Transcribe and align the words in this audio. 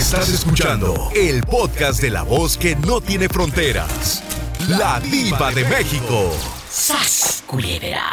Estás 0.00 0.32
escuchando 0.32 0.94
el 1.14 1.42
podcast 1.42 2.00
de 2.00 2.08
la 2.08 2.22
voz 2.22 2.56
que 2.56 2.74
no 2.74 3.02
tiene 3.02 3.28
fronteras. 3.28 4.24
La 4.66 4.98
diva 4.98 5.52
de 5.52 5.62
México. 5.64 6.30
¡Sas, 6.66 7.44
culebra! 7.46 8.06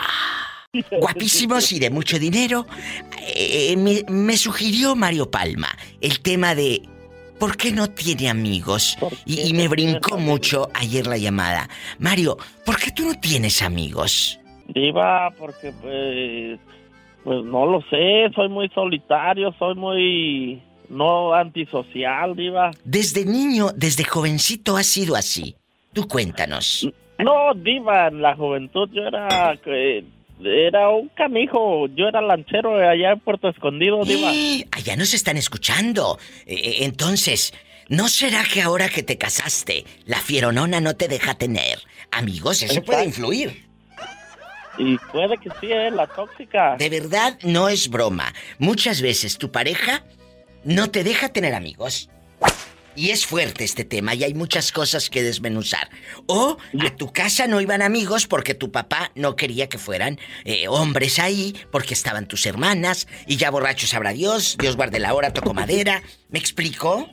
Guapísimos 0.99 1.71
y 1.71 1.79
de 1.79 1.89
mucho 1.89 2.19
dinero. 2.19 2.65
Eh, 3.33 3.73
me, 3.77 4.03
me 4.09 4.35
sugirió 4.35 4.97
Mario 4.97 5.31
Palma 5.31 5.69
el 6.01 6.19
tema 6.19 6.55
de 6.55 6.81
¿por 7.39 7.55
qué 7.55 7.71
no 7.71 7.87
tiene 7.87 8.29
amigos? 8.29 8.97
Y, 9.25 9.47
y 9.47 9.53
me 9.53 9.69
brincó 9.69 10.17
mucho 10.17 10.67
ayer 10.73 11.07
la 11.07 11.17
llamada. 11.17 11.69
Mario, 11.99 12.37
¿por 12.65 12.77
qué 12.77 12.91
tú 12.91 13.05
no 13.05 13.13
tienes 13.17 13.61
amigos? 13.61 14.37
Diva, 14.67 15.31
porque 15.39 15.71
pues, 15.81 16.59
pues 17.23 17.45
no 17.45 17.65
lo 17.65 17.81
sé, 17.83 18.29
soy 18.35 18.49
muy 18.49 18.67
solitario, 18.75 19.55
soy 19.57 19.75
muy 19.75 20.66
no 20.89 21.33
antisocial, 21.33 22.35
Diva. 22.35 22.71
Desde 22.83 23.25
niño, 23.25 23.69
desde 23.75 24.03
jovencito 24.03 24.77
has 24.77 24.87
sido 24.87 25.15
así. 25.15 25.55
Tú 25.93 26.07
cuéntanos. 26.07 26.87
No, 27.19 27.53
Diva, 27.55 28.07
en 28.07 28.21
la 28.21 28.35
juventud 28.35 28.89
yo 28.91 29.03
era 29.03 29.57
que 29.63 30.05
era 30.43 30.89
un 30.89 31.09
canijo, 31.09 31.87
yo 31.87 32.07
era 32.07 32.21
lanchero 32.21 32.77
allá 32.77 33.13
en 33.13 33.19
Puerto 33.19 33.49
Escondido, 33.49 34.03
Diva. 34.03 34.31
¡Eh! 34.33 34.67
Allá 34.71 34.95
nos 34.95 35.13
están 35.13 35.37
escuchando. 35.37 36.19
Eh, 36.45 36.77
entonces, 36.81 37.53
¿no 37.89 38.07
será 38.07 38.43
que 38.43 38.61
ahora 38.61 38.89
que 38.89 39.03
te 39.03 39.17
casaste, 39.17 39.85
la 40.05 40.17
fieronona 40.17 40.79
no 40.79 40.95
te 40.95 41.07
deja 41.07 41.33
tener 41.35 41.79
amigos? 42.11 42.61
Eso 42.61 42.83
puede 42.83 43.05
influir. 43.05 43.65
Y 44.77 44.97
puede 45.11 45.39
que 45.39 45.49
sí, 45.59 45.71
es 45.71 45.91
la 45.91 46.05
tóxica. 46.05 46.75
De 46.77 46.89
verdad, 46.89 47.39
no 47.41 47.67
es 47.67 47.89
broma. 47.89 48.31
Muchas 48.59 49.01
veces 49.01 49.39
tu 49.39 49.51
pareja 49.51 50.03
no 50.67 50.91
te 50.91 51.03
deja 51.03 51.29
tener 51.29 51.55
amigos. 51.55 52.09
Y 52.95 53.11
es 53.11 53.25
fuerte 53.27 53.63
este 53.63 53.85
tema 53.85 54.15
y 54.15 54.23
hay 54.23 54.33
muchas 54.33 54.71
cosas 54.71 55.09
que 55.09 55.21
desmenuzar. 55.21 55.87
O 56.25 56.57
a 56.79 56.95
tu 56.95 57.13
casa 57.13 57.45
no 57.47 57.61
iban 57.61 57.83
amigos 57.83 58.25
porque 58.25 58.55
tu 58.55 58.71
papá 58.71 59.11
no 59.15 59.35
quería 59.35 59.69
que 59.69 59.77
fueran 59.77 60.17
eh, 60.45 60.67
hombres 60.67 61.19
ahí, 61.19 61.55
porque 61.71 61.93
estaban 61.93 62.27
tus 62.27 62.45
hermanas 62.47 63.07
y 63.27 63.37
ya 63.37 63.51
borrachos 63.51 63.91
sabrá 63.91 64.13
Dios, 64.13 64.57
Dios 64.59 64.75
guarde 64.75 64.99
la 64.99 65.13
hora, 65.13 65.31
tocó 65.31 65.53
madera. 65.53 66.01
¿Me 66.29 66.39
explico? 66.39 67.07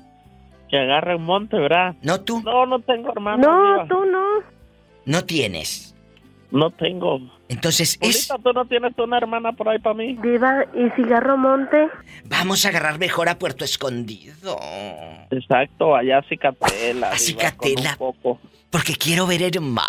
Que 0.71 0.79
agarre 0.79 1.17
un 1.17 1.25
monte, 1.25 1.59
¿verdad? 1.59 1.95
¿No 2.03 2.23
tú? 2.23 2.41
No, 2.43 2.65
no 2.65 2.81
tengo 2.81 3.13
hermano. 3.13 3.47
No, 3.47 3.87
tú 3.87 4.05
no. 4.07 4.25
No 5.05 5.25
tienes. 5.27 5.95
No 6.51 6.71
tengo. 6.71 7.21
Entonces 7.55 7.97
es... 8.01 8.31
Ahorita 8.31 8.51
tú 8.51 8.53
no 8.53 8.67
tienes 8.67 8.93
una 8.99 9.17
hermana 9.17 9.53
por 9.53 9.69
ahí 9.69 9.79
para 9.79 9.95
mí. 9.95 10.19
Diva, 10.21 10.65
¿y 10.75 10.91
cigarro 10.97 11.37
monte? 11.37 11.89
Vamos 12.25 12.65
a 12.65 12.71
agarrar 12.71 12.99
mejor 12.99 13.29
a 13.29 13.39
Puerto 13.39 13.65
Escondido. 13.65 14.35
Exacto, 15.31 15.95
allá 15.95 16.19
a 16.19 16.23
Cicatela. 16.23 17.11
A 17.11 17.19
Cicatela. 17.19 17.95
poco. 17.97 18.41
Porque 18.71 18.95
quiero 18.97 19.27
ver 19.29 19.43
el 19.43 19.61
mar. 19.61 19.87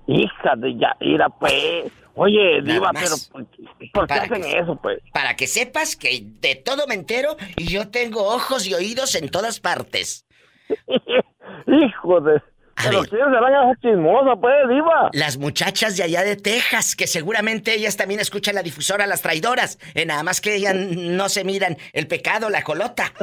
hija 0.07 0.55
de 0.55 0.77
ya, 0.77 0.95
mira, 1.01 1.27
pues. 1.27 1.91
Oye, 2.15 2.61
Nada 2.61 2.73
Diva, 2.73 2.93
más. 2.93 3.03
pero 3.03 3.15
¿por 3.45 3.51
qué, 3.51 3.63
por 3.91 4.03
qué 4.03 4.07
Para 4.07 4.23
hacen 4.23 4.41
que- 4.41 4.57
eso, 4.57 4.75
pues? 4.81 4.99
Para 5.13 5.35
que 5.35 5.47
sepas 5.47 5.95
que 5.97 6.21
de 6.39 6.55
todo 6.55 6.87
me 6.87 6.95
entero 6.95 7.35
y 7.57 7.67
yo 7.67 7.89
tengo 7.89 8.23
ojos 8.23 8.65
y 8.67 8.73
oídos 8.73 9.15
en 9.15 9.29
todas 9.29 9.59
partes. 9.59 10.25
Hijo 11.67 12.21
de. 12.21 12.41
Pero 12.83 13.03
quién 13.03 13.25
será 13.25 13.49
esa 13.49 13.81
chismosa, 13.81 14.35
pues, 14.39 14.53
Diva. 14.69 15.09
Las 15.13 15.37
muchachas 15.37 15.97
de 15.97 16.03
allá 16.03 16.23
de 16.23 16.35
Texas, 16.35 16.95
que 16.95 17.07
seguramente 17.07 17.73
ellas 17.73 17.97
también 17.97 18.19
escuchan 18.19 18.55
la 18.55 18.63
difusora 18.63 19.07
Las 19.07 19.21
Traidoras, 19.21 19.79
eh, 19.93 20.05
nada 20.05 20.23
más 20.23 20.41
que 20.41 20.55
ellas 20.55 20.75
no 20.75 21.29
se 21.29 21.43
miran 21.43 21.77
el 21.93 22.07
pecado, 22.07 22.49
la 22.49 22.63
colota. 22.63 23.11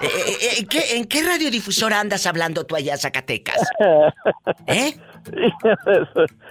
Eh, 0.00 0.06
eh, 0.06 0.48
¿en, 0.58 0.66
qué, 0.66 0.96
¿En 0.96 1.04
qué 1.04 1.22
radiodifusora 1.22 2.00
andas 2.00 2.26
hablando 2.26 2.66
tú 2.66 2.74
allá, 2.74 2.96
Zacatecas? 2.96 3.60
¿Eh? 4.66 4.94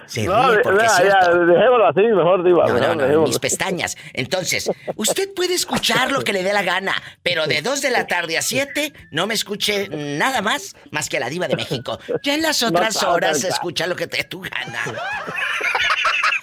Se 0.06 0.24
no, 0.26 0.50
ríe 0.52 0.60
porque 0.62 0.84
ya, 0.84 0.96
es 0.98 1.08
ya, 1.08 1.28
dejémoslo 1.34 1.86
así, 1.86 2.00
mejor, 2.00 2.44
Diva. 2.44 2.66
No, 2.66 2.72
no, 2.74 2.80
no, 2.94 3.02
dejémoslo. 3.02 3.26
mis 3.28 3.38
pestañas. 3.38 3.96
Entonces, 4.14 4.70
usted 4.96 5.32
puede 5.34 5.54
escuchar 5.54 6.10
lo 6.12 6.22
que 6.22 6.32
le 6.32 6.42
dé 6.42 6.52
la 6.52 6.62
gana, 6.62 6.94
pero 7.22 7.46
de 7.46 7.62
2 7.62 7.82
de 7.82 7.90
la 7.90 8.06
tarde 8.06 8.38
a 8.38 8.42
7 8.42 8.92
no 9.10 9.26
me 9.26 9.34
escuche 9.34 9.88
nada 9.90 10.42
más 10.42 10.74
más 10.90 11.08
que 11.08 11.16
a 11.16 11.20
la 11.20 11.28
diva 11.28 11.48
de 11.48 11.56
México. 11.56 11.98
Ya 12.22 12.34
en 12.34 12.42
las 12.42 12.62
otras 12.62 13.00
No, 13.02 13.08
no, 13.08 13.14
horas 13.14 13.38
no, 13.42 13.48
no. 13.48 13.54
escucha 13.54 13.86
lo 13.86 13.96
que 13.96 14.06
te 14.06 14.18
dé 14.18 14.24
tu 14.24 14.40
gana. 14.40 14.80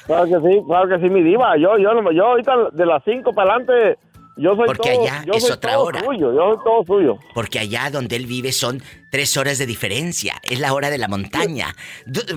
Claro 0.06 0.26
que 0.26 0.36
sí, 0.50 0.62
claro 0.66 0.90
que 0.90 0.98
sí, 1.06 1.10
mi 1.14 1.22
Diva. 1.22 1.56
Yo, 1.58 1.78
yo, 1.78 1.94
no- 1.94 2.12
yo 2.12 2.26
ahorita 2.26 2.54
de 2.72 2.86
las 2.86 3.04
5 3.06 3.32
para 3.34 3.54
adelante, 3.54 4.00
yo 4.42 4.56
soy 4.56 4.66
Porque 4.68 4.92
todo, 4.94 5.02
allá 5.04 5.24
yo 5.26 5.34
es 5.34 5.44
soy 5.44 5.52
otra 5.52 5.72
todo 5.74 5.84
hora. 5.84 6.00
suyo, 6.00 6.34
yo 6.34 6.54
soy 6.56 6.58
todo 6.64 6.84
suyo. 6.86 7.18
Porque 7.34 7.60
allá 7.60 7.90
donde 7.92 8.16
él 8.16 8.26
vive 8.26 8.52
son 8.52 8.82
tres 9.12 9.36
horas 9.38 9.58
de 9.58 9.66
diferencia. 9.66 10.36
Es 10.44 10.60
la 10.60 10.74
hora 10.74 10.90
de 10.90 10.98
la 10.98 11.08
montaña. 11.08 11.76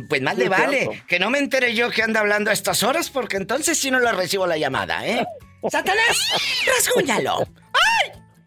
Pues 0.08 0.20
más 0.22 0.34
Sí, 0.34 0.40
le 0.42 0.48
vale 0.48 0.78
cierto. 0.80 1.06
que 1.06 1.18
no 1.18 1.30
me 1.30 1.38
entere 1.38 1.74
yo 1.74 1.90
que 1.90 2.02
anda 2.02 2.20
hablando 2.20 2.50
a 2.50 2.52
estas 2.52 2.82
horas, 2.82 3.10
porque 3.10 3.36
entonces 3.36 3.78
sí 3.78 3.90
no 3.90 4.00
le 4.00 4.10
recibo 4.12 4.46
la 4.46 4.56
llamada, 4.58 5.06
¿eh? 5.06 5.24
¡Satanás! 5.70 6.18
¡Rasguñalo! 6.66 7.46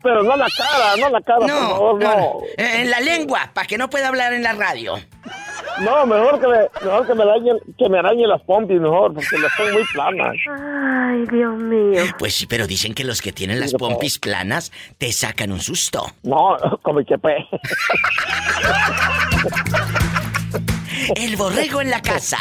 Pero 0.04 0.22
no 0.22 0.36
la 0.36 0.48
cara, 0.56 0.96
no 0.98 1.10
la 1.10 1.22
cara, 1.22 1.40
por 1.40 1.48
No, 1.48 1.56
favor, 1.70 2.04
no, 2.04 2.16
no. 2.18 2.40
En 2.58 2.92
la 2.92 3.00
lengua, 3.00 3.50
para 3.56 3.66
que 3.66 3.76
no 3.78 3.90
pueda 3.90 4.10
hablar 4.10 4.34
en 4.34 4.44
la 4.44 4.54
radio. 4.54 5.00
No, 5.82 6.06
mejor 6.06 6.40
que 6.40 6.48
me, 6.48 6.58
mejor 6.86 7.08
que 7.08 7.16
me 7.16 7.24
arañen, 7.24 7.58
que 7.78 7.90
me 7.90 8.00
arañen 8.00 8.30
las 8.30 8.42
pompis, 8.44 8.80
mejor, 8.80 9.14
porque 9.14 9.38
las 9.38 9.52
son 9.54 9.74
muy 9.74 9.84
planas. 9.94 10.36
Ay, 10.50 11.26
Dios 11.32 11.56
mío. 11.58 12.04
Pues 12.18 12.36
sí, 12.36 12.46
pero 12.48 12.66
dicen 12.68 12.94
que 12.94 13.04
los 13.04 13.22
que 13.22 13.32
tienen 13.32 13.60
las 13.60 13.74
pompis 13.74 14.20
planas 14.20 14.72
te 14.98 15.12
sacan 15.12 15.52
un 15.52 15.60
susto. 15.60 16.06
No, 16.24 16.58
como 16.82 17.04
que 17.04 17.18
pe. 17.18 17.46
El 21.16 21.36
borrego 21.36 21.82
en 21.82 21.90
la 21.90 22.02
casa. 22.02 22.38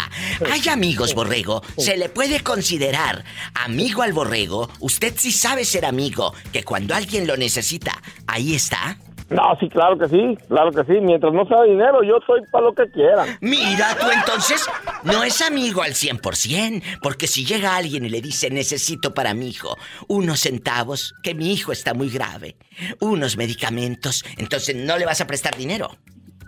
Hay 0.51 0.69
amigos, 0.69 1.15
borrego. 1.15 1.63
Se 1.77 1.97
le 1.97 2.09
puede 2.09 2.41
considerar 2.41 3.25
amigo 3.55 4.03
al 4.03 4.13
borrego. 4.13 4.71
Usted 4.81 5.15
sí 5.17 5.33
sabe 5.33 5.65
ser 5.65 5.85
amigo, 5.85 6.33
que 6.53 6.63
cuando 6.63 6.95
alguien 6.95 7.27
lo 7.27 7.37
necesita, 7.37 8.01
ahí 8.27 8.55
está. 8.55 8.97
No, 9.31 9.57
sí, 9.59 9.69
claro 9.69 9.97
que 9.99 10.09
sí, 10.09 10.37
claro 10.49 10.71
que 10.71 10.85
sí. 10.85 11.01
Mientras 11.01 11.33
no 11.33 11.47
sea 11.47 11.63
dinero, 11.63 12.03
yo 12.03 12.19
soy 12.27 12.43
para 12.53 12.67
lo 12.67 12.75
que 12.75 12.91
quieran. 12.91 13.39
Mira, 13.41 13.97
tú 13.99 14.07
entonces 14.11 14.69
no 15.03 15.25
es 15.25 15.41
amigo 15.41 15.83
al 15.83 15.93
100%, 15.95 16.99
porque 17.03 17.27
si 17.27 17.45
llega 17.45 17.75
alguien 17.77 18.05
y 18.05 18.11
le 18.11 18.21
dice 18.21 18.51
necesito 18.51 19.15
para 19.15 19.33
mi 19.35 19.49
hijo 19.49 19.77
unos 20.09 20.41
centavos, 20.41 21.15
que 21.23 21.35
mi 21.35 21.53
hijo 21.53 21.73
está 21.73 21.95
muy 21.95 22.11
grave, 22.11 22.57
unos 23.01 23.37
medicamentos, 23.37 24.25
entonces 24.37 24.77
no 24.77 24.99
le 24.99 25.07
vas 25.07 25.21
a 25.21 25.27
prestar 25.27 25.57
dinero. 25.57 25.97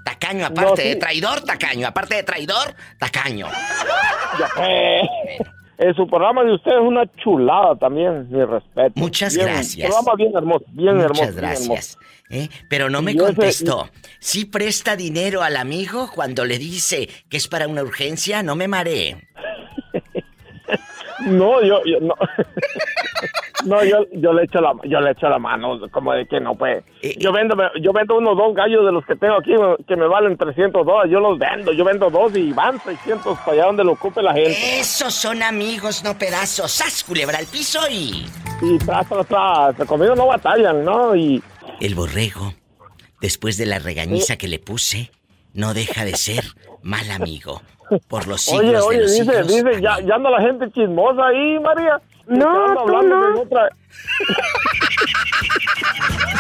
Tacaño 0.05 0.47
aparte 0.47 0.71
No, 0.71 0.77
sí. 0.77 0.83
de 0.85 0.97
traidor, 0.97 1.41
tacaño. 1.41 1.89
Aparte 1.89 2.15
de 2.15 2.23
traidor, 2.23 2.75
tacaño. 2.99 3.49
Ya, 4.39 4.49
eh, 4.65 5.01
eh, 5.79 5.93
su 5.95 6.07
programa 6.07 6.43
de 6.45 6.55
usted 6.55 6.73
es 6.73 6.81
una 6.81 7.05
chulada 7.17 7.77
también, 7.77 8.29
mi 8.31 8.45
respeto. 8.45 8.93
Muchas 8.97 9.35
Bien, 9.35 9.47
gracias. 9.49 9.89
Programa 9.91 10.15
bien 10.17 10.33
hermoso, 10.37 10.65
bien 10.73 11.01
hermoso. 11.01 11.23
Muchas 11.23 11.37
hermoso. 11.37 11.41
gracias. 11.41 11.99
¿eh? 12.31 12.49
Pero 12.69 12.89
no 12.91 13.03
me 13.03 13.13
Y 13.13 13.17
ese- 13.17 13.25
contestó. 13.25 13.89
¿Sí 14.19 14.45
presta 14.47 14.97
dinero 14.97 15.43
al 15.43 15.57
amigo 15.57 16.11
cuando 16.15 16.45
le 16.45 16.59
dice 16.59 17.09
que 17.29 17.37
es 17.37 17.47
para 17.49 17.69
una 17.69 17.83
urgencia? 17.83 18.43
No 18.43 18.57
me 18.57 18.69
maree. 18.69 19.17
No, 21.27 21.61
yo, 21.63 21.83
yo 21.87 21.99
no. 22.01 22.15
no, 23.65 23.83
yo, 23.85 24.05
yo 24.13 24.33
le 24.33 24.45
echo 24.45 24.61
la, 24.61 24.75
yo 24.85 25.01
le 25.01 25.13
echo 25.13 25.29
la 25.29 25.39
mano, 25.39 25.81
como 25.91 26.13
de 26.13 26.27
que 26.27 26.39
no, 26.41 26.55
pues. 26.55 26.85
Eh, 27.03 27.15
Yo 27.19 27.33
vendo, 27.33 27.57
yo 27.81 27.93
vendo 27.93 28.17
unos 28.17 28.37
dos 28.37 28.55
gallos 28.55 28.85
de 28.85 28.93
los 28.93 29.05
que 29.07 29.17
tengo 29.17 29.35
aquí 29.37 29.53
que 29.89 29.97
me 29.97 30.07
valen 30.07 30.37
300 30.37 30.85
dólares. 30.85 31.11
Yo 31.11 31.21
los 31.21 31.39
vendo, 31.39 31.73
yo 31.73 31.85
vendo 31.85 32.11
dos 32.11 32.37
y 32.37 32.53
van 32.53 32.81
600 32.81 33.39
para 33.39 33.53
allá 33.53 33.65
donde 33.67 33.85
lo 33.85 33.93
ocupe 33.93 34.23
la 34.23 34.35
gente. 34.35 34.79
Esos 34.81 35.15
son 35.15 35.43
amigos, 35.43 36.05
no 36.05 36.17
pedazos. 36.19 36.71
¡Sas, 36.71 37.03
culebra 37.05 37.39
al 37.39 37.47
piso 37.47 37.81
y... 37.91 38.27
Y 38.63 38.79
tras, 38.79 39.09
tras, 39.09 39.27
tras, 39.27 39.89
conmigo 39.89 40.15
no 40.15 40.27
batallan, 40.27 40.85
¿no? 40.85 41.15
Y 41.17 41.43
El 41.81 41.95
borrego, 41.95 42.53
después 43.21 43.57
de 43.59 43.67
la 43.67 43.79
regañiza 43.79 44.37
que 44.37 44.49
le 44.49 44.59
puse, 44.59 45.11
no 45.55 45.75
deja 45.75 46.05
de 46.05 46.17
ser 46.17 46.45
mal 46.83 47.11
amigo. 47.11 47.63
Por 48.09 48.27
los 48.27 48.41
siglos 48.43 48.63
Oye, 48.65 48.73
de 48.73 48.81
oye, 48.81 49.01
los 49.03 49.13
dice, 49.13 49.25
siglos. 49.45 49.49
dice, 49.49 49.81
ya, 49.83 50.01
ya 50.01 50.15
anda 50.17 50.29
la 50.31 50.41
gente 50.41 50.71
chismosa 50.73 51.27
ahí, 51.29 51.59
María. 51.61 52.01
No, 52.27 52.75
tú 52.75 52.81
hablando 52.81 53.17
no. 53.17 53.29
en 53.29 53.37
otra... 53.47 53.69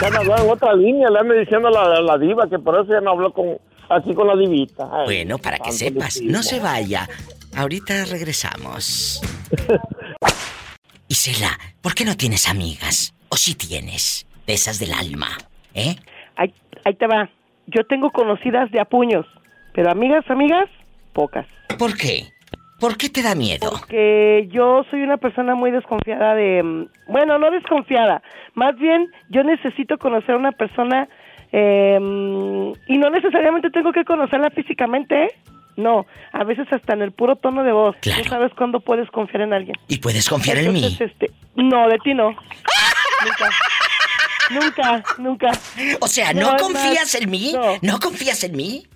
anda 0.04 0.18
hablando 0.18 0.44
en 0.44 0.50
otra 0.50 0.74
línea, 0.74 1.08
le 1.10 1.18
anda 1.18 1.34
diciendo 1.34 1.68
a 1.68 1.70
la, 1.70 2.00
la 2.00 2.18
diva 2.18 2.48
que 2.48 2.58
por 2.58 2.74
eso 2.80 2.92
ya 2.92 3.00
no 3.00 3.10
habló 3.12 3.32
con, 3.32 3.58
aquí 3.88 4.14
con 4.14 4.26
la 4.26 4.36
divita. 4.36 4.88
Ay, 4.92 5.04
Bueno, 5.04 5.38
para 5.38 5.58
que 5.58 5.72
sepas, 5.72 6.20
no 6.22 6.42
se 6.42 6.60
vaya. 6.60 7.08
Ahorita 7.56 8.04
regresamos. 8.04 9.22
Isela, 11.08 11.58
¿por 11.80 11.94
qué 11.94 12.04
no 12.04 12.16
tienes 12.16 12.48
amigas? 12.48 13.14
¿O 13.28 13.36
si 13.36 13.54
tienes? 13.54 14.26
De 14.46 14.54
esas 14.54 14.78
del 14.78 14.92
alma, 14.92 15.28
¿eh? 15.74 15.96
Ahí, 16.36 16.52
ahí 16.84 16.94
te 16.94 17.06
va. 17.06 17.30
Yo 17.66 17.84
tengo 17.88 18.10
conocidas 18.10 18.70
de 18.70 18.80
a 18.80 18.84
puños, 18.84 19.26
pero 19.74 19.90
amigas, 19.90 20.24
amigas, 20.28 20.68
pocas. 21.12 21.46
¿Por 21.78 21.96
qué? 21.96 22.32
¿Por 22.80 22.96
qué 22.96 23.08
te 23.08 23.22
da 23.22 23.34
miedo? 23.34 23.70
Porque 23.70 24.48
yo 24.52 24.84
soy 24.90 25.02
una 25.02 25.16
persona 25.16 25.54
muy 25.54 25.70
desconfiada 25.70 26.34
de... 26.34 26.62
mm, 26.62 26.88
Bueno, 27.08 27.38
no 27.38 27.50
desconfiada. 27.50 28.22
Más 28.54 28.76
bien, 28.78 29.10
yo 29.30 29.42
necesito 29.44 29.96
conocer 29.98 30.34
a 30.34 30.38
una 30.38 30.52
persona 30.52 31.08
eh, 31.52 31.98
mm, 32.00 32.72
y 32.88 32.98
no 32.98 33.10
necesariamente 33.10 33.70
tengo 33.70 33.92
que 33.92 34.04
conocerla 34.04 34.50
físicamente. 34.50 35.24
¿eh? 35.24 35.28
No, 35.76 36.06
a 36.32 36.44
veces 36.44 36.66
hasta 36.70 36.94
en 36.94 37.02
el 37.02 37.12
puro 37.12 37.36
tono 37.36 37.62
de 37.62 37.72
voz. 37.72 37.96
Claro. 38.00 38.24
Sabes 38.24 38.52
cuándo 38.54 38.80
puedes 38.80 39.10
confiar 39.10 39.42
en 39.42 39.52
alguien. 39.52 39.76
Y 39.88 39.98
puedes 39.98 40.28
confiar 40.28 40.58
en 40.58 40.72
mí. 40.72 40.96
Este, 41.00 41.30
no, 41.54 41.88
de 41.88 41.98
ti 41.98 42.14
no. 42.14 42.28
nunca. 43.24 43.50
Nunca, 44.50 45.04
nunca. 45.18 45.52
O 46.00 46.06
sea, 46.08 46.32
No, 46.32 46.50
¿no 46.50 46.56
es 46.56 46.62
confías 46.62 47.00
más, 47.00 47.14
en 47.16 47.30
mí? 47.30 47.52
no. 47.54 47.62
¿No 47.82 47.98
confías 47.98 48.44
en 48.44 48.56
mí? 48.56 48.86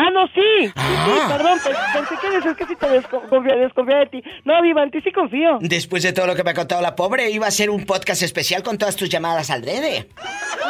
Ah, 0.00 0.10
no, 0.12 0.26
sí. 0.28 0.40
Sí, 0.62 0.70
sí, 0.76 1.18
Ah. 1.20 1.28
perdón, 1.36 1.58
pe- 1.64 1.74
pensé 1.92 2.14
que 2.20 2.30
decías 2.30 2.56
que 2.56 2.66
sí 2.66 2.76
te 2.76 2.88
desconfía, 2.88 3.56
desconfía 3.56 3.96
de 3.98 4.06
ti. 4.06 4.22
No, 4.44 4.62
Viva, 4.62 4.84
en 4.84 4.92
ti 4.92 5.00
sí 5.02 5.10
confío. 5.10 5.58
Después 5.60 6.04
de 6.04 6.12
todo 6.12 6.28
lo 6.28 6.36
que 6.36 6.44
me 6.44 6.52
ha 6.52 6.54
contado 6.54 6.80
la 6.80 6.94
pobre, 6.94 7.28
iba 7.30 7.48
a 7.48 7.50
ser 7.50 7.68
un 7.70 7.84
podcast 7.84 8.22
especial 8.22 8.62
con 8.62 8.78
todas 8.78 8.94
tus 8.94 9.08
llamadas 9.08 9.50
al 9.50 9.62
drede. 9.62 10.08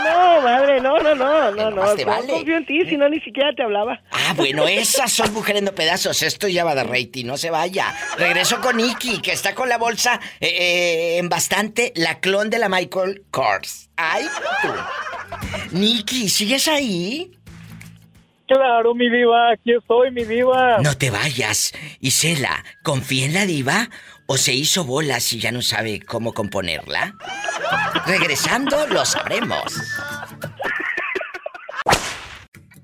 No, 0.03 0.41
madre, 0.41 0.81
no, 0.81 0.97
no, 1.01 1.15
no, 1.15 1.51
no, 1.51 1.71
no. 1.71 1.95
te 1.95 2.05
¿Cómo 2.05 2.17
vale. 2.17 2.33
confío 2.33 2.57
en 2.57 2.65
ti 2.65 2.87
si 2.89 2.97
no 2.97 3.07
ni 3.11 3.21
siquiera 3.21 3.53
te 3.55 3.63
hablaba? 3.63 4.01
Ah, 4.13 4.33
bueno, 4.35 4.67
esas 4.67 5.13
son 5.13 5.33
mujeres 5.35 5.61
en 5.63 5.69
pedazos. 5.75 6.23
Esto 6.23 6.49
ya 6.49 6.65
va 6.65 6.75
de 6.75 6.85
rating, 6.85 7.27
no 7.27 7.37
se 7.37 7.51
vaya. 7.51 7.95
Regreso 8.17 8.61
con 8.63 8.79
Nicky, 8.79 9.21
que 9.21 9.33
está 9.33 9.55
con 9.55 9.69
la 9.69 9.77
bolsa 9.77 10.19
eh, 10.41 10.49
eh, 10.49 11.19
en 11.19 11.29
bastante, 11.29 11.93
la 11.97 12.21
clon 12.21 12.49
de 12.49 12.59
la 12.59 12.71
Michael 12.71 13.25
Kors. 13.31 13.91
¡Ay, 13.97 14.25
tú! 14.63 14.69
Nicky, 15.73 16.29
¿sigues 16.29 16.69
ahí? 16.69 17.33
Claro, 18.49 18.95
mi 18.95 19.11
diva, 19.11 19.53
aquí 19.53 19.73
estoy, 19.73 20.11
mi 20.11 20.25
diva. 20.25 20.79
No 20.79 20.97
te 20.97 21.11
vayas. 21.11 21.73
Isela, 22.01 22.65
¿confía 22.83 23.27
en 23.27 23.35
la 23.35 23.45
diva 23.45 23.91
o 24.27 24.39
se 24.39 24.55
hizo 24.55 24.85
bolas 24.85 25.33
y 25.35 25.39
ya 25.39 25.53
no 25.53 25.61
sabe 25.61 26.01
cómo 26.01 26.33
componerla? 26.33 27.15
Regresando, 28.07 28.87
lo 28.87 29.05
sabremos. 29.05 29.63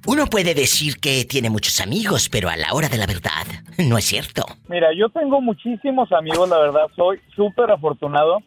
Uno 0.07 0.27
puede 0.27 0.53
decir 0.53 1.01
que 1.01 1.25
tiene 1.25 1.49
muchos 1.49 1.81
amigos, 1.81 2.29
pero 2.29 2.51
a 2.51 2.57
la 2.57 2.75
hora 2.75 2.91
de 2.91 2.99
la 2.99 3.07
verdad, 3.07 3.47
no 3.79 3.97
es 3.97 4.05
cierto. 4.05 4.45
Mira, 4.69 4.89
yo 4.95 5.09
tengo 5.09 5.41
muchísimos 5.41 6.13
amigos, 6.13 6.47
la 6.51 6.59
verdad, 6.59 6.89
soy 6.95 7.19
súper 7.35 7.71
afortunado 7.71 8.43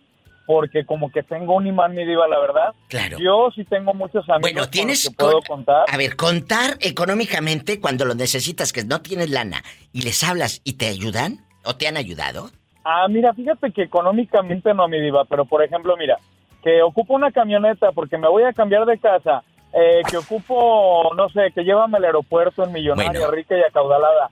porque 0.47 0.85
como 0.85 1.11
que 1.11 1.21
tengo 1.21 1.53
un 1.55 1.67
imán, 1.67 1.93
mi 1.93 2.03
diva, 2.05 2.27
la 2.27 2.39
verdad. 2.39 2.73
Claro. 2.87 3.17
Yo 3.19 3.49
sí 3.53 3.63
tengo 3.65 3.93
muchos 3.93 4.23
amigos 4.29 4.41
Bueno, 4.41 4.61
con 4.61 4.71
tienes 4.71 5.05
los 5.05 5.13
que 5.13 5.17
puedo 5.17 5.41
con- 5.41 5.57
contar. 5.57 5.85
A 5.91 5.97
ver, 5.97 6.15
contar 6.15 6.77
económicamente 6.79 7.79
cuando 7.79 8.05
lo 8.05 8.15
necesitas, 8.15 8.73
que 8.73 8.83
no 8.83 9.01
tienes 9.01 9.29
lana, 9.29 9.61
y 9.93 10.01
les 10.01 10.23
hablas 10.23 10.61
y 10.63 10.73
te 10.77 10.87
ayudan 10.87 11.45
o 11.65 11.75
te 11.75 11.87
han 11.87 11.97
ayudado. 11.97 12.49
Ah, 12.85 13.05
mira, 13.09 13.33
fíjate 13.33 13.71
que 13.73 13.83
económicamente 13.83 14.73
no, 14.73 14.87
mi 14.87 14.99
diva, 15.01 15.25
pero 15.25 15.43
por 15.45 15.61
ejemplo, 15.61 15.95
mira, 15.97 16.17
que 16.63 16.81
ocupo 16.81 17.13
una 17.13 17.31
camioneta 17.31 17.91
porque 17.91 18.17
me 18.17 18.29
voy 18.29 18.43
a 18.43 18.53
cambiar 18.53 18.85
de 18.85 18.97
casa, 18.97 19.43
eh, 19.73 20.01
que 20.09 20.15
ocupo, 20.17 21.11
no 21.15 21.27
sé, 21.29 21.51
que 21.53 21.63
llévame 21.63 21.97
al 21.97 22.05
aeropuerto 22.05 22.63
en 22.63 22.71
Millonaria, 22.71 23.11
Bueno. 23.19 23.31
rica 23.31 23.57
y 23.57 23.61
acaudalada, 23.61 24.31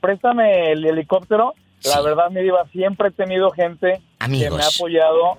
préstame 0.00 0.72
el 0.72 0.84
helicóptero. 0.84 1.54
La 1.84 2.00
verdad, 2.00 2.30
mi 2.30 2.40
diva, 2.42 2.64
siempre 2.72 3.08
he 3.08 3.10
tenido 3.10 3.50
gente 3.50 3.92
que 3.92 4.00
me 4.00 4.22
ha 4.22 4.24
Amigos. 4.24 4.76
apoyado 4.76 5.38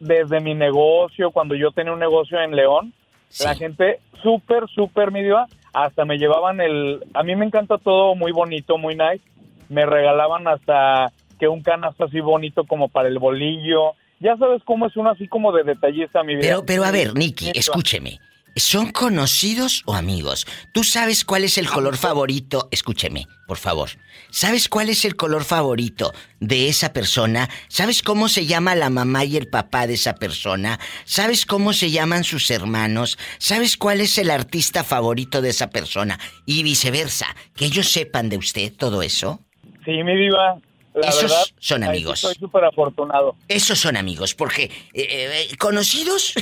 desde 0.00 0.40
mi 0.40 0.54
negocio, 0.54 1.30
cuando 1.30 1.54
yo 1.54 1.70
tenía 1.70 1.92
un 1.92 2.00
negocio 2.00 2.40
en 2.40 2.56
León. 2.56 2.92
Sí. 3.28 3.44
La 3.44 3.54
gente 3.54 4.00
súper, 4.22 4.66
súper, 4.74 5.12
mi 5.12 5.22
diva, 5.22 5.46
hasta 5.72 6.04
me 6.04 6.18
llevaban 6.18 6.60
el... 6.60 7.04
A 7.14 7.22
mí 7.22 7.36
me 7.36 7.46
encanta 7.46 7.78
todo 7.78 8.16
muy 8.16 8.32
bonito, 8.32 8.76
muy 8.76 8.96
nice. 8.96 9.22
Me 9.68 9.86
regalaban 9.86 10.48
hasta 10.48 11.12
que 11.38 11.46
un 11.46 11.62
canasto 11.62 12.04
así 12.04 12.20
bonito 12.20 12.64
como 12.64 12.88
para 12.88 13.08
el 13.08 13.18
bolillo. 13.18 13.92
Ya 14.18 14.36
sabes 14.36 14.62
cómo 14.64 14.86
es 14.86 14.96
uno 14.96 15.10
así 15.10 15.28
como 15.28 15.52
de 15.52 15.62
detallista, 15.62 16.22
mi 16.24 16.34
vida. 16.34 16.46
Pero, 16.48 16.66
pero 16.66 16.84
a 16.84 16.90
ver, 16.90 17.14
Nicky, 17.14 17.52
escúcheme. 17.54 18.18
¿Son 18.56 18.90
conocidos 18.90 19.82
o 19.86 19.94
amigos? 19.94 20.46
¿Tú 20.72 20.84
sabes 20.84 21.24
cuál 21.24 21.44
es 21.44 21.56
el 21.56 21.68
color 21.68 21.96
favorito? 21.96 22.68
Escúcheme, 22.70 23.26
por 23.46 23.58
favor. 23.58 23.90
¿Sabes 24.30 24.68
cuál 24.68 24.88
es 24.88 25.04
el 25.04 25.16
color 25.16 25.44
favorito 25.44 26.12
de 26.40 26.68
esa 26.68 26.92
persona? 26.92 27.48
¿Sabes 27.68 28.02
cómo 28.02 28.28
se 28.28 28.46
llama 28.46 28.74
la 28.74 28.90
mamá 28.90 29.24
y 29.24 29.36
el 29.36 29.48
papá 29.48 29.86
de 29.86 29.94
esa 29.94 30.16
persona? 30.16 30.80
¿Sabes 31.04 31.46
cómo 31.46 31.72
se 31.72 31.90
llaman 31.90 32.24
sus 32.24 32.50
hermanos? 32.50 33.18
¿Sabes 33.38 33.76
cuál 33.76 34.00
es 34.00 34.18
el 34.18 34.30
artista 34.30 34.84
favorito 34.84 35.42
de 35.42 35.50
esa 35.50 35.70
persona? 35.70 36.18
Y 36.44 36.62
viceversa, 36.62 37.26
que 37.54 37.66
ellos 37.66 37.88
sepan 37.88 38.28
de 38.28 38.38
usted 38.38 38.72
todo 38.72 39.02
eso. 39.02 39.40
Sí, 39.84 40.02
mi 40.02 40.16
diva. 40.16 40.60
La 40.94 41.08
Esos 41.08 41.22
verdad, 41.22 41.44
son 41.58 41.84
amigos. 41.84 42.24
Estoy 42.24 42.34
súper 42.34 42.64
afortunado. 42.64 43.36
Esos 43.48 43.78
son 43.78 43.96
amigos, 43.96 44.34
porque 44.34 44.64
eh, 44.92 45.48
eh, 45.50 45.56
conocidos, 45.56 46.34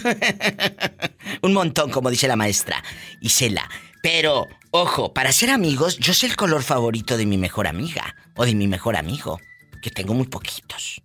un 1.42 1.52
montón, 1.52 1.90
como 1.90 2.10
dice 2.10 2.28
la 2.28 2.36
maestra 2.36 2.82
Isela. 3.20 3.68
Pero, 4.02 4.46
ojo, 4.70 5.12
para 5.12 5.32
ser 5.32 5.50
amigos, 5.50 5.98
yo 5.98 6.14
sé 6.14 6.26
el 6.26 6.36
color 6.36 6.62
favorito 6.62 7.16
de 7.16 7.26
mi 7.26 7.36
mejor 7.36 7.66
amiga 7.66 8.14
o 8.36 8.46
de 8.46 8.54
mi 8.54 8.68
mejor 8.68 8.96
amigo, 8.96 9.38
que 9.82 9.90
tengo 9.90 10.14
muy 10.14 10.26
poquitos. 10.26 11.02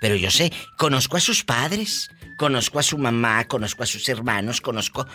Pero 0.00 0.16
yo 0.16 0.30
sé, 0.30 0.52
conozco 0.78 1.16
a 1.16 1.20
sus 1.20 1.44
padres, 1.44 2.08
conozco 2.38 2.78
a 2.78 2.82
su 2.82 2.96
mamá, 2.96 3.46
conozco 3.48 3.82
a 3.82 3.86
sus 3.86 4.08
hermanos, 4.08 4.60
conozco... 4.60 5.06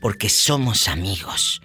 Porque 0.00 0.30
somos 0.30 0.88
amigos. 0.88 1.60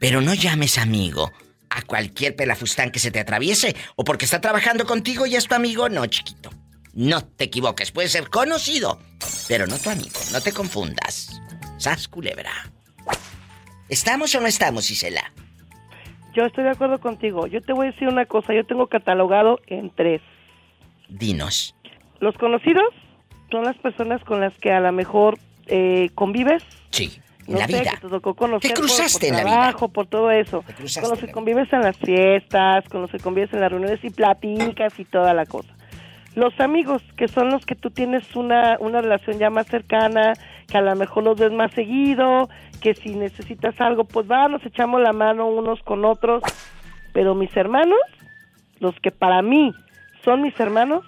Pero 0.00 0.20
no 0.20 0.34
llames 0.34 0.76
amigo 0.76 1.32
a 1.70 1.82
cualquier 1.82 2.36
pelafustán 2.36 2.90
que 2.90 2.98
se 2.98 3.10
te 3.10 3.20
atraviese 3.20 3.74
o 3.96 4.04
porque 4.04 4.24
está 4.24 4.40
trabajando 4.40 4.84
contigo 4.84 5.26
y 5.26 5.36
es 5.36 5.46
tu 5.46 5.54
amigo. 5.54 5.88
No, 5.88 6.04
chiquito. 6.06 6.50
No 6.92 7.24
te 7.24 7.44
equivoques, 7.44 7.92
puede 7.92 8.08
ser 8.08 8.28
conocido, 8.28 8.98
pero 9.48 9.66
no 9.66 9.78
tu 9.78 9.90
amigo. 9.90 10.18
No 10.32 10.40
te 10.40 10.52
confundas. 10.52 11.40
Sas 11.78 12.08
culebra. 12.08 12.50
¿Estamos 13.88 14.34
o 14.34 14.40
no 14.40 14.46
estamos, 14.46 14.90
Isela? 14.90 15.32
Yo 16.34 16.44
estoy 16.44 16.64
de 16.64 16.70
acuerdo 16.70 17.00
contigo. 17.00 17.46
Yo 17.46 17.60
te 17.60 17.72
voy 17.72 17.88
a 17.88 17.90
decir 17.92 18.08
una 18.08 18.26
cosa. 18.26 18.54
Yo 18.54 18.64
tengo 18.64 18.86
catalogado 18.86 19.60
en 19.66 19.90
tres. 19.90 20.20
Dinos. 21.08 21.74
Los 22.20 22.36
conocidos 22.36 22.94
son 23.50 23.64
las 23.64 23.76
personas 23.78 24.22
con 24.24 24.40
las 24.40 24.56
que 24.58 24.70
a 24.70 24.80
lo 24.80 24.92
mejor 24.92 25.38
eh, 25.66 26.10
convives. 26.14 26.62
Sí, 26.90 27.20
en 27.50 27.54
No 27.54 27.60
la 27.60 27.66
sé, 27.66 27.80
vida. 27.80 27.90
que 27.92 27.96
te 27.98 28.08
tocó 28.08 28.34
conocer 28.34 28.70
por- 28.72 28.80
cruzaste 28.80 29.18
por, 29.18 29.28
en 29.28 29.34
la 29.36 29.44
vida. 29.44 29.52
trabajo, 29.60 29.88
por 29.88 30.06
todo 30.06 30.30
eso. 30.30 30.64
Con 31.00 31.10
los 31.10 31.18
que 31.18 31.30
convives 31.30 31.72
en 31.72 31.80
las 31.82 31.96
fiestas, 31.96 32.84
con 32.88 33.02
los 33.02 33.10
que 33.10 33.18
convives 33.18 33.52
en 33.52 33.60
las 33.60 33.70
reuniones 33.70 34.02
y 34.04 34.10
platicas 34.10 34.98
y 34.98 35.04
toda 35.04 35.34
la 35.34 35.46
cosa. 35.46 35.68
Los 36.36 36.58
amigos, 36.60 37.02
que 37.16 37.26
son 37.28 37.50
los 37.50 37.66
que 37.66 37.74
tú 37.74 37.90
tienes 37.90 38.36
una, 38.36 38.76
una 38.78 39.00
relación 39.00 39.38
ya 39.38 39.50
más 39.50 39.66
cercana, 39.66 40.32
que 40.68 40.78
a 40.78 40.80
lo 40.80 40.94
mejor 40.94 41.24
los 41.24 41.36
ves 41.38 41.50
más 41.52 41.72
seguido, 41.72 42.48
que 42.80 42.94
si 42.94 43.16
necesitas 43.16 43.78
algo, 43.80 44.04
pues 44.04 44.30
va, 44.30 44.46
nos 44.46 44.64
echamos 44.64 45.00
la 45.00 45.12
mano 45.12 45.46
unos 45.48 45.82
con 45.82 46.04
otros. 46.04 46.42
Pero 47.12 47.34
mis 47.34 47.54
hermanos, 47.56 47.98
los 48.78 48.94
que 49.00 49.10
para 49.10 49.42
mí 49.42 49.74
son 50.24 50.42
mis 50.42 50.58
hermanos, 50.60 51.04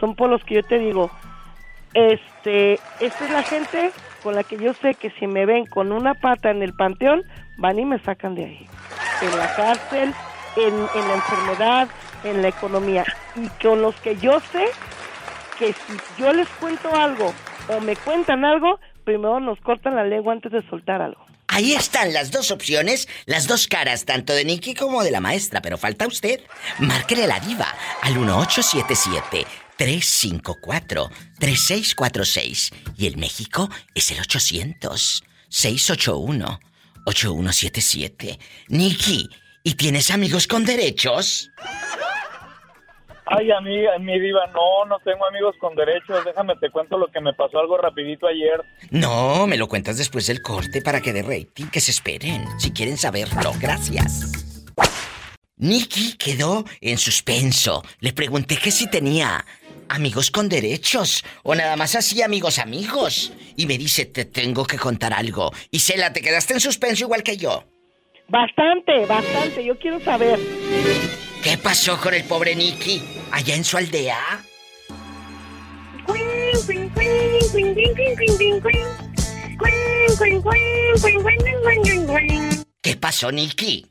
son 0.00 0.16
por 0.16 0.30
los 0.30 0.42
que 0.44 0.54
yo 0.54 0.62
te 0.62 0.78
digo, 0.78 1.10
este, 1.92 2.74
esta 3.00 3.24
es 3.24 3.30
la 3.30 3.42
gente 3.42 3.90
con 4.26 4.34
la 4.34 4.42
que 4.42 4.56
yo 4.56 4.74
sé 4.82 4.94
que 4.94 5.12
si 5.20 5.28
me 5.28 5.46
ven 5.46 5.66
con 5.66 5.92
una 5.92 6.12
pata 6.14 6.50
en 6.50 6.60
el 6.60 6.74
panteón, 6.74 7.22
van 7.58 7.78
y 7.78 7.84
me 7.84 8.00
sacan 8.00 8.34
de 8.34 8.44
ahí. 8.44 8.66
En 9.22 9.38
la 9.38 9.54
cárcel, 9.54 10.12
en, 10.56 10.74
en 10.74 11.08
la 11.08 11.14
enfermedad, 11.14 11.88
en 12.24 12.42
la 12.42 12.48
economía. 12.48 13.04
Y 13.36 13.46
con 13.62 13.82
los 13.82 13.94
que 14.00 14.16
yo 14.16 14.40
sé 14.50 14.66
que 15.60 15.72
si 15.72 15.96
yo 16.18 16.32
les 16.32 16.48
cuento 16.48 16.92
algo 16.92 17.32
o 17.68 17.80
me 17.82 17.94
cuentan 17.94 18.44
algo, 18.44 18.80
primero 19.04 19.38
nos 19.38 19.60
cortan 19.60 19.94
la 19.94 20.02
lengua 20.02 20.32
antes 20.32 20.50
de 20.50 20.68
soltar 20.68 21.00
algo. 21.00 21.24
Ahí 21.46 21.74
están 21.74 22.12
las 22.12 22.32
dos 22.32 22.50
opciones, 22.50 23.08
las 23.26 23.46
dos 23.46 23.68
caras, 23.68 24.06
tanto 24.06 24.32
de 24.32 24.44
Nicky 24.44 24.74
como 24.74 25.04
de 25.04 25.12
la 25.12 25.20
maestra, 25.20 25.62
pero 25.62 25.78
falta 25.78 26.08
usted. 26.08 26.40
Márquele 26.80 27.28
la 27.28 27.38
diva 27.38 27.68
al 28.02 28.18
1877-354-3646. 29.78 32.74
Y 32.96 33.06
el 33.06 33.16
México 33.16 33.70
es 33.94 34.10
el 34.10 34.18
800-681-8177. 34.18 36.58
8177. 37.06 38.38
Nikki, 38.68 39.30
¿y 39.62 39.74
tienes 39.74 40.10
amigos 40.10 40.46
con 40.46 40.64
derechos? 40.64 41.50
Ay, 43.28 43.50
amiga, 43.50 43.98
mi 43.98 44.20
diva, 44.20 44.46
no, 44.48 44.84
no 44.86 44.98
tengo 45.00 45.26
amigos 45.26 45.54
con 45.60 45.74
derechos. 45.74 46.24
Déjame 46.24 46.54
te 46.56 46.70
cuento 46.70 46.98
lo 46.98 47.08
que 47.08 47.20
me 47.20 47.32
pasó 47.32 47.58
algo 47.58 47.76
rapidito 47.76 48.26
ayer. 48.26 48.62
No, 48.90 49.46
me 49.46 49.56
lo 49.56 49.66
cuentas 49.66 49.98
después 49.98 50.26
del 50.26 50.42
corte 50.42 50.82
para 50.82 51.00
que 51.00 51.12
de 51.12 51.22
rating, 51.22 51.66
que 51.66 51.80
se 51.80 51.90
esperen, 51.90 52.44
si 52.58 52.72
quieren 52.72 52.96
saberlo. 52.96 53.52
Gracias. 53.60 54.32
Nicky 55.56 56.16
quedó 56.18 56.64
en 56.80 56.98
suspenso. 56.98 57.82
Le 58.00 58.12
pregunté 58.12 58.56
que 58.56 58.70
si 58.70 58.90
tenía 58.90 59.44
amigos 59.88 60.30
con 60.30 60.48
derechos 60.48 61.24
o 61.42 61.54
nada 61.54 61.76
más 61.76 61.94
así 61.94 62.22
amigos 62.22 62.58
amigos. 62.58 63.32
Y 63.56 63.66
me 63.66 63.78
dice, 63.78 64.06
te 64.06 64.24
tengo 64.24 64.64
que 64.64 64.78
contar 64.78 65.12
algo. 65.12 65.52
Y 65.70 65.80
Cela, 65.80 66.12
te 66.12 66.20
quedaste 66.20 66.54
en 66.54 66.60
suspenso 66.60 67.04
igual 67.04 67.22
que 67.22 67.36
yo. 67.36 67.64
Bastante, 68.28 69.06
bastante. 69.06 69.64
Yo 69.64 69.78
quiero 69.78 70.00
saber. 70.00 70.38
¿Qué 71.42 71.56
pasó 71.58 72.00
con 72.00 72.14
el 72.14 72.24
pobre 72.24 72.56
Nicky 72.56 73.02
allá 73.30 73.54
en 73.54 73.64
su 73.64 73.76
aldea? 73.76 74.18
¿Qué 82.82 82.96
pasó, 82.96 83.30
Nicky? 83.30 83.86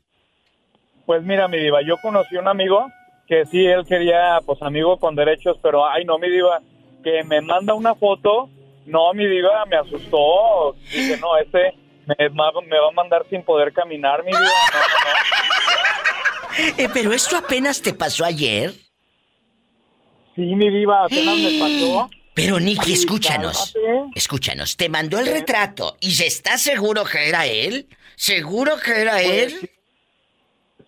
Pues 1.06 1.22
mira, 1.22 1.48
mi 1.48 1.58
diva, 1.58 1.80
yo 1.86 1.96
conocí 2.02 2.36
un 2.36 2.48
amigo 2.48 2.86
que 3.26 3.44
sí, 3.46 3.64
él 3.66 3.84
quería, 3.86 4.40
pues, 4.44 4.60
amigo 4.62 4.98
con 4.98 5.14
derechos, 5.14 5.56
pero, 5.62 5.86
ay, 5.88 6.04
no, 6.04 6.18
mi 6.18 6.30
diva, 6.30 6.60
que 7.02 7.22
me 7.24 7.40
manda 7.40 7.74
una 7.74 7.94
foto. 7.94 8.48
No, 8.86 9.12
mi 9.14 9.26
diva, 9.26 9.64
me 9.66 9.76
asustó. 9.76 10.74
Dije, 10.92 11.16
no, 11.18 11.36
este 11.36 11.74
me, 12.06 12.28
me 12.28 12.78
va 12.78 12.88
a 12.88 12.92
mandar 12.94 13.26
sin 13.28 13.42
poder 13.42 13.72
caminar, 13.72 14.22
mi 14.24 14.30
diva. 14.30 14.40
No, 14.40 14.46
no, 14.46 14.78
no. 14.78 15.66
Eh, 16.78 16.88
pero 16.90 17.12
esto 17.12 17.36
apenas 17.36 17.82
te 17.82 17.92
pasó 17.92 18.24
ayer. 18.24 18.72
Sí, 20.34 20.40
mi 20.54 20.70
diva, 20.70 21.04
apenas 21.04 21.36
me 21.36 21.58
pasó. 21.60 22.10
Pero 22.32 22.58
Nicky, 22.58 22.94
escúchanos. 22.94 23.74
cálmate. 23.74 24.10
Escúchanos, 24.14 24.76
te 24.76 24.88
mandó 24.88 25.18
el 25.18 25.26
retrato 25.26 25.98
y 26.00 26.12
se 26.12 26.26
está 26.26 26.56
seguro 26.56 27.04
que 27.04 27.28
era 27.28 27.44
él. 27.46 27.88
¿Seguro 28.14 28.78
que 28.82 29.02
era 29.02 29.20
él? 29.20 29.70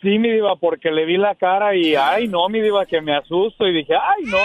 Sí, 0.01 0.19
mi 0.19 0.31
diva, 0.31 0.55
porque 0.57 0.91
le 0.93 1.05
vi 1.07 1.17
la 1.17 1.35
cara 1.35 1.75
y, 1.75 1.97
ay, 1.97 2.29
no, 2.29 2.49
mi 2.49 2.61
diva, 2.61 2.87
que 2.87 3.01
me 3.01 3.17
asusto. 3.17 3.67
Y 3.67 3.73
dije, 3.73 3.95
ay, 3.95 4.25
no, 4.27 4.39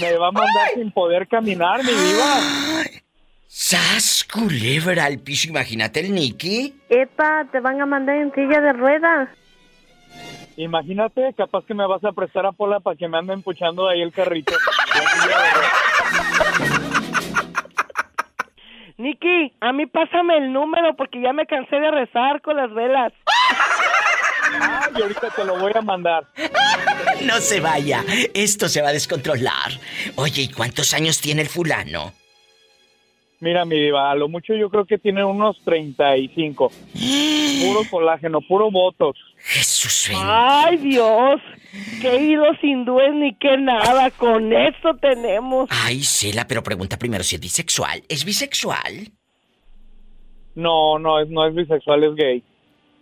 me 0.00 0.16
va 0.16 0.28
a 0.28 0.32
mandar 0.32 0.68
sin 0.74 0.90
poder 0.90 1.28
caminar, 1.28 1.84
mi 1.84 1.92
diva. 1.92 2.88
¡Sas, 3.46 4.26
culebra 4.30 5.04
al 5.04 5.18
piso! 5.20 5.48
Imagínate 5.48 6.00
el 6.00 6.12
Nicky. 6.12 6.74
Epa, 6.88 7.46
te 7.50 7.60
van 7.60 7.80
a 7.80 7.86
mandar 7.86 8.16
en 8.16 8.32
silla 8.32 8.60
de 8.60 8.72
ruedas. 8.72 9.28
Imagínate, 10.56 11.32
capaz 11.36 11.64
que 11.64 11.74
me 11.74 11.86
vas 11.86 12.04
a 12.04 12.12
prestar 12.12 12.44
a 12.44 12.52
Pola 12.52 12.80
para 12.80 12.96
que 12.96 13.06
me 13.06 13.18
ande 13.18 13.32
empuchando 13.32 13.86
de 13.86 13.94
ahí 13.94 14.02
el 14.02 14.12
carrito. 14.12 14.52
Nicky, 18.96 19.52
a 19.60 19.72
mí 19.72 19.86
pásame 19.86 20.38
el 20.38 20.52
número 20.52 20.96
porque 20.96 21.20
ya 21.20 21.32
me 21.32 21.46
cansé 21.46 21.76
de 21.76 21.90
rezar 21.92 22.42
con 22.42 22.56
las 22.56 22.74
velas. 22.74 23.12
Ay, 24.60 24.92
y 24.96 25.02
ahorita 25.02 25.30
te 25.34 25.44
lo 25.44 25.58
voy 25.58 25.72
a 25.74 25.80
mandar. 25.82 26.26
No 27.24 27.40
se 27.40 27.58
vaya. 27.58 28.04
Esto 28.32 28.68
se 28.68 28.80
va 28.80 28.90
a 28.90 28.92
descontrolar. 28.92 29.72
Oye, 30.14 30.42
¿y 30.42 30.48
cuántos 30.48 30.94
años 30.94 31.20
tiene 31.20 31.42
el 31.42 31.48
fulano? 31.48 32.12
Mira, 33.40 33.64
mi 33.64 33.78
diva, 33.78 34.10
a 34.10 34.14
lo 34.14 34.28
mucho 34.28 34.54
yo 34.54 34.68
creo 34.68 34.84
que 34.84 34.98
tiene 34.98 35.24
unos 35.24 35.60
35. 35.64 36.70
Puro 37.64 37.80
colágeno, 37.90 38.40
puro 38.40 38.70
botox. 38.70 39.18
Jesús 39.38 40.08
bendito. 40.08 40.30
Ay, 40.30 40.76
Dios. 40.78 41.40
Qué 42.00 42.16
ido 42.22 42.44
sin 42.60 42.84
dues 42.84 43.14
ni 43.14 43.34
qué 43.34 43.56
nada. 43.56 44.10
Con 44.12 44.52
eso 44.52 44.94
tenemos. 45.00 45.68
Ay, 45.70 46.02
Cela, 46.02 46.46
pero 46.46 46.62
pregunta 46.62 46.98
primero 46.98 47.22
si 47.24 47.36
es 47.36 47.40
bisexual. 47.40 48.02
¿Es 48.08 48.24
bisexual? 48.24 49.12
No, 50.54 50.98
no 50.98 51.20
es, 51.20 51.28
no 51.28 51.46
es 51.46 51.54
bisexual, 51.54 52.04
es 52.04 52.14
gay. 52.16 52.42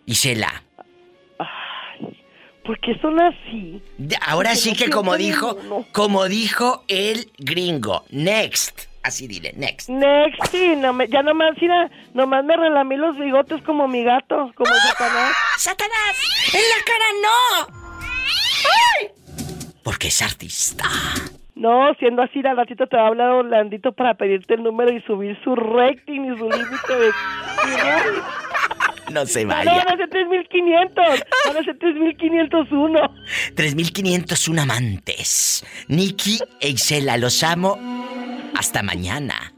Y 0.04 0.14
Cela, 0.14 0.62
¿por 2.66 2.78
qué 2.80 2.98
son 3.00 3.20
así? 3.20 3.80
ahora 4.20 4.50
Porque 4.50 4.60
sí 4.60 4.70
no 4.70 4.76
que 4.76 4.90
como 4.90 5.16
dijo, 5.16 5.56
como 5.92 6.26
dijo 6.26 6.84
el 6.88 7.30
gringo, 7.38 8.04
next. 8.10 8.88
Así 9.02 9.28
dile, 9.28 9.52
next. 9.56 9.88
Next, 9.88 10.50
sí, 10.50 10.74
no 10.76 10.92
me, 10.92 11.06
ya 11.06 11.22
nomás, 11.22 11.52
mira, 11.60 11.88
nomás 12.12 12.44
me 12.44 12.56
relamí 12.56 12.96
los 12.96 13.16
bigotes 13.16 13.62
como 13.62 13.86
mi 13.86 14.02
gato, 14.02 14.50
como 14.56 14.74
el 14.74 14.80
Satanás. 14.80 15.36
¡Satanás! 15.58 16.16
¡En 16.52 16.60
la 16.60 16.84
cara 16.84 17.04
no! 17.22 17.66
¡Ay! 18.98 19.08
Porque 19.84 20.08
es 20.08 20.20
artista. 20.22 20.86
No, 21.54 21.94
siendo 22.00 22.22
así, 22.22 22.40
al 22.44 22.56
ratito 22.56 22.88
te 22.88 22.96
va 22.96 23.04
a 23.04 23.06
hablar 23.06 23.30
Orlandito 23.30 23.92
para 23.92 24.14
pedirte 24.14 24.54
el 24.54 24.64
número 24.64 24.92
y 24.92 25.00
subir 25.02 25.38
su 25.44 25.54
rating 25.54 26.32
y 26.32 26.36
su 26.36 26.50
límite 26.50 26.96
de... 26.98 27.12
No 29.12 29.24
se 29.26 29.44
No, 29.44 29.50
no 29.50 29.56
vaya. 29.64 29.84
van 29.84 29.94
a 29.94 29.96
ser 29.96 30.08
3500, 30.10 31.04
van 31.46 31.56
a 31.56 31.62
ser 31.64 31.78
3501. 31.78 33.00
3501 33.54 34.62
amantes. 34.62 35.64
Nicky 35.88 36.38
e 36.60 36.70
Isela, 36.70 37.16
los 37.16 37.42
amo. 37.42 37.78
Hasta 38.58 38.82
mañana. 38.82 39.52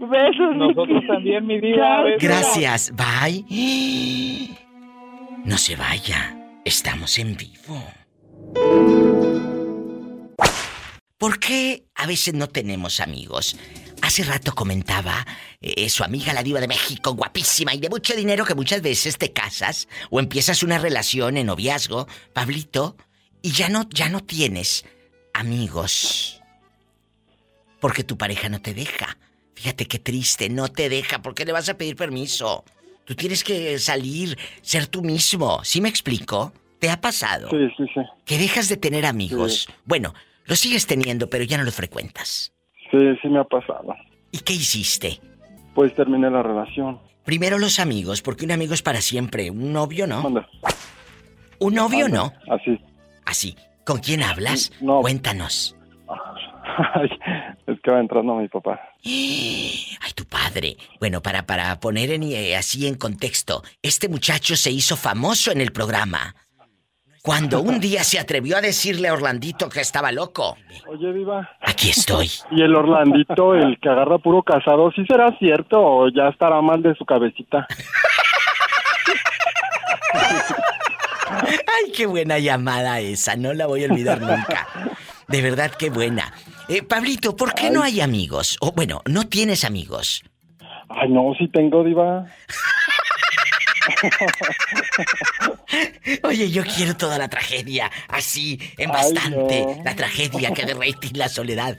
Besos, 0.00 0.54
Nosotros 0.56 0.88
Nicky. 0.88 1.06
también, 1.06 1.46
mi 1.46 1.60
diva, 1.60 2.02
besos. 2.02 2.22
Gracias, 2.22 2.92
bye. 2.94 3.44
No 5.44 5.56
se 5.58 5.76
vaya. 5.76 6.36
Estamos 6.64 7.18
en 7.18 7.36
vivo. 7.36 7.82
¿Por 11.18 11.38
qué 11.38 11.84
a 11.94 12.06
veces 12.06 12.34
no 12.34 12.48
tenemos 12.48 13.00
amigos? 13.00 13.56
Hace 14.02 14.24
rato 14.24 14.54
comentaba 14.54 15.26
eh, 15.60 15.88
su 15.88 16.04
amiga 16.04 16.32
la 16.32 16.42
diva 16.42 16.60
de 16.60 16.68
México, 16.68 17.14
guapísima 17.14 17.74
y 17.74 17.78
de 17.78 17.88
mucho 17.88 18.14
dinero, 18.14 18.44
que 18.44 18.54
muchas 18.54 18.82
veces 18.82 19.18
te 19.18 19.32
casas 19.32 19.88
o 20.10 20.20
empiezas 20.20 20.62
una 20.62 20.78
relación 20.78 21.36
en 21.36 21.46
noviazgo, 21.46 22.06
Pablito, 22.32 22.96
y 23.42 23.52
ya 23.52 23.68
no, 23.68 23.88
ya 23.90 24.08
no 24.08 24.20
tienes 24.20 24.84
amigos. 25.32 26.40
Porque 27.80 28.04
tu 28.04 28.16
pareja 28.16 28.48
no 28.48 28.62
te 28.62 28.72
deja. 28.72 29.18
Fíjate 29.54 29.86
qué 29.86 29.98
triste, 29.98 30.48
no 30.48 30.68
te 30.68 30.88
deja. 30.88 31.20
¿Por 31.20 31.34
qué 31.34 31.44
le 31.44 31.52
vas 31.52 31.68
a 31.68 31.76
pedir 31.76 31.96
permiso? 31.96 32.64
Tú 33.04 33.14
tienes 33.14 33.44
que 33.44 33.78
salir, 33.78 34.38
ser 34.62 34.86
tú 34.86 35.02
mismo. 35.02 35.62
¿Sí 35.64 35.80
me 35.80 35.90
explico? 35.90 36.52
¿Te 36.78 36.88
ha 36.88 37.00
pasado? 37.00 37.48
Sí, 37.50 37.68
sí, 37.76 37.84
sí. 37.94 38.00
Que 38.24 38.38
dejas 38.38 38.68
de 38.68 38.76
tener 38.76 39.04
amigos. 39.04 39.68
Bueno, 39.84 40.14
los 40.46 40.60
sigues 40.60 40.86
teniendo, 40.86 41.28
pero 41.28 41.44
ya 41.44 41.58
no 41.58 41.64
los 41.64 41.74
frecuentas. 41.74 42.53
Sí, 42.94 43.18
sí 43.22 43.28
me 43.28 43.40
ha 43.40 43.44
pasado. 43.44 43.94
¿Y 44.30 44.38
qué 44.38 44.52
hiciste? 44.52 45.20
Pues 45.74 45.94
terminé 45.94 46.30
la 46.30 46.42
relación. 46.42 47.00
Primero 47.24 47.58
los 47.58 47.80
amigos, 47.80 48.22
porque 48.22 48.44
un 48.44 48.52
amigo 48.52 48.74
es 48.74 48.82
para 48.82 49.00
siempre. 49.00 49.50
Un 49.50 49.72
novio 49.72 50.06
no. 50.06 50.22
Manda. 50.22 50.46
Un 51.58 51.74
novio 51.74 52.08
no. 52.08 52.32
Así. 52.48 52.78
Así. 53.24 53.56
¿Con 53.84 53.98
quién 53.98 54.22
hablas? 54.22 54.70
No. 54.80 55.00
Cuéntanos. 55.00 55.76
Ay, 56.94 57.10
es 57.66 57.80
que 57.80 57.90
va 57.90 58.00
entrando 58.00 58.36
mi 58.36 58.48
papá. 58.48 58.80
Ay, 59.04 60.12
tu 60.14 60.24
padre. 60.24 60.76
Bueno, 61.00 61.20
para, 61.20 61.46
para 61.46 61.80
poner 61.80 62.10
en, 62.12 62.22
eh, 62.22 62.56
así 62.56 62.86
en 62.86 62.94
contexto, 62.94 63.62
este 63.82 64.08
muchacho 64.08 64.56
se 64.56 64.70
hizo 64.70 64.96
famoso 64.96 65.50
en 65.50 65.60
el 65.60 65.72
programa. 65.72 66.34
Cuando 67.24 67.62
un 67.62 67.80
día 67.86 68.04
se 68.04 68.18
atrevió 68.18 68.58
a 68.58 68.60
decirle 68.60 69.08
a 69.08 69.14
Orlandito 69.14 69.70
que 69.70 69.80
estaba 69.80 70.12
loco. 70.12 70.58
Oye, 70.86 71.10
Viva. 71.12 71.48
Aquí 71.62 71.88
estoy. 71.88 72.30
¿Y 72.50 72.60
el 72.60 72.74
Orlandito, 72.76 73.54
el 73.54 73.80
que 73.80 73.88
agarra 73.88 74.18
puro 74.18 74.42
casado, 74.42 74.92
sí 74.92 75.06
será 75.06 75.34
cierto 75.38 75.80
o 75.82 76.08
ya 76.10 76.28
estará 76.28 76.60
mal 76.60 76.82
de 76.82 76.94
su 76.94 77.06
cabecita? 77.06 77.66
Ay, 81.32 81.92
qué 81.96 82.06
buena 82.06 82.38
llamada 82.38 83.00
esa, 83.00 83.36
no 83.36 83.54
la 83.54 83.66
voy 83.66 83.84
a 83.84 83.86
olvidar 83.90 84.20
nunca. 84.22 84.68
De 85.26 85.40
verdad, 85.40 85.72
qué 85.76 85.88
buena. 85.88 86.32
Eh, 86.68 86.82
Pablito, 86.82 87.34
¿por 87.34 87.54
qué 87.54 87.70
no 87.70 87.82
hay 87.82 88.02
amigos? 88.02 88.58
O 88.60 88.72
bueno, 88.72 89.00
no 89.06 89.24
tienes 89.24 89.64
amigos. 89.64 90.22
Ay, 90.90 91.08
no, 91.08 91.32
sí 91.38 91.48
tengo, 91.48 91.82
Diva. 91.82 92.26
Oye, 96.22 96.50
yo 96.50 96.62
quiero 96.64 96.96
toda 96.96 97.18
la 97.18 97.28
tragedia, 97.28 97.90
así, 98.08 98.58
en 98.78 98.90
Ay, 98.90 99.12
bastante. 99.12 99.62
no. 99.62 99.82
La 99.84 99.94
tragedia 99.96 100.52
que 100.52 100.64
de 100.64 100.74
rating 100.74 101.12
la 101.14 101.28
soledad. 101.28 101.76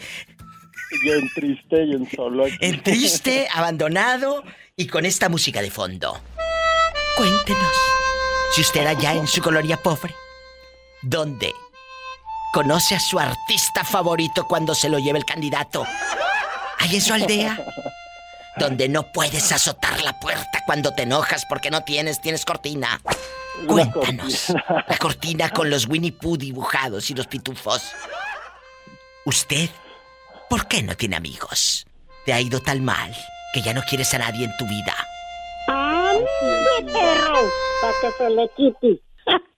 Y 1.04 1.10
en 1.12 1.30
triste 1.34 1.84
y 1.84 1.92
en 1.94 2.10
solo. 2.12 2.46
aquí. 2.46 2.58
En 2.62 2.82
triste, 2.84 3.48
abandonado 3.54 4.44
y 4.76 4.88
con 4.88 5.06
esta 5.06 5.30
música 5.30 5.62
de 5.62 5.72
fondo. 5.72 6.22
Cuéntenos, 7.18 7.72
si 8.54 8.62
usted 8.62 8.86
allá 8.86 9.14
en 9.14 9.28
su 9.28 9.42
colonia 9.42 9.78
pobre, 9.78 10.14
¿dónde 11.02 11.54
conoce 12.54 12.96
a 12.96 13.00
su 13.00 13.20
artista 13.20 13.84
favorito 13.84 14.46
cuando 14.48 14.76
se 14.76 14.90
lo 14.90 15.00
lleva 15.00 15.18
el 15.18 15.26
candidato? 15.26 15.86
¿Ahí 16.80 16.96
en 16.96 17.02
su 17.02 17.14
aldea? 17.14 17.58
Donde 18.58 18.90
no 18.90 19.12
puedes 19.12 19.52
azotar 19.52 20.02
la 20.02 20.20
puerta 20.20 20.64
cuando 20.66 20.94
te 20.94 21.04
enojas 21.04 21.46
porque 21.48 21.70
no 21.72 21.84
tienes, 21.84 22.22
tienes 22.22 22.46
cortina. 22.46 23.00
Cuéntanos. 23.68 24.54
La 24.68 24.98
cortina 24.98 25.50
con 25.50 25.70
los 25.70 25.88
Winnie 25.88 26.12
Pooh 26.12 26.38
dibujados 26.38 27.10
y 27.10 27.14
los 27.14 27.28
pitufos. 27.28 27.92
¿Usted 29.26 29.70
por 30.50 30.68
qué 30.68 30.84
no 30.84 30.96
tiene 30.96 31.16
amigos? 31.16 31.86
¿Te 32.26 32.34
ha 32.34 32.42
ido 32.42 32.60
tan 32.60 32.84
mal 32.84 33.16
que 33.54 33.62
ya 33.62 33.74
no 33.74 33.82
quieres 33.84 34.14
a 34.14 34.20
nadie 34.20 34.46
en 34.46 34.58
tu 34.58 34.66
vida? 34.68 34.96
¡Ande, 35.68 36.92
perro! 36.92 37.40
Para 37.82 37.94
que 38.02 38.18
se 38.18 38.30
le 38.30 38.50
quite. 38.56 39.02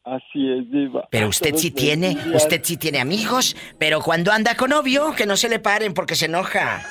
Así 0.06 0.52
es, 0.54 0.72
diva. 0.72 1.08
Pero 1.12 1.28
usted 1.28 1.56
sí 1.56 1.72
tiene, 1.72 2.18
usted 2.34 2.62
sí 2.64 2.78
tiene 2.78 3.02
amigos, 3.02 3.58
pero 3.78 4.02
cuando 4.02 4.32
anda 4.32 4.56
con 4.56 4.70
novio, 4.70 5.14
que 5.14 5.26
no 5.26 5.36
se 5.36 5.50
le 5.50 5.60
paren 5.60 5.94
porque 5.94 6.16
se 6.16 6.26
enoja. 6.26 6.82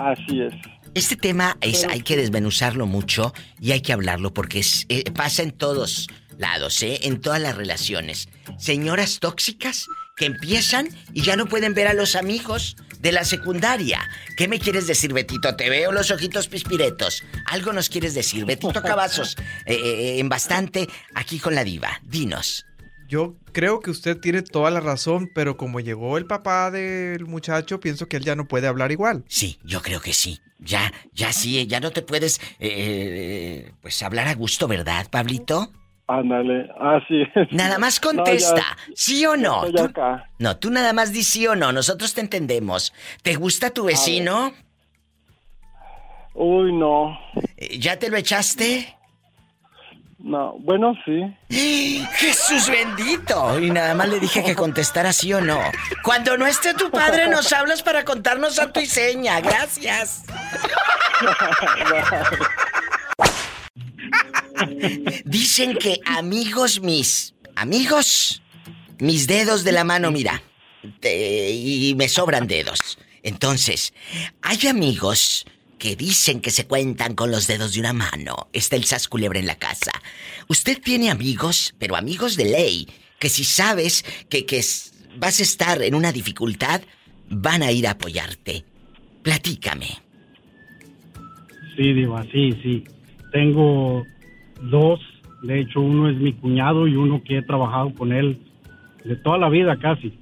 Así 0.00 0.40
es. 0.40 0.54
Este 0.94 1.16
tema 1.16 1.56
es, 1.60 1.84
hay 1.84 2.00
que 2.00 2.16
desmenuzarlo 2.16 2.86
mucho 2.86 3.32
y 3.60 3.72
hay 3.72 3.80
que 3.80 3.92
hablarlo 3.92 4.32
porque 4.32 4.60
es, 4.60 4.86
eh, 4.88 5.04
pasa 5.12 5.42
en 5.42 5.52
todos 5.52 6.08
lados, 6.36 6.82
¿eh? 6.82 7.00
En 7.02 7.20
todas 7.20 7.40
las 7.40 7.56
relaciones. 7.56 8.28
Señoras 8.58 9.20
tóxicas 9.20 9.86
que 10.16 10.26
empiezan 10.26 10.88
y 11.12 11.22
ya 11.22 11.36
no 11.36 11.46
pueden 11.46 11.74
ver 11.74 11.86
a 11.86 11.94
los 11.94 12.16
amigos 12.16 12.76
de 12.98 13.12
la 13.12 13.24
secundaria. 13.24 14.00
¿Qué 14.36 14.48
me 14.48 14.58
quieres 14.58 14.86
decir, 14.86 15.12
Betito? 15.12 15.54
Te 15.56 15.70
veo 15.70 15.92
los 15.92 16.10
ojitos 16.10 16.48
pispiretos. 16.48 17.22
Algo 17.46 17.72
nos 17.72 17.88
quieres 17.88 18.14
decir, 18.14 18.44
Betito 18.44 18.82
Cavazos, 18.82 19.36
eh, 19.66 19.74
eh, 19.74 20.18
en 20.18 20.28
bastante 20.28 20.88
aquí 21.14 21.38
con 21.38 21.54
la 21.54 21.64
diva. 21.64 22.00
Dinos. 22.04 22.66
Yo 23.10 23.34
creo 23.52 23.80
que 23.80 23.90
usted 23.90 24.18
tiene 24.20 24.40
toda 24.42 24.70
la 24.70 24.78
razón, 24.78 25.28
pero 25.34 25.56
como 25.56 25.80
llegó 25.80 26.16
el 26.16 26.26
papá 26.26 26.70
del 26.70 27.26
muchacho, 27.26 27.80
pienso 27.80 28.06
que 28.06 28.16
él 28.16 28.22
ya 28.24 28.36
no 28.36 28.46
puede 28.46 28.68
hablar 28.68 28.92
igual. 28.92 29.24
Sí, 29.26 29.58
yo 29.64 29.82
creo 29.82 30.00
que 30.00 30.12
sí. 30.12 30.38
Ya, 30.60 30.92
ya 31.12 31.32
sí, 31.32 31.66
ya 31.66 31.80
no 31.80 31.90
te 31.90 32.02
puedes, 32.02 32.40
eh, 32.60 33.72
pues 33.82 34.00
hablar 34.04 34.28
a 34.28 34.34
gusto, 34.34 34.68
¿verdad, 34.68 35.08
Pablito? 35.10 35.72
Ándale, 36.06 36.68
así 36.78 37.22
es. 37.34 37.48
Nada 37.50 37.78
más 37.80 37.98
contesta, 37.98 38.52
No, 38.54 38.56
ya- 38.58 38.76
¿sí 38.94 39.26
o 39.26 39.36
no? 39.36 39.64
estoy 39.64 39.80
Tú- 39.86 39.90
acá. 39.90 40.30
no, 40.38 40.56
tú 40.58 40.70
nada 40.70 40.92
más 40.92 41.12
di 41.12 41.24
sí 41.24 41.48
o 41.48 41.56
no, 41.56 41.72
nosotros 41.72 42.14
te 42.14 42.20
entendemos. 42.20 42.92
¿Te 43.22 43.34
gusta 43.34 43.70
tu 43.70 43.84
vecino? 43.86 44.52
Uy, 46.34 46.72
no. 46.72 47.18
Eh, 47.56 47.78
¿Ya 47.78 47.98
te 47.98 48.08
lo 48.08 48.16
echaste? 48.16 48.96
No, 50.30 50.54
bueno, 50.60 50.94
sí. 51.04 51.22
¡Jesús 52.14 52.68
bendito! 52.68 53.58
Y 53.58 53.70
nada 53.70 53.94
más 53.94 54.08
le 54.08 54.20
dije 54.20 54.44
que 54.44 54.54
contestara 54.54 55.12
sí 55.12 55.32
o 55.32 55.40
no. 55.40 55.60
Cuando 56.04 56.38
no 56.38 56.46
esté 56.46 56.72
tu 56.74 56.88
padre, 56.88 57.26
nos 57.28 57.52
hablas 57.52 57.82
para 57.82 58.04
contarnos 58.04 58.60
a 58.60 58.70
tu 58.70 58.78
y 58.78 58.86
seña. 58.86 59.40
Gracias. 59.40 60.22
Dicen 65.24 65.76
que 65.76 65.98
amigos 66.06 66.80
mis, 66.80 67.34
amigos, 67.56 68.40
mis 69.00 69.26
dedos 69.26 69.64
de 69.64 69.72
la 69.72 69.82
mano, 69.82 70.12
mira, 70.12 70.40
te- 71.00 71.50
y 71.50 71.92
me 71.96 72.08
sobran 72.08 72.46
dedos. 72.46 72.98
Entonces, 73.24 73.92
hay 74.42 74.68
amigos 74.68 75.44
que 75.80 75.96
dicen 75.96 76.40
que 76.40 76.50
se 76.50 76.66
cuentan 76.66 77.14
con 77.14 77.30
los 77.32 77.46
dedos 77.48 77.72
de 77.72 77.80
una 77.80 77.94
mano. 77.94 78.48
Está 78.52 78.76
el 78.76 78.84
sas 78.84 79.08
culebra 79.08 79.38
en 79.40 79.46
la 79.46 79.56
casa. 79.56 79.90
Usted 80.46 80.78
tiene 80.80 81.10
amigos, 81.10 81.74
pero 81.78 81.96
amigos 81.96 82.36
de 82.36 82.44
ley, 82.44 82.86
que 83.18 83.30
si 83.30 83.42
sabes 83.44 84.04
que, 84.28 84.44
que 84.44 84.60
vas 85.18 85.40
a 85.40 85.42
estar 85.42 85.82
en 85.82 85.94
una 85.94 86.12
dificultad, 86.12 86.82
van 87.30 87.62
a 87.62 87.72
ir 87.72 87.88
a 87.88 87.92
apoyarte. 87.92 88.64
Platícame. 89.22 89.88
Sí, 91.76 91.92
Diva, 91.94 92.24
sí, 92.30 92.52
sí. 92.62 92.84
Tengo 93.32 94.04
dos, 94.60 95.00
de 95.42 95.60
hecho 95.62 95.80
uno 95.80 96.10
es 96.10 96.16
mi 96.18 96.34
cuñado 96.34 96.86
y 96.88 96.94
uno 96.94 97.22
que 97.24 97.38
he 97.38 97.42
trabajado 97.42 97.94
con 97.94 98.12
él 98.12 98.38
de 99.04 99.16
toda 99.16 99.38
la 99.38 99.48
vida 99.48 99.78
casi. 99.78 100.12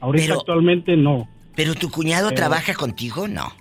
Ahorita 0.00 0.26
Pero- 0.26 0.38
actualmente 0.40 0.96
no, 0.96 1.28
¿Pero 1.56 1.74
tu 1.74 1.90
cuñado 1.90 2.28
Pero- 2.28 2.36
trabaja 2.36 2.74
contigo? 2.74 3.26
No. 3.28 3.52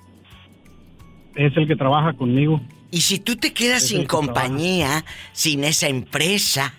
Es 1.36 1.56
el 1.58 1.68
que 1.68 1.76
trabaja 1.76 2.14
conmigo. 2.14 2.62
Y 2.92 3.02
si 3.02 3.20
tú 3.20 3.36
te 3.36 3.54
quedas 3.54 3.84
Es 3.84 3.90
sin 3.90 4.06
trabaja. 4.08 4.28
compañía, 4.34 5.06
sin 5.32 5.64
esa 5.64 5.88
empresa, 5.88 6.74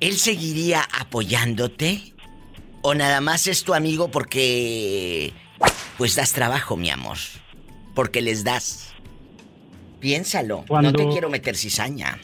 ¿él 0.00 0.14
seguiría 0.14 0.82
apoyándote? 1.00 2.00
¿O 2.82 2.94
nada 2.94 3.20
más 3.20 3.46
es 3.46 3.64
tu 3.64 3.74
amigo 3.74 4.10
porque... 4.10 5.32
Pues 5.98 6.14
das 6.14 6.32
trabajo, 6.32 6.76
mi 6.76 6.90
amor? 6.90 7.16
Porque 7.94 8.20
les 8.20 8.44
das. 8.44 8.94
Piénsalo. 10.00 10.56
No 10.58 10.62
te 10.62 10.68
Cuando- 10.68 11.08
quiero 11.10 11.30
meter 11.30 11.56
cizaña. 11.56 12.18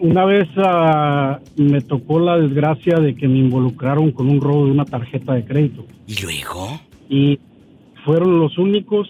Una 0.00 0.24
vez 0.24 0.48
ah, 0.58 1.40
me 1.56 1.80
tocó 1.80 2.20
la 2.20 2.36
desgracia 2.38 2.98
de 3.00 3.16
que 3.16 3.26
me 3.26 3.38
involucraron 3.38 4.12
con 4.12 4.28
un 4.28 4.40
robo 4.40 4.66
de 4.66 4.70
una 4.72 4.84
tarjeta 4.84 5.34
de 5.34 5.44
crédito. 5.44 5.84
¿Y 6.06 6.20
luego? 6.22 6.80
Y 7.08 7.40
fueron 8.04 8.38
los 8.38 8.58
únicos 8.58 9.08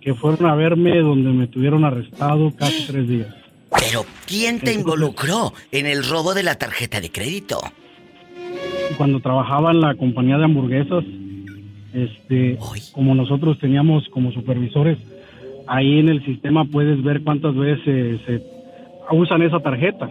que 0.00 0.14
fueron 0.14 0.46
a 0.46 0.54
verme 0.54 0.98
donde 0.98 1.30
me 1.30 1.46
tuvieron 1.46 1.84
arrestado 1.84 2.52
casi 2.56 2.86
tres 2.86 3.08
días. 3.08 3.34
Pero, 3.78 4.04
¿quién 4.26 4.60
te 4.60 4.72
involucró 4.72 5.52
en 5.70 5.86
el 5.86 6.04
robo 6.04 6.34
de 6.34 6.42
la 6.42 6.56
tarjeta 6.56 7.00
de 7.00 7.10
crédito? 7.10 7.60
cuando 8.96 9.20
trabajaba 9.20 9.70
en 9.70 9.80
la 9.80 9.94
compañía 9.94 10.38
de 10.38 10.44
hamburguesas, 10.44 11.04
este, 11.92 12.58
como 12.92 13.14
nosotros 13.14 13.58
teníamos 13.58 14.08
como 14.10 14.32
supervisores, 14.32 14.98
ahí 15.66 15.98
en 15.98 16.08
el 16.08 16.24
sistema 16.24 16.64
puedes 16.64 17.02
ver 17.02 17.22
cuántas 17.22 17.54
veces 17.54 18.20
se 18.26 18.42
usan 19.12 19.42
esa 19.42 19.60
tarjeta. 19.60 20.10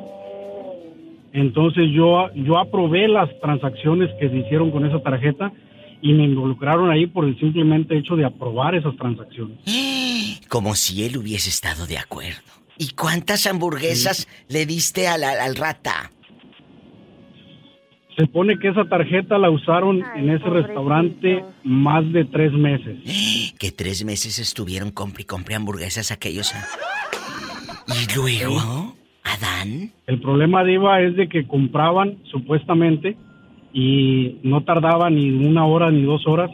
Entonces 1.34 1.92
yo, 1.92 2.34
yo 2.34 2.58
aprobé 2.58 3.08
las 3.08 3.30
transacciones 3.40 4.10
que 4.20 4.30
se 4.30 4.38
hicieron 4.38 4.72
con 4.72 4.86
esa 4.86 5.00
tarjeta 5.00 5.52
y 6.02 6.14
me 6.14 6.24
involucraron 6.24 6.90
ahí 6.90 7.08
por 7.08 7.26
el 7.26 7.38
simplemente 7.40 7.98
hecho 7.98 8.16
de 8.16 8.26
aprobar 8.26 8.76
esas 8.76 8.96
transacciones. 8.96 9.58
Como 10.50 10.76
si 10.76 11.04
él 11.04 11.18
hubiese 11.18 11.50
estado 11.50 11.86
de 11.86 11.98
acuerdo. 11.98 12.42
¿Y 12.78 12.92
cuántas 12.92 13.46
hamburguesas 13.46 14.28
le 14.48 14.66
diste 14.66 15.08
al 15.08 15.56
rata? 15.56 16.12
Se 18.18 18.26
pone 18.28 18.58
que 18.60 18.70
esa 18.70 18.86
tarjeta 18.86 19.38
la 19.38 19.50
usaron 19.50 20.04
en 20.16 20.30
ese 20.30 20.46
restaurante 20.46 21.44
más 21.64 22.10
de 22.12 22.26
tres 22.26 22.52
meses. 22.54 22.98
Que 23.60 23.72
tres 23.74 24.06
meses 24.06 24.40
estuvieron 24.40 24.92
compre 24.92 25.26
y 25.28 25.54
hamburguesas 25.54 26.12
aquellos. 26.12 26.54
ah. 26.56 26.66
¿Y 27.88 28.16
luego? 28.16 28.96
¿Adán? 29.24 29.92
El 30.08 30.22
problema, 30.22 30.64
Diva, 30.64 31.02
es 31.02 31.16
de 31.18 31.28
que 31.28 31.46
compraban 31.46 32.20
supuestamente 32.32 33.18
y 33.74 34.38
no 34.44 34.64
tardaba 34.64 35.10
ni 35.10 35.32
una 35.32 35.66
hora 35.66 35.92
ni 35.92 36.04
dos 36.04 36.26
horas 36.28 36.52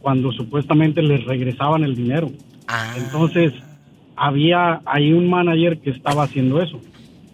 cuando 0.00 0.32
supuestamente 0.32 1.02
les 1.02 1.24
regresaban 1.24 1.84
el 1.84 1.94
dinero. 1.94 2.30
Entonces, 2.96 3.52
había 4.16 4.80
ahí 4.84 5.12
un 5.12 5.28
manager 5.28 5.78
que 5.78 5.90
estaba 5.90 6.24
haciendo 6.24 6.62
eso. 6.62 6.80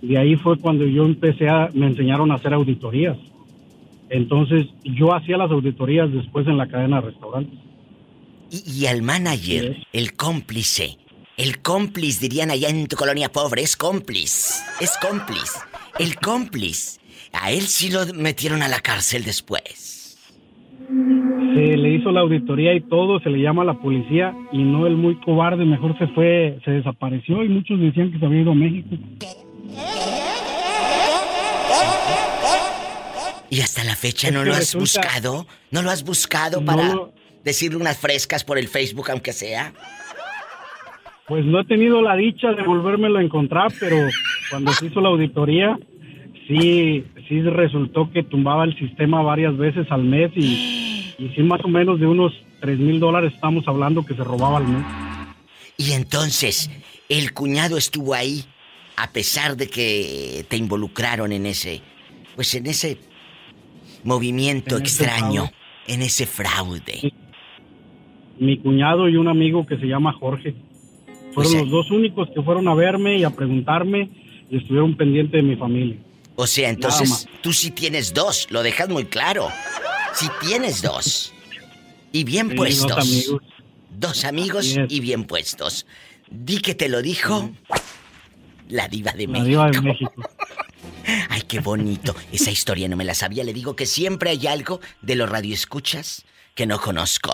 De 0.01 0.19
ahí 0.19 0.37
fue 0.37 0.59
cuando 0.59 0.85
yo 0.87 1.05
empecé 1.05 1.49
a, 1.49 1.71
me 1.75 1.87
enseñaron 1.87 2.33
a 2.33 2.35
hacer 2.35 2.53
auditorías. 2.55 3.17
Entonces, 4.11 4.67
yo 4.85 5.15
hacía 5.15 5.39
las 5.39 5.51
auditorías 5.51 6.13
después 6.13 6.47
en 6.47 6.59
la 6.59 6.67
cadena 6.67 7.01
de 7.01 7.09
restaurantes. 7.09 7.59
Y, 8.51 8.81
y 8.81 8.87
al 8.87 9.03
manager, 9.03 9.77
el 9.93 10.15
cómplice. 10.15 10.99
El 11.39 11.63
cómplice, 11.63 12.21
dirían 12.21 12.51
allá 12.51 12.69
en 12.69 12.87
tu 12.89 12.97
colonia 12.97 13.31
pobre, 13.31 13.63
es 13.63 13.77
cómplice. 13.77 14.63
Es 14.81 14.99
cómplice. 14.99 15.59
El 15.99 16.17
cómplice. 16.17 17.01
A 17.33 17.51
él 17.51 17.63
sí 17.63 17.91
lo 17.91 18.05
metieron 18.15 18.63
a 18.63 18.69
la 18.69 18.81
cárcel 18.81 19.25
después. 19.25 20.19
Se 21.55 21.77
le 21.77 21.91
hizo 21.95 22.11
la 22.13 22.21
auditoría 22.21 22.75
y 22.75 22.81
todo, 22.83 23.21
se 23.21 23.31
le 23.31 23.39
llama 23.41 23.63
a 23.63 23.67
la 23.67 23.75
policía 23.81 24.35
y 24.53 24.59
no 24.63 24.87
el 24.87 24.97
muy 24.97 25.17
cobarde, 25.21 25.65
mejor 25.65 25.97
se 25.99 26.07
fue, 26.09 26.59
se 26.65 26.71
desapareció 26.71 27.43
y 27.45 27.49
muchos 27.49 27.81
decían 27.81 28.11
que 28.13 28.19
se 28.19 28.27
había 28.27 28.41
ido 28.43 28.53
a 28.53 28.55
México. 28.55 28.89
Y 33.51 33.61
hasta 33.61 33.85
la 33.85 33.95
fecha 33.97 34.31
no 34.31 34.45
lo 34.45 34.55
has 34.55 34.75
buscado. 34.75 35.47
¿No 35.71 35.83
lo 35.83 35.91
has 35.91 36.05
buscado 36.05 36.61
No 36.61 36.67
para 36.67 36.89
lo- 36.95 37.13
decirle 37.45 37.77
unas 37.77 37.99
frescas 37.99 38.45
por 38.45 38.57
el 38.59 38.69
Facebook, 38.69 39.11
aunque 39.11 39.33
sea? 39.33 39.73
Pues 41.29 41.45
no 41.45 41.61
he 41.61 41.65
tenido 41.67 42.01
la 42.03 42.17
dicha 42.17 42.53
de 42.53 42.63
volvérmelo 42.63 43.19
a 43.19 43.23
encontrar, 43.23 43.71
pero 43.79 43.97
cuando 44.51 44.73
se 44.73 44.87
hizo 44.87 45.01
la 45.01 45.09
auditoría, 45.11 45.79
sí, 46.61 47.05
sí 47.29 47.41
resultó 47.43 48.11
que 48.13 48.23
tumbaba 48.23 48.65
el 48.65 48.77
sistema 48.79 49.23
varias 49.23 49.57
veces 49.57 49.87
al 49.91 50.05
mes 50.05 50.31
y, 50.37 51.15
y 51.19 51.33
sí 51.35 51.43
más 51.43 51.65
o 51.65 51.69
menos 51.69 51.99
de 52.01 52.07
unos 52.07 52.33
tres 52.61 52.79
mil 52.79 53.01
dólares 53.01 53.33
estamos 53.35 53.67
hablando 53.67 54.05
que 54.05 54.15
se 54.15 54.23
robaba 54.25 54.59
al 54.59 54.69
mes. 54.69 54.85
Y 55.79 55.93
entonces, 55.93 56.71
el 57.09 57.33
cuñado 57.33 57.77
estuvo 57.77 58.15
ahí, 58.15 58.45
a 58.97 59.11
pesar 59.13 59.57
de 59.57 59.69
que 59.69 60.45
te 60.49 60.57
involucraron 60.57 61.33
en 61.33 61.47
ese, 61.47 61.81
pues 62.37 62.55
en 62.55 62.67
ese 62.67 62.99
movimiento 64.05 64.77
En 64.77 64.83
ese 64.85 65.05
extraño, 65.05 65.43
fraude. 65.47 65.55
en 65.89 66.03
ese 66.03 66.27
fraude. 66.27 67.13
mi 68.39 68.59
cuñado 68.59 69.09
y 69.09 69.17
un 69.17 69.29
amigo 69.29 69.67
que 69.67 69.77
se 69.79 69.87
llama 69.87 70.13
Jorge. 70.13 70.55
Fueron 71.33 71.55
los 71.59 71.71
dos 71.71 71.91
únicos 71.91 72.29
que 72.35 72.43
fueron 72.43 72.69
a 72.69 72.75
verme 72.75 73.17
y 73.19 73.25
a 73.25 73.31
preguntarme 73.31 74.11
y 74.51 74.59
estuvieron 74.59 74.97
pendientes 74.97 75.33
de 75.33 75.43
mi 75.49 75.57
familia. 75.57 75.97
O 76.37 76.47
sea, 76.47 76.71
entonces 76.71 77.27
tú 77.43 77.53
sí 77.53 77.71
tienes 77.71 78.15
dos, 78.15 78.47
lo 78.51 78.63
dejas 78.63 78.89
muy 78.89 79.05
claro. 79.05 79.51
Si 80.15 80.29
tienes 80.41 80.83
dos. 80.83 81.33
Y 82.13 82.25
bien 82.25 82.55
puestos. 82.55 82.89
Dos 82.89 82.99
amigos. 82.99 83.43
Dos 83.91 84.25
amigos 84.25 84.77
y 84.89 85.01
bien 85.01 85.25
puestos. 85.25 85.87
Di 86.31 86.61
que 86.61 86.75
te 86.75 86.89
lo 86.89 87.03
dijo 87.03 87.51
la 88.69 88.89
diva 88.89 89.13
de 89.13 89.27
México. 89.27 89.45
La 89.45 89.71
diva 89.71 89.71
de 89.71 89.81
México. 89.81 90.15
Ay, 91.29 91.43
qué 91.43 91.61
bonito. 91.61 92.15
Esa 92.31 92.51
historia 92.51 92.89
no 92.89 92.97
me 92.97 93.05
la 93.05 93.15
sabía. 93.15 93.45
Le 93.45 93.53
digo 93.53 93.77
que 93.77 93.87
siempre 93.87 94.31
hay 94.31 94.47
algo 94.47 94.81
de 95.03 95.17
los 95.17 95.29
radioescuchas 95.29 96.25
que 96.55 96.67
no 96.67 96.81
conozco. 96.81 97.33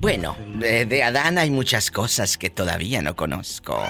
Bueno, 0.00 0.36
de, 0.56 0.86
de 0.86 1.02
Adán 1.02 1.38
hay 1.38 1.50
muchas 1.50 1.90
cosas 1.90 2.38
que 2.38 2.50
todavía 2.50 3.02
no 3.02 3.16
conozco. 3.16 3.82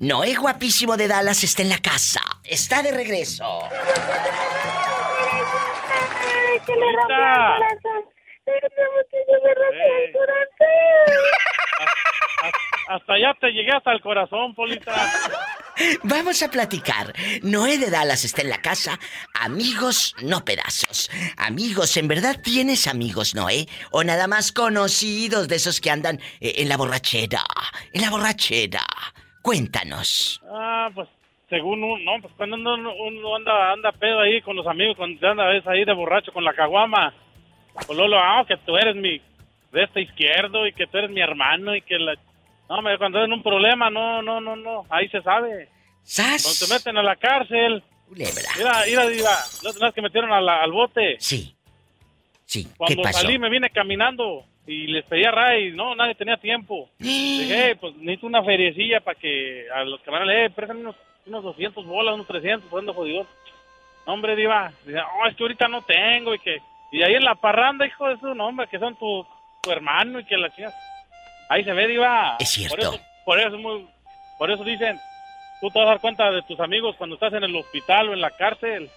Noé 0.00 0.34
guapísimo 0.34 0.96
de 0.96 1.08
Dallas 1.08 1.44
está 1.44 1.60
en 1.60 1.68
la 1.68 1.76
casa. 1.76 2.22
Está 2.42 2.82
de 2.82 2.90
regreso. 2.90 3.68
que 6.64 6.72
me 6.74 6.86
rompió 6.96 7.16
el 7.26 7.42
corazón. 7.82 8.04
me 12.42 12.94
hasta 12.94 13.12
allá 13.12 13.36
te 13.42 13.50
llegué 13.50 13.72
hasta 13.72 13.92
el 13.92 14.00
corazón, 14.00 14.54
Polita. 14.54 14.90
Vamos 16.04 16.42
a 16.42 16.50
platicar. 16.50 17.12
Noé 17.42 17.76
de 17.76 17.90
Dallas 17.90 18.24
está 18.24 18.40
en 18.40 18.48
la 18.48 18.62
casa. 18.62 18.98
Amigos, 19.34 20.16
no 20.22 20.46
pedazos. 20.46 21.10
Amigos, 21.36 21.94
¿en 21.98 22.08
verdad 22.08 22.40
tienes 22.42 22.86
amigos, 22.86 23.34
Noé? 23.34 23.68
¿O 23.90 24.02
nada 24.02 24.26
más 24.26 24.50
conocidos 24.50 25.46
de 25.46 25.56
esos 25.56 25.78
que 25.78 25.90
andan 25.90 26.20
eh, 26.40 26.54
en 26.56 26.70
la 26.70 26.78
borrachera? 26.78 27.44
En 27.92 28.00
la 28.00 28.08
borrachera. 28.08 28.86
Cuéntanos. 29.42 30.40
Ah, 30.50 30.90
pues 30.94 31.08
según 31.48 31.82
uno, 31.82 31.98
no, 31.98 32.22
pues 32.22 32.32
cuando 32.36 32.56
uno, 32.56 33.36
anda, 33.36 33.72
anda 33.72 33.92
pedo 33.92 34.20
ahí 34.20 34.40
con 34.42 34.56
los 34.56 34.66
amigos, 34.66 34.96
cuando 34.96 35.28
anda 35.28 35.46
ves 35.46 35.66
ahí 35.66 35.84
de 35.84 35.92
borracho 35.92 36.32
con 36.32 36.44
la 36.44 36.54
caguama. 36.54 37.12
Pues 37.86 37.98
Lolo, 37.98 38.18
ah, 38.18 38.44
que 38.46 38.56
tú 38.58 38.76
eres 38.76 38.94
mi 38.94 39.20
de 39.72 39.82
este 39.84 40.02
izquierdo 40.02 40.66
y 40.66 40.72
que 40.72 40.86
tú 40.86 40.98
eres 40.98 41.10
mi 41.10 41.20
hermano 41.20 41.74
y 41.74 41.82
que 41.82 41.98
la 41.98 42.14
no, 42.70 42.82
me 42.82 42.96
cuando 42.98 43.24
en 43.24 43.32
un 43.32 43.42
problema, 43.42 43.90
no, 43.90 44.22
no, 44.22 44.40
no, 44.40 44.54
no. 44.54 44.86
Ahí 44.90 45.08
se 45.08 45.20
sabe. 45.22 45.68
¿Sas? 46.04 46.44
Cuando 46.44 46.66
te 46.66 46.72
meten 46.72 46.96
a 46.98 47.02
la 47.02 47.16
cárcel. 47.16 47.82
Culebra. 48.06 48.48
Mira, 48.56 48.82
mira, 48.86 49.06
mira. 49.06 49.30
¿No 49.80 49.92
que 49.92 50.00
metieron 50.00 50.32
al 50.32 50.70
bote? 50.70 51.16
Sí. 51.18 51.56
Sí. 52.46 52.68
Cuando 52.76 53.02
salí 53.12 53.40
me 53.40 53.50
vine 53.50 53.70
caminando 53.70 54.44
y 54.70 54.86
les 54.86 55.04
pedía 55.04 55.32
ray. 55.32 55.72
No, 55.72 55.96
nadie 55.96 56.14
tenía 56.14 56.36
tiempo. 56.36 56.88
Dije, 56.98 57.76
pues 57.76 57.96
necesito 57.96 58.28
una 58.28 58.44
feriecilla 58.44 59.00
para 59.00 59.18
que 59.18 59.66
a 59.74 59.82
los 59.82 60.00
que 60.00 60.10
van 60.10 60.22
a 60.22 60.26
leer, 60.26 60.52
préstame 60.52 60.80
unos, 60.80 60.96
unos 61.26 61.42
200 61.42 61.84
bolas, 61.84 62.14
unos 62.14 62.26
300, 62.28 62.70
pues 62.70 62.86
jodido. 62.86 63.26
No, 64.06 64.14
hombre, 64.14 64.36
diva. 64.36 64.72
Dice, 64.86 65.00
oh, 65.00 65.26
es 65.26 65.34
que 65.34 65.42
ahorita 65.42 65.66
no 65.66 65.82
tengo 65.82 66.34
y 66.34 66.38
que... 66.38 66.58
Y 66.92 67.02
ahí 67.02 67.14
en 67.14 67.24
la 67.24 67.34
parranda, 67.34 67.86
hijo 67.86 68.08
de 68.08 68.18
su 68.18 68.34
nombre, 68.34 68.68
que 68.68 68.78
son 68.78 68.96
tu, 68.96 69.26
tu 69.60 69.70
hermano 69.70 70.20
y 70.20 70.24
que 70.24 70.36
la 70.36 70.54
chica... 70.54 70.72
Ahí 71.48 71.64
se 71.64 71.72
ve, 71.72 71.88
Diva. 71.88 72.36
Es 72.38 72.50
cierto. 72.50 72.92
Por 73.24 73.40
eso, 73.40 73.58
por 74.38 74.50
eso, 74.52 74.62
dicen, 74.62 74.96
tú 75.60 75.68
te 75.68 75.80
vas 75.80 75.88
a 75.88 75.90
dar 75.90 76.00
cuenta 76.00 76.30
de 76.30 76.42
tus 76.42 76.60
amigos 76.60 76.94
cuando 76.96 77.14
estás 77.14 77.32
en 77.32 77.42
el 77.42 77.56
hospital 77.56 78.08
o 78.08 78.12
en 78.12 78.20
la 78.20 78.30
cárcel. 78.30 78.88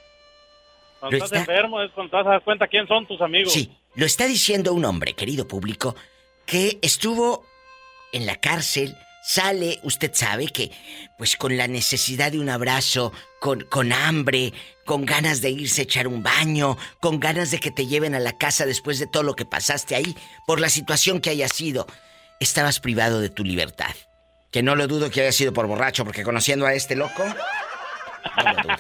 Cuando 1.00 1.18
estás 1.18 1.40
enfermo 1.40 1.82
es 1.82 1.92
cuando 1.92 2.12
te 2.12 2.18
vas 2.18 2.28
a 2.28 2.30
dar 2.30 2.42
cuenta 2.42 2.68
quién 2.68 2.88
son 2.88 3.08
tus 3.08 3.20
amigos. 3.22 3.52
Sí, 3.52 3.76
lo 3.96 4.06
está 4.06 4.26
diciendo 4.26 4.74
un 4.74 4.86
hombre, 4.86 5.14
querido 5.14 5.48
público, 5.48 5.96
que 6.46 6.80
estuvo 6.82 7.46
en 8.12 8.26
la 8.26 8.36
cárcel, 8.38 8.98
sale, 9.24 9.80
usted 9.84 10.12
sabe 10.14 10.48
que, 10.48 10.72
pues 11.18 11.38
con 11.38 11.58
la 11.58 11.68
necesidad 11.68 12.32
de 12.32 12.40
un 12.40 12.50
abrazo, 12.50 13.14
con, 13.40 13.62
con 13.62 13.94
hambre, 13.94 14.54
con 14.86 15.06
ganas 15.06 15.42
de 15.42 15.52
irse 15.52 15.82
a 15.82 15.84
echar 15.84 16.08
un 16.08 16.24
baño, 16.24 16.78
con 17.00 17.20
ganas 17.20 17.52
de 17.52 17.60
que 17.60 17.72
te 17.72 17.88
lleven 17.88 18.16
a 18.16 18.20
la 18.20 18.38
casa 18.38 18.66
después 18.66 19.00
de 19.00 19.08
todo 19.08 19.24
lo 19.24 19.36
que 19.36 19.46
pasaste 19.46 19.96
ahí, 19.96 20.16
por 20.46 20.60
la 20.60 20.70
situación 20.70 21.22
que 21.22 21.30
haya 21.30 21.48
sido 21.48 21.88
estabas 22.40 22.80
privado 22.80 23.22
de 23.22 23.30
tu 23.30 23.44
libertad. 23.44 23.96
Que 24.52 24.62
no 24.62 24.76
lo 24.76 24.88
dudo 24.88 25.10
que 25.10 25.22
haya 25.22 25.32
sido 25.32 25.54
por 25.54 25.66
borracho, 25.68 26.04
porque 26.04 26.24
conociendo 26.24 26.66
a 26.66 26.74
este 26.74 26.96
loco. 26.96 27.24
No 27.24 28.44
lo 28.44 28.62
dudo. 28.62 28.78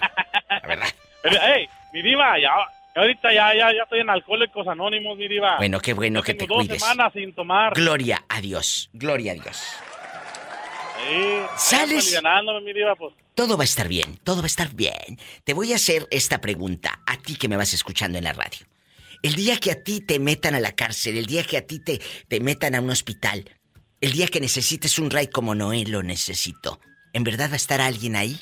La 0.49 0.67
verdad. 0.67 0.89
¡Ey! 1.23 1.67
Mi 1.93 2.01
diva, 2.01 2.37
ya. 2.39 2.51
Ahorita 2.95 3.33
ya, 3.33 3.55
ya, 3.55 3.73
ya 3.73 3.83
estoy 3.83 4.01
en 4.01 4.09
Alcohólicos 4.09 4.67
Anónimos, 4.67 5.17
mi 5.17 5.27
diva. 5.27 5.57
Bueno, 5.57 5.79
qué 5.79 5.93
bueno 5.93 6.21
que 6.21 6.35
te 6.35 6.45
dos 6.45 6.67
semanas 6.67 7.11
sin 7.13 7.33
tomar. 7.33 7.73
Gloria 7.73 8.23
a 8.29 8.39
Dios, 8.39 8.89
gloria 8.93 9.31
a 9.31 9.35
Dios. 9.35 9.57
Sí, 11.07 11.39
¿Sales? 11.57 12.21
mi 12.63 12.73
diva, 12.73 12.95
pues. 12.95 13.13
Todo 13.33 13.57
va 13.57 13.63
a 13.63 13.65
estar 13.65 13.87
bien, 13.87 14.19
todo 14.23 14.37
va 14.37 14.43
a 14.43 14.47
estar 14.47 14.73
bien. 14.75 15.19
Te 15.43 15.53
voy 15.53 15.73
a 15.73 15.77
hacer 15.77 16.07
esta 16.11 16.39
pregunta 16.39 17.01
a 17.07 17.17
ti 17.17 17.35
que 17.35 17.47
me 17.47 17.57
vas 17.57 17.73
escuchando 17.73 18.19
en 18.19 18.25
la 18.25 18.33
radio. 18.33 18.67
El 19.23 19.35
día 19.35 19.57
que 19.57 19.71
a 19.71 19.83
ti 19.83 20.01
te 20.01 20.19
metan 20.19 20.53
a 20.53 20.59
la 20.59 20.73
cárcel, 20.73 21.17
el 21.17 21.25
día 21.25 21.43
que 21.43 21.57
a 21.57 21.65
ti 21.65 21.79
te, 21.79 21.99
te 22.27 22.39
metan 22.41 22.75
a 22.75 22.81
un 22.81 22.91
hospital, 22.91 23.49
el 24.01 24.11
día 24.11 24.27
que 24.27 24.39
necesites 24.39 24.99
un 24.99 25.09
ride 25.09 25.31
como 25.31 25.55
Noé 25.55 25.85
lo 25.85 26.03
necesito, 26.03 26.79
¿en 27.13 27.23
verdad 27.23 27.49
va 27.49 27.53
a 27.53 27.57
estar 27.57 27.81
alguien 27.81 28.15
ahí? 28.15 28.39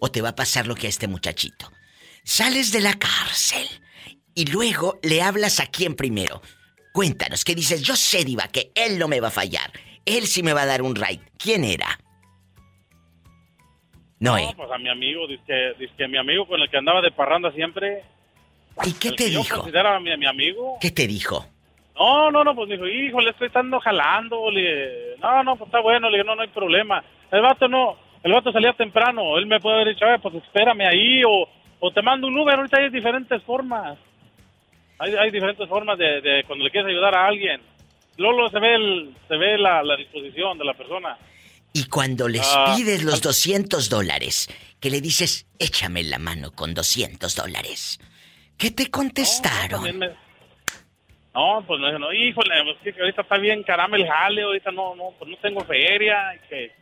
¿O 0.00 0.10
te 0.10 0.22
va 0.22 0.30
a 0.30 0.34
pasar 0.34 0.66
lo 0.66 0.74
que 0.74 0.86
a 0.86 0.90
este 0.90 1.06
muchachito? 1.06 1.70
Sales 2.24 2.72
de 2.72 2.80
la 2.80 2.94
cárcel 2.94 3.68
y 4.34 4.46
luego 4.46 4.98
le 5.02 5.22
hablas 5.22 5.60
a 5.60 5.66
quién 5.66 5.94
primero. 5.94 6.40
Cuéntanos, 6.92 7.44
¿qué 7.44 7.54
dices? 7.54 7.82
Yo 7.82 7.96
sé, 7.96 8.24
Diva, 8.24 8.48
que 8.48 8.70
él 8.74 8.98
no 8.98 9.08
me 9.08 9.20
va 9.20 9.28
a 9.28 9.32
fallar. 9.32 9.72
Él 10.04 10.26
sí 10.26 10.42
me 10.42 10.52
va 10.52 10.62
a 10.62 10.66
dar 10.66 10.82
un 10.82 10.94
ride. 10.94 11.22
¿Quién 11.38 11.64
era? 11.64 11.98
Noé. 14.20 14.44
No, 14.44 14.52
pues 14.56 14.70
a 14.70 14.78
mi 14.78 14.88
amigo, 14.88 15.26
dice 15.26 15.74
que 15.96 16.08
mi 16.08 16.18
amigo 16.18 16.46
con 16.46 16.60
el 16.60 16.70
que 16.70 16.76
andaba 16.76 17.00
de 17.00 17.10
parranda 17.10 17.50
siempre. 17.52 18.04
¿Y 18.84 18.92
qué 18.92 19.12
te 19.12 19.24
dijo? 19.28 19.56
consideraba 19.56 19.98
mi, 20.00 20.16
mi 20.16 20.26
amigo. 20.26 20.78
¿Qué 20.80 20.90
te 20.90 21.06
dijo? 21.06 21.46
No, 21.98 22.30
no, 22.30 22.44
no, 22.44 22.54
pues 22.54 22.68
me 22.68 22.76
dijo, 22.76 22.86
hijo, 22.86 23.20
le 23.20 23.30
estoy 23.30 23.48
estando 23.48 23.80
jalando. 23.80 24.50
Le... 24.50 25.16
No, 25.18 25.42
no, 25.42 25.56
pues 25.56 25.68
está 25.68 25.80
bueno, 25.80 26.08
le 26.08 26.18
digo, 26.18 26.26
no, 26.26 26.36
no 26.36 26.42
hay 26.42 26.48
problema. 26.48 27.02
El 27.30 27.40
vato 27.40 27.68
no, 27.68 27.96
el 28.22 28.32
vato 28.32 28.52
salía 28.52 28.72
temprano. 28.74 29.38
Él 29.38 29.46
me 29.46 29.60
puede 29.60 29.76
haber 29.76 29.94
dicho, 29.94 30.06
pues 30.22 30.34
espérame 30.36 30.82
ahí 30.82 31.22
o, 31.24 31.48
o 31.80 31.90
te 31.92 32.02
mando 32.02 32.26
un 32.26 32.38
Uber. 32.38 32.56
Ahorita 32.56 32.78
hay 32.78 32.90
diferentes 32.90 33.42
formas. 33.42 33.98
Hay, 34.98 35.14
hay 35.14 35.30
diferentes 35.30 35.68
formas 35.68 35.98
de, 35.98 36.20
de, 36.20 36.44
cuando 36.44 36.64
le 36.64 36.70
quieres 36.70 36.90
ayudar 36.90 37.14
a 37.14 37.26
alguien. 37.26 37.60
Lolo 38.16 38.48
se 38.50 38.60
ve, 38.60 38.74
el, 38.74 39.14
se 39.26 39.36
ve 39.36 39.58
la, 39.58 39.82
la 39.82 39.96
disposición 39.96 40.58
de 40.58 40.64
la 40.64 40.74
persona. 40.74 41.18
Y 41.72 41.84
cuando 41.84 42.28
les 42.28 42.46
ah, 42.54 42.74
pides 42.76 43.02
los 43.02 43.22
200 43.22 43.88
dólares, 43.88 44.48
que 44.78 44.90
le 44.90 45.00
dices, 45.00 45.46
échame 45.58 46.02
la 46.04 46.18
mano 46.18 46.52
con 46.52 46.74
200 46.74 47.34
dólares. 47.34 47.98
¿Qué 48.58 48.70
te 48.70 48.90
contestaron? 48.90 50.00
No, 51.34 51.64
pues 51.66 51.80
me 51.80 51.98
no, 51.98 52.12
híjole, 52.12 52.54
pues 52.64 52.94
que 52.94 53.00
ahorita 53.00 53.22
está 53.22 53.38
bien 53.38 53.62
caramba 53.62 53.96
el 53.96 54.06
jale, 54.06 54.42
ahorita 54.42 54.70
no, 54.70 54.94
no, 54.94 55.14
pues 55.18 55.30
no 55.30 55.36
tengo 55.38 55.64
feria. 55.64 56.38
Que... 56.48 56.72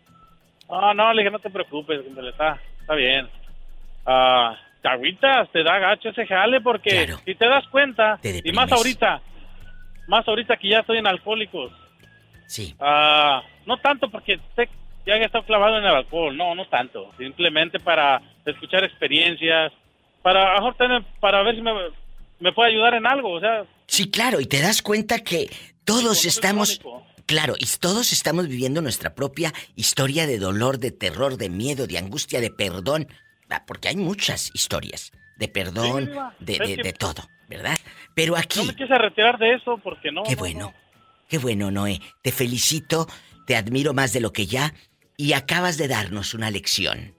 No, 0.69 0.93
no, 0.93 1.13
le 1.15 1.23
dije, 1.23 1.31
no 1.31 1.39
te 1.39 1.51
preocupes, 1.51 2.01
está, 2.29 2.61
está 2.81 2.95
bien. 2.97 3.29
Ah, 4.05 4.59
ahorita 4.89 5.47
te 5.53 5.63
da 5.63 5.79
gacho 5.79 6.11
ese 6.11 6.27
jale 6.27 6.61
porque 6.61 7.15
si 7.25 7.35
te 7.35 7.47
das 7.47 7.67
cuenta, 7.69 8.19
y 8.23 8.53
más 8.53 8.71
ahorita, 8.73 9.21
más 10.09 10.27
ahorita 10.27 10.57
que 10.57 10.69
ya 10.69 10.81
estoy 10.81 10.99
en 10.99 11.07
alcohólicos. 11.07 11.73
Sí. 12.47 12.75
Ah, 12.81 13.43
no 13.67 13.79
tanto 13.79 14.11
porque 14.11 14.41
sé, 14.57 14.69
ya 15.07 15.15
he 15.15 15.25
estado 15.25 15.45
clavado 15.45 15.79
en 15.79 15.85
el 15.85 15.95
alcohol, 15.95 16.37
no, 16.37 16.55
no 16.55 16.67
tanto. 16.67 17.11
Simplemente 17.17 17.79
para 17.79 18.21
escuchar 18.45 18.85
experiencias, 18.85 19.73
para, 20.23 20.55
mejor 20.55 20.75
tener, 20.77 21.05
para 21.21 21.43
ver 21.43 21.57
si 21.57 21.63
me, 21.63 21.73
me 22.41 22.53
puede 22.53 22.71
ayudar 22.71 22.95
en 22.95 23.07
algo, 23.07 23.33
o 23.33 23.41
sea. 23.41 23.65
Sí, 23.87 24.11
claro, 24.11 24.41
y 24.41 24.47
te 24.47 24.61
das 24.61 24.83
cuenta 24.83 25.21
que 25.21 25.49
todos 25.85 26.25
estamos... 26.25 26.81
Claro, 27.27 27.55
y 27.57 27.67
todos 27.79 28.13
estamos 28.13 28.49
viviendo 28.49 28.83
nuestra 28.83 29.15
propia 29.15 29.53
historia 29.77 30.27
de 30.27 30.41
dolor, 30.41 30.81
de 30.81 30.91
terror, 30.91 31.37
de 31.37 31.49
miedo, 31.49 31.87
de 31.87 31.97
angustia, 31.97 32.41
de 32.41 32.51
perdón. 32.51 33.07
Ah, 33.51 33.65
porque 33.67 33.89
hay 33.89 33.97
muchas 33.97 34.51
historias 34.55 35.13
de 35.37 35.49
perdón, 35.49 36.11
de, 36.39 36.79
de, 36.83 36.93
todo, 36.93 37.29
¿verdad? 37.49 37.79
Pero 38.15 38.37
aquí... 38.37 38.61
No 38.61 38.67
me 38.67 38.77
quise 38.77 38.97
retirar 38.97 39.39
de 39.39 39.55
eso 39.55 39.81
porque 39.83 40.13
no... 40.13 40.23
Qué 40.23 40.37
bueno, 40.37 40.75
qué 41.29 41.39
bueno, 41.39 41.71
Noé. 41.71 42.01
Te 42.23 42.31
felicito, 42.31 43.09
te 43.47 43.57
admiro 43.57 43.95
más 43.95 44.13
de 44.13 44.21
lo 44.21 44.33
que 44.33 44.47
ya 44.47 44.75
y 45.17 45.33
acabas 45.33 45.79
de 45.79 45.89
darnos 45.89 46.35
una 46.35 46.51
lección 46.51 47.15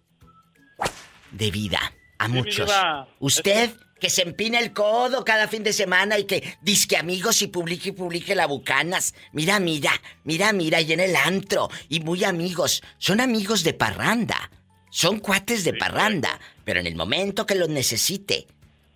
de 1.32 1.52
vida 1.52 1.80
a 2.20 2.28
muchos. 2.28 2.72
Usted 3.20 3.72
que 4.00 4.10
se 4.10 4.24
empina 4.24 4.60
el 4.60 4.74
codo 4.74 5.24
cada 5.24 5.48
fin 5.48 5.64
de 5.64 5.74
semana 5.74 6.18
y 6.18 6.26
que 6.26 6.58
disque 6.62 6.98
amigos 6.98 7.42
y 7.42 7.48
publique 7.48 7.90
y 7.90 7.92
publique 7.92 8.36
la 8.36 8.48
bucanas. 8.48 9.14
Mira, 9.32 9.60
mira, 9.60 9.92
mira, 10.24 10.54
mira, 10.54 10.82
y 10.82 10.94
en 10.94 11.00
el 11.00 11.16
antro. 11.16 11.70
Y 11.88 12.00
muy 12.02 12.24
amigos. 12.24 12.82
Son 12.98 13.22
amigos 13.22 13.64
de 13.64 13.74
parranda. 13.74 14.50
Son 14.92 15.20
cuates 15.20 15.64
de 15.64 15.74
parranda. 15.74 16.40
Pero 16.64 16.80
en 16.80 16.86
el 16.86 16.96
momento 16.96 17.48
que 17.48 17.56
los 17.56 17.70
necesite, 17.70 18.46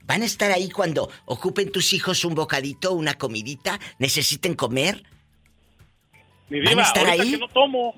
¿Van 0.06 0.22
a 0.22 0.26
estar 0.26 0.52
ahí 0.52 0.70
cuando 0.70 1.10
ocupen 1.26 1.72
tus 1.72 1.94
hijos 1.94 2.24
un 2.26 2.36
bocadito, 2.36 2.94
una 2.94 3.16
comidita? 3.16 3.80
¿Necesiten 3.98 4.54
comer? 4.54 5.04
Mi 6.48 6.60
diva, 6.60 6.84
ahorita 6.84 7.24
que 7.24 7.38
no 7.38 7.48
tomo, 7.48 7.96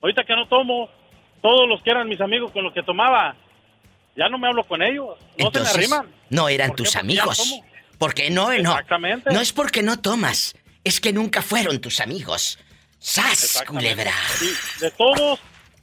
ahorita 0.00 0.24
que 0.24 0.34
no 0.34 0.48
tomo, 0.48 0.88
todos 1.42 1.68
los 1.68 1.82
que 1.82 1.90
eran 1.90 2.08
mis 2.08 2.20
amigos 2.20 2.50
con 2.50 2.64
los 2.64 2.72
que 2.72 2.82
tomaba, 2.82 3.36
ya 4.16 4.30
no 4.30 4.38
me 4.38 4.48
hablo 4.48 4.64
con 4.64 4.82
ellos, 4.82 5.18
no 5.36 5.50
se 5.52 5.60
me 5.60 5.68
arriman. 5.68 6.14
No 6.30 6.48
eran 6.48 6.74
tus 6.74 6.96
amigos. 6.96 7.60
Porque 7.98 8.30
no, 8.30 8.46
no. 8.48 8.70
Exactamente. 8.70 9.30
No 9.30 9.40
es 9.40 9.52
porque 9.52 9.82
no 9.82 10.00
tomas, 10.00 10.56
es 10.82 10.98
que 10.98 11.12
nunca 11.12 11.42
fueron 11.42 11.78
tus 11.80 12.00
amigos. 12.00 12.58
¡Sas, 12.98 13.62
culebra! 13.66 14.14
de 14.80 14.90
todos, 14.92 15.38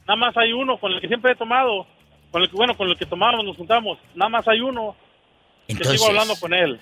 nada 0.06 0.16
más 0.16 0.36
hay 0.36 0.52
uno 0.52 0.78
con 0.78 0.92
el 0.92 1.00
que 1.00 1.08
siempre 1.08 1.32
he 1.32 1.36
tomado, 1.36 1.86
con 2.30 2.42
el 2.42 2.50
que, 2.50 2.56
bueno, 2.56 2.76
con 2.76 2.88
el 2.88 2.96
que 2.96 3.06
tomábamos, 3.06 3.44
nos 3.44 3.56
juntamos, 3.56 3.98
nada 4.14 4.28
más 4.28 4.48
hay 4.48 4.60
uno. 4.60 4.96
Entonces... 5.68 5.92
Que 5.92 5.98
sigo 5.98 6.08
hablando 6.10 6.36
con 6.36 6.54
él. 6.54 6.78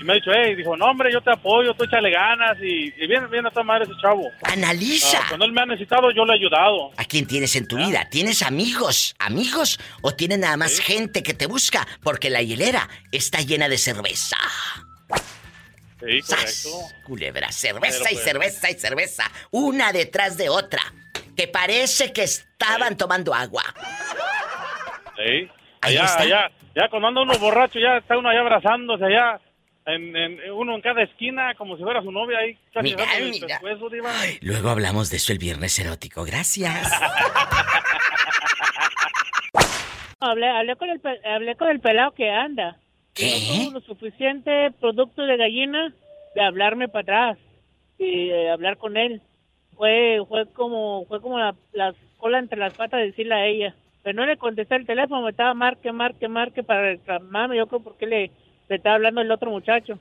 Y 0.00 0.04
me 0.04 0.12
ha 0.12 0.16
dicho, 0.16 0.30
hey, 0.34 0.54
dijo, 0.54 0.76
no, 0.78 0.86
hombre, 0.86 1.12
yo 1.12 1.20
te 1.20 1.30
apoyo, 1.30 1.74
tú 1.74 1.84
échale 1.84 2.10
ganas. 2.10 2.56
Y, 2.62 2.86
y 2.96 3.06
viene, 3.06 3.26
viene 3.26 3.48
a 3.48 3.50
tomar 3.50 3.82
ese 3.82 3.92
chavo. 4.00 4.24
Analiza. 4.44 5.18
Ah, 5.18 5.26
cuando 5.28 5.44
él 5.44 5.52
me 5.52 5.60
ha 5.60 5.66
necesitado, 5.66 6.10
yo 6.10 6.24
le 6.24 6.32
he 6.32 6.36
ayudado. 6.36 6.90
¿A 6.96 7.04
quién 7.04 7.26
tienes 7.26 7.54
en 7.54 7.68
tu 7.68 7.76
vida? 7.76 8.08
¿Tienes 8.10 8.40
amigos? 8.40 9.14
¿Amigos? 9.18 9.78
¿O 10.00 10.12
tienes 10.12 10.38
nada 10.38 10.56
más 10.56 10.78
gente 10.78 11.22
que 11.22 11.34
te 11.34 11.46
busca? 11.46 11.86
Porque 12.02 12.30
la 12.30 12.40
hielera 12.40 12.88
está 13.12 13.42
llena 13.42 13.68
de 13.68 13.76
cerveza. 13.76 14.38
Sí, 16.00 16.20
correcto. 16.22 16.70
Culebra, 17.04 17.52
cerveza 17.52 18.10
y 18.10 18.14
pues 18.14 18.24
cerveza 18.24 18.70
y 18.70 18.74
cerveza. 18.74 19.30
Una 19.50 19.92
detrás 19.92 20.38
de 20.38 20.48
otra. 20.48 20.80
Que 21.40 21.48
parece 21.48 22.12
que 22.12 22.24
estaban 22.24 22.98
tomando 22.98 23.32
agua. 23.32 23.62
Sí. 25.16 25.48
Allá, 25.80 26.04
allá, 26.18 26.50
ya 26.74 26.88
cuando 26.90 27.08
anda 27.08 27.22
uno 27.22 27.32
borracho, 27.38 27.78
ya 27.78 27.96
está 27.96 28.18
uno 28.18 28.28
allá 28.28 28.40
abrazándose 28.40 29.06
allá 29.06 29.40
en, 29.86 30.38
uno 30.52 30.74
en 30.74 30.82
cada 30.82 31.02
esquina, 31.02 31.54
como 31.54 31.78
si 31.78 31.82
fuera 31.82 32.02
su 32.02 32.12
novia 32.12 32.40
ahí. 32.40 32.58
mira, 32.82 33.06
mira. 33.18 33.58
luego 34.42 34.68
hablamos 34.68 35.08
de 35.08 35.16
eso 35.16 35.32
el 35.32 35.38
viernes 35.38 35.78
erótico. 35.78 36.26
Gracias. 36.26 36.92
hablé, 40.20 40.46
hablé, 40.46 40.76
con 40.76 40.90
el, 40.90 41.00
hablé 41.24 41.56
con 41.56 41.70
el 41.70 41.80
pelado 41.80 42.12
que 42.12 42.28
anda. 42.28 42.76
¿Qué? 43.14 43.64
No 43.64 43.70
lo 43.70 43.80
suficiente 43.80 44.72
producto 44.78 45.22
de 45.22 45.38
gallina 45.38 45.94
de 46.34 46.42
hablarme 46.42 46.88
para 46.88 47.30
atrás 47.30 47.38
y 47.98 48.28
de 48.28 48.50
hablar 48.50 48.76
con 48.76 48.98
él. 48.98 49.22
Fue 49.80 50.22
fue 50.28 50.44
como 50.52 51.06
fue 51.06 51.22
como 51.22 51.38
la, 51.38 51.54
la 51.72 51.94
cola 52.18 52.38
entre 52.38 52.58
las 52.58 52.74
patas 52.74 53.00
de 53.00 53.06
decirle 53.06 53.34
a 53.34 53.46
ella. 53.46 53.74
Pero 54.02 54.14
no 54.14 54.26
le 54.26 54.36
contesté 54.36 54.76
el 54.76 54.84
teléfono, 54.84 55.22
me 55.22 55.30
estaba 55.30 55.54
marque, 55.54 55.90
marque, 55.90 56.28
marque 56.28 56.62
para 56.62 56.82
reclamarme. 56.82 57.56
Yo 57.56 57.66
creo 57.66 57.80
porque 57.80 58.06
le 58.06 58.30
le 58.68 58.76
estaba 58.76 58.96
hablando 58.96 59.22
el 59.22 59.30
otro 59.30 59.50
muchacho, 59.50 59.98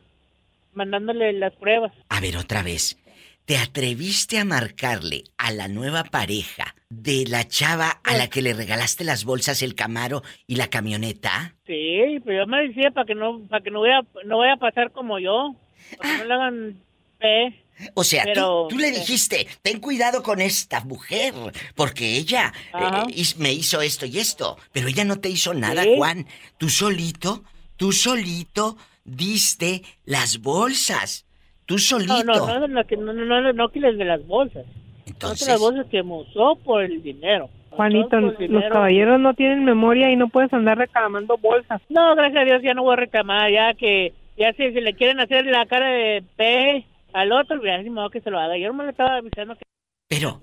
mandándole 0.73 1.31
las 1.31 1.53
pruebas. 1.55 1.93
A 2.09 2.19
ver, 2.19 2.35
otra 2.35 2.61
vez. 2.61 2.97
¿Te 3.45 3.57
atreviste 3.57 4.37
a 4.37 4.43
marcarle 4.43 5.23
a 5.37 5.53
la 5.53 5.69
nueva 5.69 6.03
pareja 6.03 6.75
de 6.89 7.23
la 7.25 7.47
chava 7.47 8.01
a 8.03 8.17
la 8.17 8.27
que 8.27 8.41
le 8.41 8.53
regalaste 8.53 9.05
las 9.05 9.23
bolsas, 9.23 9.63
el 9.63 9.75
camaro 9.75 10.23
y 10.45 10.57
la 10.57 10.67
camioneta? 10.67 11.55
Sí, 11.65 12.19
pero 12.25 12.43
yo 12.43 12.47
me 12.47 12.67
decía 12.67 12.91
para 12.91 13.05
que 13.05 13.15
no 13.15 13.47
para 13.47 13.63
que 13.63 13.71
no 13.71 13.79
vaya 13.79 14.01
no 14.25 14.39
vaya 14.39 14.55
a 14.55 14.57
pasar 14.57 14.91
como 14.91 15.19
yo, 15.19 15.55
para 15.97 16.09
que 16.11 16.17
no 16.17 16.25
le 16.25 16.33
hagan 16.33 16.75
fe. 17.17 17.63
O 17.93 18.03
sea, 18.03 18.25
tú, 18.33 18.77
le 18.77 18.91
dijiste, 18.91 19.47
ten 19.61 19.79
cuidado 19.79 20.21
con 20.21 20.41
esta 20.41 20.81
mujer, 20.81 21.33
porque 21.75 22.17
ella 22.17 22.53
eh, 22.73 23.23
me 23.37 23.53
hizo 23.53 23.81
esto 23.81 24.05
y 24.05 24.19
esto, 24.19 24.57
pero 24.71 24.87
ella 24.87 25.05
no 25.05 25.19
te 25.19 25.29
hizo 25.29 25.53
nada, 25.53 25.83
Juan. 25.97 26.25
Tú 26.57 26.69
solito 26.69 27.43
Tú 27.79 27.93
solito 27.93 28.75
diste 29.05 29.83
las 30.05 30.41
bolsas. 30.41 31.25
Tú 31.65 31.77
solito. 31.77 32.23
No, 32.25 32.59
no, 32.59 32.67
no, 32.67 32.83
no, 32.83 33.13
no, 33.13 33.41
no, 33.41 33.53
no, 33.53 33.69
que 33.69 33.79
les 33.79 33.97
de 33.97 34.03
las 34.03 34.27
bolsas. 34.27 34.65
Entonces. 35.05 35.47
No 35.47 35.53
las 35.53 35.61
bolsas 35.61 35.85
que 35.85 36.03
me 36.03 36.17
usó 36.17 36.57
por 36.57 36.83
el 36.83 37.01
dinero. 37.01 37.49
Juanito, 37.69 38.19
los 38.19 38.63
caballeros 38.69 39.21
no 39.21 39.33
tienen 39.33 39.63
memoria 39.63 40.11
y 40.11 40.17
no 40.17 40.27
puedes 40.27 40.51
andar 40.51 40.77
reclamando 40.77 41.37
bolsas. 41.37 41.81
No, 41.87 42.15
gracias 42.15 42.41
a 42.41 42.45
Dios 42.45 42.61
ya 42.61 42.73
no 42.73 42.83
voy 42.83 42.93
a 42.93 42.97
reclamar, 42.97 43.49
ya 43.49 43.73
que, 43.75 44.11
ya 44.37 44.51
si, 44.53 44.73
si 44.73 44.81
le 44.81 44.93
quieren 44.93 45.21
hacer 45.21 45.45
la 45.45 45.65
cara 45.65 45.87
de 45.87 46.21
peje 46.35 46.85
al 47.13 47.31
otro, 47.31 47.63
ya 47.63 47.77
ni 47.77 47.89
modo 47.89 48.09
que 48.09 48.21
se 48.21 48.29
lo 48.29 48.39
haga. 48.39 48.57
Yo 48.57 48.67
no 48.67 48.73
me 48.73 48.83
le 48.85 48.91
estaba 48.91 49.17
avisando 49.17 49.55
que... 49.55 49.63
Pero... 50.07 50.41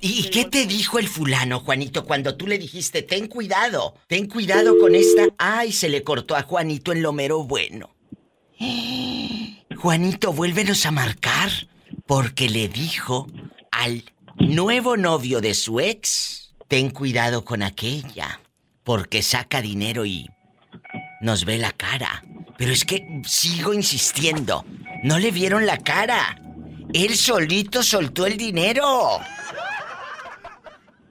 ¿Y 0.00 0.30
qué 0.30 0.44
te 0.44 0.66
dijo 0.66 0.98
el 0.98 1.08
fulano, 1.08 1.60
Juanito, 1.60 2.04
cuando 2.04 2.36
tú 2.36 2.46
le 2.46 2.58
dijiste, 2.58 3.02
ten 3.02 3.26
cuidado, 3.26 3.94
ten 4.06 4.28
cuidado 4.28 4.78
con 4.78 4.94
esta... 4.94 5.24
Ay, 5.36 5.72
se 5.72 5.88
le 5.88 6.04
cortó 6.04 6.36
a 6.36 6.42
Juanito 6.42 6.92
en 6.92 7.02
lo 7.02 7.12
mero 7.12 7.42
bueno. 7.42 7.90
Juanito, 9.76 10.32
vuélvenos 10.32 10.86
a 10.86 10.92
marcar, 10.92 11.50
porque 12.06 12.48
le 12.48 12.68
dijo 12.68 13.26
al 13.72 14.04
nuevo 14.38 14.96
novio 14.96 15.40
de 15.40 15.54
su 15.54 15.80
ex, 15.80 16.54
ten 16.68 16.90
cuidado 16.90 17.44
con 17.44 17.62
aquella, 17.62 18.40
porque 18.84 19.22
saca 19.22 19.60
dinero 19.60 20.06
y 20.06 20.28
nos 21.20 21.44
ve 21.44 21.58
la 21.58 21.72
cara. 21.72 22.22
Pero 22.58 22.72
es 22.72 22.84
que 22.84 23.22
sigo 23.24 23.74
insistiendo, 23.74 24.64
no 25.02 25.18
le 25.18 25.30
vieron 25.30 25.66
la 25.66 25.78
cara. 25.78 26.40
Él 26.92 27.14
solito 27.16 27.82
soltó 27.82 28.26
el 28.26 28.36
dinero. 28.36 28.84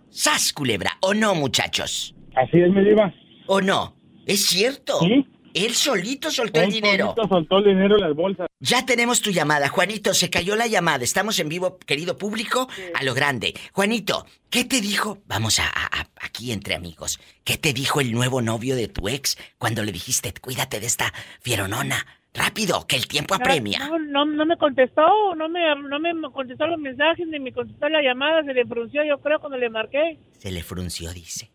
¡Sas, 0.10 0.54
culebra! 0.54 0.98
¿O 1.02 1.14
no, 1.14 1.36
muchachos? 1.36 2.16
Así 2.36 2.60
es, 2.60 2.72
mi 2.72 2.84
diva. 2.84 3.14
¿O 3.48 3.62
no? 3.62 3.96
¿Es 4.26 4.46
cierto? 4.48 5.00
¿Sí? 5.02 5.28
Él 5.56 5.74
solito 5.74 6.30
soltó 6.30 6.62
el 6.62 6.70
dinero. 6.70 7.14
Solito 7.16 7.28
soltó 7.30 7.58
el 7.60 7.64
dinero 7.64 7.96
en 7.96 8.02
las 8.02 8.14
bolsas. 8.14 8.48
Ya 8.60 8.86
tenemos 8.86 9.22
tu 9.22 9.32
llamada, 9.32 9.70
Juanito. 9.70 10.14
Se 10.14 10.30
cayó 10.30 10.58
la 10.58 10.68
llamada. 10.68 11.06
Estamos 11.06 11.40
en 11.40 11.48
vivo, 11.48 11.80
querido 11.80 12.18
público, 12.18 12.68
a 12.94 13.04
lo 13.06 13.14
grande. 13.14 13.54
Juanito, 13.72 14.26
¿qué 14.50 14.66
te 14.66 14.82
dijo? 14.82 15.20
Vamos 15.28 15.60
a, 15.60 15.72
aquí 16.20 16.52
entre 16.52 16.76
amigos. 16.76 17.22
¿Qué 17.46 17.58
te 17.58 17.72
dijo 17.72 18.02
el 18.02 18.12
nuevo 18.12 18.42
novio 18.42 18.76
de 18.76 18.90
tu 18.90 19.08
ex 19.08 19.38
cuando 19.58 19.82
le 19.82 19.94
dijiste, 19.94 20.34
cuídate 20.42 20.82
de 20.82 20.88
esta 20.88 21.14
fieronona? 21.40 22.06
Rápido, 22.34 22.86
que 22.86 22.98
el 22.98 23.08
tiempo 23.08 23.34
apremia. 23.34 23.80
No, 23.88 23.98
no, 23.98 24.26
no 24.26 24.46
me 24.46 24.58
contestó, 24.58 25.36
no 25.38 25.48
me, 25.48 25.74
no 25.74 26.00
me 26.02 26.12
contestó 26.34 26.68
los 26.68 26.80
mensajes, 26.80 27.26
ni 27.30 27.40
me 27.40 27.54
contestó 27.54 27.88
la 27.88 28.02
llamada, 28.02 28.44
se 28.44 28.54
le 28.54 28.66
frunció 28.66 29.06
yo 29.06 29.20
creo 29.20 29.40
cuando 29.40 29.58
le 29.58 29.70
marqué. 29.70 30.20
Se 30.38 30.52
le 30.52 30.62
frunció, 30.62 31.14
dice. 31.14 31.50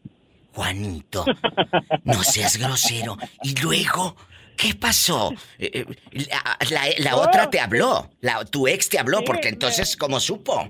Juanito, 0.55 1.25
no 2.05 2.23
seas 2.23 2.57
grosero. 2.59 3.17
Y 3.43 3.55
luego, 3.61 4.17
¿qué 4.57 4.75
pasó? 4.75 5.33
Eh, 5.59 5.85
eh, 6.13 6.95
la, 6.99 7.17
otra 7.17 7.51
te 7.51 7.61
habló, 7.61 8.11
la, 8.21 8.45
tu 8.45 8.69
ex 8.69 8.89
te 8.89 8.99
habló, 8.99 9.23
porque 9.25 9.49
entonces, 9.49 9.97
¿cómo 9.97 10.21
supo? 10.21 10.69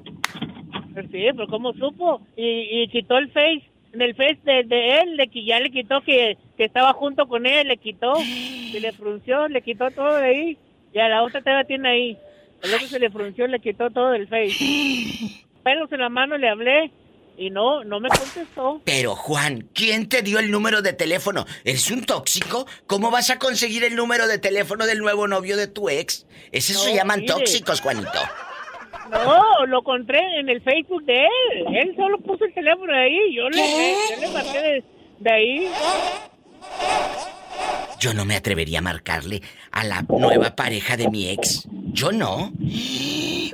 Sí, 1.10 1.26
pero 1.32 1.46
¿cómo 1.48 1.72
supo? 1.72 2.20
Y, 2.36 2.82
y 2.82 2.88
quitó 2.88 3.18
el 3.18 3.30
face 3.32 3.70
en 3.92 4.02
el 4.02 4.14
face 4.14 4.38
de, 4.44 5.00
él, 5.00 5.16
le, 5.16 5.28
ya 5.44 5.58
le 5.60 5.70
quitó 5.70 6.00
que, 6.02 6.36
que, 6.56 6.64
estaba 6.64 6.92
junto 6.92 7.26
con 7.26 7.46
él, 7.46 7.68
le 7.68 7.76
quitó, 7.76 8.14
se 8.16 8.80
le 8.80 8.92
frunció, 8.92 9.48
le 9.48 9.62
quitó 9.62 9.90
todo 9.90 10.16
de 10.16 10.26
ahí. 10.26 10.58
Y 10.92 10.98
a 10.98 11.08
la 11.08 11.22
otra 11.22 11.40
todavía 11.40 11.64
tiene 11.64 11.88
ahí. 11.88 12.18
El 12.62 12.74
otro 12.74 12.86
se 12.86 13.00
le 13.00 13.10
frunció, 13.10 13.46
le 13.46 13.60
quitó 13.60 13.90
todo 13.90 14.10
del 14.10 14.28
face. 14.28 14.54
Pelos 15.64 15.92
en 15.92 16.00
la 16.00 16.08
mano 16.08 16.38
le 16.38 16.48
hablé 16.48 16.92
y 17.40 17.48
no, 17.48 17.82
no 17.84 18.00
me 18.00 18.10
contestó. 18.10 18.82
Pero 18.84 19.16
Juan, 19.16 19.70
¿quién 19.72 20.10
te 20.10 20.20
dio 20.20 20.38
el 20.38 20.50
número 20.50 20.82
de 20.82 20.92
teléfono? 20.92 21.46
¿Eres 21.64 21.90
un 21.90 22.04
tóxico? 22.04 22.66
¿Cómo 22.86 23.10
vas 23.10 23.30
a 23.30 23.38
conseguir 23.38 23.82
el 23.82 23.96
número 23.96 24.28
de 24.28 24.38
teléfono 24.38 24.84
del 24.84 24.98
nuevo 24.98 25.26
novio 25.26 25.56
de 25.56 25.66
tu 25.66 25.88
ex? 25.88 26.26
Ese 26.52 26.74
se 26.74 26.94
llaman 26.94 27.24
tóxicos, 27.24 27.80
Juanito. 27.80 28.20
No, 29.10 29.66
lo 29.66 29.78
encontré 29.78 30.20
en 30.38 30.50
el 30.50 30.60
Facebook 30.60 31.02
de 31.04 31.24
él. 31.24 31.76
Él 31.76 31.96
solo 31.96 32.18
puso 32.18 32.44
el 32.44 32.52
teléfono 32.52 32.92
ahí. 32.92 33.34
Yo 33.34 33.48
le, 33.48 33.94
yo 34.10 34.20
le 34.20 34.28
marqué 34.28 34.84
de, 35.18 35.30
ahí. 35.32 35.70
Yo 37.98 38.12
no 38.12 38.26
me 38.26 38.36
atrevería 38.36 38.80
a 38.80 38.82
marcarle 38.82 39.40
a 39.72 39.84
la 39.84 40.02
nueva 40.02 40.54
pareja 40.54 40.98
de 40.98 41.08
mi 41.08 41.30
ex. 41.30 41.66
Yo 41.70 42.12
no. 42.12 42.52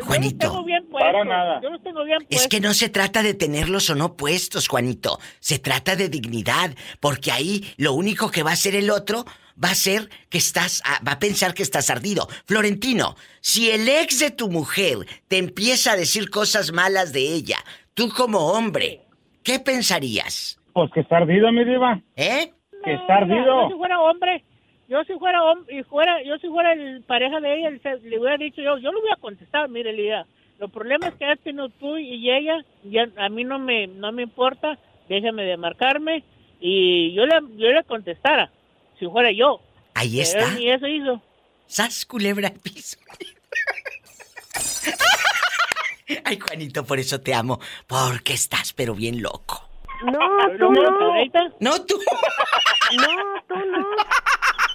Juanito. 0.06 0.52
Yo 0.52 0.64
bien 0.64 0.86
Para 0.88 1.24
nada. 1.24 1.60
Yo 1.62 1.78
tengo 1.80 2.04
bien 2.04 2.18
Es 2.30 2.48
que 2.48 2.60
no 2.60 2.72
se 2.74 2.88
trata 2.88 3.22
de 3.22 3.34
tenerlos 3.34 3.90
o 3.90 3.94
no 3.94 4.16
puestos, 4.16 4.68
Juanito. 4.68 5.18
Se 5.40 5.58
trata 5.58 5.96
de 5.96 6.08
dignidad. 6.08 6.74
Porque 7.00 7.32
ahí 7.32 7.64
lo 7.76 7.92
único 7.92 8.30
que 8.30 8.42
va 8.42 8.50
a 8.50 8.54
hacer 8.54 8.74
el 8.74 8.90
otro 8.90 9.24
va 9.62 9.70
a 9.70 9.74
ser 9.74 10.08
que 10.28 10.38
estás, 10.38 10.82
va 11.06 11.12
a 11.12 11.18
pensar 11.18 11.54
que 11.54 11.62
estás 11.62 11.90
ardido. 11.90 12.28
Florentino, 12.46 13.16
si 13.40 13.70
el 13.70 13.88
ex 13.88 14.20
de 14.20 14.30
tu 14.30 14.48
mujer 14.48 14.98
te 15.28 15.38
empieza 15.38 15.92
a 15.92 15.96
decir 15.96 16.30
cosas 16.30 16.72
malas 16.72 17.12
de 17.12 17.20
ella, 17.20 17.58
tú 17.94 18.10
como 18.10 18.52
hombre, 18.52 19.00
¿qué 19.42 19.58
pensarías? 19.58 20.60
Pues 20.72 20.90
que 20.92 21.00
está 21.00 21.18
ardido, 21.18 21.50
mi 21.52 21.64
diva. 21.64 22.00
¿Eh? 22.16 22.52
que 22.86 22.94
está 22.94 23.16
ardido. 23.16 23.62
Yo 23.62 23.68
si 23.68 23.74
fuera 23.74 24.00
hombre, 24.00 24.44
yo 24.88 25.02
si 25.04 25.14
fuera 25.14 25.42
hombre, 25.42 25.78
y 25.78 25.82
fuera, 25.82 26.22
yo 26.22 26.38
si 26.38 26.48
fuera 26.48 26.72
el 26.72 27.02
pareja 27.02 27.40
de 27.40 27.58
ella, 27.58 27.70
le 28.02 28.18
hubiera 28.18 28.36
dicho 28.36 28.62
yo, 28.62 28.78
yo 28.78 28.92
le 28.92 29.00
voy 29.00 29.10
a 29.12 29.20
contestar, 29.20 29.68
mire, 29.68 29.92
Lía, 29.92 30.26
los 30.58 30.70
problemas 30.70 31.14
que 31.14 31.24
has 31.24 31.38
tenido 31.40 31.68
tú 31.68 31.98
y 31.98 32.30
ella, 32.30 32.64
ya 32.84 33.08
a 33.16 33.28
mí 33.28 33.44
no 33.44 33.58
me, 33.58 33.86
no 33.86 34.12
me 34.12 34.22
importa, 34.22 34.78
déjame 35.08 35.44
de 35.44 35.56
marcarme 35.56 36.24
y 36.60 37.12
yo 37.14 37.26
le, 37.26 37.34
yo 37.56 37.68
le 37.68 37.84
contestara 37.84 38.50
si 38.98 39.06
fuera 39.06 39.30
yo. 39.32 39.60
Ahí 39.94 40.16
Pero 40.16 40.22
está. 40.22 40.54
Ni 40.54 40.70
eso 40.70 40.86
hizo. 40.86 41.20
Sas 41.66 42.06
culebra 42.06 42.48
al 42.48 42.60
piso. 42.60 42.98
Ay, 46.24 46.38
Juanito, 46.38 46.84
por 46.84 46.98
eso 46.98 47.20
te 47.20 47.34
amo. 47.34 47.58
Porque 47.86 48.34
estás, 48.34 48.72
pero 48.72 48.94
bien 48.94 49.22
loco. 49.22 49.68
No, 50.04 50.18
tú 50.58 50.72
¿No, 51.60 51.84
tú. 51.84 51.98
No, 53.00 53.42
tú 53.48 53.56
no. 53.56 53.86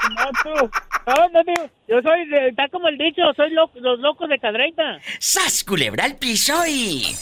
No, 0.10 0.26
tú. 0.44 0.70
No, 1.08 1.30
no, 1.30 1.44
digo, 1.44 1.70
yo 1.88 2.02
soy, 2.02 2.28
de- 2.30 2.50
está 2.50 2.68
como 2.70 2.88
el 2.88 2.98
dicho, 2.98 3.22
soy 3.36 3.52
lo- 3.52 3.72
los 3.76 4.00
locos 4.00 4.30
de 4.30 4.40
Cadreita. 4.40 5.00
Sas 5.20 5.64
culebra 5.64 6.06
al 6.06 6.16
piso 6.18 6.64
y. 6.68 7.16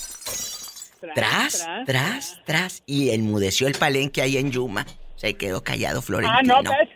Tras, 1.16 1.66
tras, 1.86 2.42
tras. 2.46 2.84
Y 2.86 3.12
enmudeció 3.12 3.68
el 3.68 3.76
palenque 3.76 4.22
ahí 4.22 4.38
en 4.38 4.52
Yuma. 4.52 4.86
Se 5.16 5.36
quedó 5.36 5.64
callado, 5.64 6.02
Florentino. 6.02 6.56
Ah, 6.58 6.62
no, 6.64 6.72
¿ves? 6.72 6.90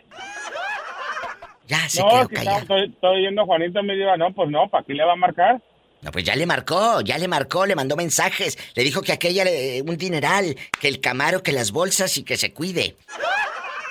Ya 1.66 1.88
se 1.88 2.00
no, 2.02 2.08
quedó 2.10 2.26
si 2.28 2.34
callado. 2.34 2.58
estaba- 2.58 2.80
estoy, 2.84 3.24
estoy 3.26 3.46
Juanito 3.46 3.82
me 3.82 3.94
diga, 3.94 4.16
no, 4.18 4.32
pues 4.34 4.50
no, 4.50 4.68
¿para 4.68 4.84
qué 4.84 4.92
le 4.94 5.04
va 5.04 5.12
a 5.14 5.16
marcar? 5.16 5.62
No, 6.02 6.10
pues 6.12 6.22
ya 6.24 6.36
le 6.36 6.44
marcó, 6.44 7.00
ya 7.00 7.16
le 7.16 7.28
marcó, 7.28 7.64
le 7.64 7.74
mandó 7.74 7.96
mensajes. 7.96 8.58
Le 8.74 8.82
dijo 8.84 9.00
que 9.00 9.12
aquella 9.12 9.42
le- 9.44 9.80
un 9.80 9.96
dineral, 9.96 10.54
que 10.78 10.88
el 10.88 11.00
camaro, 11.00 11.42
que 11.42 11.52
las 11.52 11.70
bolsas 11.72 12.18
y 12.18 12.24
que 12.24 12.36
se 12.36 12.52
cuide. 12.52 12.96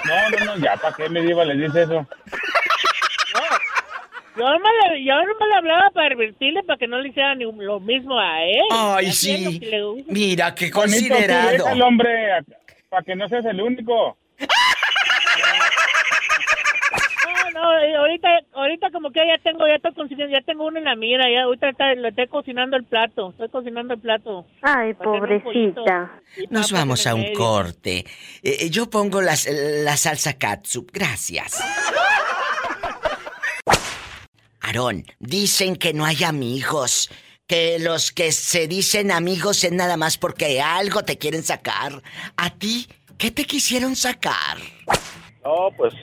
No, 0.06 0.30
no, 0.30 0.46
no, 0.46 0.58
ya, 0.58 0.76
¿para 0.78 0.96
qué 0.96 1.10
me 1.10 1.22
diva 1.22 1.46
le 1.46 1.56
dice 1.56 1.84
eso? 1.84 2.06
Yo 4.36 4.44
nomás, 4.44 4.72
le, 4.90 5.06
yo 5.06 5.14
nomás 5.14 5.48
le 5.48 5.56
hablaba 5.56 5.90
para 5.92 6.08
advertirle 6.08 6.64
para 6.64 6.80
que 6.80 6.88
no 6.88 7.00
le 7.00 7.10
hiciera 7.10 7.36
ni 7.36 7.46
lo 7.46 7.80
mismo 7.80 8.18
a 8.20 8.44
él. 8.44 8.64
Ay, 8.72 9.12
sí. 9.12 9.60
que. 9.60 10.04
Mira, 10.08 10.56
qué 10.56 10.72
considerado. 10.72 11.68
el 11.68 11.82
hombre, 11.82 12.44
para 12.90 13.04
que 13.04 13.16
no 13.16 13.30
seas 13.30 13.46
el 13.46 13.62
único. 13.62 14.18
No, 17.54 17.62
ahorita, 18.00 18.28
ahorita 18.54 18.90
como 18.92 19.12
que 19.12 19.20
ya 19.28 19.38
tengo, 19.44 19.68
ya 19.68 19.76
estoy 19.76 19.94
consiguiendo, 19.94 20.34
ya 20.36 20.42
tengo 20.44 20.66
uno 20.66 20.80
en 20.80 20.86
la 20.86 20.96
mira, 20.96 21.26
ya 21.32 21.44
ahorita 21.44 21.70
está- 21.70 21.94
le 21.94 22.10
estoy 22.10 22.28
cocinando 22.28 22.76
el 22.78 22.84
plato, 22.84 23.30
estoy 23.32 23.50
cocinando 23.50 23.94
el 23.94 24.00
plato. 24.00 24.46
Ay, 24.62 24.94
pobrecita. 24.96 26.20
Nos 26.50 26.72
vamos 26.72 27.06
a 27.06 27.14
un 27.14 27.22
medio. 27.22 27.38
corte. 27.38 28.00
Eh, 28.42 28.58
eh, 28.62 28.70
yo 28.70 28.90
pongo 28.90 29.22
las- 29.22 29.48
la 29.48 29.96
salsa 29.98 30.34
catsup. 30.38 30.90
Gracias. 30.92 31.62
Aarón, 34.62 35.04
dicen 35.20 35.76
que 35.76 35.94
no 35.94 36.06
hay 36.06 36.24
amigos. 36.24 37.10
Que 37.46 37.78
los 37.78 38.12
que 38.14 38.32
se 38.32 38.68
dicen 38.70 39.12
amigos 39.12 39.64
es 39.66 39.72
nada 39.74 39.98
más 39.98 40.18
porque 40.18 40.62
algo 40.62 41.04
te 41.04 41.18
quieren 41.18 41.44
sacar. 41.44 42.02
¿A 42.38 42.50
ti 42.52 42.88
qué 43.18 43.32
te 43.32 43.44
quisieron 43.44 43.96
sacar? 43.98 44.58
No, 45.44 45.70
pues 45.76 45.94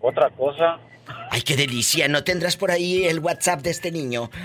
otra 0.00 0.30
cosa. 0.30 0.78
Ay, 1.30 1.42
qué 1.42 1.56
delicia. 1.56 2.08
¿No 2.08 2.24
tendrás 2.24 2.56
por 2.56 2.70
ahí 2.70 3.04
el 3.06 3.18
WhatsApp 3.20 3.60
de 3.62 3.70
este 3.70 3.90
niño? 3.90 4.30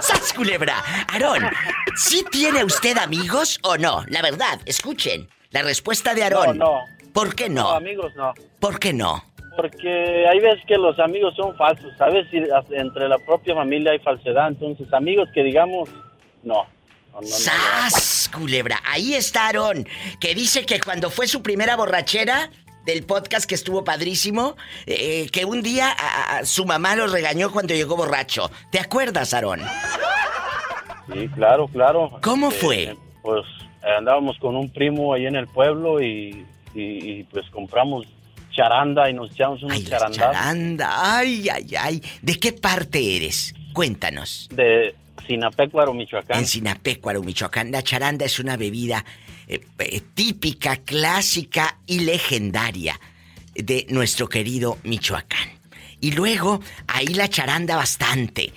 ¡Sas, 0.00 0.32
culebra! 0.32 0.82
Aarón, 1.12 1.44
¿sí 1.96 2.24
tiene 2.30 2.64
usted 2.64 2.96
amigos 2.98 3.58
o 3.62 3.76
no? 3.76 4.04
La 4.08 4.20
verdad, 4.22 4.60
escuchen. 4.66 5.28
La 5.50 5.62
respuesta 5.62 6.14
de 6.14 6.24
Aarón. 6.24 6.58
No, 6.58 6.80
no. 6.80 6.80
¿Por 7.12 7.34
qué 7.34 7.48
No, 7.48 7.62
no? 7.62 7.70
amigos 7.70 8.12
no. 8.16 8.34
¿Por 8.60 8.78
qué 8.78 8.92
no? 8.92 9.24
Porque 9.56 10.26
hay 10.28 10.38
veces 10.40 10.62
que 10.66 10.76
los 10.76 10.98
amigos 10.98 11.34
son 11.34 11.56
falsos, 11.56 11.90
¿sabes? 11.96 12.26
Y 12.32 12.42
entre 12.74 13.08
la 13.08 13.18
propia 13.18 13.54
familia 13.54 13.92
hay 13.92 13.98
falsedad, 14.00 14.48
entonces 14.48 14.92
amigos 14.92 15.28
que 15.32 15.42
digamos, 15.42 15.88
no. 16.42 16.54
No, 17.12 17.20
no, 17.22 17.22
no, 17.22 17.26
¡Sas, 17.26 18.28
culebra! 18.34 18.82
Ahí 18.84 19.14
está 19.14 19.46
Aarón, 19.46 19.88
que 20.20 20.34
dice 20.34 20.66
que 20.66 20.78
cuando 20.80 21.08
fue 21.08 21.26
su 21.26 21.42
primera 21.42 21.74
borrachera 21.76 22.50
del 22.86 23.04
podcast 23.04 23.46
que 23.48 23.54
estuvo 23.54 23.84
padrísimo, 23.84 24.56
eh, 24.86 25.28
que 25.32 25.44
un 25.44 25.60
día 25.62 25.88
a- 25.90 26.38
a- 26.38 26.44
su 26.46 26.64
mamá 26.64 26.96
lo 26.96 27.06
regañó 27.08 27.50
cuando 27.52 27.74
llegó 27.74 27.96
borracho. 27.96 28.50
¿Te 28.70 28.78
acuerdas, 28.80 29.34
Aarón? 29.34 29.60
Sí, 31.12 31.28
claro, 31.34 31.68
claro. 31.68 32.18
¿Cómo 32.22 32.48
Este, 32.48 32.60
fue? 32.60 32.96
Pues 33.22 33.44
eh, 33.82 33.90
andábamos 33.98 34.38
con 34.38 34.56
un 34.56 34.70
primo 34.70 35.12
ahí 35.14 35.26
en 35.26 35.36
el 35.36 35.46
pueblo 35.46 36.00
y, 36.02 36.44
y- 36.74 37.10
y, 37.20 37.22
pues 37.24 37.44
compramos 37.50 38.06
charanda 38.50 39.08
y 39.10 39.14
nos 39.14 39.30
echamos 39.32 39.62
unos 39.62 39.84
charandazos 39.84 40.16
Charanda, 40.16 41.16
ay, 41.18 41.48
ay, 41.48 41.74
ay. 41.78 42.02
¿De 42.22 42.36
qué 42.38 42.52
parte 42.52 43.16
eres? 43.16 43.54
Cuéntanos. 43.72 44.48
de 44.52 44.94
Sinapecuaro, 45.26 45.92
Michoacán. 45.92 46.38
En 46.38 46.46
Sinapecuaro, 46.46 47.22
Michoacán, 47.22 47.70
la 47.72 47.82
charanda 47.82 48.24
es 48.24 48.38
una 48.38 48.56
bebida 48.56 49.04
eh, 49.48 49.60
eh, 49.78 50.00
típica, 50.14 50.76
clásica 50.76 51.78
y 51.86 52.00
legendaria 52.00 52.98
de 53.54 53.86
nuestro 53.90 54.28
querido 54.28 54.78
Michoacán. 54.82 55.48
Y 56.00 56.12
luego, 56.12 56.60
ahí 56.88 57.06
la 57.06 57.28
charanda 57.28 57.76
bastante. 57.76 58.52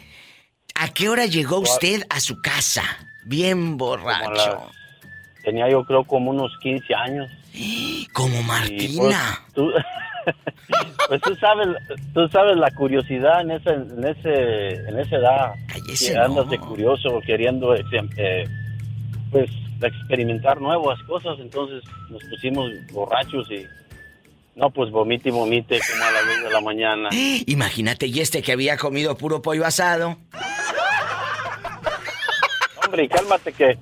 ¿A 0.75 0.89
qué 0.89 1.09
hora 1.09 1.25
llegó 1.25 1.59
usted 1.59 2.05
a 2.09 2.19
su 2.19 2.41
casa? 2.41 2.83
Bien 3.25 3.77
borracho. 3.77 4.71
Tenía 5.43 5.69
yo 5.69 5.85
creo 5.85 6.03
como 6.03 6.31
unos 6.31 6.51
15 6.61 6.93
años. 6.95 7.29
Como 8.13 8.39
Y, 8.39 8.43
Martina. 8.43 9.39
pues, 9.53 9.53
tú, 9.53 9.71
pues 11.07 11.21
tú 11.21 11.35
sabes, 11.35 11.67
tú 12.13 12.27
sabes 12.29 12.57
la 12.57 12.71
curiosidad 12.71 13.41
en 13.41 13.51
ese, 13.51 13.69
en 13.71 14.05
ese, 14.05 14.73
en 14.89 14.99
esa 14.99 15.15
edad. 15.15 15.53
Cállese, 15.67 16.13
que 16.13 16.17
andas 16.17 16.45
no. 16.45 16.51
de 16.51 16.59
curioso 16.59 17.21
queriendo, 17.25 17.75
eh, 17.75 17.83
eh, 18.17 18.47
experimentar 19.87 20.61
nuevas 20.61 21.01
cosas. 21.03 21.39
Entonces 21.39 21.83
nos 22.09 22.23
pusimos 22.25 22.69
borrachos 22.91 23.49
y 23.51 23.65
no, 24.55 24.69
pues 24.71 24.91
vomite 24.91 25.29
y 25.29 25.31
vomite 25.31 25.79
como 25.89 26.03
a 26.03 26.11
las 26.11 26.25
2 26.25 26.43
de 26.43 26.49
la 26.49 26.61
mañana. 26.61 27.09
Imagínate, 27.45 28.07
y 28.07 28.19
este 28.19 28.41
que 28.41 28.51
había 28.51 28.77
comido 28.77 29.17
puro 29.17 29.41
pollo 29.41 29.65
asado. 29.65 30.17
Hombre, 32.83 33.03
y 33.03 33.07
cálmate 33.07 33.53
que 33.53 33.77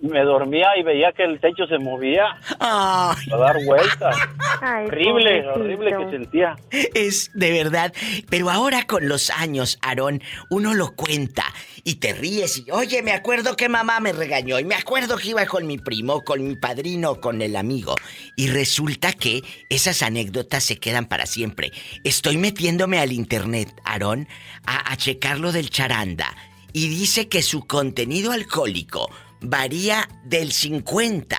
me 0.00 0.22
dormía 0.22 0.68
y 0.78 0.82
veía 0.82 1.12
que 1.12 1.24
el 1.24 1.40
techo 1.40 1.66
se 1.66 1.78
movía 1.78 2.24
a 2.60 3.16
dar 3.28 3.56
vueltas. 3.64 4.16
Ay, 4.60 4.86
Horrible, 4.86 5.42
pobrecito. 5.42 5.60
horrible 5.60 5.96
que 5.96 6.10
sentía. 6.16 6.56
Es 6.94 7.30
de 7.34 7.52
verdad. 7.52 7.92
Pero 8.30 8.50
ahora 8.50 8.84
con 8.84 9.08
los 9.08 9.30
años, 9.30 9.78
Aarón, 9.82 10.22
uno 10.50 10.74
lo 10.74 10.94
cuenta 10.94 11.44
y 11.84 11.96
te 11.96 12.12
ríes 12.12 12.58
y, 12.58 12.70
oye, 12.70 13.02
me 13.02 13.12
acuerdo 13.12 13.56
que 13.56 13.68
mamá 13.68 14.00
me 14.00 14.12
regañó 14.12 14.58
y 14.58 14.64
me 14.64 14.74
acuerdo 14.74 15.16
que 15.16 15.28
iba 15.30 15.46
con 15.46 15.66
mi 15.66 15.78
primo, 15.78 16.22
con 16.22 16.46
mi 16.46 16.56
padrino, 16.56 17.20
con 17.20 17.42
el 17.42 17.56
amigo. 17.56 17.94
Y 18.36 18.48
resulta 18.48 19.12
que 19.12 19.42
esas 19.68 20.02
anécdotas 20.02 20.64
se 20.64 20.78
quedan 20.78 21.06
para 21.06 21.26
siempre. 21.26 21.72
Estoy 22.04 22.36
metiéndome 22.36 22.98
al 22.98 23.12
internet, 23.12 23.72
Aarón, 23.84 24.28
a, 24.64 24.92
a 24.92 24.96
checar 24.96 25.38
lo 25.38 25.52
del 25.52 25.70
charanda. 25.70 26.34
Y 26.72 26.88
dice 26.88 27.28
que 27.28 27.42
su 27.42 27.66
contenido 27.66 28.30
alcohólico 28.32 29.10
varía 29.40 30.08
del 30.24 30.52
50 30.52 31.36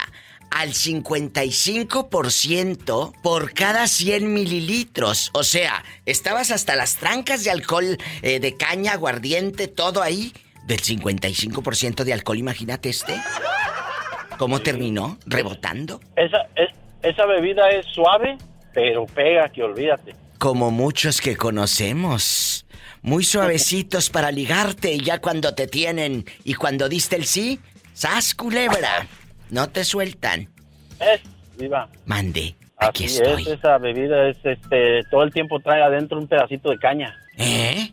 al 0.52 0.70
55% 0.74 3.14
por 3.22 3.54
cada 3.54 3.88
100 3.88 4.34
mililitros. 4.34 5.30
O 5.34 5.44
sea, 5.44 5.84
estabas 6.06 6.52
hasta 6.52 6.76
las 6.76 6.96
trancas 6.96 7.44
de 7.44 7.52
alcohol, 7.52 7.98
eh, 8.22 8.40
de 8.40 8.56
caña, 8.58 8.94
aguardiente, 8.94 9.68
todo 9.68 10.02
ahí. 10.02 10.34
Del 10.66 10.82
55% 10.82 12.04
de 12.04 12.14
alcohol, 12.14 12.38
imagínate 12.38 12.90
este. 12.90 13.16
¿Cómo 14.38 14.62
terminó? 14.62 15.18
¿Rebotando? 15.26 16.00
Esa, 16.16 16.44
es- 16.56 16.74
esa 17.02 17.26
bebida 17.26 17.70
es 17.70 17.86
suave, 17.88 18.38
pero 18.74 19.06
pega, 19.08 19.50
que 19.50 19.64
olvídate. 19.64 20.16
Como 20.38 20.70
muchos 20.72 21.22
que 21.22 21.36
conocemos. 21.38 22.66
Muy 23.02 23.24
suavecitos 23.34 24.10
para 24.10 24.32
ligarte 24.32 24.94
y 24.94 25.00
ya 25.02 25.20
cuando 25.20 25.56
te 25.56 25.68
tienen 25.68 26.26
y 26.44 26.54
cuando 26.54 26.88
diste 26.90 27.16
el 27.16 27.26
sí, 27.26 27.60
¡sas 28.00 28.34
culebra! 28.34 29.06
No 29.50 29.68
te 29.70 29.84
sueltan. 29.84 30.48
Es, 31.00 31.22
viva. 31.58 31.90
Mande, 32.06 32.56
aquí 32.78 33.06
Así 33.06 33.18
estoy. 33.18 33.42
es, 33.42 33.48
esa 33.50 33.78
bebida 33.78 34.30
es, 34.30 34.38
este, 34.44 35.04
todo 35.12 35.24
el 35.24 35.34
tiempo 35.34 35.60
trae 35.60 35.82
adentro 35.84 36.18
un 36.18 36.28
pedacito 36.28 36.70
de 36.70 36.78
caña. 36.80 37.14
¿Eh? 37.38 37.92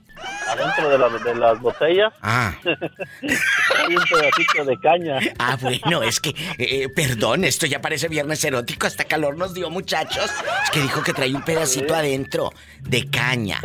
Adentro 0.48 0.88
de, 0.88 0.98
la- 0.98 1.08
de 1.10 1.34
las 1.34 1.60
botellas 1.60 2.12
Ah. 2.22 2.54
hay 2.64 3.96
un 3.96 4.04
pedacito 4.04 4.64
de 4.64 4.78
caña. 4.80 5.18
Ah, 5.38 5.56
bueno, 5.60 6.02
es 6.02 6.20
que, 6.20 6.34
eh, 6.58 6.88
perdón, 6.94 7.44
esto 7.44 7.66
ya 7.66 7.80
parece 7.80 8.08
viernes 8.08 8.44
erótico, 8.44 8.86
hasta 8.86 9.04
calor 9.04 9.36
nos 9.36 9.54
dio, 9.54 9.70
muchachos. 9.70 10.30
Es 10.64 10.70
que 10.70 10.80
dijo 10.80 11.02
que 11.02 11.12
traía 11.12 11.36
un 11.36 11.42
pedacito 11.44 11.94
adentro 11.94 12.52
de 12.80 13.08
caña. 13.10 13.60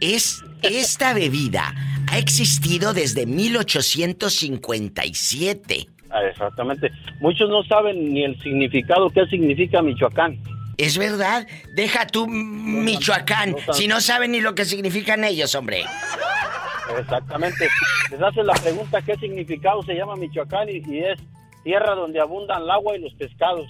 Es, 0.00 0.42
esta 0.62 1.12
bebida 1.12 1.74
ha 2.10 2.18
existido 2.18 2.92
desde 2.92 3.26
1857. 3.26 5.88
Ah, 6.10 6.22
exactamente. 6.30 6.90
Muchos 7.20 7.48
no 7.50 7.62
saben 7.64 8.12
ni 8.12 8.24
el 8.24 8.40
significado, 8.40 9.10
qué 9.10 9.26
significa 9.26 9.82
Michoacán. 9.82 10.38
Es 10.78 10.98
verdad, 10.98 11.46
deja 11.74 12.06
tú 12.06 12.26
Michoacán, 12.28 13.56
si 13.72 13.88
no 13.88 14.00
saben 14.00 14.32
ni 14.32 14.40
lo 14.40 14.54
que 14.54 14.64
significan 14.64 15.24
ellos, 15.24 15.54
hombre. 15.54 15.84
Exactamente. 16.98 17.68
Les 18.10 18.22
haces 18.22 18.44
la 18.44 18.54
pregunta 18.54 19.02
qué 19.02 19.16
significado 19.16 19.82
se 19.82 19.94
llama 19.94 20.16
Michoacán 20.16 20.68
y, 20.68 20.82
y 20.86 20.98
es 20.98 21.18
tierra 21.64 21.94
donde 21.94 22.20
abundan 22.20 22.62
el 22.62 22.70
agua 22.70 22.96
y 22.96 23.00
los 23.00 23.14
pescados. 23.14 23.66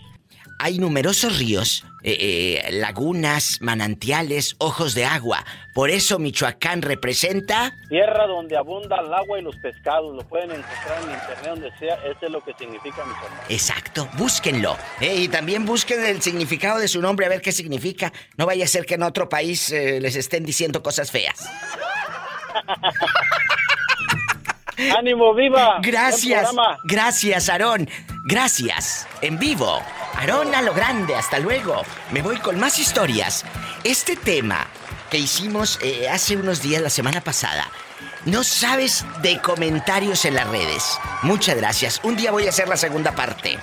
Hay 0.58 0.78
numerosos 0.78 1.38
ríos, 1.38 1.84
eh, 2.02 2.62
eh, 2.64 2.72
lagunas, 2.72 3.58
manantiales, 3.60 4.56
ojos 4.58 4.94
de 4.94 5.04
agua. 5.04 5.44
Por 5.74 5.90
eso 5.90 6.18
Michoacán 6.18 6.82
representa... 6.82 7.72
Tierra 7.88 8.26
donde 8.26 8.56
abunda 8.56 8.96
el 9.00 9.12
agua 9.12 9.38
y 9.38 9.42
los 9.42 9.56
pescados. 9.56 10.14
Lo 10.14 10.26
pueden 10.26 10.50
encontrar 10.50 11.02
en 11.02 11.10
internet 11.10 11.46
donde 11.46 11.78
sea. 11.78 11.94
Eso 11.96 12.18
es 12.22 12.30
lo 12.30 12.42
que 12.42 12.54
significa 12.54 13.04
Michoacán. 13.04 13.38
Exacto, 13.48 14.08
búsquenlo. 14.16 14.76
Eh, 15.00 15.22
y 15.22 15.28
también 15.28 15.66
busquen 15.66 16.04
el 16.04 16.22
significado 16.22 16.78
de 16.78 16.88
su 16.88 17.02
nombre, 17.02 17.26
a 17.26 17.28
ver 17.28 17.42
qué 17.42 17.52
significa. 17.52 18.12
No 18.36 18.46
vaya 18.46 18.64
a 18.64 18.68
ser 18.68 18.86
que 18.86 18.94
en 18.94 19.02
otro 19.02 19.28
país 19.28 19.70
les 19.70 20.16
estén 20.16 20.44
diciendo 20.44 20.82
cosas 20.82 21.10
feas. 21.10 21.48
¡Ánimo, 24.96 25.34
viva! 25.34 25.78
Gracias, 25.82 26.50
gracias, 26.84 27.48
Aarón. 27.48 27.88
Gracias. 28.26 29.06
En 29.22 29.38
vivo. 29.38 29.80
Aarón 30.16 30.54
a 30.54 30.62
lo 30.62 30.72
grande, 30.72 31.14
hasta 31.14 31.38
luego. 31.38 31.82
Me 32.10 32.22
voy 32.22 32.38
con 32.38 32.58
más 32.58 32.78
historias. 32.78 33.44
Este 33.84 34.16
tema 34.16 34.66
que 35.10 35.18
hicimos 35.18 35.78
eh, 35.82 36.08
hace 36.08 36.36
unos 36.36 36.62
días, 36.62 36.80
la 36.80 36.88
semana 36.88 37.20
pasada, 37.20 37.70
no 38.24 38.42
sabes 38.42 39.04
de 39.22 39.38
comentarios 39.40 40.24
en 40.24 40.34
las 40.34 40.48
redes. 40.48 40.98
Muchas 41.22 41.56
gracias. 41.56 42.00
Un 42.02 42.16
día 42.16 42.30
voy 42.30 42.46
a 42.46 42.48
hacer 42.48 42.66
la 42.66 42.78
segunda 42.78 43.12
parte. 43.12 43.58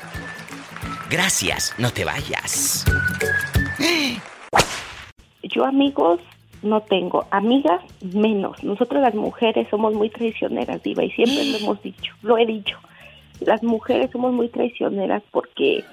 Gracias, 1.09 1.73
no 1.79 1.91
te 1.91 2.05
vayas. 2.05 2.85
Yo 5.41 5.65
amigos 5.65 6.19
no 6.61 6.81
tengo, 6.81 7.25
amigas 7.31 7.81
menos. 8.13 8.63
Nosotros 8.63 9.01
las 9.01 9.15
mujeres 9.15 9.67
somos 9.69 9.93
muy 9.95 10.09
traicioneras, 10.09 10.81
diva, 10.83 11.03
y 11.03 11.11
siempre 11.11 11.45
lo 11.45 11.57
hemos 11.57 11.81
dicho, 11.81 12.13
lo 12.21 12.37
he 12.37 12.45
dicho. 12.45 12.77
Las 13.41 13.63
mujeres 13.63 14.11
somos 14.11 14.31
muy 14.33 14.49
traicioneras 14.49 15.23
porque 15.31 15.83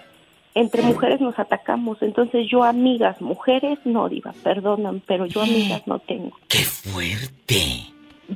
entre 0.55 0.83
mujeres 0.83 1.21
nos 1.21 1.39
atacamos. 1.39 2.03
Entonces 2.03 2.47
yo 2.49 2.65
amigas, 2.65 3.21
mujeres, 3.21 3.79
no, 3.85 4.09
diva, 4.09 4.33
perdonan, 4.43 5.03
pero 5.07 5.27
yo 5.27 5.43
amigas 5.43 5.87
no 5.87 5.99
tengo. 5.99 6.37
¡Qué 6.49 6.59
fuerte! 6.59 7.85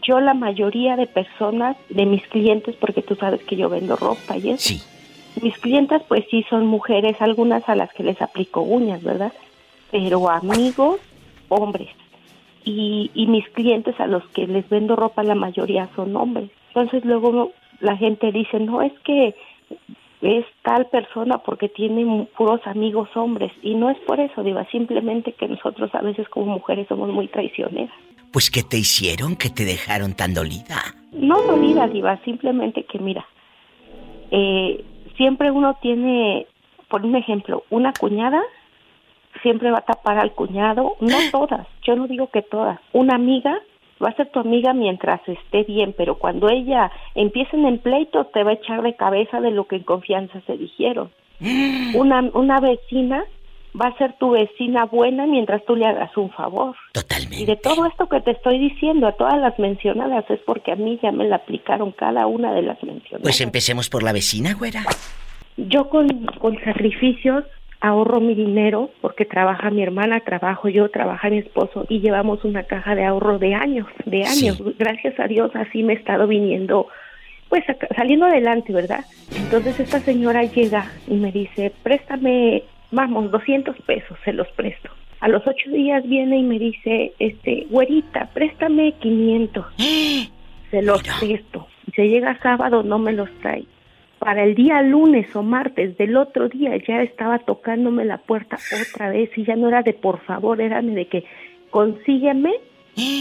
Yo 0.03 0.21
la 0.21 0.35
mayoría 0.35 0.97
de 0.97 1.07
personas, 1.07 1.77
de 1.89 2.07
mis 2.07 2.27
clientes, 2.27 2.75
porque 2.77 3.03
tú 3.03 3.15
sabes 3.15 3.43
que 3.45 3.57
yo 3.57 3.69
vendo 3.69 3.97
ropa 3.97 4.37
y 4.37 4.51
eso. 4.51 4.69
Sí. 4.69 4.83
Mis 5.41 5.57
clientas 5.59 6.03
pues 6.09 6.25
sí 6.31 6.45
son 6.49 6.67
mujeres, 6.67 7.21
algunas 7.21 7.69
a 7.69 7.75
las 7.75 7.93
que 7.93 8.05
les 8.05 8.21
aplico 8.23 8.63
uñas, 8.63 9.03
¿verdad? 9.03 9.33
Pero 9.91 10.31
amigos, 10.31 11.01
hombres. 11.49 11.91
Y, 12.65 13.11
y 13.15 13.27
mis 13.27 13.49
clientes 13.51 13.99
a 14.01 14.07
los 14.07 14.27
que 14.29 14.47
les 14.47 14.69
vendo 14.69 14.97
ropa 14.97 15.23
la 15.23 15.35
mayoría 15.35 15.89
son 15.95 16.17
hombres. 16.17 16.51
Entonces 16.69 17.05
luego 17.05 17.53
la 17.81 17.97
gente 17.97 18.33
dice, 18.33 18.59
no, 18.61 18.83
es 18.83 18.93
que 19.01 19.35
es 20.25 20.47
tal 20.63 20.87
persona 20.87 21.39
porque 21.39 21.69
tiene 21.69 22.27
puros 22.37 22.61
amigos 22.67 23.09
hombres. 23.15 23.53
Y 23.63 23.75
no 23.75 23.91
es 23.91 23.99
por 24.01 24.19
eso, 24.21 24.43
Diva, 24.43 24.65
simplemente 24.71 25.33
que 25.33 25.49
nosotros 25.49 25.95
a 25.95 26.03
veces 26.03 26.29
como 26.29 26.55
mujeres 26.55 26.89
somos 26.89 27.11
muy 27.11 27.29
traicioneras. 27.29 27.95
Pues 28.33 28.51
¿qué 28.51 28.63
te 28.63 28.79
hicieron 28.79 29.37
que 29.37 29.51
te 29.51 29.65
dejaron 29.65 30.15
tan 30.15 30.35
dolida? 30.35 30.95
No 31.13 31.43
dolida, 31.43 31.87
Diva, 31.87 32.19
simplemente 32.25 32.85
que 32.85 32.99
mira, 32.99 33.25
eh, 34.31 34.85
siempre 35.17 35.51
uno 35.51 35.77
tiene, 35.81 36.47
por 36.89 37.05
un 37.05 37.15
ejemplo, 37.15 37.65
una 37.71 37.93
cuñada 37.93 38.43
siempre 39.43 39.71
va 39.71 39.79
a 39.79 39.83
tapar 39.83 40.19
al 40.19 40.33
cuñado, 40.33 40.97
no 41.01 41.17
todas, 41.33 41.67
yo 41.83 41.97
no 41.97 42.07
digo 42.07 42.29
que 42.29 42.43
todas, 42.43 42.81
una 42.93 43.15
amiga 43.17 43.61
va 44.03 44.09
a 44.11 44.17
ser 44.17 44.31
tu 44.31 44.41
amiga 44.41 44.73
mientras 44.73 45.21
esté 45.29 45.65
bien, 45.65 45.95
pero 45.97 46.17
cuando 46.17 46.49
ella 46.49 46.91
empiecen 47.15 47.65
en 47.65 47.79
pleito 47.79 48.27
te 48.27 48.43
va 48.43 48.51
a 48.51 48.55
echar 48.55 48.83
de 48.83 48.95
cabeza 48.95 49.41
de 49.41 49.51
lo 49.51 49.67
que 49.67 49.77
en 49.77 49.83
confianza 49.83 50.41
se 50.47 50.57
dijeron. 50.57 51.11
Una, 51.95 52.21
una 52.33 52.61
vecina 52.61 53.25
va 53.81 53.89
a 53.89 53.99
ser 53.99 54.15
tu 54.19 54.31
vecina 54.31 54.85
buena 54.85 55.27
mientras 55.27 55.65
tú 55.65 55.75
le 55.75 55.87
hagas 55.87 56.17
un 56.17 56.31
favor. 56.31 56.77
Totalmente. 56.93 57.43
Y 57.43 57.47
de 57.47 57.57
todo 57.57 57.87
esto 57.87 58.09
que 58.09 58.21
te 58.21 58.31
estoy 58.31 58.59
diciendo, 58.59 59.07
a 59.09 59.13
todas 59.13 59.39
las 59.39 59.59
mencionadas, 59.59 60.25
es 60.31 60.41
porque 60.47 60.73
a 60.73 60.77
mí 60.77 60.99
ya 61.03 61.11
me 61.11 61.27
la 61.27 61.37
aplicaron 61.37 61.91
cada 61.93 62.27
una 62.27 62.53
de 62.53 62.63
las 62.63 62.83
mencionadas. 62.83 63.23
Pues 63.23 63.41
empecemos 63.41 63.91
por 63.91 64.03
la 64.03 64.13
vecina, 64.13 64.55
güera. 64.55 64.85
Yo 65.57 65.89
con, 65.89 66.09
con 66.41 66.57
sacrificios 66.65 67.45
ahorro 67.85 68.19
mi 68.19 68.35
dinero 68.35 68.91
porque 69.03 69.27
trabaja 69.27 69.71
mi 69.71 69.83
hermana, 69.83 70.21
trabajo 70.21 70.71
yo, 70.71 70.89
trabaja 70.89 71.29
mi 71.29 71.39
esposo 71.39 71.85
y 71.91 72.01
llevamos 72.01 72.43
una 72.45 72.63
caja 72.63 72.95
de 72.95 73.05
ahorro 73.05 73.39
de 73.39 73.55
años, 73.55 73.87
de 74.07 74.25
años. 74.25 74.59
Gracias 74.79 75.21
a 75.21 75.27
Dios 75.27 75.51
así 75.55 75.83
me 75.83 75.93
he 75.93 75.97
estado 75.97 76.27
viniendo, 76.27 76.89
pues 77.51 77.63
saliendo 77.95 78.25
adelante, 78.25 78.73
¿verdad? 78.73 79.05
Entonces 79.37 79.79
esta 79.79 80.01
señora 80.01 80.45
llega 80.45 80.91
y 81.07 81.15
me 81.15 81.31
dice, 81.31 81.73
préstame, 81.83 82.63
vamos, 82.91 83.31
200 83.31 83.77
pesos, 83.83 84.17
se 84.25 84.33
los 84.33 84.49
presto. 84.53 84.89
A 85.21 85.29
los 85.29 85.47
ocho 85.47 85.71
días 85.71 86.09
viene 86.09 86.39
y 86.39 86.43
me 86.43 86.59
dice, 86.59 87.13
este, 87.19 87.67
güerita, 87.69 88.31
préstame 88.33 88.93
500. 88.93 89.67
Se 90.71 90.83
los 90.83 91.05
presto. 91.21 91.69
Se 91.95 92.09
llega 92.09 92.37
sábado, 92.43 92.83
no 92.83 92.99
me 92.99 93.13
los 93.13 93.31
trae 93.41 93.65
para 94.25 94.43
el 94.43 94.55
día 94.55 94.83
lunes 94.83 95.35
o 95.37 95.43
martes 95.43 95.97
del 95.99 96.17
otro 96.17 96.49
día 96.49 96.77
ya 96.89 97.03
estaba 97.03 97.39
tocándome 97.41 98.05
la 98.05 98.19
puerta 98.19 98.59
otra 98.91 99.11
vez 99.11 99.31
y 99.37 99.45
ya 99.45 99.55
no 99.55 99.69
era 99.69 99.83
de 99.83 99.93
por 99.93 100.21
favor, 100.25 100.61
era 100.61 100.81
de 100.81 101.07
que 101.07 101.25
consígueme 101.71 102.55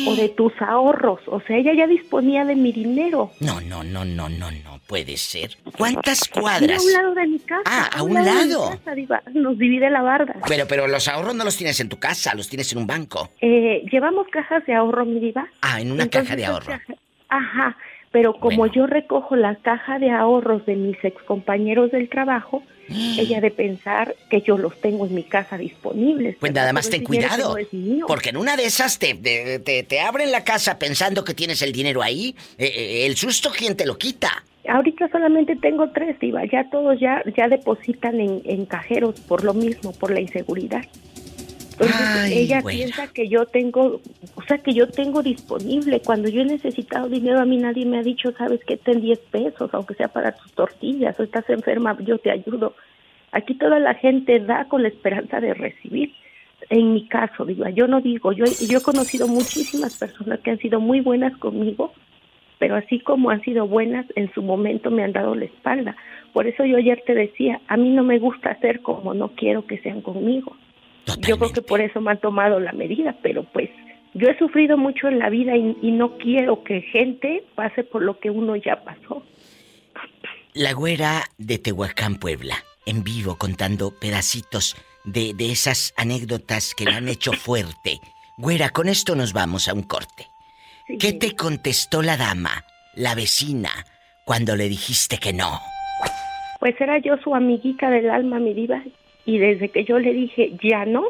o 0.08 0.16
de 0.16 0.30
tus 0.38 0.54
ahorros. 0.62 1.20
O 1.28 1.42
sea, 1.42 1.58
ella 1.58 1.74
ya 1.74 1.88
disponía 1.88 2.46
de 2.46 2.56
mi 2.56 2.72
dinero. 2.72 3.32
No, 3.42 3.60
no, 3.62 3.84
no, 3.84 4.06
no, 4.06 4.30
no, 4.30 4.52
no 4.52 4.80
puede 4.88 5.18
ser. 5.18 5.58
¿Cuántas 5.78 6.28
cuadras? 6.30 6.80
a 6.80 6.86
un 6.86 6.94
lado 6.94 7.16
de 7.16 7.28
mi 7.28 7.40
casa. 7.40 7.64
Ah, 7.66 7.90
a, 7.94 8.04
un, 8.04 8.14
lado. 8.14 8.80
nos 9.34 9.58
divide 9.58 9.90
la 9.90 10.02
barda. 10.02 10.36
Pero, 10.48 10.66
pero 10.68 10.88
los 10.88 11.08
ahorros 11.08 11.36
no 11.36 11.44
los 11.44 11.58
tienes 11.58 11.80
en 11.80 11.90
tu 11.90 11.98
casa, 11.98 12.34
los 12.34 12.48
tienes 12.48 12.72
en 12.72 12.80
un 12.80 12.88
banco. 12.88 13.30
Eh, 13.42 13.84
llevamos 13.92 14.28
cajas 14.30 14.66
de 14.66 14.74
ahorro, 14.74 15.06
mi 15.06 15.20
diva. 15.20 15.48
Ah, 15.62 15.82
en 15.82 15.92
una 15.92 16.08
caja 16.08 16.36
de 16.36 16.46
ahorro. 16.46 16.74
Ajá 17.30 17.76
pero 18.14 18.36
como 18.36 18.68
yo 18.68 18.86
recojo 18.86 19.36
la 19.36 19.56
caja 19.56 19.98
de 19.98 20.12
ahorros 20.12 20.68
de 20.68 20.76
mis 20.76 21.04
excompañeros 21.04 21.90
del 21.90 22.10
trabajo, 22.10 22.62
ella 22.88 23.42
de 23.42 23.50
pensar 23.50 24.16
que 24.30 24.42
yo 24.42 24.56
los 24.56 24.80
tengo 24.80 25.08
en 25.08 25.16
mi 25.16 25.24
casa 25.24 25.58
disponibles. 25.58 26.36
Pues 26.40 26.54
nada 26.54 26.72
más 26.74 26.92
ten 26.92 27.04
cuidado, 27.04 27.56
porque 28.08 28.30
en 28.30 28.38
una 28.38 28.56
de 28.56 28.66
esas 28.66 29.00
te, 29.00 29.16
te, 29.16 30.00
abren 30.00 30.32
la 30.32 30.44
casa 30.44 30.78
pensando 30.78 31.24
que 31.24 31.34
tienes 31.34 31.64
el 31.64 31.72
dinero 31.72 32.04
ahí, 32.04 32.36
eh, 32.60 32.72
eh, 32.76 33.06
el 33.08 33.16
susto, 33.16 33.50
¿quién 33.58 33.76
te 33.76 33.88
lo 33.88 33.98
quita? 33.98 34.44
Ahorita 34.70 35.10
solamente 35.10 35.56
tengo 35.56 35.90
tres, 35.90 36.20
Diva, 36.20 36.46
ya 36.46 36.70
todos 36.70 37.00
ya, 37.00 37.24
ya 37.36 37.48
depositan 37.48 38.20
en, 38.20 38.44
en 38.46 38.68
cajeros 38.68 39.20
por 39.22 39.44
lo 39.44 39.56
mismo, 39.56 39.92
por 39.92 40.12
la 40.12 40.22
inseguridad. 40.22 40.86
Entonces 41.74 42.32
ella 42.32 42.62
piensa 42.62 43.08
que 43.08 43.28
yo 43.28 43.46
tengo, 43.46 44.00
o 44.36 44.44
sea, 44.48 44.60
que 44.60 44.74
yo 44.74 44.88
tengo 44.88 45.24
disponible. 45.24 46.02
Cuando 46.02 46.30
yo 46.30 46.42
he 46.42 46.46
necesitado 46.46 47.10
dinero, 47.10 47.40
a 47.40 47.46
mí 47.46 47.58
nadie 47.58 47.86
me 47.86 47.98
ha 47.98 48.04
dicho, 48.04 48.32
sabes 48.34 48.64
que 48.64 48.78
ten 48.78 49.02
10 49.02 49.20
pesos, 49.32 49.70
aunque 49.74 49.96
sea 49.96 50.08
para 50.08 50.34
tus 50.34 50.52
tortillas, 50.54 51.20
o 51.20 51.24
estás 51.24 51.50
enferma, 51.50 51.98
yo 52.02 52.20
te 52.20 52.32
ayudo. 52.32 52.76
Aquí 53.32 53.56
toda 53.56 53.80
la 53.80 53.96
gente 53.96 54.40
da 54.40 54.66
con 54.66 54.84
la 54.84 54.90
esperanza 54.90 55.40
de 55.40 55.54
recibir. 55.54 56.14
En 56.70 56.94
mi 56.94 57.08
caso, 57.08 57.46
digo, 57.46 57.68
yo 57.70 57.88
no 57.88 58.00
digo, 58.00 58.32
yo, 58.32 58.46
yo 58.46 58.78
he 58.78 58.82
conocido 58.82 59.28
muchísimas 59.28 59.98
personas 59.98 60.40
que 60.40 60.52
han 60.52 60.60
sido 60.60 60.80
muy 60.80 61.02
buenas 61.02 61.36
conmigo, 61.38 61.94
pero 62.60 62.76
así 62.76 63.00
como 63.00 63.32
han 63.32 63.42
sido 63.42 63.68
buenas, 63.68 64.06
en 64.16 64.32
su 64.34 64.42
momento 64.42 64.90
me 64.92 65.04
han 65.04 65.12
dado 65.12 65.36
la 65.36 65.46
espalda. 65.46 65.98
Por 66.32 66.48
eso 66.48 66.64
yo 66.64 66.78
ayer 66.78 67.04
te 67.06 67.14
decía, 67.14 67.60
a 67.68 67.76
mí 67.76 67.90
no 67.90 68.04
me 68.04 68.20
gusta 68.20 68.52
hacer 68.52 68.82
como 68.82 69.14
no 69.14 69.30
quiero 69.30 69.66
que 69.66 69.80
sean 69.80 70.02
conmigo. 70.02 70.56
Yo 71.20 71.38
creo 71.38 71.52
que 71.52 71.62
por 71.62 71.82
eso 71.82 72.02
me 72.02 72.12
han 72.12 72.20
tomado 72.20 72.60
la 72.60 72.72
medida, 72.72 73.18
pero 73.22 73.44
pues 73.44 73.70
yo 74.14 74.30
he 74.30 74.38
sufrido 74.38 74.78
mucho 74.78 75.08
en 75.08 75.20
la 75.20 75.30
vida 75.30 75.56
y, 75.56 75.92
no 75.92 76.18
quiero 76.18 76.64
que 76.64 76.82
gente 76.82 77.44
pase 77.56 77.84
por 77.84 78.04
lo 78.04 78.20
que 78.20 78.30
uno 78.30 78.56
ya 78.56 78.84
pasó. 78.84 79.24
La 80.54 80.74
güera 80.74 81.24
de 81.38 81.58
Tehuacán, 81.58 82.16
Puebla, 82.16 82.56
en 82.86 83.04
vivo 83.04 83.38
contando 83.38 83.92
pedacitos 84.00 84.76
de, 85.04 85.34
de 85.34 85.52
esas 85.52 85.94
anécdotas 85.98 86.76
que 86.76 86.86
le 86.86 86.92
han 86.92 87.08
hecho 87.08 87.34
fuerte. 87.34 88.00
Güera, 88.38 88.70
con 88.70 88.88
esto 88.88 89.16
nos 89.16 89.34
vamos 89.34 89.68
a 89.68 89.74
un 89.74 89.84
corte. 89.84 90.28
¿Qué 91.00 91.14
te 91.14 91.36
contestó 91.36 92.02
la 92.02 92.18
dama, 92.18 92.66
la 92.96 93.16
vecina, 93.16 93.70
cuando 94.26 94.56
le 94.56 94.70
dijiste 94.70 95.18
que 95.18 95.34
no? 95.34 95.60
Pues 96.60 96.80
era 96.80 96.98
yo 97.00 97.18
su 97.18 97.34
amiguita 97.34 97.90
del 97.90 98.10
alma, 98.10 98.40
mi 98.40 98.54
diva, 98.54 98.84
y 99.26 99.38
desde 99.38 99.70
que 99.70 99.86
yo 99.86 100.00
le 100.00 100.14
dije, 100.14 100.52
ya 100.62 100.86
no, 100.86 101.06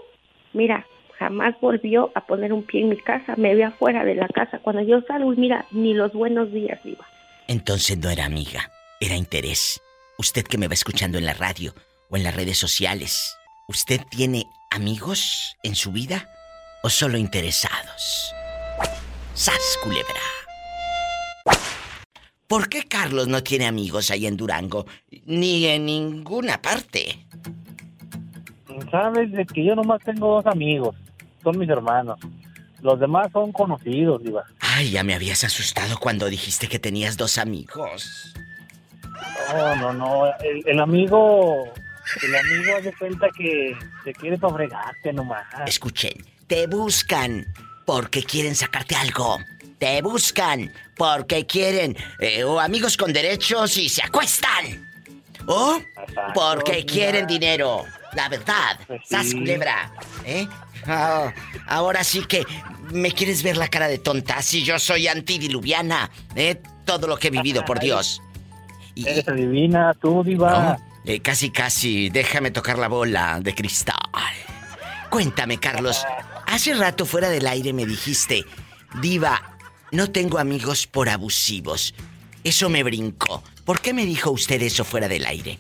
mira, 0.54 0.86
jamás 1.18 1.56
volvió 1.62 2.12
a 2.16 2.26
poner 2.26 2.54
un 2.54 2.64
pie 2.64 2.82
en 2.82 2.90
mi 2.90 2.98
casa, 2.98 3.36
me 3.38 3.56
ve 3.56 3.64
afuera 3.64 4.04
de 4.04 4.16
la 4.16 4.28
casa. 4.28 4.60
Cuando 4.60 4.82
yo 4.84 5.02
salgo, 5.08 5.32
mira, 5.32 5.66
ni 5.72 5.94
los 5.94 6.14
buenos 6.14 6.52
días 6.52 6.80
iba. 6.84 7.06
Entonces 7.48 7.98
no 7.98 8.10
era 8.10 8.26
amiga, 8.26 8.70
era 9.00 9.16
interés. 9.16 9.82
Usted 10.18 10.44
que 10.44 10.58
me 10.58 10.68
va 10.68 10.74
escuchando 10.74 11.18
en 11.18 11.26
la 11.26 11.34
radio 11.34 11.74
o 12.10 12.18
en 12.18 12.24
las 12.24 12.36
redes 12.36 12.58
sociales, 12.58 13.38
¿usted 13.68 14.02
tiene 14.10 14.46
amigos 14.70 15.56
en 15.64 15.76
su 15.76 15.92
vida 15.92 16.30
o 16.84 16.90
solo 16.90 17.18
interesados? 17.18 18.34
¡Sas, 19.34 19.80
culebra! 19.82 20.22
¿Por 22.48 22.70
qué 22.70 22.84
Carlos 22.84 23.28
no 23.28 23.42
tiene 23.42 23.66
amigos 23.66 24.12
ahí 24.12 24.28
en 24.28 24.38
Durango? 24.38 24.86
Ni 25.26 25.66
en 25.66 25.86
ninguna 25.88 26.62
parte. 26.62 27.26
Sabes 28.94 29.32
de 29.32 29.44
que 29.48 29.66
yo 29.66 29.76
nomás 29.76 30.04
tengo 30.04 30.36
dos 30.36 30.46
amigos, 30.46 30.96
son 31.42 31.58
mis 31.58 31.68
hermanos. 31.68 32.20
Los 32.82 33.00
demás 33.00 33.30
son 33.34 33.52
conocidos, 33.52 34.22
Diva. 34.22 34.44
Ay, 34.60 34.92
ya 34.92 35.04
me 35.04 35.16
habías 35.16 35.44
asustado 35.44 35.98
cuando 35.98 36.28
dijiste 36.28 36.68
que 36.68 36.78
tenías 36.78 37.18
dos 37.18 37.40
amigos. 37.40 38.34
No, 39.52 39.76
no, 39.78 39.94
no. 39.94 40.26
El, 40.66 40.80
amigo. 40.80 41.64
El 42.22 42.36
amigo 42.36 42.78
hace 42.78 42.94
cuenta 42.94 43.28
que 43.36 43.76
te 44.04 44.14
quiere 44.14 44.38
para 44.38 44.54
fregarte 44.54 45.14
nomás. 45.14 45.46
Escuchen, 45.66 46.14
te 46.46 46.68
buscan 46.68 47.48
porque 47.86 48.22
quieren 48.22 48.54
sacarte 48.54 48.96
algo. 48.96 49.40
Te 49.80 50.02
buscan 50.02 50.72
porque 50.96 51.48
quieren. 51.48 51.96
Eh, 52.20 52.44
o 52.44 52.60
amigos 52.60 52.96
con 52.98 53.12
derechos 53.12 53.76
y 53.78 53.90
se 53.90 54.04
acuestan. 54.04 54.88
O 55.48 55.80
porque 56.36 56.86
quieren 56.86 57.26
dinero. 57.26 57.86
La 58.16 58.30
verdad. 58.30 58.80
Sas 59.04 59.34
culebra. 59.34 59.92
¿Eh? 60.26 60.48
Ah, 60.86 61.34
ahora 61.68 62.04
sí 62.04 62.26
que 62.26 62.46
me 62.92 63.12
quieres 63.12 63.44
ver 63.44 63.58
la 63.58 63.68
cara 63.68 63.88
de 63.88 63.98
tonta. 63.98 64.42
Si 64.42 64.64
yo 64.64 64.80
soy 64.80 65.08
antidiluviana. 65.08 66.10
¿Eh? 66.36 66.62
Todo 66.86 67.08
lo 67.08 67.18
que 67.18 67.30
he 67.30 67.32
vivido, 67.32 67.64
por 67.64 67.80
Dios. 67.80 68.22
Y, 68.94 69.08
Eres 69.08 69.28
adivina, 69.28 69.94
tú, 69.94 70.24
diva. 70.24 70.78
Eh, 71.06 71.22
casi, 71.22 71.50
casi. 71.50 72.10
Déjame 72.10 72.52
tocar 72.52 72.78
la 72.78 72.90
bola 72.90 73.40
de 73.42 73.56
cristal. 73.56 73.96
Cuéntame, 75.10 75.60
Carlos. 75.60 76.06
Hace 76.48 76.74
rato 76.74 77.06
fuera 77.06 77.30
del 77.30 77.48
aire 77.48 77.72
me 77.74 77.86
dijiste, 77.86 78.46
Diva, 79.02 79.58
no 79.92 80.12
tengo 80.12 80.38
amigos 80.38 80.88
por 80.88 81.10
abusivos. 81.10 81.96
Eso 82.44 82.70
me 82.70 82.84
brincó. 82.84 83.44
¿Por 83.66 83.80
qué 83.80 83.94
me 83.94 84.06
dijo 84.06 84.32
usted 84.32 84.62
eso 84.62 84.84
fuera 84.84 85.08
del 85.08 85.26
aire? 85.26 85.58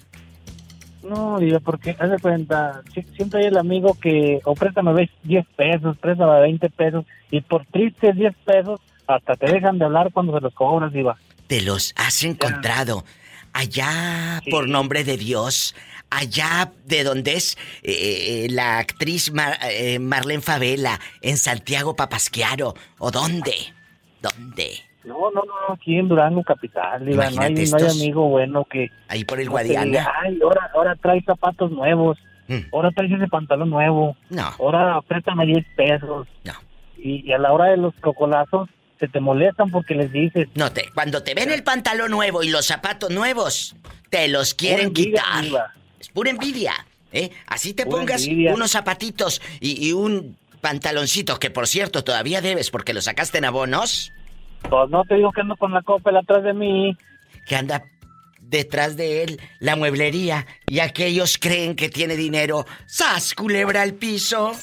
No, 1.03 1.37
Diva, 1.39 1.59
porque, 1.59 1.95
haz 1.99 2.09
de 2.09 2.19
cuenta, 2.19 2.81
siempre 3.15 3.41
hay 3.41 3.47
el 3.47 3.57
amigo 3.57 3.97
que, 3.99 4.39
o 4.45 4.55
préstame 4.55 5.09
10 5.23 5.45
pesos, 5.55 5.97
préstame 5.97 6.39
20 6.39 6.69
pesos, 6.69 7.05
y 7.29 7.41
por 7.41 7.65
tristes 7.65 8.15
10 8.15 8.33
pesos, 8.45 8.79
hasta 9.07 9.35
te 9.35 9.51
dejan 9.51 9.77
de 9.77 9.85
hablar 9.85 10.11
cuando 10.13 10.33
se 10.33 10.41
los 10.41 10.53
cobras, 10.53 10.93
Diva. 10.93 11.17
Te 11.47 11.61
los 11.61 11.93
has 11.97 12.23
encontrado 12.23 13.03
allá 13.51 14.41
por 14.49 14.67
nombre 14.67 15.03
de 15.03 15.17
Dios, 15.17 15.75
allá 16.09 16.71
de 16.85 17.03
donde 17.03 17.33
es 17.35 17.57
eh, 17.83 18.45
eh, 18.45 18.47
la 18.49 18.79
actriz 18.79 19.31
eh, 19.61 19.99
Marlene 19.99 20.41
Favela, 20.41 20.99
en 21.21 21.37
Santiago 21.37 21.95
Papasquiaro, 21.95 22.75
o 22.97 23.11
dónde, 23.11 23.73
dónde. 24.21 24.92
No, 25.03 25.31
no, 25.31 25.41
no, 25.43 25.73
aquí 25.73 25.97
en 25.97 26.07
Durango 26.07 26.43
Capital, 26.43 27.05
no, 27.05 27.21
hay, 27.21 27.35
no 27.35 27.41
hay 27.77 27.87
amigo 27.89 28.29
bueno 28.29 28.65
que... 28.65 28.89
Ahí 29.09 29.25
por 29.25 29.39
el 29.39 29.49
Guadiana. 29.49 30.07
Ay, 30.21 30.39
ahora, 30.41 30.71
ahora 30.73 30.95
trae 30.95 31.21
zapatos 31.23 31.71
nuevos, 31.71 32.17
mm. 32.47 32.73
ahora 32.73 32.91
trae 32.91 33.13
ese 33.13 33.27
pantalón 33.27 33.69
nuevo, 33.69 34.15
no. 34.29 34.49
ahora 34.59 35.01
préstame 35.01 35.45
10 35.45 35.65
pesos. 35.75 36.27
No. 36.45 36.53
Y, 36.97 37.29
y 37.29 37.33
a 37.33 37.37
la 37.37 37.51
hora 37.51 37.65
de 37.65 37.77
los 37.77 37.93
cocolazos, 37.95 38.69
se 39.03 39.09
te 39.09 39.19
molestan 39.19 39.69
porque 39.69 39.95
les 39.95 40.13
dices. 40.13 40.47
No 40.55 40.71
te, 40.71 40.89
cuando 40.93 41.23
te 41.23 41.33
ven 41.33 41.51
el 41.51 41.63
pantalón 41.63 42.11
nuevo 42.11 42.41
y 42.41 42.49
los 42.49 42.65
zapatos 42.65 43.09
nuevos, 43.09 43.75
te 44.09 44.29
los 44.29 44.53
quieren 44.53 44.93
quitar. 44.93 45.43
Es 45.99 46.07
pura 46.07 46.29
envidia, 46.29 46.73
¿eh? 47.11 47.29
Así 47.45 47.73
te 47.73 47.85
pongas 47.85 48.25
unos 48.27 48.71
zapatitos 48.71 49.41
y, 49.59 49.91
un 49.91 50.37
pantaloncito 50.61 51.39
que 51.39 51.49
por 51.49 51.67
cierto 51.67 52.05
todavía 52.05 52.39
debes 52.39 52.71
porque 52.71 52.93
lo 52.93 53.01
sacaste 53.01 53.39
en 53.39 53.45
abonos. 53.45 54.13
Pues 54.69 54.89
no 54.89 55.03
te 55.03 55.15
digo 55.15 55.31
que 55.31 55.41
ando 55.41 55.55
con 55.57 55.73
la 55.73 55.81
copel 55.81 56.17
atrás 56.17 56.43
de 56.43 56.53
mí. 56.53 56.97
Que 57.45 57.55
anda 57.55 57.83
detrás 58.39 58.95
de 58.95 59.23
él 59.23 59.41
la 59.59 59.75
mueblería 59.75 60.45
y 60.67 60.79
aquellos 60.79 61.37
creen 61.37 61.75
que 61.75 61.89
tiene 61.89 62.15
dinero. 62.15 62.65
¡Sas, 62.85 63.33
culebra 63.33 63.81
al 63.81 63.93
piso! 63.93 64.53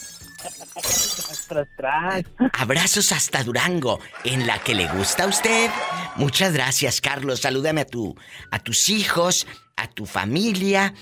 Abrazos 2.52 3.12
hasta 3.12 3.42
Durango, 3.42 3.98
en 4.24 4.46
la 4.46 4.58
que 4.60 4.74
le 4.74 4.86
gusta 4.86 5.24
a 5.24 5.26
usted. 5.26 5.70
Muchas 6.16 6.52
gracias, 6.52 7.00
Carlos. 7.00 7.40
Salúdame 7.40 7.82
a 7.82 7.86
tu, 7.86 8.16
a 8.50 8.58
tus 8.60 8.88
hijos, 8.88 9.46
a 9.76 9.88
tu 9.88 10.06
familia 10.06 10.94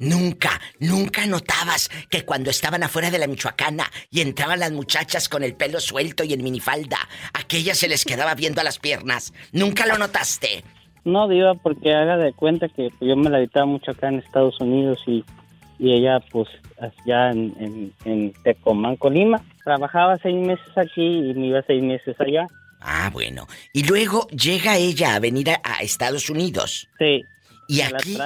Nunca, 0.00 0.60
nunca 0.80 1.26
notabas 1.26 1.90
que 2.08 2.24
cuando 2.24 2.50
estaban 2.50 2.82
afuera 2.82 3.10
de 3.10 3.18
la 3.18 3.26
Michoacana 3.26 3.84
y 4.10 4.20
entraban 4.20 4.60
las 4.60 4.72
muchachas 4.72 5.28
con 5.28 5.42
el 5.42 5.54
pelo 5.54 5.80
suelto 5.80 6.24
y 6.24 6.32
en 6.32 6.42
minifalda, 6.42 6.98
aquella 7.32 7.74
se 7.74 7.88
les 7.88 8.04
quedaba 8.04 8.34
viendo 8.34 8.60
a 8.60 8.64
las 8.64 8.78
piernas. 8.78 9.32
¿Nunca 9.52 9.86
lo 9.86 9.98
notaste? 9.98 10.64
No, 11.04 11.26
Diva, 11.26 11.54
porque 11.54 11.94
haga 11.94 12.16
de 12.16 12.32
cuenta 12.32 12.68
que 12.68 12.90
yo 13.00 13.16
me 13.16 13.30
la 13.30 13.38
editaba 13.38 13.66
mucho 13.66 13.90
acá 13.90 14.08
en 14.08 14.18
Estados 14.18 14.60
Unidos 14.60 15.00
y, 15.06 15.24
ella, 15.80 16.20
pues, 16.30 16.48
allá 16.80 17.30
en, 17.30 17.92
en, 18.04 18.32
Tecomán, 18.44 18.96
Colima. 18.96 19.42
Trabajaba 19.64 20.18
seis 20.18 20.36
meses 20.36 20.76
aquí 20.76 21.30
y 21.30 21.34
me 21.34 21.48
iba 21.48 21.62
seis 21.62 21.82
meses 21.82 22.14
allá. 22.20 22.46
Ah, 22.80 23.10
bueno. 23.12 23.46
Y 23.72 23.84
luego 23.84 24.28
llega 24.28 24.76
ella 24.76 25.14
a 25.14 25.18
venir 25.18 25.50
a, 25.50 25.82
Estados 25.82 26.30
Unidos. 26.30 26.88
Sí. 26.98 27.24
Y 27.68 27.82
aquí, 27.82 28.18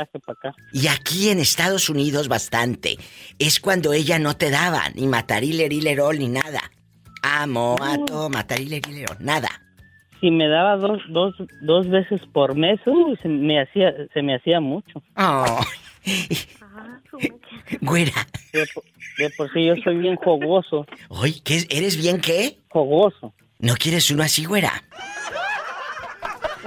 y 0.73 0.87
aquí 0.87 1.29
en 1.29 1.41
Estados 1.41 1.91
Unidos 1.91 2.29
bastante. 2.29 2.97
Es 3.39 3.61
cuando 3.61 3.93
ella 3.93 4.19
no 4.19 4.37
te 4.37 4.51
daba 4.51 4.89
ni 4.95 5.07
matarilerol 5.09 6.19
ni 6.19 6.29
nada. 6.29 6.71
Amo, 7.23 7.77
ato, 7.81 8.31
matarilerol, 8.31 9.17
nada 9.19 9.51
si 10.23 10.31
me 10.31 10.47
daba 10.47 10.77
dos, 10.77 11.03
dos, 11.09 11.35
dos 11.63 11.91
veces 11.91 12.21
por 12.33 12.55
mes, 12.55 12.79
se 13.21 13.29
me 13.29 13.61
hacía, 13.61 13.93
se 14.15 14.23
me 14.23 14.37
hacía 14.37 14.61
mucho. 14.61 15.03
Oh. 15.17 15.61
Güera. 17.81 18.13
De, 18.53 19.31
por 19.37 19.53
sí 19.53 19.67
yo 19.67 19.75
soy 19.83 19.99
bien 19.99 20.15
jugoso. 20.15 20.87
Oye, 21.09 21.41
¿qué, 21.45 21.67
¿eres 21.71 21.97
bien 22.01 22.21
qué? 22.21 22.59
Jugoso. 22.69 23.35
¿No 23.59 23.75
quieres 23.75 24.11
uno 24.13 24.23
así, 24.23 24.45
güera? 24.45 24.71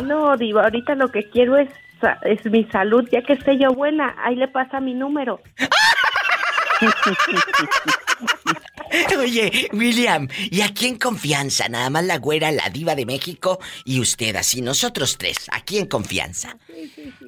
No, 0.03 0.35
Diva, 0.35 0.63
ahorita 0.63 0.95
lo 0.95 1.09
que 1.09 1.29
quiero 1.29 1.57
es, 1.57 1.69
es 2.23 2.45
mi 2.45 2.63
salud. 2.65 3.07
Ya 3.11 3.21
que 3.21 3.33
esté 3.33 3.57
yo 3.57 3.73
buena, 3.73 4.15
ahí 4.23 4.35
le 4.35 4.47
pasa 4.47 4.79
mi 4.79 4.93
número. 4.93 5.41
Oye, 9.19 9.69
William, 9.73 10.27
¿y 10.51 10.61
aquí 10.61 10.87
en 10.87 10.97
confianza? 10.97 11.67
Nada 11.69 11.89
más 11.89 12.05
la 12.05 12.17
güera, 12.17 12.51
la 12.51 12.69
diva 12.69 12.95
de 12.95 13.05
México 13.05 13.59
y 13.83 13.99
usted, 13.99 14.35
así 14.35 14.61
nosotros 14.61 15.17
tres, 15.17 15.47
aquí 15.51 15.77
en 15.77 15.87
confianza. 15.87 16.57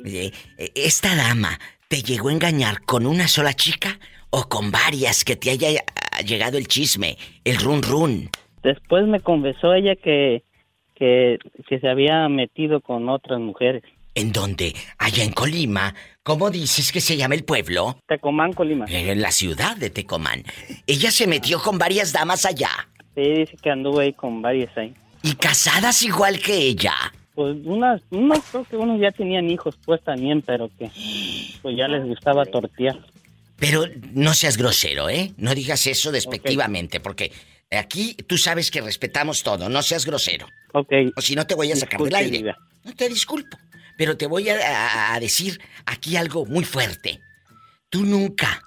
Eh, 0.05 0.31
¿Esta 0.75 1.15
dama 1.15 1.57
te 1.87 2.01
llegó 2.01 2.29
a 2.29 2.33
engañar 2.33 2.83
con 2.85 3.05
una 3.05 3.27
sola 3.27 3.53
chica 3.53 3.99
o 4.29 4.47
con 4.47 4.71
varias 4.71 5.23
que 5.23 5.35
te 5.35 5.49
haya 5.49 5.83
llegado 6.25 6.57
el 6.57 6.67
chisme, 6.67 7.17
el 7.43 7.57
run 7.57 7.83
run? 7.83 8.29
Después 8.63 9.07
me 9.07 9.19
confesó 9.19 9.73
ella 9.73 9.95
que, 9.95 10.43
que, 10.95 11.39
que 11.67 11.79
se 11.79 11.89
había 11.89 12.27
metido 12.29 12.81
con 12.81 13.09
otras 13.09 13.39
mujeres. 13.39 13.83
¿En 14.17 14.31
dónde? 14.31 14.73
Allá 14.97 15.23
en 15.23 15.31
Colima. 15.31 15.93
¿Cómo 16.23 16.49
dices 16.49 16.91
que 16.91 17.01
se 17.01 17.15
llama 17.15 17.35
el 17.35 17.43
pueblo? 17.43 17.99
Tecomán, 18.07 18.51
Colima. 18.51 18.85
En 18.89 19.21
la 19.21 19.31
ciudad 19.31 19.77
de 19.77 19.91
Tecomán. 19.91 20.43
Ella 20.87 21.11
se 21.11 21.27
metió 21.27 21.61
con 21.61 21.77
varias 21.77 22.13
damas 22.13 22.43
allá. 22.43 22.89
Sí, 23.13 23.21
dice 23.21 23.55
que 23.61 23.69
anduvo 23.69 23.99
ahí 23.99 24.13
con 24.13 24.41
varias 24.41 24.75
ahí. 24.75 24.95
¿Y 25.21 25.35
casadas 25.35 26.01
igual 26.01 26.39
que 26.39 26.55
ella? 26.55 26.95
Pues 27.35 27.57
unas, 27.63 28.01
no 28.09 28.33
creo 28.41 28.63
que 28.63 28.75
unos 28.75 28.99
ya 28.99 29.11
tenían 29.11 29.51
hijos 29.51 29.77
pues 29.85 30.03
también, 30.03 30.41
pero 30.41 30.67
que 30.79 30.89
pues 31.61 31.77
ya 31.77 31.87
les 31.87 32.03
gustaba 32.07 32.43
tortear. 32.45 32.97
Pero 33.57 33.85
no 34.13 34.33
seas 34.33 34.57
grosero, 34.57 35.09
¿eh? 35.09 35.33
No 35.37 35.53
digas 35.53 35.85
eso 35.85 36.11
despectivamente, 36.11 36.99
porque 36.99 37.31
aquí 37.69 38.15
tú 38.25 38.39
sabes 38.39 38.71
que 38.71 38.81
respetamos 38.81 39.43
todo, 39.43 39.69
no 39.69 39.83
seas 39.83 40.07
grosero. 40.07 40.47
Ok. 40.73 40.91
O 41.15 41.21
si 41.21 41.35
no 41.35 41.45
te 41.45 41.53
voy 41.53 41.71
a 41.71 41.75
sacar 41.75 42.01
del 42.01 42.15
aire. 42.15 42.55
No 42.83 42.95
te 42.95 43.09
disculpo. 43.09 43.57
Pero 43.97 44.15
te 44.17 44.27
voy 44.27 44.49
a, 44.49 45.17
decir 45.19 45.59
aquí 45.85 46.15
algo 46.15 46.45
muy 46.45 46.63
fuerte. 46.63 47.19
Tú 47.89 48.05
nunca 48.05 48.61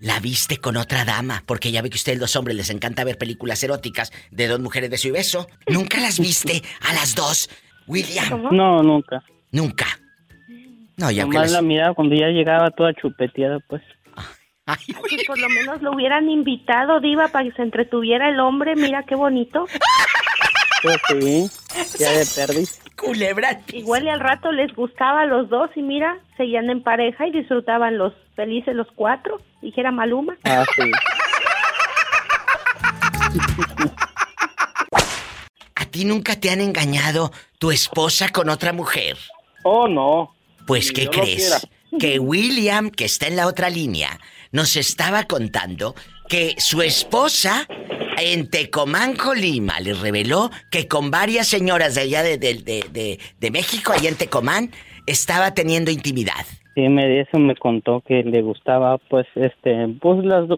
la 0.00 0.20
viste 0.20 0.58
con 0.58 0.76
otra 0.76 1.04
dama, 1.04 1.42
porque 1.44 1.70
ya 1.70 1.82
ve 1.82 1.90
que 1.90 1.96
a 1.96 2.00
ustedes 2.00 2.18
los 2.18 2.36
hombres 2.36 2.56
les 2.56 2.70
encanta 2.70 3.04
ver 3.04 3.18
películas 3.18 3.62
eróticas 3.62 4.12
de 4.30 4.46
dos 4.46 4.60
mujeres 4.60 4.90
de 4.90 4.98
su 4.98 5.12
beso. 5.12 5.48
¿Nunca 5.66 5.98
las 6.00 6.18
viste 6.18 6.62
a 6.80 6.94
las 6.94 7.14
dos, 7.14 7.50
William? 7.86 8.48
No, 8.50 8.82
nunca. 8.82 9.22
Nunca. 9.52 9.86
No, 10.96 11.10
ya 11.10 11.24
Nomás 11.24 11.52
la 11.52 11.62
miraba 11.62 11.94
cuando 11.94 12.16
ya 12.16 12.28
llegaba 12.28 12.70
toda 12.70 12.92
chupeteada, 12.94 13.60
pues. 13.68 13.82
Ay, 14.66 14.78
por 15.26 15.38
lo 15.38 15.48
menos 15.48 15.80
lo 15.80 15.92
hubieran 15.92 16.28
invitado, 16.28 17.00
Diva, 17.00 17.28
para 17.28 17.48
que 17.48 17.54
se 17.54 17.62
entretuviera 17.62 18.28
el 18.28 18.38
hombre. 18.40 18.76
Mira 18.76 19.02
qué 19.04 19.14
bonito. 19.14 19.66
Pues 20.82 20.96
sí, 21.08 21.50
ya 21.98 22.12
de 22.12 22.24
perdí. 22.36 22.64
Culebra. 22.98 23.60
Igual 23.72 24.04
y 24.04 24.08
al 24.08 24.20
rato 24.20 24.50
les 24.50 24.74
gustaba 24.74 25.22
a 25.22 25.26
los 25.26 25.48
dos 25.48 25.70
y 25.76 25.82
mira, 25.82 26.18
seguían 26.36 26.68
en 26.68 26.82
pareja 26.82 27.26
y 27.28 27.32
disfrutaban 27.32 27.96
los 27.96 28.12
felices 28.34 28.74
los 28.74 28.88
cuatro, 28.94 29.40
dijera 29.62 29.92
Maluma. 29.92 30.36
Ah, 30.44 30.64
sí. 30.76 30.90
¿A 35.76 35.84
ti 35.86 36.04
nunca 36.04 36.38
te 36.40 36.50
han 36.50 36.60
engañado 36.60 37.30
tu 37.58 37.70
esposa 37.70 38.30
con 38.30 38.48
otra 38.48 38.72
mujer? 38.72 39.16
Oh, 39.62 39.86
no. 39.86 40.34
Pues, 40.66 40.92
¿qué 40.92 41.08
crees? 41.08 41.66
Que 41.98 42.18
William, 42.18 42.90
que 42.90 43.04
está 43.04 43.28
en 43.28 43.36
la 43.36 43.46
otra 43.46 43.70
línea, 43.70 44.20
nos 44.52 44.76
estaba 44.76 45.24
contando 45.24 45.94
que 46.28 46.54
su 46.58 46.82
esposa 46.82 47.66
en 48.20 48.50
Tecomán, 48.50 49.14
Colima, 49.16 49.80
le 49.80 49.94
reveló 49.94 50.50
que 50.70 50.88
con 50.88 51.10
varias 51.10 51.46
señoras 51.46 51.94
de 51.94 52.02
allá 52.02 52.22
de, 52.22 52.38
de, 52.38 53.50
México, 53.50 53.92
allá 53.92 54.08
en 54.08 54.16
Tecomán, 54.16 54.70
estaba 55.06 55.54
teniendo 55.54 55.90
intimidad. 55.90 56.44
Sí, 56.74 56.88
me, 56.88 57.20
eso 57.20 57.38
me 57.38 57.56
contó 57.56 58.02
que 58.06 58.22
le 58.22 58.42
gustaba, 58.42 58.98
pues, 58.98 59.26
este, 59.34 59.88
pues 60.00 60.24
las 60.24 60.48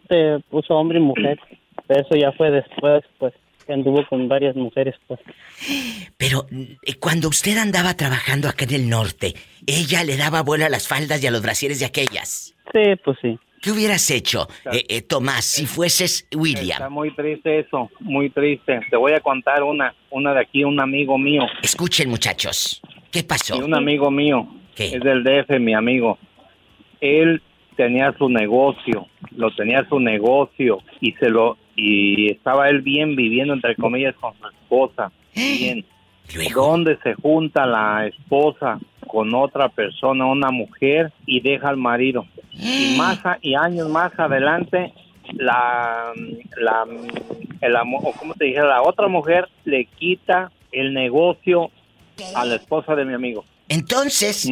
puso 0.50 0.74
hombre 0.74 0.98
y 0.98 1.02
mujer. 1.02 1.38
Pero 1.86 2.02
eso 2.02 2.16
ya 2.16 2.32
fue 2.32 2.50
después, 2.50 3.02
pues, 3.18 3.32
que 3.66 3.72
anduvo 3.72 4.04
con 4.08 4.28
varias 4.28 4.56
mujeres, 4.56 4.94
pues. 5.06 5.20
Pero 6.16 6.46
eh, 6.50 6.94
cuando 7.00 7.28
usted 7.28 7.56
andaba 7.58 7.94
trabajando 7.94 8.48
acá 8.48 8.64
en 8.64 8.74
el 8.74 8.88
norte, 8.88 9.34
ella 9.66 10.04
le 10.04 10.16
daba 10.16 10.42
vuelo 10.42 10.66
a 10.66 10.68
las 10.68 10.88
faldas 10.88 11.22
y 11.22 11.26
a 11.26 11.30
los 11.30 11.42
brasieres 11.42 11.80
de 11.80 11.86
aquellas. 11.86 12.54
Sí, 12.72 12.96
pues 13.04 13.16
sí. 13.22 13.38
¿Qué 13.60 13.70
hubieras 13.70 14.10
hecho, 14.10 14.48
eh, 14.72 14.84
eh, 14.88 15.02
Tomás, 15.02 15.44
si 15.44 15.66
fueses 15.66 16.26
William? 16.34 16.78
Está 16.78 16.88
muy 16.88 17.14
triste 17.14 17.58
eso, 17.58 17.90
muy 18.00 18.30
triste. 18.30 18.80
Te 18.88 18.96
voy 18.96 19.12
a 19.12 19.20
contar 19.20 19.62
una, 19.62 19.94
una 20.10 20.32
de 20.32 20.40
aquí, 20.40 20.64
un 20.64 20.80
amigo 20.80 21.18
mío. 21.18 21.42
Escuchen, 21.62 22.08
muchachos. 22.08 22.80
¿Qué 23.10 23.22
pasó? 23.22 23.58
un 23.58 23.74
amigo 23.74 24.10
mío. 24.10 24.48
Es 24.76 25.02
del 25.02 25.22
DF, 25.22 25.58
mi 25.60 25.74
amigo. 25.74 26.18
Él 27.02 27.42
tenía 27.76 28.14
su 28.16 28.30
negocio, 28.30 29.08
lo 29.36 29.54
tenía 29.54 29.86
su 29.88 30.00
negocio 30.00 30.78
y 31.00 31.12
se 31.12 31.28
lo 31.28 31.58
y 31.76 32.30
estaba 32.30 32.68
él 32.68 32.80
bien 32.82 33.16
viviendo 33.16 33.52
entre 33.52 33.76
comillas 33.76 34.14
con 34.16 34.32
su 34.38 34.46
esposa. 34.48 35.12
Bien. 35.34 35.84
¿Dónde 36.54 36.98
se 37.02 37.14
junta 37.14 37.66
la 37.66 38.06
esposa 38.06 38.78
con 39.10 39.34
otra 39.34 39.68
persona, 39.68 40.26
una 40.26 40.50
mujer, 40.50 41.12
y 41.26 41.40
deja 41.40 41.68
al 41.68 41.76
marido? 41.76 42.26
Y 42.52 42.94
más 42.98 43.18
y 43.42 43.54
años 43.54 43.88
más 43.88 44.12
adelante, 44.18 44.92
la, 45.34 46.12
la, 46.56 46.86
el 47.60 47.76
amor, 47.76 48.12
¿cómo 48.18 48.34
te 48.34 48.46
dije? 48.46 48.60
La 48.60 48.82
otra 48.82 49.08
mujer 49.08 49.48
le 49.64 49.84
quita 49.86 50.50
el 50.72 50.94
negocio 50.94 51.70
a 52.34 52.44
la 52.44 52.56
esposa 52.56 52.94
de 52.94 53.04
mi 53.04 53.14
amigo. 53.14 53.44
Entonces, 53.68 54.48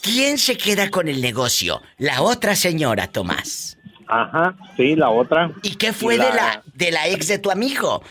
¿quién 0.00 0.38
se 0.38 0.56
queda 0.56 0.90
con 0.90 1.08
el 1.08 1.20
negocio? 1.20 1.80
La 1.98 2.22
otra 2.22 2.54
señora, 2.54 3.06
Tomás. 3.06 3.78
Ajá, 4.06 4.54
sí, 4.76 4.94
la 4.94 5.08
otra. 5.10 5.50
¿Y 5.62 5.76
qué 5.76 5.92
fue 5.92 6.18
de 6.18 6.24
la 6.24 6.62
de 6.74 6.90
la 6.90 7.08
ex 7.08 7.28
de 7.28 7.38
tu 7.38 7.50
amigo? 7.50 8.02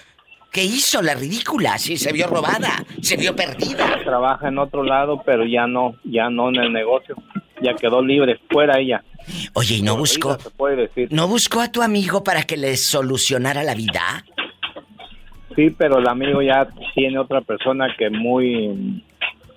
¿Qué 0.52 0.64
hizo 0.64 1.02
la 1.02 1.16
ridícula? 1.16 1.78
Sí, 1.78 1.96
se 1.96 2.12
vio 2.12 2.28
robada, 2.28 2.84
se 3.02 3.16
vio 3.16 3.34
perdida. 3.36 4.04
Trabaja 4.04 4.50
en 4.50 4.58
otro 4.58 4.84
lado, 4.84 5.22
pero 5.26 5.46
ya 5.46 5.66
no, 5.66 5.96
ya 6.04 6.30
no 6.30 6.50
en 6.50 6.58
el 6.58 6.74
negocio. 6.74 7.16
Ya 7.62 7.74
quedó 7.74 8.04
libre, 8.04 8.38
fuera 8.50 8.78
ella. 8.78 9.02
Oye, 9.54 9.76
¿y 9.76 9.82
no 9.82 9.96
buscó? 9.96 10.38
¿No 11.10 11.28
buscó 11.28 11.62
a 11.62 11.72
tu 11.72 11.82
amigo 11.82 12.24
para 12.24 12.44
que 12.44 12.58
le 12.58 12.76
solucionara 12.76 13.64
la 13.64 13.76
vida? 13.76 14.26
Sí, 15.56 15.70
pero 15.70 16.00
el 16.00 16.08
amigo 16.08 16.42
ya 16.42 16.68
tiene 16.96 17.18
otra 17.18 17.42
persona 17.42 17.88
que 17.98 18.10
muy 18.10 19.04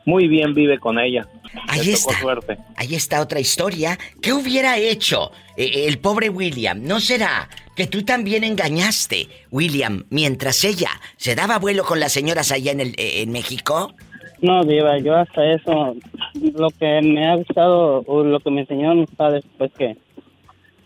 muy 0.05 0.29
bien 0.29 0.55
vive 0.55 0.79
con 0.79 0.99
ella. 0.99 1.27
Ahí 1.69 1.91
está. 1.91 2.19
Suerte. 2.19 2.59
Ahí 2.77 2.95
está 2.95 3.21
otra 3.21 3.41
historia. 3.41 3.99
¿Qué 4.21 4.33
hubiera 4.33 4.79
hecho 4.79 5.31
eh, 5.57 5.87
el 5.87 5.99
pobre 5.99 6.29
William? 6.29 6.83
¿No 6.83 7.01
será 7.01 7.49
que 7.77 7.87
tú 7.87 8.05
también 8.05 8.45
engañaste, 8.45 9.29
William, 9.51 10.05
mientras 10.11 10.65
ella 10.65 10.91
se 11.17 11.35
daba 11.35 11.59
vuelo 11.59 11.85
con 11.85 12.01
las 12.01 12.13
señoras 12.13 12.53
allá 12.53 12.73
en, 12.73 12.81
el, 12.81 12.89
eh, 12.97 13.23
en 13.23 13.33
México? 13.33 13.95
No, 14.41 14.63
Diva, 14.63 14.99
yo 14.99 15.17
hasta 15.17 15.53
eso, 15.53 15.97
lo 16.35 16.69
que 16.71 17.01
me 17.03 17.27
ha 17.27 17.35
gustado, 17.37 18.03
o 18.07 18.23
lo 18.23 18.41
que 18.41 18.51
me 18.51 18.61
enseñaron 18.61 19.01
mis 19.01 19.11
padres, 19.11 19.45
pues 19.57 19.73
que 19.73 19.97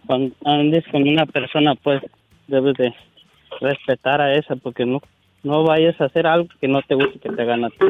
cuando 0.07 0.35
andes 0.45 0.85
con 0.91 1.07
una 1.07 1.27
persona, 1.27 1.75
pues 1.75 2.03
debes 2.47 2.75
de 2.75 2.95
respetar 3.61 4.21
a 4.21 4.35
esa, 4.35 4.57
porque 4.57 4.87
no, 4.87 5.01
no 5.43 5.65
vayas 5.65 6.01
a 6.01 6.05
hacer 6.05 6.27
algo 6.27 6.49
que 6.61 6.69
no 6.69 6.81
te 6.83 6.95
guste 6.95 7.19
que 7.19 7.31
te 7.31 7.43
hagan 7.43 7.65
a 7.65 7.71
ti. 7.71 7.87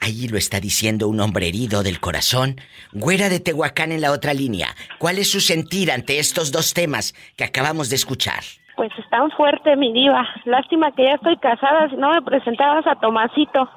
Ahí 0.00 0.28
lo 0.28 0.38
está 0.38 0.60
diciendo 0.60 1.08
un 1.08 1.20
hombre 1.20 1.48
herido 1.48 1.82
del 1.82 2.00
corazón. 2.00 2.60
Güera 2.92 3.28
de 3.28 3.40
Tehuacán 3.40 3.92
en 3.92 4.00
la 4.00 4.12
otra 4.12 4.32
línea. 4.32 4.74
¿Cuál 4.98 5.18
es 5.18 5.30
su 5.30 5.40
sentir 5.40 5.90
ante 5.90 6.18
estos 6.18 6.52
dos 6.52 6.72
temas 6.72 7.14
que 7.36 7.44
acabamos 7.44 7.90
de 7.90 7.96
escuchar? 7.96 8.42
Pues 8.76 8.92
tan 9.10 9.30
fuerte, 9.32 9.74
mi 9.76 9.92
diva. 9.92 10.24
Lástima 10.44 10.92
que 10.92 11.04
ya 11.04 11.14
estoy 11.14 11.36
casada, 11.38 11.90
si 11.90 11.96
no 11.96 12.12
me 12.12 12.22
presentabas 12.22 12.86
a 12.86 12.94
Tomasito. 12.94 13.68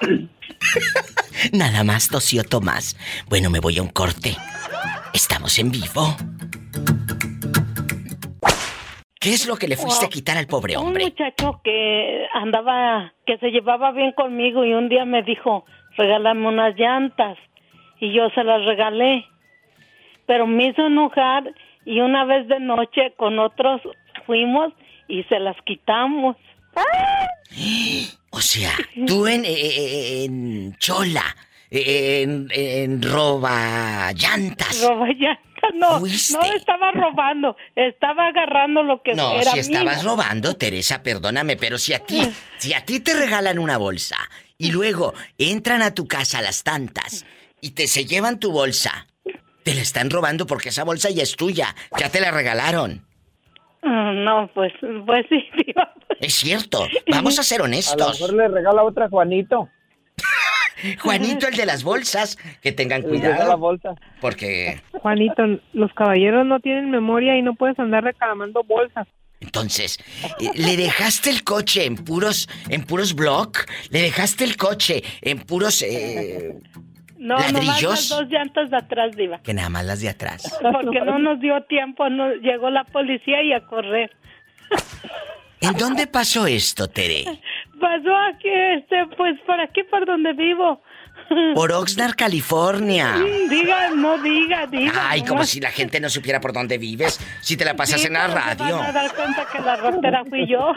Nada 1.52 1.84
más 1.84 2.08
tosió 2.08 2.44
Tomás. 2.44 2.96
Bueno, 3.28 3.50
me 3.50 3.60
voy 3.60 3.78
a 3.78 3.82
un 3.82 3.88
corte. 3.88 4.36
Estamos 5.12 5.58
en 5.58 5.72
vivo. 5.72 6.16
¿Qué 9.20 9.34
es 9.34 9.46
lo 9.46 9.56
que 9.56 9.68
le 9.68 9.76
fuiste 9.76 10.06
a 10.06 10.08
quitar 10.08 10.38
al 10.38 10.46
pobre 10.46 10.78
hombre? 10.78 11.04
Un 11.04 11.10
muchacho 11.10 11.60
que 11.62 12.24
andaba, 12.32 13.12
que 13.26 13.36
se 13.36 13.50
llevaba 13.50 13.92
bien 13.92 14.12
conmigo 14.12 14.64
y 14.64 14.72
un 14.72 14.88
día 14.88 15.04
me 15.04 15.22
dijo, 15.22 15.66
regálame 15.98 16.48
unas 16.48 16.74
llantas. 16.74 17.36
Y 18.00 18.14
yo 18.14 18.30
se 18.30 18.42
las 18.42 18.64
regalé. 18.64 19.26
Pero 20.26 20.46
me 20.46 20.68
hizo 20.68 20.86
enojar 20.86 21.52
y 21.84 22.00
una 22.00 22.24
vez 22.24 22.48
de 22.48 22.60
noche 22.60 23.12
con 23.18 23.38
otros 23.38 23.82
fuimos 24.24 24.72
y 25.06 25.22
se 25.24 25.38
las 25.38 25.56
quitamos. 25.66 26.36
O 28.32 28.40
sea, 28.40 28.70
tú 29.08 29.26
en, 29.26 29.42
en 29.44 30.76
Chola, 30.76 31.24
en, 31.68 32.46
en 32.52 33.02
roba 33.02 34.12
llantas. 34.12 34.86
Roba 34.88 35.08
llantas 35.08 35.49
no, 35.74 36.00
no 36.00 36.06
estaba 36.06 36.92
robando, 36.92 37.56
estaba 37.74 38.28
agarrando 38.28 38.82
lo 38.82 39.02
que 39.02 39.14
no, 39.14 39.40
si 39.42 39.58
estabas 39.58 40.04
robando, 40.04 40.54
Teresa, 40.54 41.02
perdóname, 41.02 41.56
pero 41.56 41.78
si 41.78 41.94
a 41.94 42.00
ti, 42.00 42.20
si 42.58 42.74
a 42.74 42.84
ti 42.84 43.00
te 43.00 43.14
regalan 43.14 43.58
una 43.58 43.76
bolsa 43.76 44.16
y 44.58 44.72
luego 44.72 45.14
entran 45.38 45.82
a 45.82 45.94
tu 45.94 46.06
casa 46.06 46.38
a 46.38 46.42
las 46.42 46.62
tantas 46.62 47.24
y 47.60 47.72
te 47.72 47.86
se 47.86 48.04
llevan 48.04 48.38
tu 48.38 48.52
bolsa, 48.52 49.06
te 49.62 49.74
la 49.74 49.82
están 49.82 50.10
robando 50.10 50.46
porque 50.46 50.70
esa 50.70 50.84
bolsa 50.84 51.10
ya 51.10 51.22
es 51.22 51.36
tuya, 51.36 51.74
ya 51.98 52.08
te 52.10 52.20
la 52.20 52.30
regalaron. 52.30 53.06
Mm, 53.82 54.24
no, 54.24 54.50
pues, 54.54 54.72
pues 55.06 55.26
sí, 55.28 55.42
tío. 55.64 55.82
Es 56.20 56.34
cierto, 56.34 56.86
vamos 57.06 57.38
a 57.38 57.42
ser 57.42 57.62
honestos. 57.62 58.00
A 58.00 58.04
lo 58.06 58.12
mejor 58.12 58.34
le 58.34 58.48
regala 58.48 58.82
otra 58.82 59.08
Juanito. 59.08 59.68
Juanito, 61.00 61.46
el 61.48 61.56
de 61.56 61.66
las 61.66 61.84
bolsas. 61.84 62.36
Que 62.62 62.72
tengan 62.72 63.02
cuidado. 63.02 63.48
La 63.48 63.54
bolsa. 63.56 63.94
Porque. 64.20 64.80
Juanito, 64.92 65.42
los 65.72 65.92
caballeros 65.94 66.46
no 66.46 66.60
tienen 66.60 66.90
memoria 66.90 67.36
y 67.36 67.42
no 67.42 67.54
puedes 67.54 67.78
andar 67.78 68.04
reclamando 68.04 68.62
bolsas. 68.64 69.06
Entonces, 69.40 69.98
eh, 70.38 70.50
¿le 70.54 70.76
dejaste 70.76 71.30
el 71.30 71.42
coche 71.44 71.86
en 71.86 71.96
puros, 71.96 72.46
en 72.68 72.84
puros 72.84 73.14
block? 73.14 73.66
¿Le 73.90 74.02
dejaste 74.02 74.44
el 74.44 74.56
coche 74.56 75.02
en 75.22 75.38
puros 75.38 75.80
eh, 75.80 76.58
no, 77.16 77.38
ladrillos? 77.38 77.82
No, 77.82 77.90
las 77.90 78.08
dos 78.08 78.28
llantas 78.28 78.70
de 78.70 78.76
atrás, 78.76 79.16
Diva. 79.16 79.40
Que 79.42 79.54
nada 79.54 79.70
más 79.70 79.86
las 79.86 80.00
de 80.00 80.10
atrás. 80.10 80.42
Porque 80.62 81.00
no 81.00 81.18
nos 81.18 81.40
dio 81.40 81.62
tiempo, 81.62 82.08
no, 82.10 82.34
llegó 82.34 82.68
la 82.68 82.84
policía 82.84 83.42
y 83.42 83.54
a 83.54 83.60
correr. 83.66 84.10
¿En 85.62 85.76
dónde 85.76 86.06
pasó 86.06 86.46
esto, 86.46 86.88
Tere? 86.88 87.24
Pasó 87.80 88.16
aquí, 88.34 88.48
este, 88.76 89.06
pues 89.16 89.38
por 89.46 89.60
aquí 89.60 89.82
por 89.84 90.04
donde 90.06 90.32
vivo. 90.34 90.82
Por 91.54 91.72
Oxnard, 91.72 92.14
California. 92.14 93.14
Diga, 93.48 93.90
no 93.90 94.18
diga, 94.18 94.66
diga. 94.66 95.10
Ay, 95.10 95.24
como 95.24 95.44
si 95.44 95.60
la 95.60 95.70
gente 95.70 96.00
no 96.00 96.08
supiera 96.08 96.40
por 96.40 96.52
dónde 96.52 96.78
vives, 96.78 97.20
si 97.40 97.56
te 97.56 97.64
la 97.64 97.76
pasas 97.76 98.04
en 98.04 98.14
la 98.14 98.26
radio. 98.26 98.66
Se 98.66 98.72
van 98.72 98.86
a 98.86 98.92
dar 98.92 99.14
cuenta 99.14 99.46
que 99.46 99.60
la 99.60 99.76
rostera 99.76 100.24
fui 100.24 100.48
yo. 100.48 100.72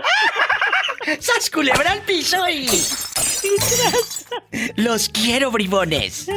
¡Sas 1.20 1.50
culebra 1.50 1.94
al 1.94 2.02
piso 2.02 2.48
y... 2.50 2.68
Los 4.76 5.10
quiero, 5.10 5.52
bribones. 5.52 6.28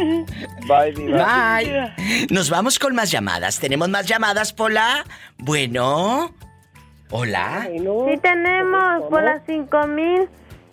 Bye, 0.67 0.93
Bye. 0.93 2.27
Nos 2.31 2.51
vamos 2.51 2.79
con 2.79 2.95
más 2.95 3.11
llamadas. 3.11 3.61
¿Tenemos 3.61 3.89
más 3.89 4.07
llamadas, 4.07 4.53
Pola? 4.53 5.05
Bueno. 5.39 6.35
Hola. 7.11 7.69
Sí 7.71 8.19
tenemos, 8.21 9.05
Pola 9.09 9.41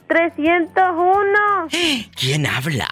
5301. 0.07 1.67
¿Quién 2.15 2.45
habla? 2.45 2.87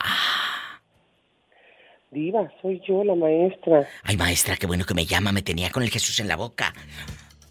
Diva, 2.12 2.52
soy 2.62 2.82
yo, 2.88 3.04
la 3.04 3.16
maestra. 3.16 3.88
Ay, 4.04 4.18
maestra, 4.18 4.58
qué 4.58 4.68
bueno 4.68 4.86
que 4.86 4.94
me 4.94 5.06
llama. 5.06 5.32
Me 5.32 5.42
tenía 5.42 5.70
con 5.70 5.84
el 5.84 5.90
Jesús 5.90 6.20
en 6.20 6.28
la 6.28 6.36
boca. 6.36 6.74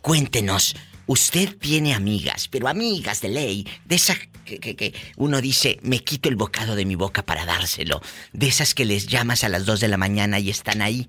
Cuéntenos, 0.02 0.74
Usted 1.10 1.58
tiene 1.58 1.92
amigas, 1.92 2.46
pero 2.46 2.68
amigas 2.68 3.20
de 3.20 3.30
ley, 3.30 3.66
de 3.84 3.96
esas 3.96 4.16
que, 4.44 4.94
uno 5.16 5.40
dice, 5.40 5.76
me 5.82 5.98
quito 5.98 6.28
el 6.28 6.36
bocado 6.36 6.76
de 6.76 6.84
mi 6.84 6.94
boca 6.94 7.24
para 7.24 7.44
dárselo, 7.44 8.00
de 8.32 8.46
esas 8.46 8.76
que 8.76 8.84
les 8.84 9.08
llamas 9.08 9.42
a 9.42 9.48
las 9.48 9.66
2 9.66 9.80
de 9.80 9.88
la 9.88 9.96
mañana 9.96 10.38
y 10.38 10.50
están 10.50 10.82
ahí, 10.82 11.08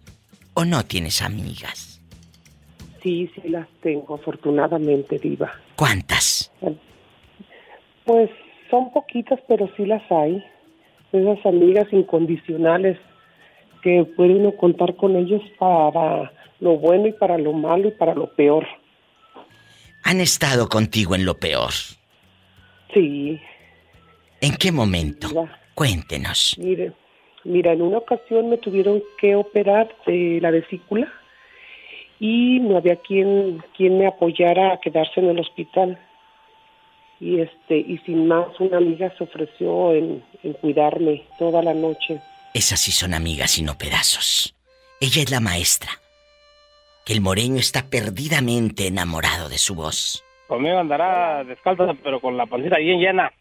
¿o 0.56 0.66
no 0.66 0.84
tienes 0.86 1.22
amigas? 1.22 2.02
Sí, 3.04 3.30
sí 3.36 3.48
las 3.50 3.68
tengo, 3.84 4.16
afortunadamente, 4.16 5.20
Diva. 5.20 5.54
¿Cuántas? 5.76 6.52
Pues 8.06 8.30
son 8.70 8.92
poquitas, 8.92 9.40
pero 9.48 9.70
sí 9.78 9.86
las 9.86 10.04
hay. 10.12 10.44
Esas 11.12 11.46
amigas 11.46 11.88
incondicionales 11.92 12.98
que 13.84 14.06
puede 14.16 14.36
uno 14.36 14.56
contar 14.56 14.96
con 14.96 15.16
ellos 15.16 15.42
para 15.58 16.32
lo 16.60 16.78
bueno 16.78 17.08
y 17.08 17.14
para 17.14 17.38
lo 17.38 17.54
malo 17.54 17.88
y 17.88 17.92
para 17.92 18.14
lo 18.14 18.28
peor 18.34 18.66
han 20.04 20.20
estado 20.20 20.68
contigo 20.68 21.16
en 21.16 21.26
lo 21.26 21.36
peor. 21.36 21.72
Sí. 22.94 23.40
¿En 24.42 24.56
qué 24.56 24.72
momento? 24.72 25.48
Cuéntenos. 25.76 26.56
Mire, 26.58 26.92
mira, 27.44 27.74
en 27.74 27.82
una 27.82 28.00
ocasión 28.00 28.50
me 28.50 28.58
tuvieron 28.58 29.02
que 29.20 29.36
operar 29.36 29.90
de 30.06 30.40
la 30.42 30.52
vesícula 30.52 31.12
y 32.20 32.60
no 32.60 32.78
había 32.78 32.98
quien, 32.98 33.64
quien 33.76 33.98
me 33.98 34.08
apoyara 34.08 34.74
a 34.74 34.80
quedarse 34.80 35.20
en 35.20 35.30
el 35.30 35.40
hospital. 35.40 35.98
Y 37.22 37.40
este, 37.40 37.78
y 37.78 38.00
sin 38.00 38.28
más, 38.28 38.48
una 38.60 38.78
amiga 38.78 39.14
se 39.18 39.24
ofreció 39.24 39.94
en, 39.94 40.24
en 40.44 40.54
cuidarme 40.54 41.24
toda 41.38 41.62
la 41.62 41.74
noche. 41.74 42.20
Esas 42.54 42.82
sí 42.82 42.92
son 42.92 43.14
amigas 43.14 43.58
y 43.60 43.62
no 43.62 43.78
pedazos. 43.78 44.56
Ella 45.00 45.22
es 45.22 45.32
la 45.32 45.40
maestra 45.40 45.92
que 47.06 47.14
el 47.14 47.22
moreño 47.22 47.60
está 47.60 47.90
perdidamente 47.90 48.88
enamorado 48.88 49.48
de 49.50 49.58
su 49.58 49.76
voz. 49.76 50.24
Conmigo 50.48 50.80
andará 50.80 51.44
descalzo, 51.44 51.96
pero 52.04 52.20
con 52.20 52.38
la 52.38 52.46
pancita 52.46 52.78
bien 52.78 53.00
llena. 53.00 53.32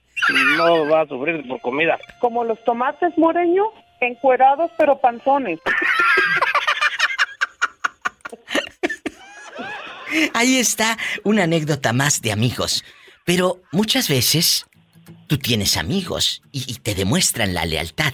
No 0.56 0.88
va 0.88 1.02
a 1.02 1.06
sufrir 1.06 1.46
por 1.48 1.60
comida. 1.60 1.98
Como 2.20 2.44
los 2.44 2.62
tomates 2.64 3.16
moreño, 3.16 3.64
encuerados 4.00 4.70
pero 4.76 4.98
panzones. 4.98 5.60
Ahí 10.34 10.56
está 10.56 10.98
una 11.24 11.44
anécdota 11.44 11.92
más 11.92 12.20
de 12.20 12.32
amigos. 12.32 12.84
Pero 13.30 13.60
muchas 13.70 14.08
veces 14.08 14.66
tú 15.28 15.38
tienes 15.38 15.76
amigos 15.76 16.42
y, 16.50 16.64
y, 16.66 16.80
te 16.80 16.96
demuestran 16.96 17.54
la 17.54 17.64
lealtad. 17.64 18.12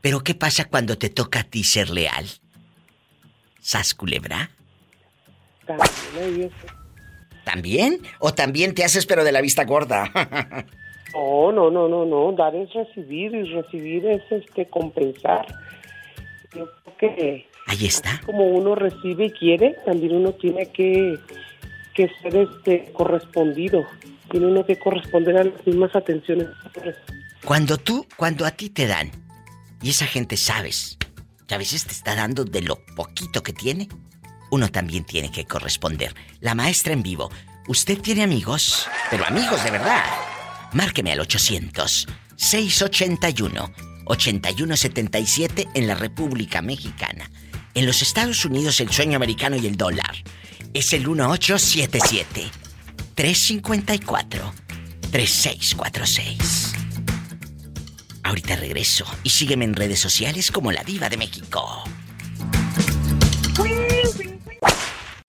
Pero 0.00 0.20
¿qué 0.20 0.34
pasa 0.34 0.64
cuando 0.64 0.96
te 0.96 1.10
toca 1.10 1.40
a 1.40 1.44
ti 1.44 1.64
ser 1.64 1.90
leal? 1.90 2.24
¿Sas 3.60 3.92
culebra? 3.92 4.48
También 7.44 8.00
¿O 8.20 8.32
también 8.32 8.74
te 8.74 8.84
haces 8.84 9.04
pero 9.04 9.22
de 9.22 9.32
la 9.32 9.42
vista 9.42 9.64
gorda? 9.64 10.10
no, 11.14 11.52
no, 11.52 11.70
no, 11.70 11.86
no, 11.86 12.06
no. 12.06 12.32
Dar 12.32 12.56
es 12.56 12.72
recibir 12.72 13.34
y 13.34 13.52
recibir 13.52 14.06
es 14.06 14.22
este 14.32 14.66
compensar. 14.70 15.44
Yo 16.56 16.70
creo 16.96 16.96
que 16.96 17.46
ahí 17.66 17.84
está. 17.84 18.18
Como 18.24 18.46
uno 18.46 18.74
recibe 18.74 19.26
y 19.26 19.30
quiere, 19.30 19.76
también 19.84 20.16
uno 20.16 20.32
tiene 20.32 20.64
que, 20.72 21.18
que 21.92 22.08
ser 22.22 22.34
este 22.34 22.90
correspondido. 22.94 23.84
Tiene 24.30 24.46
uno 24.46 24.64
que 24.64 24.78
corresponder 24.78 25.36
a 25.36 25.44
las 25.44 25.66
mismas 25.66 25.94
atenciones. 25.94 26.48
Cuando 27.44 27.76
tú, 27.76 28.06
cuando 28.16 28.46
a 28.46 28.50
ti 28.50 28.70
te 28.70 28.86
dan 28.86 29.10
y 29.82 29.90
esa 29.90 30.06
gente 30.06 30.36
sabes 30.36 30.98
que 31.46 31.54
a 31.54 31.58
veces 31.58 31.84
te 31.84 31.92
está 31.92 32.14
dando 32.14 32.44
de 32.44 32.62
lo 32.62 32.84
poquito 32.96 33.42
que 33.42 33.52
tiene, 33.52 33.88
uno 34.50 34.70
también 34.70 35.04
tiene 35.04 35.30
que 35.30 35.44
corresponder. 35.44 36.14
La 36.40 36.54
maestra 36.54 36.92
en 36.92 37.02
vivo. 37.02 37.30
¿Usted 37.68 38.00
tiene 38.00 38.22
amigos? 38.22 38.88
Pero 39.10 39.26
amigos 39.26 39.62
de 39.64 39.70
verdad. 39.70 40.04
Márqueme 40.72 41.12
al 41.12 41.20
800 41.20 42.06
681 42.36 43.72
8177 44.06 45.68
en 45.74 45.86
la 45.86 45.94
República 45.94 46.62
Mexicana. 46.62 47.30
En 47.74 47.86
los 47.86 48.02
Estados 48.02 48.44
Unidos 48.44 48.80
el 48.80 48.90
sueño 48.90 49.16
americano 49.16 49.56
y 49.56 49.66
el 49.66 49.76
dólar 49.76 50.14
es 50.74 50.92
el 50.92 51.06
1877 51.08 52.50
354 53.14 54.52
3646. 55.10 56.74
Ahorita 58.24 58.56
regreso 58.56 59.04
y 59.22 59.30
sígueme 59.30 59.64
en 59.64 59.74
redes 59.74 60.00
sociales 60.00 60.50
como 60.50 60.72
La 60.72 60.82
Diva 60.82 61.08
de 61.08 61.16
México. 61.16 61.84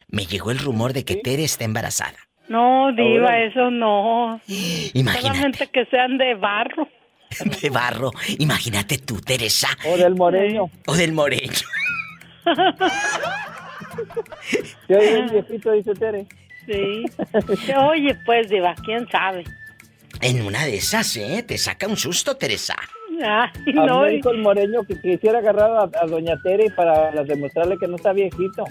Me 0.07 0.25
llegó 0.25 0.51
el 0.51 0.59
rumor 0.59 0.93
de 0.93 1.03
que 1.03 1.17
Tere 1.17 1.43
está 1.43 1.65
embarazada. 1.65 2.17
No, 2.47 2.91
Diva, 2.95 3.37
eso 3.39 3.69
no. 3.69 4.39
Imagínate. 4.47 5.21
Solamente 5.21 5.67
que 5.67 5.85
sean 5.85 6.17
de 6.17 6.35
barro. 6.35 6.87
De 7.61 7.69
barro. 7.69 8.11
Imagínate 8.39 8.97
tú, 8.99 9.19
Teresa. 9.19 9.67
O 9.85 9.97
del 9.97 10.15
moreño. 10.15 10.69
O 10.85 10.95
del 10.95 11.11
moreño. 11.11 11.51
¿Qué 14.87 14.95
oye 14.95 15.19
el 15.19 15.29
viejito, 15.29 15.71
dice 15.71 15.93
Tere? 15.95 16.27
Sí. 16.65 17.05
Oye, 17.89 18.15
pues, 18.25 18.49
Diva, 18.49 18.75
quién 18.83 19.07
sabe. 19.09 19.43
En 20.21 20.41
una 20.41 20.65
de 20.65 20.77
esas, 20.77 21.15
¿eh? 21.17 21.43
Te 21.45 21.57
saca 21.57 21.87
un 21.87 21.97
susto, 21.97 22.35
Teresa. 22.37 22.75
Ay, 23.23 23.73
no. 23.73 24.01
A 24.01 24.07
dijo 24.07 24.31
el 24.31 24.39
moreño 24.39 24.83
que 24.83 24.99
quisiera 24.99 25.39
agarrar 25.39 25.89
a, 25.93 26.05
Doña 26.05 26.35
Tere 26.43 26.69
para 26.71 27.11
demostrarle 27.23 27.77
que 27.77 27.87
no 27.87 27.95
está 27.95 28.13
viejito. 28.13 28.65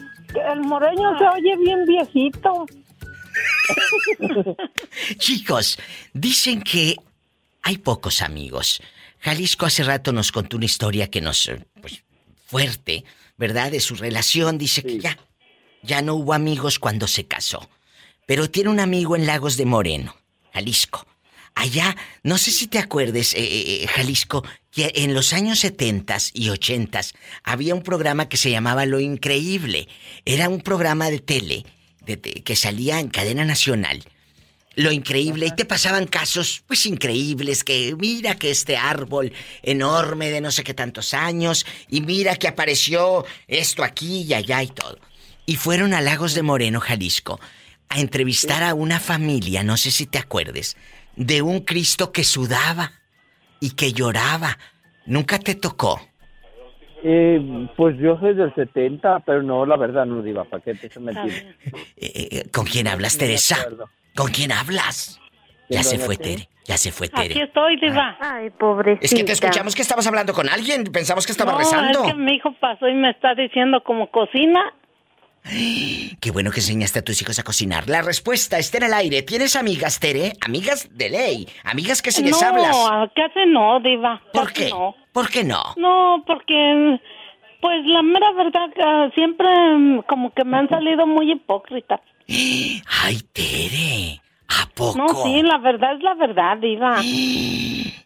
El 0.53 0.61
moreño 0.61 1.19
se 1.19 1.25
oye 1.25 1.57
bien 1.59 1.85
viejito. 1.85 2.67
Chicos, 5.19 5.79
dicen 6.13 6.63
que 6.63 6.97
hay 7.63 7.79
pocos 7.79 8.23
amigos. 8.23 8.83
Jalisco 9.21 9.67
hace 9.67 9.85
rato 9.85 10.13
nos 10.13 10.33
contó 10.33 10.57
una 10.57 10.67
historia 10.67 11.09
que 11.09 11.21
nos... 11.21 11.51
Pues, 11.81 12.05
fuerte, 12.47 13.05
¿verdad? 13.37 13.73
De 13.73 13.81
su 13.81 13.95
relación. 13.95 14.59
Dice 14.59 14.83
que 14.83 14.99
ya, 14.99 15.19
ya 15.83 16.03
no 16.03 16.15
hubo 16.15 16.35
amigos 16.35 16.79
cuando 16.79 17.07
se 17.07 17.27
casó. 17.27 17.69
Pero 18.27 18.51
tiene 18.51 18.71
un 18.71 18.81
amigo 18.81 19.17
en 19.17 19.27
Lagos 19.27 19.57
de 19.57 19.67
Moreno, 19.67 20.17
Jalisco. 20.53 21.07
Allá, 21.55 21.97
no 22.23 22.37
sé 22.37 22.51
si 22.51 22.67
te 22.67 22.79
acuerdes, 22.79 23.35
eh, 23.35 23.39
eh, 23.39 23.83
eh, 23.83 23.87
Jalisco, 23.87 24.45
que 24.73 24.93
en 24.97 25.15
los 25.15 25.33
años 25.33 25.61
70 25.61 26.17
y 26.33 26.49
80 26.49 27.01
había 27.45 27.75
un 27.75 27.83
programa 27.83 28.29
que 28.29 28.37
se 28.37 28.51
llamaba 28.51 28.87
Lo 28.87 28.99
Increíble. 28.99 29.89
Era 30.25 30.49
un 30.49 30.61
programa 30.61 31.11
de 31.11 31.21
tele 31.21 31.65
que 32.45 32.57
salía 32.57 32.99
en 33.01 33.09
cadena 33.09 33.45
nacional. 33.45 34.05
Lo 34.77 34.91
increíble, 34.91 35.47
y 35.47 35.55
te 35.55 35.65
pasaban 35.65 36.07
casos 36.07 36.65
pues 36.67 36.85
increíbles, 36.87 37.63
que 37.63 37.95
mira 37.97 38.35
que 38.35 38.51
este 38.51 38.77
árbol 38.77 39.33
enorme 39.63 40.31
de 40.31 40.41
no 40.41 40.51
sé 40.51 40.65
qué 40.65 40.75
tantos 40.75 41.15
años, 41.15 41.65
y 41.89 42.01
mira 42.01 42.35
que 42.37 42.49
apareció 42.49 43.25
esto 43.47 43.85
aquí 43.85 44.23
y 44.23 44.35
allá 44.35 44.63
y 44.63 44.69
todo. 44.69 44.99
Y 45.47 45.57
fueron 45.57 45.95
a 45.95 46.01
Lagos 46.01 46.35
de 46.35 46.43
Moreno, 46.43 46.81
Jalisco, 46.81 47.39
a 47.89 48.01
entrevistar 48.01 48.63
a 48.63 48.75
una 48.75 49.01
familia, 49.01 49.63
no 49.63 49.77
sé 49.77 49.91
si 49.91 50.07
te 50.07 50.19
acuerdes, 50.19 50.77
de 51.17 51.43
un 51.43 51.61
Cristo 51.61 52.13
que 52.13 52.25
sudaba 52.25 52.93
y 53.61 53.71
que 53.75 53.93
lloraba. 53.93 54.59
¿Nunca 55.07 55.39
te 55.39 55.55
tocó? 55.55 56.01
Eh, 57.07 57.69
pues 57.77 57.99
yo 57.99 58.19
soy 58.19 58.35
del 58.35 58.55
70, 58.55 59.21
pero 59.21 59.43
no, 59.43 59.67
la 59.67 59.77
verdad 59.77 60.07
no 60.07 60.23
diva, 60.23 60.45
¿para 60.45 60.63
qué 60.63 60.75
te 60.75 60.87
eh, 60.87 61.55
eh, 61.97 62.45
¿Con 62.51 62.65
quién 62.65 62.89
hablas, 62.89 63.19
Teresa? 63.19 63.57
¿Con 64.17 64.31
quién 64.31 64.53
hablas? 64.53 65.21
Ya 65.69 65.83
se 65.83 65.99
fue 65.99 66.17
Tere, 66.17 66.49
ya 66.65 66.79
se 66.79 66.93
fue 66.93 67.09
Tere. 67.09 67.35
Aquí 67.35 67.43
estoy, 67.43 67.79
diva. 67.79 68.17
Ay, 68.21 68.49
pobrecita. 68.51 69.05
Es 69.05 69.15
que 69.15 69.25
te 69.25 69.33
escuchamos 69.33 69.75
que 69.75 69.83
estabas 69.83 70.07
hablando 70.07 70.33
con 70.33 70.49
alguien, 70.49 70.85
pensamos 70.85 71.27
que 71.27 71.33
estaba 71.33 71.59
rezando. 71.59 72.05
es 72.07 72.13
que 72.13 72.15
mi 72.15 72.37
hijo 72.37 72.55
pasó 72.59 72.89
y 72.89 72.95
me 72.95 73.11
está 73.11 73.35
diciendo 73.35 73.83
como 73.83 74.11
cocina. 74.11 74.73
Qué 75.47 76.31
bueno 76.33 76.51
que 76.51 76.61
enseñaste 76.61 77.01
a 77.01 77.03
tus 77.03 77.21
hijos 77.21 77.39
a 77.39 77.43
cocinar. 77.43 77.89
La 77.89 78.01
respuesta 78.01 78.59
está 78.59 78.79
en 78.79 78.85
el 78.85 78.95
aire. 78.95 79.23
¿Tienes 79.23 79.57
amigas, 79.57 80.01
Tere? 80.01 80.33
Amigas 80.41 80.89
de 80.97 81.11
ley. 81.11 81.49
Amigas 81.65 82.01
que 82.01 82.13
si 82.13 82.23
les 82.23 82.43
hablas. 82.43 82.75
No, 82.75 83.11
casi 83.15 83.47
no, 83.49 83.79
Diva. 83.81 84.23
¿Por 84.33 84.49
Casi 84.49 84.65
qué? 84.65 84.71
No. 84.71 84.95
¿Por 85.13 85.29
qué 85.29 85.45
no? 85.45 85.63
No, 85.77 86.25
porque, 86.27 86.99
pues 87.61 87.87
la 87.87 88.03
mera 88.03 88.33
verdad, 88.33 88.71
que 88.75 89.15
siempre 89.15 89.47
mm, 89.77 90.03
como 90.09 90.33
que 90.33 90.45
me 90.45 90.57
han 90.57 90.69
salido 90.71 91.07
muy 91.07 91.31
hipócritas. 91.33 92.01
Ay, 92.27 93.19
Tere. 93.33 94.21
¿A 94.49 94.67
poco? 94.75 94.97
No, 94.97 95.09
sí, 95.25 95.43
la 95.43 95.59
verdad 95.59 95.97
es 95.97 96.03
la 96.03 96.15
verdad, 96.15 96.57
Diva. 96.57 97.01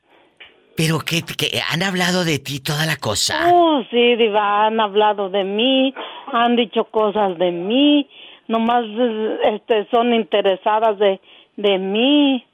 Pero 0.79 1.01
que, 1.01 1.23
que 1.23 1.61
han 1.73 1.83
hablado 1.83 2.25
de 2.25 2.39
ti 2.39 2.61
toda 2.61 2.87
la 2.87 2.95
cosa. 2.95 3.51
Oh, 3.53 3.83
sí, 3.91 4.15
Diva, 4.15 4.67
han 4.67 4.79
hablado 4.79 5.29
de 5.29 5.43
mí, 5.43 5.93
han 6.33 6.55
dicho 6.55 6.85
cosas 6.85 7.37
de 7.37 7.51
mí, 7.51 8.09
nomás 8.47 8.85
este, 9.43 9.89
son 9.91 10.15
interesadas 10.15 10.97
de, 11.01 11.21
de 11.57 11.79
mí 11.79 12.47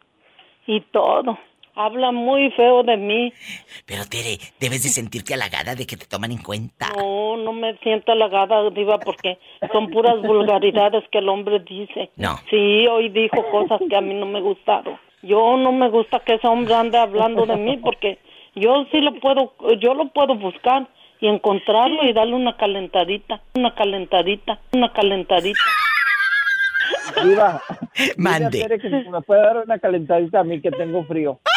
y 0.66 0.80
todo. 0.90 1.38
Hablan 1.74 2.14
muy 2.14 2.50
feo 2.52 2.82
de 2.82 2.96
mí. 2.96 3.30
Pero 3.84 4.06
Tere, 4.06 4.38
debes 4.58 4.84
de 4.84 4.88
sentirte 4.88 5.34
halagada 5.34 5.74
de 5.74 5.86
que 5.86 5.98
te 5.98 6.06
toman 6.06 6.32
en 6.32 6.38
cuenta. 6.38 6.88
No, 6.96 7.36
no 7.36 7.52
me 7.52 7.76
siento 7.82 8.12
halagada, 8.12 8.70
Diva, 8.70 9.00
porque 9.00 9.36
son 9.70 9.90
puras 9.90 10.22
vulgaridades 10.22 11.04
que 11.12 11.18
el 11.18 11.28
hombre 11.28 11.58
dice. 11.60 12.08
No. 12.16 12.38
Sí, 12.48 12.86
hoy 12.86 13.10
dijo 13.10 13.44
cosas 13.50 13.82
que 13.86 13.96
a 13.96 14.00
mí 14.00 14.14
no 14.14 14.24
me 14.24 14.40
gustaron. 14.40 14.98
Yo 15.26 15.56
no 15.56 15.72
me 15.72 15.88
gusta 15.88 16.20
que 16.20 16.34
ese 16.34 16.46
hombre 16.46 16.74
ande 16.74 16.98
hablando 16.98 17.46
de 17.46 17.56
mí 17.56 17.78
porque 17.78 18.18
yo 18.54 18.84
sí 18.92 19.00
lo 19.00 19.18
puedo, 19.20 19.54
yo 19.80 19.94
lo 19.94 20.12
puedo 20.12 20.34
buscar 20.34 20.86
y 21.20 21.28
encontrarlo 21.28 22.04
y 22.04 22.12
darle 22.12 22.34
una 22.34 22.58
calentadita, 22.58 23.40
una 23.54 23.74
calentadita, 23.74 24.60
una 24.72 24.92
calentadita. 24.92 25.60
Diva. 27.24 27.62
Mande. 28.18 28.50
dile 28.50 28.64
a 28.64 28.68
Tere 28.68 28.80
que 28.80 29.02
si 29.02 29.08
me 29.08 29.22
puede 29.22 29.40
dar 29.40 29.56
una 29.58 29.78
calentadita 29.78 30.40
a 30.40 30.44
mí 30.44 30.60
que 30.60 30.70
tengo 30.70 31.04
frío. 31.04 31.40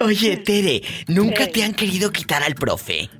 Oye, 0.00 0.38
Tere, 0.38 0.80
¿nunca 1.08 1.46
te 1.48 1.62
han 1.62 1.74
querido 1.74 2.10
quitar 2.10 2.42
al 2.42 2.54
profe? 2.54 3.10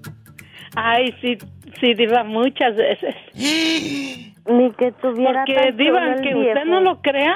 Ay, 0.76 1.14
sí, 1.22 1.38
sí, 1.80 1.94
Diva, 1.94 2.22
muchas 2.22 2.76
veces. 2.76 3.14
Ni 3.34 4.70
que 4.72 4.92
tuviera 4.92 5.44
Porque, 5.44 5.72
Diva, 5.72 6.16
que 6.22 6.34
usted 6.34 6.64
no 6.66 6.80
lo 6.80 7.00
crea, 7.00 7.34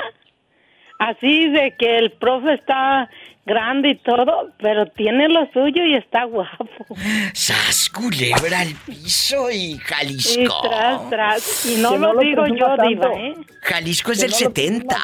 así 0.98 1.48
de 1.48 1.74
que 1.76 1.98
el 1.98 2.12
profe 2.12 2.54
está 2.54 3.08
grande 3.46 3.90
y 3.90 3.94
todo, 3.96 4.50
pero 4.58 4.86
tiene 4.86 5.28
lo 5.28 5.46
suyo 5.52 5.84
y 5.84 5.96
está 5.96 6.24
guapo. 6.24 6.66
¡Sas, 7.32 7.90
culebra 7.90 8.60
al 8.60 8.74
piso 8.86 9.50
y 9.50 9.72
Y 9.72 9.78
Jalisco! 9.78 10.60
tras, 10.68 11.10
tras. 11.10 11.66
Y 11.66 11.80
no 11.80 11.92
lo, 11.92 11.98
no 11.98 12.12
lo 12.12 12.20
digo 12.20 12.46
yo, 12.46 12.66
tanto. 12.76 12.82
Diva, 12.84 13.08
¿eh? 13.14 13.34
Jalisco 13.62 14.12
es 14.12 14.18
Que 14.18 14.24
del 14.26 14.30
no 14.32 14.36
lo 14.36 14.54
70. 14.54 14.96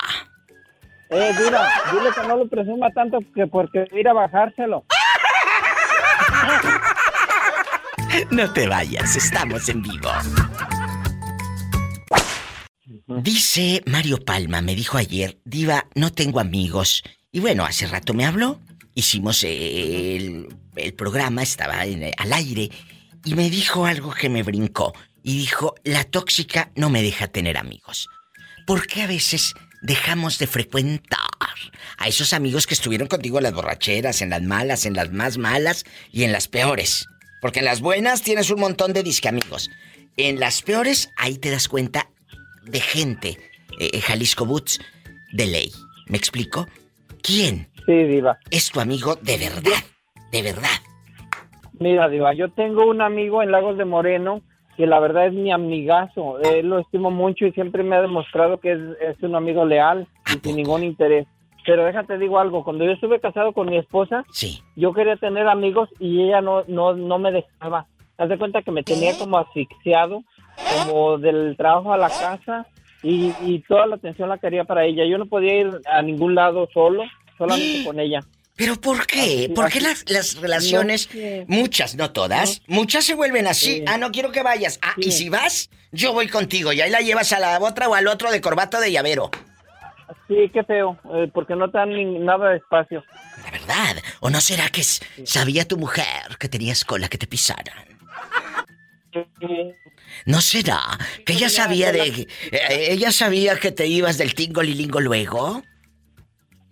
Eh, 1.09 1.30
Diva, 1.39 1.68
dile 1.91 2.11
que 2.14 2.28
no 2.28 2.37
lo 2.37 2.49
presuma 2.49 2.91
tanto 2.91 3.18
que 3.34 3.47
porque 3.47 3.87
ir 3.93 4.09
a 4.09 4.12
bajárselo. 4.12 4.84
No 8.31 8.53
te 8.53 8.67
vayas, 8.67 9.17
estamos 9.17 9.69
en 9.69 9.83
vivo. 9.83 10.11
Dice 13.23 13.83
Mario 13.87 14.19
Palma, 14.25 14.61
me 14.61 14.75
dijo 14.75 14.99
ayer, 14.99 15.39
Diva, 15.45 15.87
no 15.95 16.12
tengo 16.12 16.41
amigos. 16.41 17.03
Y 17.33 17.41
bueno, 17.41 17.64
hace 17.64 17.87
rato 17.87 18.14
me 18.14 18.25
habló, 18.27 18.61
hicimos 18.95 19.43
el, 19.45 20.49
el 20.77 20.95
programa, 20.95 21.43
estaba 21.43 21.85
en- 21.85 22.11
al 22.17 22.33
aire, 22.33 22.71
y 23.25 23.35
me 23.35 23.51
dijo 23.51 23.87
algo 23.87 24.12
que 24.12 24.29
me 24.29 24.43
brincó. 24.43 24.93
Y 25.23 25.39
dijo, 25.39 25.75
la 25.85 26.05
tóxica 26.05 26.71
no 26.77 26.89
me 26.91 27.03
deja 27.03 27.27
tener 27.29 27.57
amigos. 27.57 28.09
¿Por 28.67 28.87
qué 28.87 29.03
a 29.03 29.07
veces 29.07 29.55
dejamos 29.83 30.39
de 30.39 30.47
frecuentar 30.47 31.21
a 31.99 32.09
esos 32.09 32.33
amigos 32.33 32.67
que 32.67 32.75
estuvieron 32.75 33.09
contigo 33.09 33.39
en 33.39 33.45
las 33.45 33.53
borracheras, 33.55 34.23
en 34.23 34.31
las 34.31 34.43
malas, 34.43 34.87
en 34.87 34.95
las 34.95 35.12
más 35.12 35.39
malas 35.39 35.85
y 36.12 36.23
en 36.25 36.33
las 36.33 36.47
peores? 36.49 37.07
Porque 37.47 37.61
en 37.61 37.65
las 37.67 37.81
buenas 37.81 38.23
tienes 38.23 38.51
un 38.51 38.59
montón 38.59 38.93
de 38.93 39.05
disque 39.05 39.29
amigos. 39.29 39.71
En 40.17 40.41
las 40.41 40.63
peores, 40.63 41.13
ahí 41.17 41.39
te 41.39 41.49
das 41.53 41.69
cuenta 41.69 42.09
de 42.65 42.81
gente. 42.81 43.39
eh, 43.79 44.01
Jalisco 44.01 44.45
Boots, 44.45 44.81
de 45.33 45.47
ley. 45.47 45.71
¿Me 46.09 46.19
explico? 46.19 46.67
¿Quién 47.23 47.69
Sí, 47.87 47.93
Diva. 48.03 48.37
es 48.51 48.69
tu 48.73 48.81
amigo 48.81 49.15
de 49.23 49.37
verdad? 49.39 49.79
De 50.33 50.43
verdad. 50.43 50.77
Mira, 51.79 52.09
Diva, 52.09 52.35
yo 52.35 52.51
tengo 52.51 52.85
un 52.85 53.01
amigo 53.01 53.45
en 53.45 53.53
Lagos 53.53 53.79
de 53.79 53.85
Moreno 53.85 54.43
que 54.77 54.89
la 54.89 54.99
verdad 54.99 55.29
es 55.29 55.33
mi 55.33 55.53
amigazo. 55.53 56.41
Él 56.41 56.67
lo 56.69 56.81
estimo 56.81 57.13
mucho 57.13 57.47
y 57.47 57.53
siempre 57.53 57.85
me 57.85 57.95
ha 57.95 58.01
demostrado 58.03 58.59
que 58.59 58.73
es, 58.73 58.79
es 59.03 59.23
un 59.23 59.37
amigo 59.37 59.65
leal 59.65 60.09
y 60.35 60.41
sin 60.45 60.57
ningún 60.57 60.83
interés. 60.83 61.29
Pero 61.67 61.85
déjate 61.85 62.17
digo 62.19 62.39
algo, 62.39 62.62
cuando 62.64 62.85
yo 62.85 62.93
estuve 62.93 63.21
casado 63.21 63.53
con 63.53 63.69
mi 63.69 63.77
esposa, 63.77 64.25
sí. 64.33 64.62
yo 64.77 64.93
quería 64.93 65.17
tener 65.17 65.49
amigos 65.49 65.89
y 65.99 66.23
ella 66.23 66.41
no, 66.41 66.62
no, 66.69 66.95
no 66.95 67.19
me 67.19 67.33
dejaba. 67.33 67.87
Haz 68.19 68.29
de 68.29 68.39
cuenta 68.39 68.62
que 68.62 68.71
me 68.71 68.83
tenía 68.83 69.19
como 69.19 69.37
asfixiado, 69.39 70.23
como 70.85 71.19
del 71.19 71.57
trabajo 71.57 71.93
a 71.93 71.99
la 71.99 72.09
casa 72.09 72.67
y, 73.03 73.33
y 73.45 73.59
toda 73.69 73.87
la 73.87 73.97
atención 73.97 74.29
la 74.29 74.39
quería 74.39 74.64
para 74.64 74.85
ella. 74.85 75.05
Yo 75.05 75.19
no 75.19 75.27
podía 75.27 75.55
ir 75.61 75.71
a 75.91 76.01
ningún 76.03 76.35
lado 76.35 76.69
solo, 76.73 77.03
solamente 77.37 77.85
con 77.85 78.01
ella. 78.01 78.21
¿Pero 78.57 78.81
por 78.81 79.07
qué? 79.07 79.21
Así- 79.21 79.49
¿Por 79.49 79.69
qué 79.71 79.81
las, 79.83 80.09
las 80.09 80.41
relaciones, 80.41 81.11
muchas, 81.47 81.95
no 81.97 82.11
todas, 82.12 82.62
muchas 82.67 83.05
se 83.05 83.14
vuelven 83.14 83.47
así? 83.47 83.79
Sí. 83.79 83.85
Ah, 83.87 83.99
no 83.99 84.11
quiero 84.12 84.33
que 84.33 84.43
vayas. 84.43 84.79
Ah, 84.81 84.95
y 84.97 85.11
si 85.12 85.29
vas, 85.29 85.69
yo 85.93 86.14
voy 86.14 86.29
contigo 86.29 86.73
y 86.73 86.81
ahí 86.81 86.91
la 86.91 87.01
llevas 87.01 87.33
a 87.35 87.39
la 87.39 87.59
otra 87.61 87.87
o 87.89 87.95
al 87.95 88.07
otro 88.09 88.31
de 88.31 88.41
corbato 88.41 88.81
de 88.81 88.93
llavero. 88.93 89.31
Sí, 90.29 90.51
qué 90.53 90.63
feo, 90.65 90.99
eh, 91.15 91.31
porque 91.33 91.55
no 91.57 91.71
te 91.71 91.79
dan 91.79 91.91
ni- 91.91 92.19
nada 92.19 92.51
de 92.51 92.57
espacio. 92.59 93.03
La 93.45 93.51
verdad. 93.51 93.97
¿O 94.21 94.31
no 94.31 94.41
será 94.41 94.69
que 94.69 94.83
sabía 94.83 95.67
tu 95.67 95.77
mujer 95.79 96.37
que 96.39 96.49
tenías 96.49 96.85
cola 96.85 97.09
que 97.09 97.19
te 97.19 97.27
pisaran? 97.27 97.75
¿No 100.27 100.41
será 100.41 100.81
que 101.25 101.33
ella 101.33 101.49
sabía 101.49 101.91
de... 101.93 102.29
eh, 102.53 102.87
ella 102.91 103.11
sabía 103.11 103.59
que 103.59 103.73
te 103.73 103.87
ibas 103.87 104.19
del 104.19 104.35
tingo 104.35 104.63
lilingo 104.63 105.01
luego? 105.01 105.63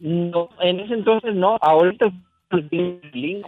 No, 0.00 0.48
en 0.60 0.80
ese 0.80 0.94
entonces 0.94 1.34
no, 1.34 1.56
ahorita. 1.60 2.06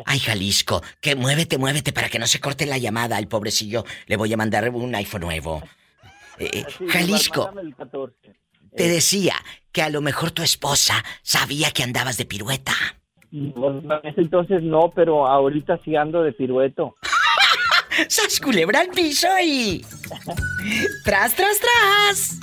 Ay, 0.07 0.19
Jalisco, 0.19 0.83
que 1.01 1.15
muévete, 1.15 1.59
muévete 1.59 1.93
para 1.93 2.09
que 2.09 2.19
no 2.19 2.27
se 2.27 2.41
corte 2.41 2.67
la 2.67 2.79
llamada 2.79 3.17
al 3.17 3.29
pobrecillo. 3.29 3.85
Le 4.07 4.17
voy 4.17 4.33
a 4.33 4.37
mandar 4.37 4.69
un 4.71 4.95
iPhone 4.95 5.21
nuevo. 5.21 5.63
Eh, 6.39 6.65
Jalisco, 6.89 7.45
mándame 7.47 7.69
el 7.69 7.77
14. 7.77 8.15
Te 8.77 8.89
decía 8.89 9.35
que 9.73 9.83
a 9.83 9.91
lo 9.91 10.01
mejor 10.01 10.31
tu 10.31 10.43
esposa 10.43 11.05
sabía 11.23 11.71
que 11.71 11.83
andabas 11.83 12.17
de 12.17 12.27
pirueta. 12.27 12.73
Ese 14.05 14.21
entonces 14.21 14.63
no, 14.63 14.93
pero 14.95 15.27
ahorita 15.27 15.81
sí 15.85 15.97
ando 15.97 16.23
de 16.23 16.33
pirueto. 16.33 16.97
¡Sas 18.09 18.41
culebra 18.41 18.81
al 18.81 18.89
piso 18.89 19.29
y... 19.43 19.85
¡Tras, 21.05 21.35
tras, 21.35 21.59
tras! 21.59 22.39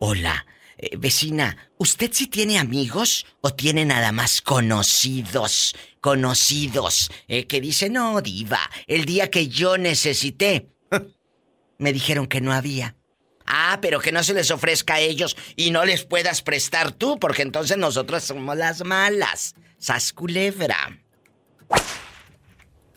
Hola, 0.00 0.46
eh, 0.76 0.96
vecina, 0.96 1.56
¿usted 1.78 2.10
sí 2.12 2.26
tiene 2.26 2.58
amigos 2.58 3.26
o 3.40 3.50
tiene 3.50 3.84
nada 3.84 4.12
más 4.12 4.42
conocidos? 4.42 5.74
Conocidos, 6.00 7.10
eh, 7.26 7.46
que 7.46 7.60
dicen, 7.60 7.94
no, 7.94 8.20
diva, 8.20 8.60
el 8.86 9.04
día 9.04 9.30
que 9.30 9.48
yo 9.48 9.78
necesité, 9.78 10.68
me 11.78 11.92
dijeron 11.92 12.26
que 12.26 12.40
no 12.40 12.52
había. 12.52 12.97
Ah, 13.50 13.78
pero 13.80 13.98
que 13.98 14.12
no 14.12 14.22
se 14.22 14.34
les 14.34 14.50
ofrezca 14.50 14.96
a 14.96 15.00
ellos 15.00 15.34
y 15.56 15.70
no 15.70 15.86
les 15.86 16.04
puedas 16.04 16.42
prestar 16.42 16.92
tú, 16.92 17.18
porque 17.18 17.40
entonces 17.40 17.78
nosotros 17.78 18.22
somos 18.22 18.56
las 18.56 18.84
malas. 18.84 19.54
Sas 19.78 20.12
culebra. 20.12 20.76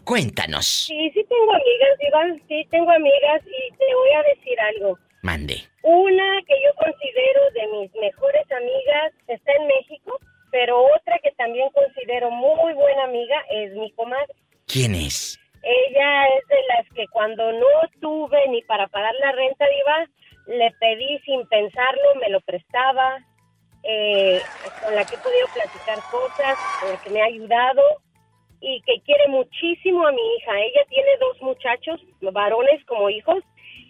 Cuéntanos. 0.03 0.87
Sí, 0.87 1.09
sí 1.13 1.23
tengo 1.29 1.53
amigas, 1.53 1.95
Iván, 2.01 2.41
sí 2.49 2.67
tengo 2.69 2.91
amigas 2.91 3.41
y 3.45 3.71
te 3.77 3.95
voy 3.95 4.11
a 4.11 4.23
decir 4.35 4.59
algo. 4.59 4.99
Mande. 5.21 5.55
Una 5.83 6.41
que 6.45 6.55
yo 6.65 6.73
considero 6.75 7.51
de 7.53 7.67
mis 7.79 7.95
mejores 7.95 8.51
amigas 8.51 9.13
está 9.27 9.53
en 9.53 9.67
México, 9.67 10.19
pero 10.51 10.83
otra 10.83 11.17
que 11.23 11.31
también 11.37 11.69
considero 11.69 12.29
muy 12.29 12.73
buena 12.73 13.05
amiga 13.05 13.37
es 13.51 13.71
mi 13.73 13.89
comadre. 13.91 14.33
¿Quién 14.67 14.95
es? 14.95 15.39
Ella 15.63 16.25
es 16.37 16.47
de 16.47 16.61
las 16.75 16.87
que 16.95 17.07
cuando 17.07 17.51
no 17.53 17.67
tuve 18.01 18.49
ni 18.49 18.63
para 18.63 18.87
pagar 18.87 19.13
la 19.21 19.31
renta, 19.31 19.65
Diva, 19.65 20.09
le 20.47 20.71
pedí 20.79 21.19
sin 21.19 21.47
pensarlo, 21.47 22.15
me 22.19 22.29
lo 22.29 22.41
prestaba, 22.41 23.19
eh, 23.83 24.41
con 24.83 24.95
la 24.95 25.05
que 25.05 25.15
he 25.15 25.19
podido 25.19 25.47
platicar 25.53 25.99
cosas, 26.11 26.57
con 26.79 26.91
la 26.91 27.01
que 27.01 27.09
me 27.09 27.21
ha 27.21 27.25
ayudado 27.25 27.81
y 28.59 28.81
que 28.81 29.01
quiere 29.01 29.27
muchísimo 29.27 30.05
a 30.05 30.11
mi 30.11 30.35
hija. 30.35 30.59
Ella 30.59 30.81
tiene 30.89 31.09
dos 31.19 31.41
muchachos, 31.41 31.99
varones 32.21 32.83
como 32.85 33.09
hijos, 33.09 33.43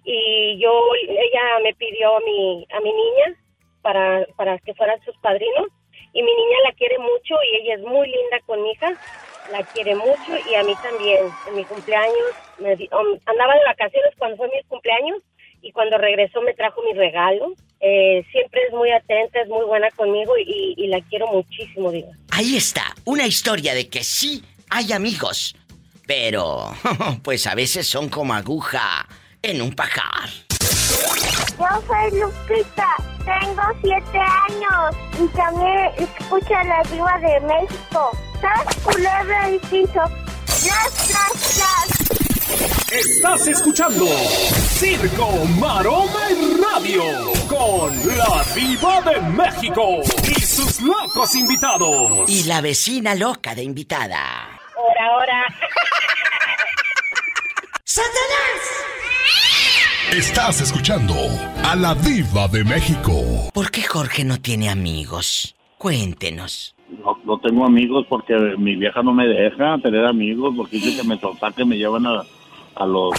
y 0.03 0.57
yo, 0.59 0.81
ella 1.07 1.59
me 1.63 1.73
pidió 1.75 2.17
a 2.17 2.19
mi, 2.21 2.65
a 2.71 2.79
mi 2.79 2.91
niña 2.91 3.35
para, 3.81 4.25
para 4.35 4.57
que 4.59 4.73
fueran 4.73 5.01
sus 5.03 5.15
padrinos, 5.17 5.67
y 6.13 6.23
mi 6.23 6.33
niña 6.33 6.57
la 6.65 6.73
quiere 6.73 6.97
mucho 6.99 7.35
y 7.51 7.55
ella 7.57 7.75
es 7.75 7.81
muy 7.81 8.07
linda 8.07 8.39
con 8.45 8.61
mi 8.61 8.71
hija, 8.71 8.91
la 9.51 9.63
quiere 9.63 9.95
mucho 9.95 10.31
y 10.49 10.55
a 10.55 10.63
mí 10.63 10.73
también. 10.81 11.25
En 11.47 11.55
mi 11.55 11.63
cumpleaños, 11.65 12.31
me, 12.59 12.73
um, 12.73 13.19
andaba 13.25 13.53
de 13.55 13.65
vacaciones 13.65 14.13
cuando 14.17 14.37
fue 14.37 14.47
mi 14.49 14.61
cumpleaños 14.63 15.21
y 15.61 15.71
cuando 15.71 15.97
regresó 15.97 16.41
me 16.41 16.53
trajo 16.53 16.81
mi 16.83 16.93
regalo. 16.93 17.53
Eh, 17.79 18.23
siempre 18.31 18.61
es 18.67 18.73
muy 18.73 18.91
atenta, 18.91 19.41
es 19.41 19.49
muy 19.49 19.65
buena 19.65 19.89
conmigo 19.91 20.33
y, 20.37 20.75
y 20.77 20.87
la 20.87 21.01
quiero 21.01 21.27
muchísimo, 21.27 21.91
digo. 21.91 22.11
Ahí 22.29 22.55
está, 22.55 22.93
una 23.05 23.25
historia 23.25 23.73
de 23.73 23.89
que 23.89 24.03
sí 24.03 24.43
hay 24.69 24.93
amigos, 24.93 25.55
pero 26.05 26.71
pues 27.23 27.47
a 27.47 27.55
veces 27.55 27.87
son 27.87 28.09
como 28.09 28.33
aguja 28.33 29.07
en 29.41 29.61
un 29.61 29.73
pajar. 29.73 30.29
Yo 31.57 31.67
soy 31.87 32.19
Lupita, 32.19 32.95
tengo 33.25 33.61
siete 33.81 34.19
años 34.19 34.95
y 35.19 35.27
también 35.35 35.91
escucho 35.97 36.53
la 36.53 36.83
diva 36.91 37.17
de 37.19 37.39
México. 37.41 38.11
¿Sabes 38.39 38.75
culebra 38.83 39.51
y 39.51 39.59
piso? 39.59 40.01
¡Tras, 40.45 41.07
tras, 41.07 41.55
tras! 41.55 42.00
Estás 42.91 43.47
escuchando 43.47 44.05
Circo, 44.05 45.45
Maroma 45.59 46.29
y 46.29 46.61
Radio 46.61 47.03
con 47.47 47.89
la 48.17 48.43
diva 48.53 49.01
de 49.01 49.21
México 49.31 50.01
y 50.27 50.41
sus 50.41 50.81
locos 50.81 51.35
invitados. 51.35 52.29
Y 52.29 52.43
la 52.43 52.61
vecina 52.61 53.15
loca 53.15 53.55
de 53.55 53.63
invitada. 53.63 54.59
Ahora, 54.75 55.05
ahora. 55.13 55.45
¡Satanás! 57.83 58.61
Estás 60.11 60.61
escuchando 60.61 61.15
a 61.63 61.75
la 61.75 61.95
diva 61.95 62.47
de 62.47 62.63
México. 62.63 63.49
¿Por 63.53 63.71
qué 63.71 63.83
Jorge 63.83 64.23
no 64.23 64.39
tiene 64.39 64.69
amigos? 64.69 65.55
Cuéntenos. 65.77 66.75
No, 66.89 67.17
no 67.23 67.39
tengo 67.39 67.65
amigos 67.65 68.05
porque 68.09 68.33
mi 68.57 68.75
vieja 68.75 69.01
no 69.01 69.13
me 69.13 69.25
deja 69.25 69.77
tener 69.79 70.05
amigos 70.05 70.53
porque 70.55 70.77
dice 70.77 71.01
que 71.01 71.07
me 71.07 71.17
que 71.17 71.65
me 71.65 71.77
llevan 71.77 72.05
a, 72.05 72.23
a 72.75 72.85
los 72.85 73.13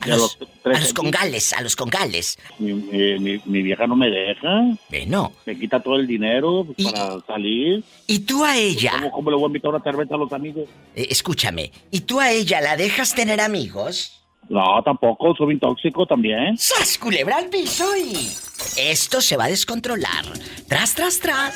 a 0.00 0.16
los, 0.16 0.38
a 0.64 0.68
los 0.68 0.92
congales, 0.92 1.52
a 1.52 1.62
los 1.62 1.76
congales. 1.76 2.38
Mi, 2.58 2.74
mi, 2.74 3.40
mi, 3.44 3.62
vieja 3.62 3.86
no 3.86 3.96
me 3.96 4.10
deja. 4.10 4.76
Bueno. 4.90 5.32
Me 5.46 5.58
quita 5.58 5.80
todo 5.80 5.96
el 5.96 6.06
dinero 6.06 6.66
para 6.82 7.20
salir. 7.26 7.82
¿Y 8.06 8.20
tú 8.20 8.44
a 8.44 8.56
ella? 8.56 8.92
¿Cómo, 8.92 9.12
cómo 9.12 9.30
le 9.30 9.36
voy 9.36 9.44
a 9.44 9.46
invitar 9.46 9.68
a 9.68 9.76
una 9.76 9.84
cerveza 9.84 10.14
a 10.14 10.18
los 10.18 10.32
amigos? 10.32 10.68
Eh, 10.94 11.06
escúchame, 11.10 11.72
¿y 11.90 12.00
tú 12.00 12.20
a 12.20 12.30
ella 12.30 12.60
la 12.60 12.76
dejas 12.76 13.14
tener 13.14 13.40
amigos? 13.40 14.20
No, 14.48 14.82
tampoco, 14.84 15.34
soy 15.34 15.48
bien 15.48 15.60
tóxico 15.60 16.06
también. 16.06 16.58
¡Sas, 16.58 16.98
culebra 16.98 17.38
al 17.38 17.46
piso 17.46 17.84
y... 17.96 18.28
Esto 18.76 19.20
se 19.20 19.36
va 19.36 19.44
a 19.44 19.48
descontrolar. 19.48 20.24
Tras, 20.68 20.94
tras, 20.94 21.18
tras. 21.18 21.54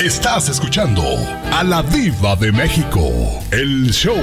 Estás 0.00 0.48
escuchando 0.48 1.02
a 1.52 1.64
la 1.64 1.82
diva 1.82 2.36
de 2.36 2.52
México, 2.52 3.10
el 3.50 3.90
show. 3.90 4.16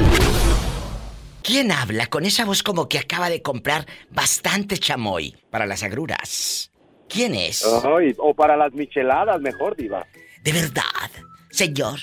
¿Quién 1.46 1.72
habla 1.72 2.08
con 2.08 2.26
esa 2.26 2.44
voz 2.44 2.64
como 2.64 2.90
que 2.90 2.98
acaba 2.98 3.30
de 3.30 3.44
comprar 3.44 3.86
bastante 4.10 4.80
chamoy 4.80 5.36
para 5.52 5.68
las 5.68 5.84
agruras? 5.84 6.72
¿Quién 7.08 7.36
es? 7.36 7.64
Ay, 7.84 8.16
o 8.18 8.34
para 8.34 8.58
las 8.58 8.74
micheladas, 8.74 9.40
mejor, 9.40 9.76
diva. 9.76 10.08
¿De 10.42 10.52
verdad? 10.52 11.12
Señor. 11.52 12.00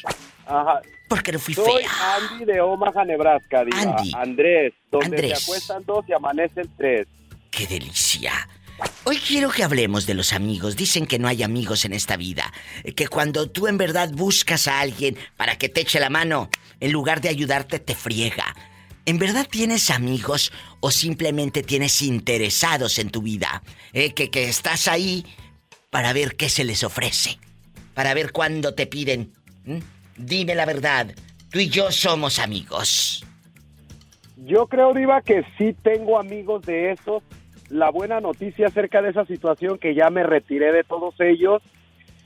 Ajá. 0.46 0.80
Porque 1.08 1.32
no 1.32 1.40
fui 1.40 1.54
Soy 1.54 1.82
fea. 1.82 1.90
Andy 2.30 2.44
de 2.44 2.60
Omaha, 2.60 3.04
Nebraska, 3.04 3.64
diva. 3.64 3.80
Andy. 3.80 4.12
Andrés, 4.14 4.74
donde 4.92 5.06
Andrés. 5.06 5.40
se 5.40 5.44
acuestan 5.50 5.84
dos 5.84 6.04
y 6.06 6.12
amanecen 6.12 6.70
tres. 6.76 7.08
¡Qué 7.50 7.66
delicia! 7.66 8.48
Hoy 9.02 9.16
quiero 9.16 9.50
que 9.50 9.64
hablemos 9.64 10.06
de 10.06 10.14
los 10.14 10.32
amigos. 10.32 10.76
Dicen 10.76 11.04
que 11.04 11.18
no 11.18 11.26
hay 11.26 11.42
amigos 11.42 11.84
en 11.84 11.94
esta 11.94 12.16
vida. 12.16 12.52
Que 12.94 13.08
cuando 13.08 13.50
tú 13.50 13.66
en 13.66 13.76
verdad 13.76 14.08
buscas 14.12 14.68
a 14.68 14.78
alguien 14.78 15.16
para 15.36 15.56
que 15.58 15.68
te 15.68 15.80
eche 15.80 15.98
la 15.98 16.10
mano, 16.10 16.48
en 16.78 16.92
lugar 16.92 17.20
de 17.20 17.28
ayudarte, 17.28 17.80
te 17.80 17.96
friega. 17.96 18.54
¿En 19.04 19.18
verdad 19.18 19.46
tienes 19.50 19.90
amigos 19.90 20.52
o 20.80 20.92
simplemente 20.92 21.64
tienes 21.64 22.02
interesados 22.02 23.00
en 23.00 23.10
tu 23.10 23.22
vida? 23.22 23.62
Eh, 23.92 24.14
que, 24.14 24.30
que 24.30 24.44
estás 24.44 24.86
ahí 24.86 25.24
para 25.90 26.12
ver 26.12 26.36
qué 26.36 26.48
se 26.48 26.62
les 26.62 26.84
ofrece. 26.84 27.38
Para 27.94 28.14
ver 28.14 28.30
cuándo 28.30 28.74
te 28.74 28.86
piden. 28.86 29.32
¿Mm? 29.64 29.78
Dime 30.16 30.54
la 30.54 30.66
verdad. 30.66 31.14
Tú 31.50 31.58
y 31.58 31.68
yo 31.68 31.90
somos 31.90 32.38
amigos. 32.38 33.26
Yo 34.36 34.66
creo, 34.68 34.94
Diva, 34.94 35.20
que 35.20 35.44
sí 35.58 35.74
tengo 35.82 36.18
amigos 36.18 36.62
de 36.62 36.92
esos. 36.92 37.24
La 37.70 37.90
buena 37.90 38.20
noticia 38.20 38.68
acerca 38.68 39.02
de 39.02 39.10
esa 39.10 39.26
situación 39.26 39.78
que 39.78 39.96
ya 39.96 40.10
me 40.10 40.22
retiré 40.22 40.72
de 40.72 40.84
todos 40.84 41.14
ellos 41.18 41.60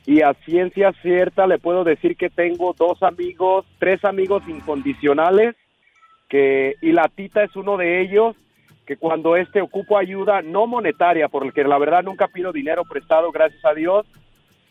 y 0.05 0.21
a 0.21 0.35
ciencia 0.45 0.93
cierta 1.01 1.47
le 1.47 1.59
puedo 1.59 1.85
decir 1.85 2.17
que 2.17 2.29
tengo 2.29 2.75
dos 2.79 3.03
amigos, 3.03 3.65
tres 3.79 4.05
amigos 4.05 4.43
incondicionales 4.47 5.57
que 6.29 6.75
y 6.83 6.93
la 6.93 7.09
tita 7.09 7.43
es 7.45 7.55
uno 7.57 7.77
de 7.77 8.01
ellos 8.01 8.37
que 8.87 8.97
cuando 8.97 9.37
este 9.37 9.61
ocupo 9.61 9.99
ayuda 9.99 10.43
no 10.43 10.67
monetaria 10.67 11.29
porque 11.29 11.65
la 11.65 11.79
verdad 11.79 12.03
nunca 12.03 12.29
pido 12.29 12.53
dinero 12.53 12.85
prestado 12.85 13.33
gracias 13.33 13.65
a 13.65 13.75
Dios 13.75 14.07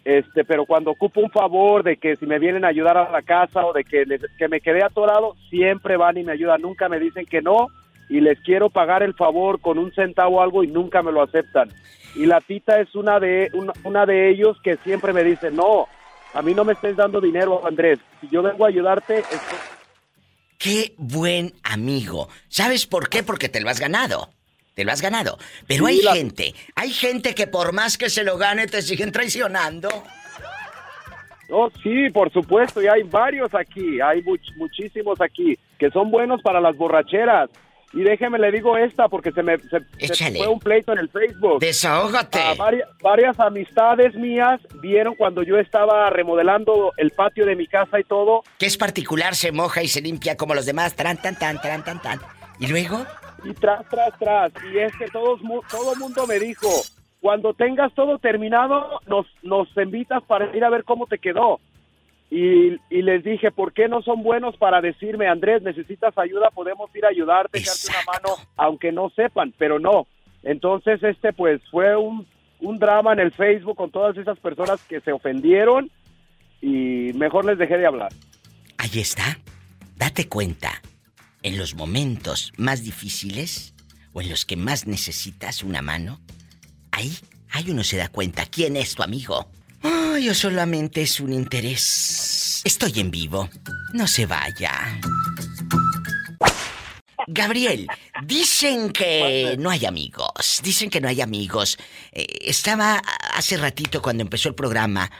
este 0.03 0.45
pero 0.45 0.65
cuando 0.65 0.91
ocupo 0.91 1.19
un 1.21 1.31
favor 1.31 1.81
de 1.83 1.97
que 1.97 2.15
si 2.15 2.25
me 2.25 2.37
vienen 2.39 2.63
a 2.63 2.67
ayudar 2.69 2.97
a 2.97 3.09
la 3.09 3.21
casa 3.23 3.65
o 3.65 3.73
de 3.73 3.83
que, 3.83 4.05
les- 4.05 4.25
que 4.37 4.47
me 4.47 4.61
quedé 4.61 4.83
atorado 4.83 5.35
siempre 5.49 5.97
van 5.97 6.17
y 6.17 6.23
me 6.23 6.33
ayudan. 6.33 6.61
Nunca 6.61 6.87
me 6.89 6.99
dicen 6.99 7.25
que 7.25 7.41
no 7.41 7.67
y 8.07 8.21
les 8.21 8.39
quiero 8.41 8.69
pagar 8.69 9.01
el 9.01 9.15
favor 9.15 9.59
con 9.59 9.79
un 9.79 9.91
centavo 9.93 10.37
o 10.37 10.41
algo 10.41 10.63
y 10.63 10.67
nunca 10.67 11.01
me 11.01 11.11
lo 11.11 11.23
aceptan. 11.23 11.69
Y 12.15 12.27
la 12.27 12.39
tita 12.39 12.79
es 12.79 12.93
una 12.93 13.19
de 13.19 13.49
una, 13.83 14.05
de 14.05 14.29
ellos 14.29 14.61
que 14.61 14.77
siempre 14.77 15.11
me 15.11 15.23
dice 15.23 15.49
no 15.49 15.87
a 16.35 16.41
mí 16.43 16.53
no 16.53 16.63
me 16.65 16.73
estés 16.73 16.95
dando 16.95 17.19
dinero 17.19 17.65
Andrés. 17.65 17.97
Si 18.21 18.27
yo 18.29 18.43
vengo 18.43 18.63
a 18.65 18.67
ayudarte 18.67 19.23
Qué 20.57 20.93
buen 20.97 21.53
amigo. 21.63 22.29
¿Sabes 22.47 22.85
por 22.85 23.09
qué? 23.09 23.23
Porque 23.23 23.49
te 23.49 23.61
lo 23.61 23.69
has 23.69 23.79
ganado. 23.79 24.29
Te 24.73 24.83
lo 24.83 24.91
has 24.91 25.01
ganado. 25.01 25.37
Pero 25.67 25.85
hay 25.85 26.01
la- 26.01 26.13
gente, 26.15 26.53
hay 26.75 26.91
gente 26.91 27.33
que 27.35 27.47
por 27.47 27.71
más 27.73 27.97
que 27.97 28.09
se 28.09 28.23
lo 28.23 28.37
gane 28.37 28.67
te 28.67 28.81
siguen 28.81 29.11
traicionando. 29.11 29.89
No, 31.49 31.69
sí, 31.83 32.09
por 32.11 32.31
supuesto, 32.33 32.81
y 32.81 32.87
hay 32.87 33.03
varios 33.03 33.53
aquí, 33.53 34.01
hay 34.01 34.21
much- 34.23 34.55
muchísimos 34.57 35.21
aquí 35.21 35.57
que 35.77 35.91
son 35.91 36.09
buenos 36.09 36.41
para 36.41 36.59
las 36.59 36.75
borracheras. 36.75 37.49
Y 37.95 38.03
déjeme 38.03 38.37
le 38.37 38.51
digo 38.51 38.77
esta 38.77 39.07
porque 39.07 39.31
se 39.31 39.41
me 39.41 39.57
se- 39.57 39.79
se 40.13 40.31
fue 40.37 40.47
un 40.47 40.59
pleito 40.59 40.91
en 40.91 40.99
el 40.99 41.09
Facebook. 41.09 41.59
Desahógate. 41.61 42.39
Ah, 42.39 42.53
varias, 42.57 42.89
varias 43.01 43.39
amistades 43.39 44.13
mías 44.15 44.59
vieron 44.81 45.15
cuando 45.15 45.41
yo 45.43 45.57
estaba 45.57 46.09
remodelando 46.09 46.91
el 46.97 47.11
patio 47.11 47.45
de 47.45 47.55
mi 47.55 47.67
casa 47.67 47.97
y 47.99 48.03
todo. 48.03 48.43
Que 48.59 48.65
es 48.65 48.75
particular, 48.77 49.33
se 49.33 49.51
moja 49.53 49.81
y 49.81 49.87
se 49.87 50.01
limpia 50.01 50.35
como 50.35 50.53
los 50.53 50.65
demás. 50.65 50.93
Tran, 50.95 51.17
tan, 51.21 51.39
tan, 51.39 51.61
tran, 51.61 51.83
tan, 51.85 52.01
tan. 52.01 52.19
¿Y 52.59 52.67
luego? 52.67 53.05
Y 53.45 53.53
tras, 53.53 53.87
tras, 53.89 54.17
tras. 54.19 54.51
Y 54.73 54.77
es 54.77 54.93
que 54.97 55.05
todos, 55.07 55.39
todo 55.71 55.93
el 55.93 55.99
mundo 55.99 56.27
me 56.27 56.37
dijo, 56.39 56.67
cuando 57.21 57.53
tengas 57.53 57.93
todo 57.93 58.17
terminado, 58.19 58.99
nos, 59.07 59.25
nos 59.41 59.69
invitas 59.77 60.21
para 60.23 60.53
ir 60.55 60.63
a 60.65 60.69
ver 60.69 60.83
cómo 60.83 61.07
te 61.07 61.17
quedó. 61.17 61.59
Y, 62.29 62.73
y 62.89 63.01
les 63.01 63.23
dije, 63.23 63.51
¿por 63.51 63.71
qué 63.73 63.87
no 63.87 64.01
son 64.01 64.23
buenos 64.23 64.57
para 64.57 64.81
decirme, 64.81 65.27
Andrés, 65.27 65.61
necesitas 65.61 66.17
ayuda, 66.17 66.49
podemos 66.49 66.93
ir 66.95 67.05
a 67.05 67.09
ayudarte, 67.09 67.59
echarte 67.59 67.89
una 67.89 68.13
mano, 68.13 68.35
aunque 68.57 68.91
no 68.91 69.09
sepan, 69.11 69.53
pero 69.57 69.79
no. 69.79 70.07
Entonces, 70.43 71.01
este, 71.03 71.33
pues, 71.33 71.61
fue 71.69 71.95
un, 71.95 72.27
un 72.59 72.79
drama 72.79 73.13
en 73.13 73.19
el 73.19 73.31
Facebook 73.31 73.77
con 73.77 73.91
todas 73.91 74.17
esas 74.17 74.39
personas 74.39 74.81
que 74.83 75.01
se 75.01 75.11
ofendieron 75.11 75.91
y 76.61 77.11
mejor 77.13 77.45
les 77.45 77.57
dejé 77.57 77.77
de 77.77 77.85
hablar. 77.85 78.11
Ahí 78.77 78.99
está. 78.99 79.39
Date 79.95 80.27
cuenta. 80.27 80.81
En 81.43 81.57
los 81.57 81.75
momentos 81.75 82.51
más 82.57 82.83
difíciles 82.83 83.75
o 84.13 84.21
en 84.21 84.29
los 84.29 84.45
que 84.45 84.55
más 84.55 84.87
necesitas 84.87 85.63
una 85.63 85.81
mano, 85.81 86.19
ahí, 86.91 87.11
ahí 87.51 87.69
uno 87.69 87.83
se 87.83 87.97
da 87.97 88.09
cuenta 88.09 88.45
quién 88.45 88.75
es 88.77 88.95
tu 88.95 89.03
amigo. 89.03 89.47
Ay, 89.85 90.29
o 90.29 90.33
solamente 90.33 91.03
es 91.03 91.19
un 91.19 91.31
interés. 91.31 92.61
Estoy 92.63 92.99
en 92.99 93.11
vivo. 93.11 93.49
No 93.93 94.07
se 94.07 94.25
vaya. 94.25 94.99
Gabriel, 97.27 97.87
dicen 98.23 98.91
que 98.91 99.55
no 99.59 99.69
hay 99.69 99.85
amigos. 99.85 100.61
Dicen 100.63 100.89
que 100.89 101.01
no 101.01 101.07
hay 101.07 101.21
amigos. 101.21 101.77
Eh, 102.11 102.25
estaba 102.41 102.99
hace 103.33 103.57
ratito 103.57 104.01
cuando 104.01 104.23
empezó 104.23 104.49
el 104.49 104.55
programa. 104.55 105.11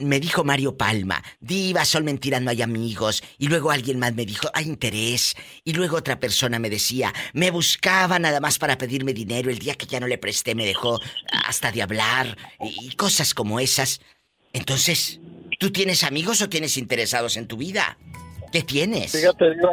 Me 0.00 0.20
dijo 0.20 0.44
Mario 0.44 0.76
Palma, 0.76 1.22
diva, 1.40 1.84
son 1.84 2.04
mentiras, 2.04 2.42
no 2.42 2.50
hay 2.50 2.62
amigos. 2.62 3.22
Y 3.38 3.48
luego 3.48 3.70
alguien 3.70 3.98
más 3.98 4.14
me 4.14 4.26
dijo, 4.26 4.48
hay 4.54 4.66
interés. 4.66 5.36
Y 5.64 5.72
luego 5.72 5.96
otra 5.96 6.18
persona 6.18 6.58
me 6.58 6.70
decía, 6.70 7.12
me 7.32 7.50
buscaba 7.50 8.18
nada 8.18 8.40
más 8.40 8.58
para 8.58 8.78
pedirme 8.78 9.12
dinero. 9.12 9.50
El 9.50 9.58
día 9.58 9.74
que 9.74 9.86
ya 9.86 10.00
no 10.00 10.06
le 10.06 10.18
presté 10.18 10.54
me 10.54 10.66
dejó 10.66 11.00
hasta 11.46 11.72
de 11.72 11.82
hablar. 11.82 12.36
Y, 12.60 12.88
y 12.88 12.96
cosas 12.96 13.34
como 13.34 13.60
esas. 13.60 14.00
Entonces, 14.52 15.20
¿tú 15.58 15.70
tienes 15.70 16.04
amigos 16.04 16.40
o 16.42 16.48
tienes 16.48 16.76
interesados 16.76 17.36
en 17.36 17.46
tu 17.46 17.56
vida? 17.56 17.98
¿Qué 18.52 18.62
tienes? 18.62 19.12
Fíjate, 19.12 19.54
Diva. 19.54 19.70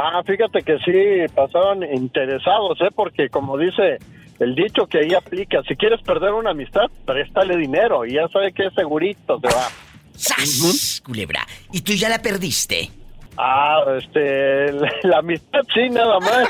Ah, 0.00 0.22
fíjate 0.24 0.62
que 0.62 0.78
sí 0.78 1.32
pasaron 1.34 1.82
interesados, 1.82 2.80
¿eh? 2.80 2.90
Porque 2.94 3.28
como 3.28 3.58
dice 3.58 3.98
el 4.40 4.54
dicho 4.54 4.86
que 4.86 4.98
ahí 4.98 5.14
aplica, 5.14 5.62
si 5.66 5.74
quieres 5.74 6.00
perder 6.02 6.32
una 6.32 6.50
amistad, 6.50 6.86
préstale 7.04 7.56
dinero 7.56 8.06
y 8.06 8.14
ya 8.14 8.28
sabe 8.28 8.52
que 8.52 8.66
es 8.66 8.74
segurito 8.74 9.40
se 9.40 9.54
va. 9.54 9.68
¡Sas! 10.14 11.00
Culebra. 11.04 11.46
¿Y 11.72 11.80
tú 11.80 11.92
ya 11.92 12.08
la 12.08 12.20
perdiste? 12.20 12.90
Ah, 13.36 13.84
este, 13.96 14.72
la, 15.04 15.18
amistad 15.18 15.60
sí, 15.72 15.88
nada 15.90 16.18
más. 16.18 16.48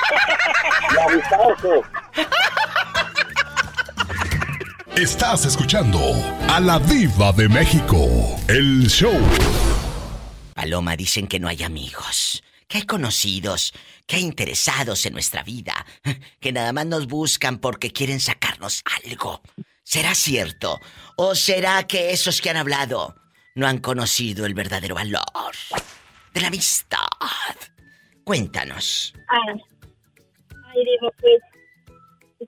la 0.95 1.05
amistad 1.05 1.39
sí. 1.61 2.23
Estás 5.01 5.45
escuchando 5.45 6.01
a 6.49 6.61
la 6.61 6.79
diva 6.81 7.33
de 7.33 7.49
México, 7.49 7.99
el 8.49 8.89
show. 8.89 9.15
Paloma, 10.55 10.97
dicen 10.97 11.29
que 11.29 11.39
no 11.39 11.47
hay 11.47 11.63
amigos, 11.63 12.43
que 12.67 12.79
hay 12.79 12.85
conocidos, 12.85 13.73
que 14.09 14.17
hay 14.17 14.23
interesados 14.23 15.05
en 15.07 15.13
nuestra 15.13 15.45
vida, 15.45 15.75
que 16.41 16.51
nada 16.51 16.73
más 16.73 16.87
nos 16.87 17.07
buscan 17.07 17.59
porque 17.59 17.93
quieren 17.93 18.19
sacarnos 18.19 18.83
algo. 19.05 19.43
¿Será 19.85 20.15
cierto? 20.15 20.81
¿O 21.17 21.35
será 21.35 21.87
que 21.87 22.11
esos 22.11 22.41
que 22.41 22.51
han 22.51 22.57
hablado 22.57 23.15
no 23.55 23.67
han 23.67 23.79
conocido 23.79 24.47
el 24.47 24.55
verdadero 24.55 24.95
valor 24.95 25.23
de 26.33 26.41
la 26.41 26.49
amistad? 26.49 26.99
Cuéntanos. 28.25 29.15
Ah, 29.29 29.53
ay, 29.53 30.85
digo, 30.85 31.13
pues 31.21 31.41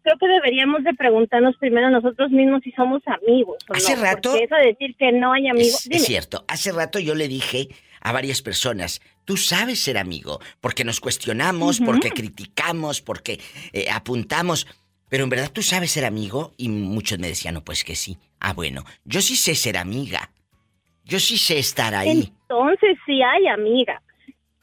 creo 0.02 0.16
que 0.18 0.28
deberíamos 0.28 0.82
de 0.82 0.94
preguntarnos 0.94 1.56
primero 1.58 1.90
nosotros 1.90 2.30
mismos 2.30 2.62
si 2.62 2.72
somos 2.72 3.02
amigos. 3.06 3.58
O 3.68 3.74
hace 3.74 3.96
rato. 3.96 4.34
eso 4.34 4.54
de 4.54 4.66
decir 4.66 4.96
que 4.96 5.12
no 5.12 5.32
hay 5.32 5.48
amigos. 5.48 5.86
Es, 5.86 6.00
es, 6.00 6.04
cierto. 6.06 6.44
Hace 6.48 6.72
rato 6.72 6.98
yo 6.98 7.14
le 7.14 7.28
dije 7.28 7.68
a 8.01 8.12
varias 8.12 8.42
personas, 8.42 9.01
tú 9.24 9.36
sabes 9.36 9.80
ser 9.80 9.98
amigo, 9.98 10.40
porque 10.61 10.84
nos 10.84 11.01
cuestionamos, 11.01 11.80
porque 11.80 12.11
criticamos, 12.11 13.01
porque 13.01 13.40
eh, 13.72 13.90
apuntamos. 13.90 14.66
Pero 15.09 15.24
en 15.24 15.30
verdad 15.30 15.51
tú 15.53 15.62
sabes 15.62 15.90
ser 15.90 16.05
amigo 16.05 16.53
y 16.57 16.68
muchos 16.68 17.18
me 17.18 17.28
decían, 17.28 17.55
no, 17.55 17.64
pues 17.64 17.84
que 17.84 17.96
sí. 17.96 18.16
Ah, 18.38 18.53
bueno, 18.53 18.84
yo 19.05 19.20
sí 19.20 19.36
sé 19.36 19.55
ser 19.55 19.76
amiga. 19.76 20.30
Yo 21.05 21.18
sí 21.18 21.36
sé 21.36 21.59
estar 21.59 21.94
ahí. 21.94 22.32
Entonces 22.42 22.96
sí 23.05 23.20
hay 23.20 23.48
amiga, 23.48 24.01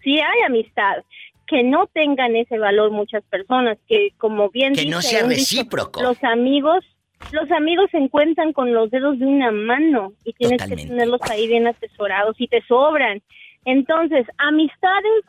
sí 0.03 0.17
hay 0.19 0.41
amistad. 0.45 1.03
Que 1.45 1.63
no 1.63 1.88
tengan 1.88 2.35
ese 2.35 2.57
valor 2.57 2.91
muchas 2.91 3.23
personas, 3.25 3.77
que 3.88 4.09
como 4.17 4.49
bien 4.49 4.73
Que 4.73 4.85
no 4.85 5.01
sea 5.01 5.23
recíproco. 5.25 6.01
los 6.01 6.21
amigos, 6.23 6.83
los 7.32 7.51
amigos 7.51 7.89
se 7.91 7.97
encuentran 7.97 8.53
con 8.53 8.74
los 8.74 8.89
dedos 8.89 9.20
de 9.20 9.26
una 9.26 9.51
mano 9.51 10.13
y 10.24 10.34
tienes 10.34 10.63
que 10.65 10.76
tenerlos 10.76 11.22
ahí 11.30 11.47
bien 11.47 11.68
atesorados 11.68 12.36
y 12.39 12.47
te 12.47 12.61
sobran. 12.63 13.22
Entonces, 13.65 14.26
amistades 14.38 15.24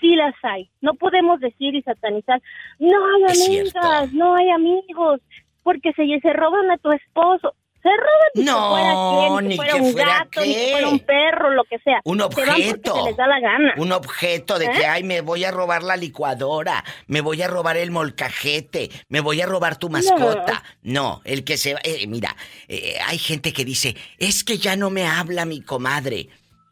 sí 0.00 0.16
las 0.16 0.34
hay. 0.42 0.70
No 0.80 0.94
podemos 0.94 1.40
decir 1.40 1.74
y 1.74 1.82
satanizar, 1.82 2.40
no 2.78 2.98
hay 3.06 3.22
amigas, 3.24 4.12
no 4.12 4.34
hay 4.34 4.50
amigos, 4.50 5.20
porque 5.62 5.92
se, 5.92 6.06
se 6.20 6.32
roban 6.32 6.70
a 6.70 6.78
tu 6.78 6.90
esposo. 6.90 7.54
Se 7.82 7.88
roban 7.88 8.30
ni 8.34 8.44
no, 8.44 8.52
que 8.52 8.68
fuera 8.68 8.94
quien, 9.38 9.48
ni 9.48 9.56
fuera 9.56 9.72
que 9.74 9.80
un 9.80 9.92
fuera 9.92 10.18
gato, 10.18 10.40
ni 10.40 10.54
que 10.54 10.60
qué. 10.60 10.70
fuera 10.70 10.88
un 10.88 10.98
perro, 11.00 11.50
lo 11.50 11.64
que 11.64 11.78
sea. 11.80 12.00
Un 12.04 12.20
objeto. 12.20 12.94
se 12.94 13.02
les 13.08 13.16
da 13.16 13.26
la 13.26 13.40
gana. 13.40 13.74
Un 13.76 13.90
objeto 13.92 14.58
de 14.58 14.66
¿Eh? 14.66 14.70
que, 14.72 14.86
ay, 14.86 15.02
me 15.02 15.20
voy 15.20 15.44
a 15.44 15.50
robar 15.50 15.82
la 15.82 15.96
licuadora, 15.96 16.84
me 17.08 17.20
voy 17.20 17.42
a 17.42 17.48
robar 17.48 17.76
el 17.76 17.90
molcajete, 17.90 18.88
me 19.08 19.20
voy 19.20 19.40
a 19.40 19.46
robar 19.46 19.78
tu 19.78 19.88
mascota. 19.90 20.62
No, 20.82 21.22
el 21.24 21.42
que 21.44 21.56
se 21.56 21.74
va. 21.74 21.80
eh, 21.82 22.06
mira, 22.06 22.36
eh, 22.68 22.98
hay 23.06 23.18
gente 23.18 23.52
que 23.52 23.64
dice, 23.64 23.96
es 24.18 24.44
que 24.44 24.58
ya 24.58 24.76
no 24.76 24.90
me 24.90 25.06
habla 25.06 25.44
mi 25.44 25.60
comadre. 25.60 26.28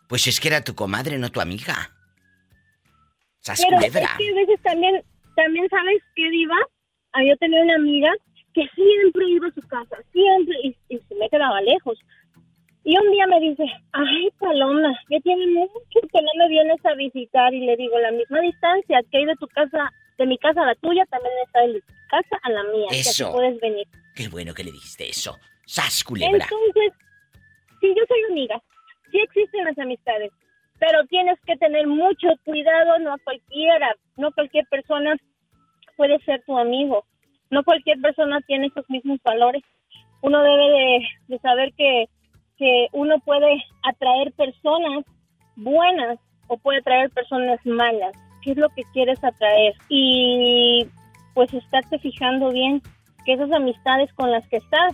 Pues 0.08 0.26
es 0.26 0.38
que 0.40 0.48
era 0.48 0.62
tu 0.62 0.74
comadre, 0.74 1.18
no 1.18 1.30
tu 1.30 1.40
amiga. 1.40 1.90
Pero 3.44 3.80
es 3.80 3.90
que 3.90 3.98
a 3.98 4.34
veces 4.34 4.61
también, 4.62 5.02
también 5.34 5.68
sabes 5.70 6.02
qué 6.14 6.28
diva, 6.30 6.56
Ah, 7.12 7.24
yo 7.28 7.36
tenía 7.38 7.61
una 7.62 7.74
amiga 7.74 8.08
que 8.55 8.66
siempre 8.74 9.28
iba 9.28 9.48
a 9.48 9.55
su 9.55 9.61
casa, 9.62 9.96
siempre, 10.12 10.57
y, 10.62 10.76
y 10.88 10.98
se 10.98 11.14
me 11.14 11.28
quedaba 11.28 11.61
lejos. 11.61 11.98
Y 12.82 12.96
un 12.96 13.11
día 13.12 13.26
me 13.26 13.40
dice, 13.40 13.64
ay 13.92 14.28
Paloma, 14.38 14.98
ya 15.11 15.20
tiene 15.20 15.46
mucho 15.48 16.01
que 16.12 16.22
no 16.22 16.30
me 16.38 16.48
vienes 16.48 16.84
a 16.84 16.94
visitar 16.94 17.53
y 17.53 17.61
le 17.61 17.76
digo, 17.76 17.98
la 17.98 18.11
misma 18.11 18.40
distancia 18.40 19.01
que 19.11 19.18
hay 19.18 19.26
de 19.26 19.36
tu 19.36 19.46
casa, 19.48 19.92
de 20.18 20.26
mi 20.26 20.38
casa 20.38 20.62
a 20.62 20.66
la 20.66 20.74
tuya, 20.76 21.05
también 21.07 21.32
está 21.44 21.61
de 21.61 21.74
tu 21.74 21.86
casa 22.11 22.38
a 22.42 22.51
la 22.51 22.62
mía, 22.64 22.86
que 22.90 23.01
Eso. 23.01 23.32
puedes 23.32 23.61
venir. 23.61 23.86
Qué 24.16 24.28
bueno 24.28 24.55
que 24.55 24.64
le 24.64 24.72
dijiste 24.72 25.09
eso. 25.09 25.36
Sas 25.66 26.03
culebra. 26.03 26.42
Entonces, 26.42 26.92
sí, 27.80 27.94
yo 27.96 28.03
soy 28.09 28.18
amiga, 28.30 28.61
sí 29.12 29.18
existen 29.18 29.64
las 29.64 29.78
amistades, 29.78 30.32
pero 30.78 31.05
tienes 31.09 31.38
que 31.46 31.57
tener 31.57 31.86
mucho 31.86 32.28
cuidado, 32.44 32.98
no 32.98 33.12
a 33.12 33.18
cualquiera, 33.18 33.94
no 34.16 34.32
cualquier 34.32 34.64
persona 34.66 35.16
puede 35.96 36.18
ser 36.20 36.42
tu 36.46 36.59
amigo, 36.59 37.05
no 37.51 37.62
cualquier 37.64 38.01
persona 38.01 38.40
tiene 38.46 38.68
esos 38.68 38.88
mismos 38.88 39.18
valores. 39.24 39.62
Uno 40.22 40.42
debe 40.42 40.70
de, 40.70 40.98
de 41.28 41.38
saber 41.38 41.72
que, 41.76 42.07
que 42.57 42.88
uno 42.92 43.18
puede 43.20 43.62
atraer 43.82 44.32
personas 44.32 45.05
buenas 45.57 46.18
o 46.48 46.57
puede 46.59 46.78
atraer 46.78 47.11
personas 47.11 47.59
malas. 47.64 48.12
¿Qué 48.42 48.53
es 48.53 48.57
lo 48.57 48.68
que 48.70 48.82
quieres 48.92 49.22
atraer? 49.22 49.74
Y 49.88 50.86
pues 51.34 51.53
estarte 51.55 51.98
fijando 51.98 52.51
bien 52.51 52.82
que 53.24 53.34
esas 53.34 53.53
amistades 53.53 54.12
con 54.14 54.30
las 54.30 54.46
que 54.48 54.57
estás, 54.57 54.92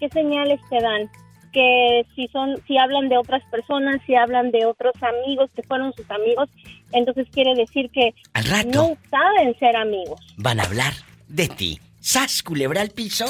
qué 0.00 0.08
señales 0.08 0.60
te 0.70 0.80
dan, 0.80 1.08
que 1.52 2.04
si 2.14 2.26
son, 2.28 2.56
si 2.66 2.78
hablan 2.78 3.08
de 3.08 3.18
otras 3.18 3.44
personas, 3.50 4.00
si 4.06 4.14
hablan 4.14 4.50
de 4.50 4.66
otros 4.66 4.94
amigos 5.02 5.50
que 5.54 5.62
fueron 5.62 5.92
sus 5.94 6.08
amigos, 6.10 6.48
entonces 6.92 7.28
quiere 7.30 7.54
decir 7.54 7.90
que 7.90 8.14
Al 8.32 8.44
rato. 8.44 8.68
no 8.72 8.96
saben 9.10 9.56
ser 9.58 9.76
amigos. 9.76 10.20
Van 10.36 10.60
a 10.60 10.64
hablar 10.64 10.92
de 11.28 11.48
ti. 11.48 11.78
Sas 12.06 12.42
culebra 12.42 12.82
al 12.82 12.90
piso 12.90 13.24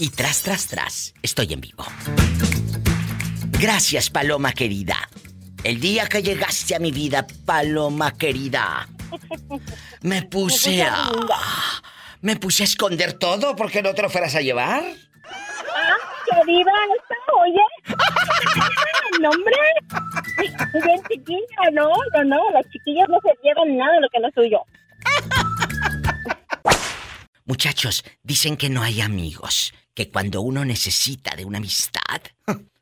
y 0.00 0.10
tras, 0.10 0.42
tras, 0.42 0.66
tras. 0.66 1.14
Estoy 1.22 1.52
en 1.52 1.60
vivo. 1.60 1.84
Gracias, 3.60 4.10
Paloma 4.10 4.52
querida. 4.52 5.08
El 5.62 5.78
día 5.78 6.08
que 6.08 6.20
llegaste 6.20 6.74
a 6.74 6.80
mi 6.80 6.90
vida, 6.90 7.24
Paloma 7.46 8.10
querida, 8.10 8.88
me 10.02 10.22
puse 10.22 10.82
a. 10.82 11.12
Me 12.22 12.34
puse 12.34 12.64
a 12.64 12.66
esconder 12.66 13.12
todo 13.12 13.54
porque 13.54 13.82
no 13.82 13.94
te 13.94 14.02
lo 14.02 14.10
fueras 14.10 14.34
a 14.34 14.40
llevar. 14.40 14.82
Ah, 14.82 15.96
que 16.26 16.44
viva 16.44 16.72
esta, 16.98 17.14
oye. 17.38 17.62
no, 19.20 19.30
hombre. 19.30 19.56
Bien 20.84 21.00
chiquilla, 21.08 21.70
no, 21.72 21.88
no, 22.14 22.24
no. 22.24 22.50
Las 22.50 22.68
chiquillas 22.72 23.08
no 23.08 23.20
se 23.20 23.30
llevan 23.44 23.76
nada 23.76 23.94
de 23.94 24.00
lo 24.00 24.08
que 24.08 24.18
no 24.18 24.26
es 24.26 24.34
suyo. 24.34 24.58
Muchachos, 27.52 28.02
dicen 28.22 28.56
que 28.56 28.70
no 28.70 28.82
hay 28.82 29.02
amigos, 29.02 29.74
que 29.92 30.08
cuando 30.08 30.40
uno 30.40 30.64
necesita 30.64 31.36
de 31.36 31.44
una 31.44 31.58
amistad, 31.58 32.22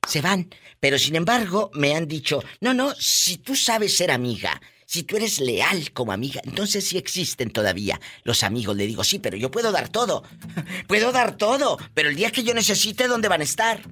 se 0.06 0.20
van. 0.20 0.48
Pero 0.78 0.96
sin 0.96 1.16
embargo, 1.16 1.72
me 1.74 1.96
han 1.96 2.06
dicho, 2.06 2.40
no, 2.60 2.72
no, 2.72 2.94
si 2.94 3.38
tú 3.38 3.56
sabes 3.56 3.96
ser 3.96 4.12
amiga, 4.12 4.62
si 4.86 5.02
tú 5.02 5.16
eres 5.16 5.40
leal 5.40 5.90
como 5.90 6.12
amiga, 6.12 6.40
entonces 6.44 6.86
sí 6.86 6.98
existen 6.98 7.50
todavía 7.50 8.00
los 8.22 8.44
amigos. 8.44 8.76
Le 8.76 8.86
digo, 8.86 9.02
sí, 9.02 9.18
pero 9.18 9.36
yo 9.36 9.50
puedo 9.50 9.72
dar 9.72 9.88
todo. 9.88 10.22
Puedo 10.86 11.10
dar 11.10 11.36
todo, 11.36 11.76
pero 11.92 12.08
el 12.08 12.14
día 12.14 12.30
que 12.30 12.44
yo 12.44 12.54
necesite, 12.54 13.08
¿dónde 13.08 13.26
van 13.26 13.40
a 13.40 13.50
estar? 13.50 13.82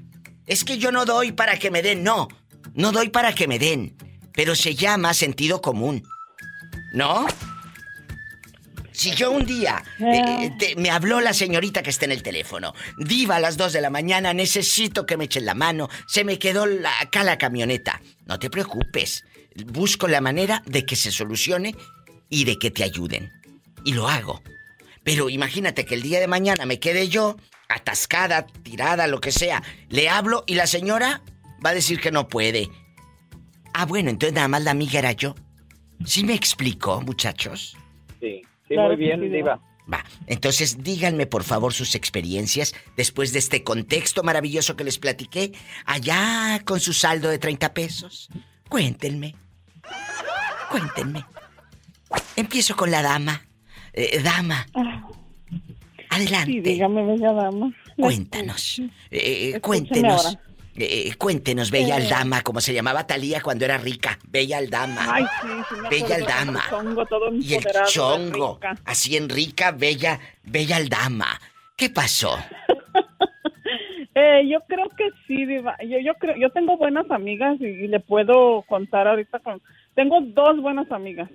Es 0.47 0.63
que 0.63 0.79
yo 0.79 0.93
no 0.93 1.05
doy 1.05 1.33
para 1.33 1.59
que 1.59 1.73
me 1.73 1.83
den, 1.83 2.05
no. 2.05 2.29
No 2.75 2.93
doy 2.93 3.09
para 3.09 3.35
que 3.35 3.49
me 3.49 3.59
den. 3.59 3.97
Pero 4.33 4.55
se 4.55 4.77
llama 4.77 5.13
sentido 5.13 5.61
común. 5.61 6.05
¿No? 6.93 7.27
Si 8.99 9.13
yo 9.15 9.31
un 9.31 9.47
día 9.47 9.81
eh, 10.01 10.51
te- 10.59 10.75
me 10.75 10.91
habló 10.91 11.21
la 11.21 11.33
señorita 11.33 11.85
que 11.85 11.91
está 11.91 12.05
en 12.07 12.11
el 12.11 12.23
teléfono, 12.25 12.75
diva 12.99 13.37
a 13.37 13.41
las 13.41 13.57
2 13.57 13.73
de 13.73 13.81
la 13.81 13.91
mañana, 13.91 14.35
necesito 14.35 15.07
que 15.07 15.17
me 15.17 15.27
echen 15.27 15.47
la 15.47 15.55
mano, 15.55 15.89
se 16.09 16.25
me 16.25 16.37
quedó 16.41 16.67
la- 16.67 16.99
acá 17.01 17.23
la 17.23 17.39
camioneta. 17.39 18.03
No 18.27 18.41
te 18.41 18.51
preocupes, 18.51 19.23
busco 19.67 20.09
la 20.09 20.21
manera 20.21 20.65
de 20.67 20.85
que 20.85 20.97
se 20.97 21.13
solucione 21.13 21.77
y 22.29 22.45
de 22.45 22.59
que 22.59 22.73
te 22.73 22.83
ayuden. 22.83 23.31
Y 23.85 23.93
lo 23.93 24.09
hago. 24.09 24.43
Pero 25.05 25.31
imagínate 25.31 25.85
que 25.87 25.95
el 25.95 26.03
día 26.03 26.19
de 26.19 26.27
mañana 26.27 26.67
me 26.67 26.81
quede 26.81 27.09
yo 27.09 27.37
atascada, 27.69 28.49
tirada, 28.65 29.07
lo 29.07 29.21
que 29.21 29.31
sea. 29.31 29.63
Le 29.91 30.09
hablo 30.09 30.43
y 30.49 30.55
la 30.57 30.67
señora 30.67 31.23
va 31.65 31.71
a 31.71 31.75
decir 31.75 32.01
que 32.01 32.11
no 32.11 32.27
puede. 32.29 32.69
Ah, 33.75 33.87
bueno, 33.87 34.11
entonces 34.11 34.35
nada 34.35 34.49
más 34.49 34.65
la 34.65 34.73
amiga 34.73 34.99
era 34.99 35.13
yo. 35.13 35.37
¿Sí 36.05 36.25
me 36.25 36.35
explico, 36.35 37.01
muchachos? 37.03 37.77
Sí, 38.21 38.43
sí, 38.69 38.75
Claro 38.75 38.89
muy 38.89 38.97
bien, 38.97 39.21
sí, 39.21 39.29
Diva. 39.29 39.61
Va, 39.93 40.05
entonces 40.27 40.83
díganme 40.83 41.27
por 41.27 41.45
favor 41.45 41.73
sus 41.73 41.95
experiencias 41.95 42.75
después 42.97 43.33
de 43.33 43.39
este 43.39 43.65
contexto 43.65 44.23
maravilloso 44.23 44.77
que 44.77 44.85
les 44.85 44.99
platiqué, 44.99 45.53
allá 45.87 46.61
con 46.65 46.79
su 46.79 46.93
saldo 46.93 47.29
de 47.31 47.39
30 47.39 47.73
pesos. 47.73 48.29
Cuéntenme. 48.69 49.35
Cuéntenme. 50.71 51.25
Empiezo 52.37 52.77
con 52.77 52.91
la 52.91 53.03
dama. 53.03 53.43
Eh, 53.95 54.21
dama. 54.23 54.67
Adelante. 56.11 56.53
Sí, 56.53 56.61
dígame, 56.61 57.05
bella 57.05 57.33
dama. 57.33 57.73
Cuéntanos. 57.97 58.83
Eh, 59.11 59.59
cuéntenos. 59.61 60.27
ahora. 60.27 60.48
Eh, 60.81 61.15
cuéntenos, 61.19 61.71
Bella 61.71 61.99
Eh. 61.99 62.03
Aldama, 62.03 62.43
como 62.43 62.61
se 62.61 62.73
llamaba 62.73 63.07
Talía 63.07 63.41
cuando 63.41 63.65
era 63.65 63.79
rica. 63.79 64.19
Bella 64.29 64.59
Aldama. 64.59 65.07
Ay, 65.13 65.25
sí, 65.43 65.49
sí 65.69 65.81
me 65.81 65.89
Bella 65.89 66.15
Aldama. 66.17 66.63
el 66.65 66.71
chongo 66.71 67.07
todo 67.07 67.35
Y 67.35 67.55
el 67.55 67.67
chongo. 67.87 68.61
Así 68.85 69.17
en 69.17 69.29
rica, 69.29 69.73
bella, 69.73 70.21
bella 70.45 70.77
Aldama. 70.77 71.41
¿Qué 71.77 71.91
pasó? 71.91 72.37
Eh, 74.21 74.49
yo 74.49 74.59
creo 74.67 74.89
que 74.97 75.11
sí, 75.29 75.47
Diva. 75.47 75.77
Yo, 75.81 76.01
yo 76.01 76.15
creo, 76.15 76.35
yo 76.37 76.51
tengo 76.51 76.77
buenas 76.77 77.09
amigas 77.09 77.61
y, 77.61 77.87
le 77.87 78.01
puedo 78.01 78.63
contar 78.63 79.07
ahorita 79.07 79.39
con. 79.39 79.63
Tengo 79.95 80.21
dos 80.21 80.61
buenas 80.61 80.91
amigas 80.91 81.31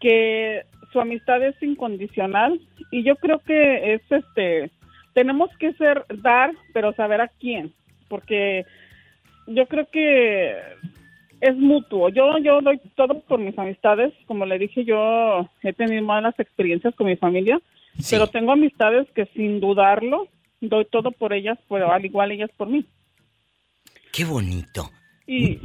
que 0.00 0.66
su 0.92 0.98
amistad 0.98 1.40
es 1.44 1.54
incondicional 1.62 2.60
y 2.90 3.04
yo 3.04 3.14
creo 3.14 3.38
que 3.38 3.94
es 3.94 4.02
este. 4.10 4.72
Tenemos 5.14 5.50
que 5.58 5.72
ser 5.74 6.04
dar, 6.22 6.52
pero 6.72 6.92
saber 6.92 7.20
a 7.20 7.28
quién, 7.28 7.72
porque 8.08 8.66
yo 9.46 9.66
creo 9.66 9.88
que 9.90 10.54
es 11.40 11.56
mutuo. 11.56 12.08
Yo 12.08 12.38
yo 12.38 12.60
doy 12.60 12.80
todo 12.96 13.20
por 13.20 13.38
mis 13.38 13.58
amistades, 13.58 14.12
como 14.26 14.44
le 14.44 14.58
dije, 14.58 14.84
yo 14.84 15.48
he 15.62 15.72
tenido 15.72 16.02
malas 16.02 16.38
experiencias 16.38 16.94
con 16.94 17.06
mi 17.06 17.16
familia, 17.16 17.60
pero 18.10 18.26
tengo 18.26 18.52
amistades 18.52 19.08
que 19.14 19.26
sin 19.26 19.60
dudarlo 19.60 20.28
doy 20.60 20.86
todo 20.86 21.10
por 21.10 21.32
ellas, 21.32 21.58
pero 21.68 21.92
al 21.92 22.04
igual 22.04 22.32
ellas 22.32 22.50
por 22.56 22.68
mí. 22.68 22.84
Qué 24.12 24.24
bonito. 24.24 24.90
Y 25.26 25.58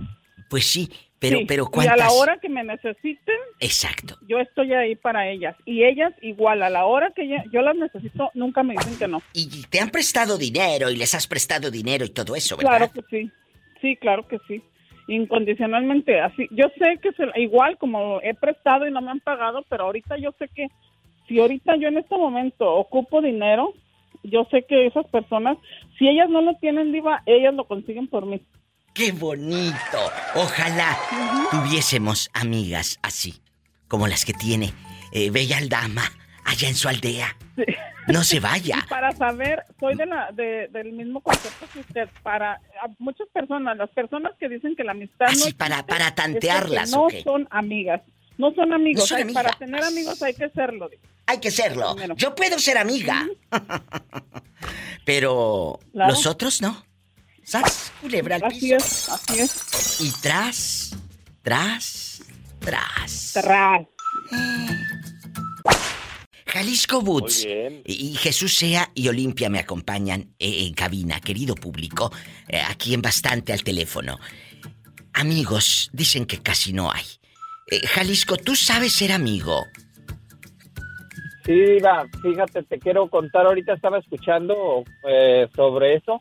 pues 0.50 0.66
sí, 0.66 0.90
pero 1.20 1.40
pero 1.48 1.70
Y 1.82 1.88
a 1.88 1.96
la 1.98 2.12
hora 2.12 2.38
que 2.38 2.50
me 2.50 2.64
necesiten, 2.64 3.36
Exacto. 3.60 4.18
yo 4.28 4.40
estoy 4.40 4.74
ahí 4.74 4.96
para 4.96 5.30
ellas 5.30 5.56
y 5.66 5.84
ellas 5.84 6.14
igual 6.22 6.64
a 6.64 6.70
la 6.70 6.86
hora 6.86 7.12
que 7.16 7.28
yo, 7.28 7.36
yo 7.52 7.62
las 7.62 7.76
necesito 7.76 8.32
nunca 8.34 8.64
me 8.64 8.74
dicen 8.74 8.98
que 8.98 9.08
no. 9.08 9.22
Y 9.34 9.64
te 9.70 9.80
han 9.80 9.90
prestado 9.90 10.38
dinero 10.38 10.90
y 10.90 10.96
les 10.96 11.14
has 11.14 11.28
prestado 11.28 11.70
dinero 11.70 12.06
y 12.06 12.10
todo 12.10 12.36
eso, 12.36 12.56
¿verdad? 12.56 12.78
Claro 12.78 12.92
que 12.94 13.02
sí. 13.10 13.32
Sí, 13.82 13.96
claro 13.98 14.28
que 14.28 14.38
sí. 14.48 14.62
Incondicionalmente, 15.08 16.20
así. 16.22 16.48
Yo 16.52 16.66
sé 16.78 17.00
que 17.02 17.12
se, 17.14 17.26
igual 17.40 17.78
como 17.78 18.22
he 18.22 18.34
prestado 18.34 18.88
y 18.88 18.92
no 18.92 19.02
me 19.02 19.12
han 19.12 19.20
pagado, 19.20 19.66
pero 19.70 19.86
ahorita 19.86 20.18
yo 20.18 20.34
sé 20.38 20.48
que 20.50 20.68
si 21.28 21.40
ahorita 21.40 21.76
yo 21.78 21.88
en 21.88 21.98
este 21.98 22.16
momento 22.16 22.66
ocupo 22.74 23.22
dinero, 23.22 23.74
yo 24.24 24.48
sé 24.52 24.64
que 24.64 24.88
esas 24.88 25.06
personas, 25.08 25.58
si 25.98 26.08
ellas 26.08 26.30
no 26.30 26.42
lo 26.42 26.56
tienen, 26.56 26.92
diva, 26.92 27.24
ellas 27.26 27.54
lo 27.54 27.66
consiguen 27.66 28.08
por 28.08 28.26
mí. 28.26 28.42
¡Qué 29.00 29.14
bonito! 29.14 30.12
Ojalá 30.36 30.98
tuviésemos 31.52 32.30
amigas 32.34 33.00
así, 33.02 33.42
como 33.88 34.10
las 34.10 34.26
que 34.26 34.34
tiene 34.34 34.74
eh, 35.14 35.30
Bella 35.30 35.58
Aldama 35.60 36.04
allá 36.44 36.68
en 36.68 36.76
su 36.76 36.90
aldea. 36.90 37.34
No 38.08 38.26
se 38.26 38.42
vaya. 38.42 38.86
Para 38.90 39.14
saber, 39.14 39.64
soy 39.80 39.96
de 39.96 40.06
la, 40.06 40.34
de- 40.34 40.68
del 40.74 40.92
mismo 40.92 41.22
concepto 41.22 41.66
que 41.72 41.80
usted. 41.80 42.10
Para 42.24 42.56
a 42.56 42.88
muchas 42.98 43.30
personas, 43.34 43.78
las 43.78 43.90
personas 43.92 44.34
que 44.38 44.50
dicen 44.50 44.76
que 44.76 44.84
la 44.84 44.92
amistad 44.92 45.28
no 45.28 45.32
Así, 45.32 45.54
para- 45.54 45.76
existe, 45.76 45.94
para 45.94 46.14
tantearlas, 46.16 46.92
no 46.92 47.08
son 47.24 47.48
amigas. 47.52 48.02
No 48.38 48.54
son 48.54 48.74
amigos. 48.74 49.10
No 49.10 49.18
son. 49.18 49.34
Para 49.34 49.52
tener 49.54 49.82
amigos 49.82 50.22
hay 50.22 50.34
que 50.34 50.50
serlo. 50.50 50.90
Hay 51.26 51.38
que 51.40 51.52
serlo. 51.52 51.96
Yo 52.18 52.36
puedo 52.36 52.60
ser 52.60 52.78
amiga. 52.78 53.26
Pero 55.06 55.80
Claro. 55.94 56.12
los 56.12 56.26
otros 56.26 56.62
no. 56.62 56.84
¿Sabes? 57.50 57.92
Culebra 58.00 58.36
al 58.36 58.44
Así 58.44 58.74
es, 58.74 59.10
así 59.10 59.40
es. 59.40 60.02
Y 60.02 60.12
tras, 60.22 60.96
tras, 61.42 62.22
tras. 62.60 63.32
Tras. 63.34 63.88
Jalisco 66.46 67.02
Boots. 67.02 67.46
Muy 67.46 67.56
bien. 67.56 67.82
Y 67.86 68.14
Jesús 68.14 68.56
Sea 68.56 68.92
y 68.94 69.08
Olimpia 69.08 69.50
me 69.50 69.58
acompañan 69.58 70.36
eh, 70.38 70.68
en 70.68 70.76
cabina, 70.76 71.20
querido 71.22 71.56
público, 71.56 72.12
eh, 72.48 72.62
aquí 72.70 72.94
en 72.94 73.02
bastante 73.02 73.52
al 73.52 73.64
teléfono. 73.64 74.20
Amigos, 75.14 75.90
dicen 75.92 76.28
que 76.28 76.44
casi 76.44 76.72
no 76.72 76.92
hay. 76.92 77.06
Eh, 77.66 77.80
Jalisco, 77.88 78.38
¿tú 78.38 78.56
sabes 78.56 78.94
ser 78.94 79.12
amigo? 79.12 79.66
Sí, 81.48 81.54
Diva, 81.54 82.06
fíjate, 82.22 82.62
te 82.62 82.78
quiero 82.78 83.10
contar, 83.10 83.48
ahorita 83.48 83.74
estaba 83.74 83.98
escuchando 83.98 84.84
eh, 85.08 85.48
sobre 85.56 85.96
eso 85.96 86.20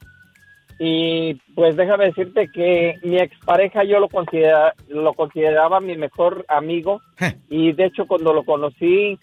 y 0.79 1.35
pues 1.55 1.77
déjame 1.77 2.07
decirte 2.07 2.49
que 2.53 2.97
mi 3.03 3.19
expareja 3.19 3.83
yo 3.85 3.99
lo, 3.99 4.09
considera, 4.09 4.75
lo 4.89 5.13
consideraba 5.15 5.81
mi 5.81 5.97
mejor 5.97 6.45
amigo 6.49 7.01
y 7.51 7.73
de 7.73 7.87
hecho 7.87 8.07
cuando 8.07 8.33
lo 8.33 8.45
conocí 8.45 9.19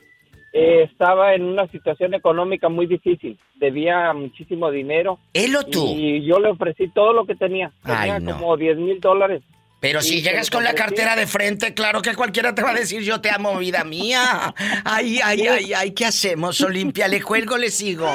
eh, 0.58 0.84
estaba 0.84 1.34
en 1.34 1.44
una 1.44 1.68
situación 1.68 2.14
económica 2.14 2.70
muy 2.70 2.88
difícil, 2.88 3.38
debía 3.56 4.14
muchísimo 4.14 4.72
dinero. 4.72 5.20
¿Él 5.34 5.54
o 5.56 5.64
tú? 5.64 5.86
Y 5.86 6.24
yo 6.26 6.40
le 6.40 6.50
ofrecí 6.50 6.88
todo 6.88 7.12
lo 7.12 7.26
que 7.26 7.36
tenía, 7.36 7.74
Ay, 7.84 8.12
tenía 8.12 8.20
no. 8.20 8.40
como 8.40 8.56
10 8.56 8.78
mil 8.78 9.00
dólares. 9.02 9.44
Pero 9.80 10.02
si 10.02 10.22
llegas 10.22 10.50
con 10.50 10.64
la 10.64 10.74
cartera 10.74 11.16
de 11.16 11.28
frente, 11.28 11.74
claro 11.74 12.02
que 12.02 12.16
cualquiera 12.16 12.56
te 12.56 12.64
va 12.64 12.72
a 12.72 12.74
decir 12.74 13.02
yo 13.02 13.22
te 13.22 13.30
amo, 13.30 13.58
vida 13.58 13.84
mía. 13.84 14.54
Ay, 14.84 15.20
ay, 15.24 15.48
ay, 15.48 15.74
ay, 15.74 15.92
¿qué 15.92 16.06
hacemos, 16.06 16.60
Olimpia? 16.62 17.08
¿Le 17.08 17.22
cuelgo 17.22 17.56
o 17.56 17.58
le 17.58 17.70
sigo? 17.70 18.08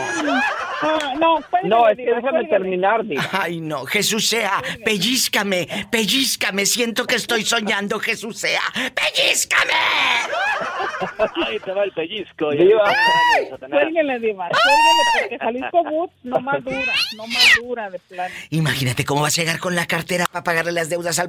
Ah, 0.82 1.12
no, 1.19 1.39
No, 1.65 1.89
es 1.89 1.97
que 1.97 2.12
déjame 2.12 2.45
terminar, 2.47 3.05
Diva. 3.05 3.28
Ay, 3.32 3.61
no, 3.61 3.85
Jesús 3.85 4.27
sea, 4.27 4.62
pellízcame, 4.85 5.69
pellízcame, 5.91 6.65
siento 6.66 7.07
que 7.07 7.16
estoy 7.16 7.45
soñando, 7.45 8.01
Jesús 8.01 8.39
sea, 8.39 8.62
pellízcame. 8.74 9.73
Ahí 11.47 11.59
te 11.61 11.73
va 11.73 11.85
el 11.85 11.93
pellizco. 11.93 12.51
Diva. 12.51 12.93
Cuélguele, 13.59 14.19
Diva, 14.19 14.49
cuélguele, 14.49 15.03
porque 15.20 15.39
Jalisco 15.39 15.85
Boots 15.85 16.15
no 16.24 16.41
más 16.41 16.65
dura, 16.65 16.95
no 17.16 17.27
más 17.27 17.57
dura 17.61 17.91
de 17.91 17.99
plano. 17.99 18.35
Imagínate 18.51 19.05
cómo 19.05 19.23
vas 19.23 19.39
a 19.39 19.43
llegar 19.43 19.59
con 19.59 19.77
la 19.77 19.87
cartera 19.87 20.24
para 20.32 20.45
pagarle 20.45 20.73
las 20.73 20.89
deudas 20.89 21.19
al 21.19 21.28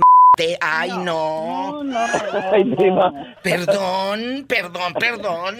Ay, 0.62 0.90
no. 1.04 1.84
No, 1.84 1.84
no. 1.84 3.14
Perdón, 3.44 4.46
perdón, 4.48 4.94
perdón. 5.00 5.56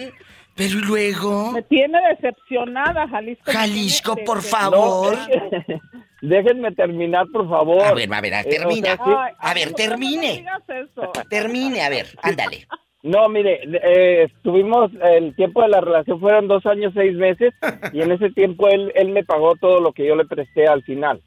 Pero 0.54 0.78
¿y 0.78 0.82
luego? 0.82 1.52
Me 1.52 1.62
tiene 1.62 1.98
decepcionada, 2.10 3.08
Jalisco. 3.08 3.50
Jalisco, 3.50 4.14
tiene 4.14 4.26
por 4.26 4.42
favor. 4.42 5.16
Déjenme 6.20 6.70
terminar, 6.72 7.26
por 7.32 7.48
favor. 7.48 7.82
A 7.82 7.94
ver, 7.94 8.12
a 8.12 8.20
ver, 8.20 8.34
a- 8.34 8.40
Eh, 8.42 8.44
o 8.46 8.50
termina. 8.50 8.86
sea, 8.86 8.96
sí- 9.04 9.10
Ay, 9.18 9.32
A 9.40 9.54
ver, 9.54 9.72
termine. 9.72 10.16
No, 10.16 10.22
me 10.22 10.36
digas 10.36 10.62
eso. 10.68 11.12
Termine, 11.28 11.80
a 11.82 11.88
ver, 11.88 12.06
ándale. 12.22 12.66
No, 13.04 13.28
mire, 13.28 13.58
eh, 13.64 14.28
estuvimos, 14.32 14.92
el 15.02 15.34
tiempo 15.34 15.60
de 15.62 15.68
la 15.70 15.80
relación 15.80 16.20
fueron 16.20 16.46
dos 16.46 16.64
años, 16.66 16.92
seis 16.94 17.12
meses, 17.16 17.52
y 17.92 18.00
en 18.00 18.12
ese 18.12 18.30
tiempo 18.30 18.68
él, 18.68 18.92
él 18.94 19.08
me 19.08 19.24
pagó 19.24 19.56
todo 19.56 19.80
lo 19.80 19.90
que 19.92 20.06
yo 20.06 20.14
le 20.14 20.24
presté 20.24 20.68
al 20.68 20.84
final. 20.84 21.20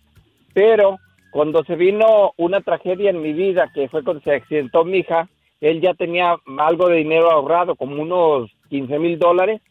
Pero 0.53 0.97
cuando 1.35 1.65
se 1.65 1.75
vino 1.75 2.31
una 2.37 2.61
tragedia 2.61 3.09
en 3.09 3.21
mi 3.21 3.33
vida, 3.33 3.69
que 3.73 3.89
fue 3.89 4.05
cuando 4.05 4.23
se 4.23 4.35
accidentó 4.35 4.85
mi 4.85 4.99
hija, 4.99 5.27
él 5.59 5.81
ya 5.81 5.93
tenía 5.93 6.37
algo 6.59 6.87
de 6.87 6.95
dinero 6.95 7.29
ahorrado, 7.29 7.75
como 7.75 8.01
unos 8.01 8.49
15 8.69 8.97
mil 8.99 9.19
dólares, 9.19 9.61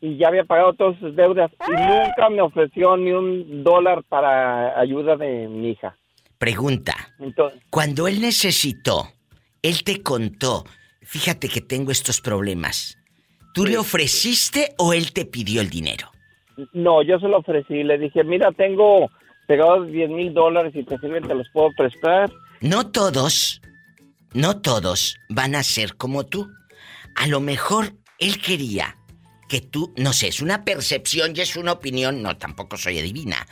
y 0.00 0.16
ya 0.16 0.28
había 0.28 0.44
pagado 0.44 0.72
todas 0.72 0.98
sus 1.00 1.14
deudas, 1.14 1.50
y 1.68 1.72
nunca 1.72 2.30
me 2.30 2.40
ofreció 2.40 2.96
ni 2.96 3.12
un 3.12 3.62
dólar 3.62 4.02
para 4.08 4.80
ayuda 4.80 5.18
de 5.18 5.48
mi 5.48 5.72
hija. 5.72 5.94
Pregunta. 6.38 6.94
Entonces, 7.18 7.60
Cuando 7.68 8.08
él 8.08 8.22
necesitó, 8.22 9.08
él 9.60 9.84
te 9.84 10.02
contó, 10.02 10.64
fíjate 11.02 11.50
que 11.50 11.60
tengo 11.60 11.92
estos 11.92 12.22
problemas. 12.22 12.96
¿Tú 13.52 13.66
le 13.66 13.76
ofreciste 13.76 14.70
o 14.78 14.94
él 14.94 15.12
te 15.12 15.26
pidió 15.26 15.60
el 15.60 15.68
dinero? 15.68 16.08
No, 16.72 17.02
yo 17.02 17.18
se 17.18 17.28
lo 17.28 17.40
ofrecí. 17.40 17.82
Le 17.82 17.98
dije, 17.98 18.24
mira, 18.24 18.50
tengo 18.52 19.10
pegados 19.46 19.88
10 19.90 20.10
mil 20.10 20.34
dólares 20.34 20.72
y 20.74 20.84
te 20.84 20.98
sirven, 20.98 21.26
te 21.26 21.34
los 21.34 21.48
puedo 21.52 21.70
prestar. 21.76 22.30
No 22.60 22.90
todos, 22.90 23.60
no 24.32 24.60
todos 24.60 25.16
van 25.28 25.54
a 25.54 25.62
ser 25.62 25.96
como 25.96 26.24
tú. 26.24 26.50
A 27.16 27.26
lo 27.26 27.40
mejor 27.40 27.94
él 28.18 28.40
quería 28.40 28.96
que 29.48 29.60
tú, 29.60 29.92
no 29.96 30.12
sé, 30.12 30.28
es 30.28 30.40
una 30.40 30.64
percepción 30.64 31.34
y 31.36 31.40
es 31.40 31.56
una 31.56 31.72
opinión, 31.72 32.22
no, 32.22 32.38
tampoco 32.38 32.78
soy 32.78 32.98
adivina. 32.98 33.46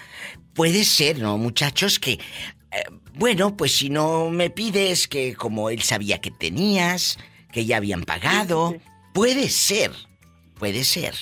Puede 0.54 0.84
ser, 0.84 1.18
¿no, 1.18 1.36
muchachos? 1.36 1.98
Que, 1.98 2.12
eh, 2.12 2.18
bueno, 3.14 3.56
pues 3.56 3.72
si 3.72 3.90
no 3.90 4.30
me 4.30 4.48
pides 4.48 5.08
que 5.08 5.34
como 5.34 5.68
él 5.68 5.82
sabía 5.82 6.20
que 6.20 6.30
tenías, 6.30 7.18
que 7.52 7.66
ya 7.66 7.76
habían 7.76 8.04
pagado, 8.04 8.74
puede 9.12 9.48
ser, 9.50 9.90
puede 10.58 10.84
ser. 10.84 11.14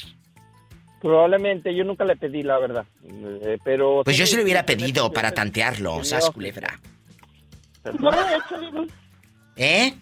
Probablemente, 1.00 1.74
yo 1.74 1.84
nunca 1.84 2.04
le 2.04 2.16
pedí, 2.16 2.42
la 2.42 2.58
verdad. 2.58 2.84
Eh, 3.04 3.58
pero... 3.64 4.02
Pues 4.04 4.16
yo 4.16 4.26
se 4.26 4.36
lo 4.36 4.42
hubiera 4.42 4.66
pedido 4.66 5.12
para 5.12 5.30
tantearlo, 5.32 6.02
sas 6.04 6.30
culebra. 6.30 6.80
Yo 7.84 8.10
lo 8.10 8.10
he 8.10 8.36
hecho, 8.36 8.60
Diva. 8.60 8.84
¿Eh? 9.56 9.94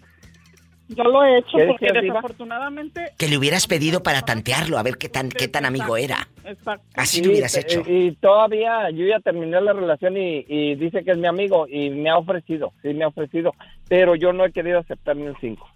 Yo 0.88 1.02
lo 1.04 1.24
he 1.24 1.38
hecho 1.38 1.56
¿Qué 1.56 1.66
porque 1.66 1.86
desafortunadamente. 1.92 3.12
Que 3.18 3.28
le 3.28 3.36
hubieras 3.36 3.66
pedido 3.66 4.02
para 4.02 4.22
tantearlo, 4.22 4.78
a 4.78 4.82
ver 4.82 4.98
qué 4.98 5.08
tan, 5.08 5.30
qué 5.30 5.48
tan 5.48 5.64
amigo 5.64 5.96
era. 5.96 6.28
Exacto. 6.44 6.86
Así 6.94 7.16
Sí, 7.16 7.24
lo 7.24 7.30
hubieras 7.32 7.56
hecho. 7.56 7.82
Y 7.86 8.12
todavía, 8.16 8.90
yo 8.90 9.04
ya 9.04 9.18
terminé 9.18 9.60
la 9.60 9.72
relación 9.72 10.16
y, 10.16 10.44
y 10.48 10.76
dice 10.76 11.02
que 11.02 11.10
es 11.10 11.18
mi 11.18 11.26
amigo 11.26 11.66
y 11.68 11.90
me 11.90 12.08
ha 12.08 12.16
ofrecido, 12.16 12.72
sí 12.82 12.94
me 12.94 13.04
ha 13.04 13.08
ofrecido, 13.08 13.52
pero 13.88 14.14
yo 14.14 14.32
no 14.32 14.44
he 14.44 14.52
querido 14.52 14.78
aceptar 14.78 15.16
ni 15.16 15.26
un 15.26 15.36
cinco. 15.40 15.68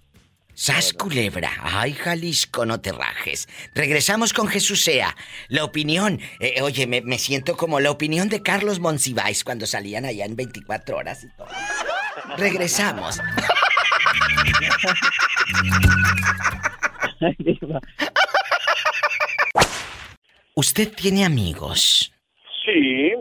Sas 0.61 0.93
culebra. 0.93 1.51
Ay, 1.63 1.95
Jalisco, 1.95 2.67
no 2.67 2.83
te 2.83 2.93
rajes. 2.93 3.49
Regresamos 3.75 4.35
con 4.35 4.47
Jesús 4.47 4.85
Sea. 4.85 5.17
La 5.49 5.65
opinión. 5.65 6.21
eh, 6.39 6.61
oye, 6.61 6.87
me, 6.87 7.01
me 7.01 7.19
siento 7.19 7.57
como 7.57 7.81
la 7.81 7.91
opinión 7.91 8.29
de 8.29 8.43
Carlos 8.43 8.79
Monsiváis 8.79 9.43
cuando 9.43 9.65
salían 9.65 10.05
allá 10.05 10.27
en 10.27 10.37
24 10.37 10.99
horas 10.99 11.25
y 11.25 11.29
todo. 11.35 11.49
Regresamos. 12.37 13.21
¿Usted 20.55 20.93
tiene 20.93 21.25
amigos 21.25 22.13
Sí. 22.67 23.13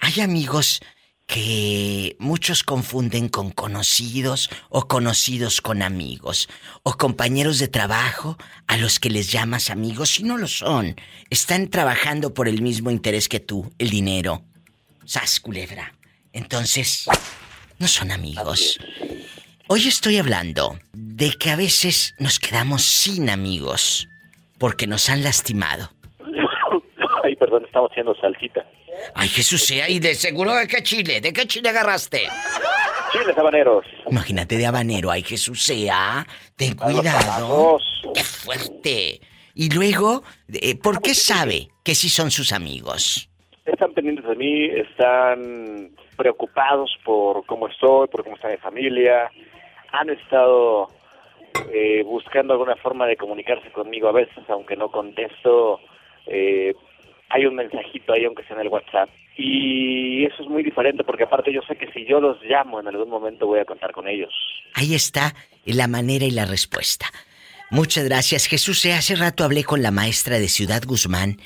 Hay 0.00 0.20
amigos 0.22 0.80
que 1.28 2.16
muchos 2.18 2.64
confunden 2.64 3.28
con 3.28 3.50
conocidos 3.50 4.48
o 4.70 4.88
conocidos 4.88 5.60
con 5.60 5.82
amigos, 5.82 6.48
o 6.82 6.96
compañeros 6.96 7.58
de 7.58 7.68
trabajo 7.68 8.38
a 8.66 8.78
los 8.78 8.98
que 8.98 9.10
les 9.10 9.30
llamas 9.30 9.68
amigos 9.68 10.18
y 10.18 10.24
no 10.24 10.38
lo 10.38 10.46
son. 10.48 10.96
Están 11.28 11.68
trabajando 11.68 12.32
por 12.32 12.48
el 12.48 12.62
mismo 12.62 12.90
interés 12.90 13.28
que 13.28 13.40
tú, 13.40 13.70
el 13.78 13.90
dinero. 13.90 14.40
Sas, 15.04 15.38
culebra. 15.38 15.92
Entonces, 16.32 17.06
no 17.78 17.88
son 17.88 18.10
amigos. 18.10 18.78
Hoy 19.68 19.86
estoy 19.86 20.16
hablando 20.16 20.78
de 20.94 21.32
que 21.32 21.50
a 21.50 21.56
veces 21.56 22.14
nos 22.18 22.38
quedamos 22.38 22.82
sin 22.82 23.28
amigos 23.28 24.08
porque 24.58 24.86
nos 24.86 25.10
han 25.10 25.22
lastimado. 25.22 25.90
Ay, 27.22 27.36
perdón, 27.36 27.66
estaba 27.66 27.86
haciendo 27.88 28.14
salsita. 28.14 28.64
Ay, 29.14 29.28
Jesús 29.28 29.64
sea, 29.64 29.88
y 29.88 29.98
de 29.98 30.14
seguro 30.14 30.54
de 30.54 30.66
qué 30.66 30.82
chile, 30.82 31.20
¿de 31.20 31.32
qué 31.32 31.46
chile 31.46 31.68
agarraste? 31.68 32.28
Chiles 33.12 33.36
habaneros. 33.38 33.84
Imagínate 34.10 34.56
de 34.56 34.66
habanero, 34.66 35.10
ay 35.10 35.22
Jesús 35.22 35.62
sea, 35.62 36.26
ten 36.56 36.76
cuidado. 36.76 37.78
¡Qué 38.14 38.22
fuerte! 38.22 39.20
Y 39.54 39.70
luego, 39.70 40.22
eh, 40.52 40.76
¿por 40.76 41.00
qué 41.00 41.14
sabe 41.14 41.68
que 41.82 41.94
sí 41.94 42.08
son 42.08 42.30
sus 42.30 42.52
amigos? 42.52 43.28
Están 43.64 43.92
pendientes 43.92 44.24
de 44.24 44.36
mí, 44.36 44.66
están 44.66 45.90
preocupados 46.16 46.96
por 47.04 47.44
cómo 47.46 47.68
estoy, 47.68 48.08
por 48.08 48.24
cómo 48.24 48.36
está 48.36 48.48
mi 48.48 48.56
familia. 48.58 49.30
Han 49.92 50.10
estado 50.10 50.88
eh, 51.72 52.02
buscando 52.04 52.52
alguna 52.52 52.76
forma 52.76 53.06
de 53.06 53.16
comunicarse 53.16 53.70
conmigo 53.72 54.08
a 54.08 54.12
veces, 54.12 54.44
aunque 54.48 54.76
no 54.76 54.90
contesto. 54.90 55.80
Eh, 56.26 56.74
hay 57.30 57.46
un 57.46 57.54
mensajito 57.54 58.12
ahí, 58.12 58.24
aunque 58.24 58.44
sea 58.44 58.56
en 58.56 58.62
el 58.62 58.68
WhatsApp. 58.68 59.10
Y 59.36 60.24
eso 60.24 60.42
es 60.42 60.48
muy 60.48 60.62
diferente 60.62 61.04
porque 61.04 61.24
aparte 61.24 61.52
yo 61.52 61.60
sé 61.62 61.76
que 61.76 61.90
si 61.92 62.04
yo 62.04 62.20
los 62.20 62.42
llamo 62.42 62.80
en 62.80 62.88
algún 62.88 63.08
momento 63.08 63.46
voy 63.46 63.60
a 63.60 63.64
contar 63.64 63.92
con 63.92 64.08
ellos. 64.08 64.32
Ahí 64.74 64.94
está 64.94 65.34
la 65.64 65.86
manera 65.86 66.24
y 66.24 66.30
la 66.30 66.44
respuesta. 66.44 67.06
Muchas 67.70 68.04
gracias, 68.04 68.46
Jesús. 68.46 68.84
Hace 68.86 69.14
rato 69.14 69.44
hablé 69.44 69.62
con 69.62 69.82
la 69.82 69.90
maestra 69.90 70.38
de 70.38 70.48
Ciudad 70.48 70.82
Guzmán 70.84 71.36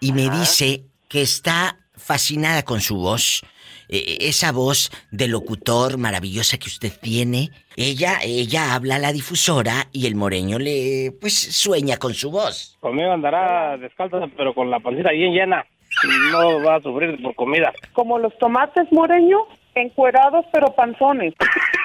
y 0.00 0.12
me 0.12 0.28
dice 0.28 0.82
que 1.08 1.22
está 1.22 1.78
fascinada 1.96 2.64
con 2.64 2.80
su 2.80 2.96
voz, 2.96 3.42
eh, 3.88 4.18
esa 4.20 4.52
voz 4.52 4.90
de 5.10 5.28
locutor 5.28 5.98
maravillosa 5.98 6.58
que 6.58 6.68
usted 6.68 6.92
tiene. 7.00 7.50
Ella, 7.76 8.18
ella 8.22 8.74
habla 8.74 8.96
a 8.96 8.98
la 8.98 9.12
difusora 9.12 9.86
y 9.92 10.06
el 10.06 10.14
moreño 10.14 10.58
le, 10.58 11.12
pues, 11.20 11.34
sueña 11.34 11.96
con 11.96 12.14
su 12.14 12.30
voz. 12.30 12.76
Conmigo 12.80 13.12
andará 13.12 13.76
descalza, 13.76 14.26
pero 14.36 14.54
con 14.54 14.70
la 14.70 14.80
pancita 14.80 15.10
bien 15.12 15.32
llena. 15.32 15.64
No 16.32 16.62
va 16.62 16.76
a 16.76 16.82
sufrir 16.82 17.20
por 17.22 17.34
comida. 17.34 17.72
Como 17.92 18.18
los 18.18 18.36
tomates 18.38 18.90
moreño, 18.92 19.38
encuerados 19.74 20.44
pero 20.52 20.74
panzones. 20.74 21.34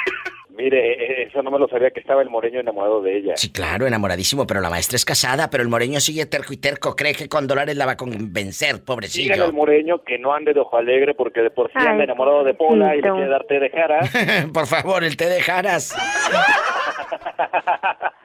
Mire, 0.56 1.24
eso 1.24 1.42
no 1.42 1.50
me 1.50 1.58
lo 1.58 1.68
sabía 1.68 1.90
que 1.90 2.00
estaba 2.00 2.22
el 2.22 2.30
moreño 2.30 2.60
enamorado 2.60 3.02
de 3.02 3.18
ella. 3.18 3.34
Sí, 3.36 3.52
claro, 3.52 3.88
enamoradísimo, 3.88 4.46
pero 4.46 4.62
la 4.62 4.70
maestra 4.70 4.98
es 4.98 5.06
casada, 5.06 5.50
pero 5.50 5.64
el 5.64 5.70
moreño 5.70 6.00
sigue 6.00 6.28
terco 6.28 6.54
y 6.54 6.58
terco, 6.58 6.96
cree 6.96 7.16
que 7.16 7.28
con 7.28 7.48
dólares 7.48 7.76
la 7.76 7.88
va 7.88 7.94
a 7.94 7.98
convencer, 7.98 8.84
pobrecillo. 8.86 9.34
Dígale 9.34 9.46
al 9.46 9.54
moreño 9.54 10.04
que 10.04 10.20
no 10.20 10.32
ande 10.32 10.54
de 10.54 10.60
ojo 10.60 10.78
alegre 10.78 11.16
porque 11.16 11.42
de 11.42 11.50
por 11.50 11.72
sí 11.72 11.78
anda 11.80 12.04
enamorado 12.04 12.44
de 12.44 12.54
Pola 12.54 12.96
y 12.96 13.02
le 13.02 13.10
quiere 13.10 13.28
dar 13.28 13.46
té 13.46 13.60
de 13.60 13.72
jaras. 13.72 14.14
por 14.54 14.68
favor, 14.68 15.04
el 15.04 15.18
té 15.18 15.28
de 15.28 15.42
jaras. 15.42 15.96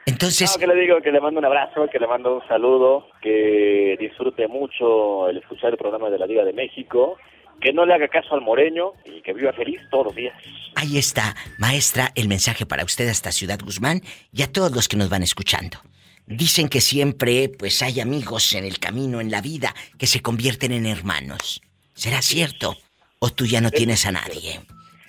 Entonces... 0.06 0.54
No, 0.54 0.60
que 0.60 0.66
le 0.66 0.80
digo 0.80 1.00
que 1.00 1.12
le 1.12 1.20
mando 1.20 1.38
un 1.38 1.46
abrazo, 1.46 1.88
que 1.88 1.98
le 1.98 2.06
mando 2.06 2.36
un 2.36 2.46
saludo, 2.46 3.06
que 3.22 3.96
disfrute 3.98 4.48
mucho 4.48 5.30
el 5.30 5.38
escuchar 5.38 5.70
el 5.70 5.78
programa 5.78 6.10
de 6.10 6.18
la 6.18 6.26
Liga 6.26 6.44
de 6.44 6.52
México 6.52 7.16
que 7.60 7.72
no 7.72 7.84
le 7.84 7.94
haga 7.94 8.08
caso 8.08 8.34
al 8.34 8.40
moreño 8.40 8.92
y 9.04 9.20
que 9.22 9.32
viva 9.32 9.52
feliz 9.52 9.80
todos 9.90 10.06
los 10.06 10.14
días. 10.14 10.34
Ahí 10.76 10.98
está, 10.98 11.34
maestra, 11.58 12.12
el 12.14 12.28
mensaje 12.28 12.66
para 12.66 12.84
usted 12.84 13.08
hasta 13.08 13.32
Ciudad 13.32 13.58
Guzmán 13.62 14.02
y 14.32 14.42
a 14.42 14.52
todos 14.52 14.72
los 14.72 14.88
que 14.88 14.96
nos 14.96 15.10
van 15.10 15.22
escuchando. 15.22 15.78
Dicen 16.26 16.68
que 16.68 16.80
siempre 16.80 17.48
pues 17.48 17.82
hay 17.82 18.00
amigos 18.00 18.52
en 18.52 18.64
el 18.64 18.78
camino, 18.78 19.20
en 19.20 19.30
la 19.30 19.40
vida, 19.40 19.74
que 19.98 20.06
se 20.06 20.20
convierten 20.20 20.72
en 20.72 20.86
hermanos. 20.86 21.62
¿Será 21.94 22.22
cierto? 22.22 22.76
¿O 23.18 23.30
tú 23.30 23.46
ya 23.46 23.60
no 23.60 23.70
tienes 23.70 24.06
a 24.06 24.12
nadie? 24.12 24.60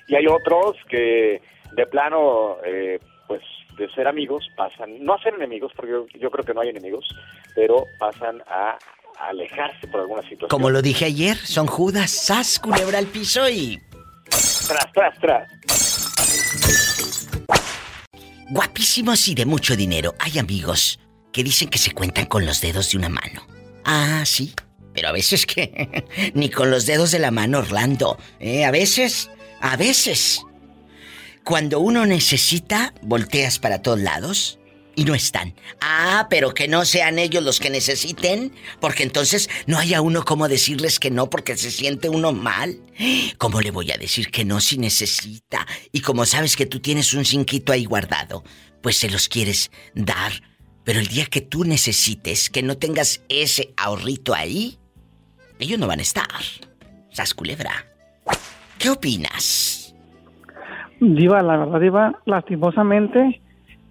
Y 0.08 0.16
hay 0.16 0.26
otros 0.26 0.78
que 0.90 1.42
de 1.74 1.86
plano, 1.86 2.58
eh, 2.66 3.00
pues 3.28 3.42
de 3.78 3.90
ser 3.92 4.08
amigos, 4.08 4.48
pasan, 4.56 5.04
no 5.04 5.14
a 5.14 5.22
ser 5.22 5.36
enemigos, 5.36 5.72
porque 5.76 5.92
yo, 5.92 6.08
yo 6.20 6.32
creo 6.32 6.44
que 6.44 6.54
no 6.54 6.62
hay 6.62 6.70
enemigos, 6.70 7.08
pero 7.54 7.86
pasan 8.00 8.42
a 8.48 8.78
alejarse 9.20 9.88
por 9.88 10.02
alguna 10.02 10.22
situación. 10.22 10.50
Como 10.50 10.70
lo 10.70 10.82
dije 10.82 11.06
ayer, 11.06 11.38
son 11.38 11.68
Judas, 11.68 12.12
sas, 12.12 12.60
culebra 12.60 12.98
al 12.98 13.08
piso 13.08 13.50
y... 13.50 13.82
Tras, 14.68 14.92
tras, 14.94 15.20
tras. 15.20 15.52
Guapísimos 18.50 19.28
y 19.28 19.36
de 19.36 19.46
mucho 19.46 19.76
dinero. 19.76 20.16
Hay 20.20 20.40
amigos 20.40 21.00
que 21.32 21.44
dicen 21.44 21.70
que 21.70 21.78
se 21.78 21.92
cuentan 21.92 22.26
con 22.26 22.46
los 22.46 22.62
dedos 22.62 22.92
de 22.92 22.98
una 22.98 23.10
mano. 23.10 23.46
Ah, 23.86 24.24
sí. 24.26 24.54
Pero 24.94 25.10
a 25.10 25.12
veces 25.12 25.46
que... 25.46 26.06
Ni 26.34 26.50
con 26.50 26.72
los 26.72 26.86
dedos 26.86 27.12
de 27.12 27.20
la 27.20 27.32
mano, 27.32 27.60
Orlando. 27.60 28.18
¿eh? 28.40 28.66
A 28.66 28.72
veces... 28.72 29.30
A 29.62 29.76
veces. 29.76 30.46
Cuando 31.44 31.80
uno 31.80 32.06
necesita, 32.06 32.94
volteas 33.02 33.60
para 33.60 33.82
todos 33.82 34.00
lados 34.00 34.59
y 35.00 35.06
no 35.06 35.16
están. 35.16 35.54
Ah, 35.80 36.28
pero 36.30 36.54
que 36.54 36.68
no 36.68 36.84
sean 36.84 37.20
ellos 37.20 37.42
los 37.42 37.62
que 37.62 37.70
necesiten, 37.70 38.52
porque 38.82 39.04
entonces 39.04 39.50
no 39.66 39.78
haya 39.78 40.02
uno 40.02 40.26
como 40.26 40.50
decirles 40.50 41.00
que 41.00 41.10
no 41.10 41.30
porque 41.30 41.56
se 41.56 41.72
siente 41.72 42.10
uno 42.10 42.34
mal. 42.34 42.82
¿Cómo 43.38 43.62
le 43.62 43.72
voy 43.72 43.92
a 43.94 43.98
decir 43.98 44.30
que 44.30 44.44
no 44.44 44.60
si 44.60 44.78
necesita? 44.78 45.66
Y 45.94 46.02
como 46.02 46.26
sabes 46.26 46.58
que 46.58 46.66
tú 46.66 46.82
tienes 46.82 47.14
un 47.14 47.24
cinquito 47.24 47.72
ahí 47.72 47.86
guardado, 47.86 48.44
pues 48.82 48.98
se 48.98 49.10
los 49.10 49.30
quieres 49.30 49.72
dar. 49.96 50.34
Pero 50.84 51.00
el 51.00 51.08
día 51.08 51.28
que 51.28 51.40
tú 51.40 51.64
necesites, 51.64 52.50
que 52.50 52.62
no 52.62 52.78
tengas 52.78 53.24
ese 53.30 53.74
ahorrito 53.78 54.36
ahí, 54.36 54.80
ellos 55.60 55.80
no 55.80 55.88
van 55.88 56.00
a 56.00 56.04
estar. 56.04 56.28
Sas 57.12 57.34
culebra. 57.34 57.86
¿Qué 58.78 58.90
opinas? 58.90 59.96
Diva, 61.00 61.42
la 61.42 61.56
verdad, 61.56 61.80
Diva, 61.80 62.20
lastimosamente 62.26 63.42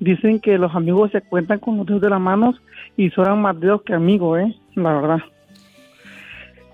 Dicen 0.00 0.40
que 0.40 0.58
los 0.58 0.74
amigos 0.74 1.10
se 1.10 1.20
cuentan 1.20 1.58
con 1.58 1.76
los 1.76 1.86
dedos 1.86 2.00
de 2.02 2.10
las 2.10 2.20
manos 2.20 2.56
y 2.96 3.10
son 3.10 3.40
más 3.42 3.58
dedos 3.58 3.82
que 3.82 3.94
amigos, 3.94 4.40
¿eh? 4.40 4.54
La 4.74 4.92
verdad. 4.92 5.18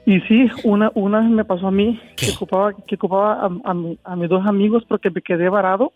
Y 0.06 0.20
sí, 0.22 0.50
una, 0.64 0.92
una 0.94 1.20
vez 1.20 1.30
me 1.30 1.44
pasó 1.44 1.68
a 1.68 1.70
mí 1.70 1.98
que 2.16 2.30
ocupaba, 2.30 2.72
que 2.86 2.96
ocupaba 2.96 3.48
a, 3.64 4.16
mis 4.16 4.28
dos 4.28 4.46
amigos 4.46 4.84
porque 4.86 5.10
me 5.10 5.22
quedé 5.22 5.48
varado 5.48 5.92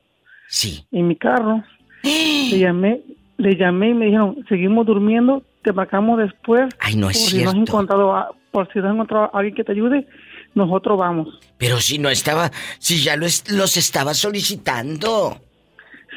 sí. 0.48 0.86
en 0.90 1.08
mi 1.08 1.16
carro. 1.16 1.62
le 2.02 2.58
llamé, 2.58 3.02
le 3.36 3.56
llamé 3.56 3.90
y 3.90 3.94
me 3.94 4.06
dijeron, 4.06 4.44
seguimos 4.48 4.86
durmiendo, 4.86 5.42
te 5.62 5.72
marcamos 5.72 6.18
después. 6.18 6.74
Ay, 6.80 6.96
no 6.96 7.10
es 7.10 7.18
por 7.18 7.28
cierto. 7.28 7.38
Si 7.38 7.44
no 7.44 7.50
has 7.50 7.68
encontrado 7.68 8.36
por 8.50 8.72
si 8.72 8.78
no 8.78 8.86
has 8.86 8.94
encontrado 8.94 9.24
a 9.24 9.38
alguien 9.38 9.54
que 9.54 9.64
te 9.64 9.72
ayude, 9.72 10.06
nosotros 10.54 10.98
vamos. 10.98 11.28
Pero 11.58 11.78
si 11.80 11.98
no 11.98 12.08
estaba, 12.08 12.50
si 12.78 13.02
ya 13.02 13.16
los 13.16 13.76
estaba 13.76 14.14
solicitando. 14.14 15.38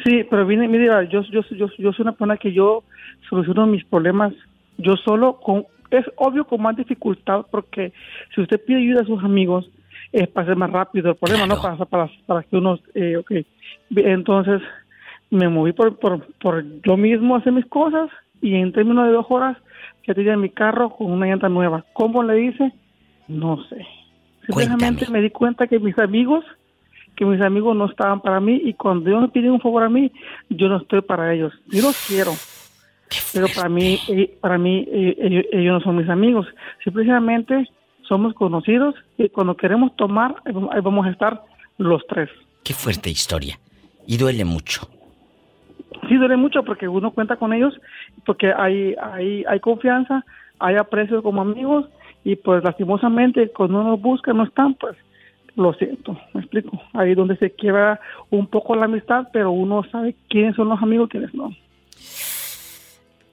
Sí, 0.04 0.26
pero 0.30 0.46
viene, 0.46 0.68
mira, 0.68 1.04
yo, 1.04 1.22
yo, 1.24 1.42
yo, 1.52 1.68
yo 1.78 1.94
soy 1.94 2.04
una 2.04 2.14
persona 2.14 2.38
que 2.38 2.52
yo 2.54 2.84
soluciono 3.30 3.68
mis 3.68 3.84
problemas 3.86 4.34
yo 4.78 4.98
solo 4.98 5.40
con 5.40 5.66
es 5.92 6.06
obvio 6.16 6.46
con 6.46 6.62
más 6.62 6.76
dificultad 6.76 7.46
porque 7.52 7.92
si 8.34 8.42
usted 8.42 8.64
pide 8.64 8.78
ayuda 8.78 9.02
a 9.02 9.06
sus 9.06 9.24
amigos 9.24 9.70
es 10.12 10.28
para 10.30 10.48
ser 10.48 10.56
más 10.56 10.72
rápido 10.72 11.12
el 11.12 11.16
problema, 11.16 11.46
no 11.46 11.62
para, 11.62 11.78
para, 11.86 12.10
para 12.26 12.44
que 12.44 12.58
uno, 12.58 12.80
eh, 12.94 13.18
ok. 13.18 13.32
Entonces 13.96 14.62
me 15.30 15.48
moví 15.48 15.72
por, 15.74 15.98
por, 15.98 16.26
por 16.42 16.64
yo 16.82 16.98
mismo 16.98 17.36
a 17.36 17.40
hacer 17.40 17.54
mis 17.54 17.66
cosas 17.66 18.10
y 18.42 18.56
en 18.56 18.74
términos 18.74 19.06
de 19.06 19.14
dos 19.14 19.26
horas 19.30 19.58
ya 20.08 20.14
tenía 20.14 20.36
mi 20.36 20.50
carro 20.50 20.90
con 20.90 21.12
una 21.12 21.28
llanta 21.28 21.50
nueva. 21.50 21.86
¿Cómo 21.94 22.24
le 22.24 22.42
hice? 22.42 22.74
No 23.28 23.64
sé. 23.66 23.86
Simplemente 24.46 25.10
me 25.10 25.22
di 25.22 25.30
cuenta 25.30 25.68
que 25.68 25.80
mis 25.80 25.98
amigos 26.00 26.44
que 27.16 27.26
mis 27.26 27.42
amigos 27.42 27.76
no 27.76 27.86
estaban 27.86 28.22
para 28.22 28.40
mí 28.40 28.62
y 28.64 28.74
cuando 28.74 29.10
ellos 29.10 29.22
me 29.22 29.30
piden 29.30 29.52
un 29.52 29.62
favor 29.62 29.84
a 29.84 29.90
mí, 29.90 30.12
yo 30.50 30.68
no 30.68 30.78
estoy 30.78 31.02
para 31.02 31.34
ellos. 31.34 31.54
Yo 31.68 31.82
los 31.82 32.08
quiero. 32.08 32.32
Pero 33.34 33.48
para 33.56 33.70
mí, 33.70 34.00
eh, 34.08 34.38
para 34.40 34.58
mí 34.58 34.88
eh, 34.88 35.46
ellos, 35.52 35.74
no 35.74 35.82
son 35.82 35.98
mis 35.98 36.10
amigos. 36.10 36.48
Simplemente 36.84 37.70
somos 38.08 38.34
conocidos 38.34 38.96
y 39.18 39.30
cuando 39.30 39.56
queremos 39.56 39.96
tomar, 39.96 40.36
ahí 40.46 40.82
vamos 40.82 41.06
a 41.06 41.10
estar 41.10 41.42
los 41.78 42.06
tres. 42.08 42.30
Qué 42.64 42.74
fuerte 42.74 43.10
historia. 43.10 43.60
Y 44.08 44.18
duele 44.18 44.46
mucho. 44.46 44.88
Sí, 46.08 46.16
duele 46.16 46.38
mucho 46.38 46.64
porque 46.64 46.88
uno 46.88 47.12
cuenta 47.12 47.36
con 47.36 47.54
ellos, 47.54 47.74
porque 48.26 48.52
hay, 48.54 48.96
hay, 49.02 49.44
hay 49.48 49.60
confianza, 49.60 50.26
hay 50.60 50.76
aprecio 50.76 51.22
como 51.22 51.42
amigos 51.42 51.86
y 52.24 52.36
pues 52.36 52.64
lastimosamente 52.64 53.50
cuando 53.50 53.82
uno 53.82 53.98
busca 53.98 54.34
no 54.34 54.44
están, 54.44 54.74
pues 54.76 54.96
lo 55.56 55.74
siento, 55.74 56.18
me 56.34 56.42
explico. 56.42 56.82
Ahí 56.94 57.14
donde 57.16 57.38
se 57.38 57.52
quiebra 57.52 58.00
un 58.30 58.48
poco 58.48 58.76
la 58.76 58.86
amistad, 58.86 59.28
pero 59.34 59.52
uno 59.52 59.84
sabe 59.92 60.16
quiénes 60.30 60.56
son 60.56 60.70
los 60.70 60.82
amigos 60.82 61.10
quiénes 61.10 61.34
no. 61.34 61.56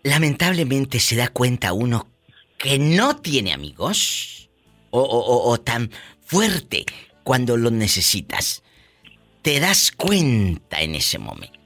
Lamentablemente 0.03 1.01
se 1.01 1.17
da 1.17 1.29
cuenta 1.29 1.73
uno 1.73 2.07
que 2.57 2.79
no 2.79 3.17
tiene 3.17 3.53
amigos 3.53 4.49
o, 4.91 5.01
o- 5.01 5.51
o 5.51 5.59
tan 5.59 5.91
fuerte 6.21 6.85
cuando 7.25 7.57
lo 7.57 7.71
necesitas. 7.71 8.63
Te 9.43 9.61
das 9.61 9.93
cuenta 9.93 10.81
en 10.81 10.95
ese 10.95 11.19
momento. 11.19 11.57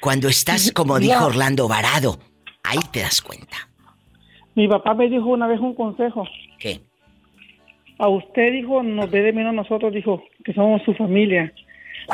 Cuando 0.00 0.28
estás, 0.28 0.72
como 0.72 0.98
dijo. 0.98 1.24
Orlando, 1.26 1.68
varado, 1.68 2.18
ahí 2.62 2.78
te 2.92 3.00
das 3.00 3.20
cuenta. 3.20 3.56
Mi 4.54 4.68
papá 4.68 4.94
me 4.94 5.08
dijo 5.08 5.26
una 5.26 5.46
vez 5.46 5.60
un 5.60 5.74
consejo. 5.74 6.24
¿Qué? 6.58 6.80
A 7.98 8.08
usted 8.08 8.52
dijo, 8.52 8.82
nos 8.82 9.10
ve 9.10 9.22
de 9.22 9.32
menos 9.32 9.54
nosotros, 9.54 9.92
dijo, 9.92 10.22
que 10.44 10.52
somos 10.54 10.82
su 10.82 10.94
familia. 10.94 11.52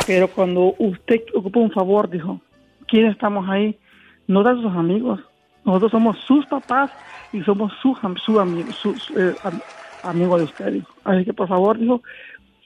Pero 0.06 0.28
cuando 0.28 0.74
usted 0.78 1.20
ocupa 1.34 1.60
un 1.60 1.70
favor, 1.70 2.08
dijo, 2.10 2.40
¿quién 2.88 3.06
estamos 3.06 3.48
ahí? 3.48 3.78
No 4.26 4.42
da 4.42 4.54
sus 4.54 4.74
amigos. 4.74 5.20
Nosotros 5.64 5.92
somos 5.92 6.16
sus 6.26 6.46
papás 6.46 6.90
y 7.32 7.42
somos 7.42 7.72
su, 7.82 7.94
su 8.24 8.40
amigo, 8.40 8.72
su, 8.72 8.90
eh, 9.16 9.34
am- 9.44 9.60
amigo 10.02 10.38
de 10.38 10.44
usted, 10.44 10.72
dijo. 10.72 10.88
Así 11.04 11.24
que 11.24 11.32
por 11.34 11.48
favor, 11.48 11.78
dijo, 11.78 12.02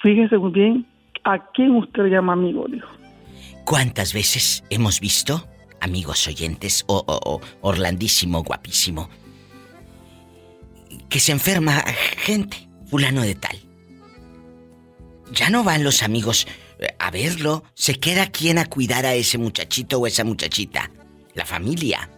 fíjese 0.01 0.39
muy 0.39 0.51
bien 0.53 0.86
a 1.24 1.39
quién 1.53 1.73
usted 1.73 2.05
llama 2.07 2.32
amigo, 2.35 2.66
dijo. 2.69 2.89
¿Cuántas 3.65 4.15
veces 4.15 4.65
hemos 4.70 5.01
visto, 5.01 5.45
amigos 5.81 6.27
oyentes, 6.28 6.85
o- 6.86 7.05
o 7.07 7.40
Orlandísimo, 7.61 8.43
guapísimo, 8.43 9.09
que 11.09 11.19
se 11.20 11.32
enferma 11.32 11.73
gente, 12.19 12.68
fulano 12.89 13.23
de 13.23 13.35
tal? 13.35 13.59
Ya 15.32 15.51
no 15.51 15.65
van 15.65 15.85
los 15.85 16.02
amigos 16.02 16.47
eh, 16.78 16.89
a 16.98 17.10
verlo, 17.10 17.65
se 17.74 17.94
queda 17.97 18.31
quien 18.31 18.59
a 18.59 18.66
cuidar 18.66 19.06
a 19.06 19.15
ese 19.15 19.39
muchachito 19.39 19.98
o 19.98 20.06
esa 20.06 20.24
muchachita, 20.24 20.90
la 21.35 21.44
familia. 21.44 22.10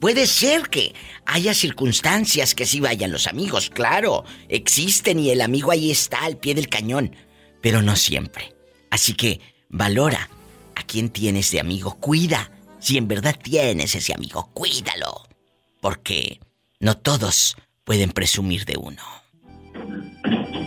Puede 0.00 0.26
ser 0.26 0.68
que 0.68 0.94
haya 1.26 1.54
circunstancias 1.54 2.54
que 2.54 2.66
sí 2.66 2.78
vayan 2.80 3.10
los 3.10 3.26
amigos, 3.26 3.70
claro, 3.70 4.24
existen 4.48 5.18
y 5.18 5.30
el 5.30 5.40
amigo 5.40 5.72
ahí 5.72 5.90
está 5.90 6.24
al 6.24 6.36
pie 6.36 6.54
del 6.54 6.68
cañón, 6.68 7.16
pero 7.60 7.82
no 7.82 7.96
siempre. 7.96 8.54
Así 8.90 9.14
que 9.14 9.40
valora 9.68 10.30
a 10.76 10.82
quien 10.84 11.10
tienes 11.10 11.50
de 11.50 11.60
amigo, 11.60 11.98
cuida. 11.98 12.52
Si 12.78 12.96
en 12.96 13.08
verdad 13.08 13.36
tienes 13.42 13.96
ese 13.96 14.14
amigo, 14.14 14.50
cuídalo. 14.54 15.26
Porque 15.80 16.40
no 16.78 16.96
todos 16.96 17.56
pueden 17.84 18.12
presumir 18.12 18.64
de 18.64 18.76
uno. 18.76 19.02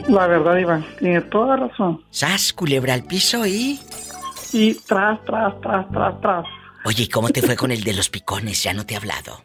La 0.09 0.27
verdad, 0.27 0.57
Iván, 0.57 0.85
tiene 0.99 1.21
toda 1.21 1.55
razón. 1.57 2.01
Sas, 2.09 2.53
culebra 2.53 2.93
al 2.93 3.03
piso 3.03 3.45
y... 3.45 3.79
Y 4.53 4.73
tras, 4.87 5.23
tras, 5.23 5.59
tras, 5.61 5.89
tras, 5.91 6.19
tras. 6.21 6.45
Oye, 6.85 7.03
¿y 7.03 7.07
cómo 7.07 7.29
te 7.29 7.41
fue 7.41 7.55
con 7.55 7.71
el 7.71 7.83
de 7.83 7.93
los 7.93 8.09
picones? 8.09 8.61
Ya 8.63 8.73
no 8.73 8.85
te 8.85 8.93
he 8.93 8.97
hablado. 8.97 9.41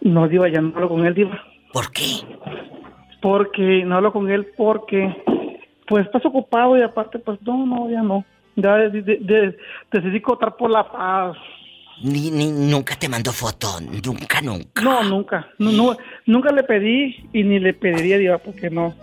No, 0.00 0.26
Diva, 0.28 0.48
ya 0.48 0.60
no 0.60 0.72
hablo 0.74 0.88
con 0.88 1.06
él, 1.06 1.14
Diva. 1.14 1.40
¿Por 1.72 1.92
qué? 1.92 2.04
Porque 3.22 3.84
no 3.84 3.96
hablo 3.96 4.12
con 4.12 4.30
él 4.30 4.46
porque, 4.56 5.14
pues, 5.86 6.06
estás 6.06 6.24
ocupado 6.26 6.76
y 6.76 6.82
aparte, 6.82 7.18
pues, 7.18 7.38
no, 7.42 7.64
no, 7.66 7.90
ya 7.90 8.02
no. 8.02 8.24
Ya 8.56 8.76
de- 8.76 9.02
de- 9.02 9.18
de- 9.18 9.56
decidí 9.92 10.20
cortar 10.20 10.56
por 10.56 10.70
la 10.70 10.90
paz. 10.90 11.36
Ni, 12.02 12.30
ni 12.30 12.50
nunca 12.50 12.96
te 12.96 13.08
mandó 13.08 13.32
foto. 13.32 13.68
Nunca, 13.80 14.40
nunca. 14.40 14.82
No, 14.82 15.02
nunca. 15.04 15.48
No, 15.58 15.70
no, 15.72 15.96
nunca 16.26 16.50
le 16.52 16.62
pedí 16.64 17.16
y 17.32 17.42
ni 17.44 17.58
le 17.60 17.72
pediría, 17.72 18.18
Diva, 18.18 18.38
porque 18.38 18.68
no. 18.70 18.94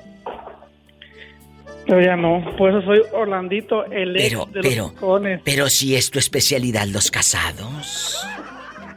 Pero 1.87 2.01
ya 2.01 2.15
no. 2.15 2.43
Por 2.57 2.69
eso 2.69 2.81
soy 2.83 3.01
Orlandito, 3.11 3.85
el 3.85 4.15
ex 4.15 4.29
Pero, 4.29 4.45
de 4.45 4.61
los 4.61 4.67
pero, 4.67 4.89
picones. 4.91 5.41
pero 5.43 5.67
si 5.69 5.95
es 5.95 6.09
tu 6.11 6.19
especialidad 6.19 6.85
los 6.87 7.09
casados. 7.11 8.25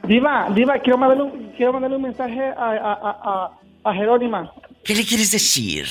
Diva, 0.06 0.48
Diva, 0.55 0.78
quiero 0.81 0.98
mandarle 0.98 1.24
un, 1.24 1.52
quiero 1.56 1.73
mandarle 1.73 1.97
un 1.97 2.02
mensaje 2.02 2.40
a, 2.43 2.52
a, 2.70 2.93
a, 3.85 3.90
a, 3.90 3.94
Jerónima. 3.94 4.52
¿Qué 4.85 4.94
le 4.94 5.05
quieres 5.05 5.31
decir? 5.32 5.86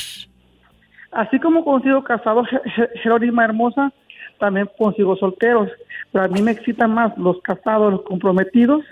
Así 1.12 1.40
como 1.40 1.64
consigo 1.66 2.04
casados, 2.04 2.48
Je- 2.48 2.62
Je- 2.76 2.90
Jerónima 3.02 3.44
hermosa, 3.46 3.92
también 4.40 4.70
consigo 4.78 5.16
solteros. 5.18 5.70
Pero 6.12 6.26
a 6.26 6.28
mí 6.28 6.42
me 6.44 6.52
excitan 6.52 6.94
más 6.94 7.18
los 7.18 7.42
casados, 7.42 7.92
los 7.92 8.04
comprometidos, 8.04 8.84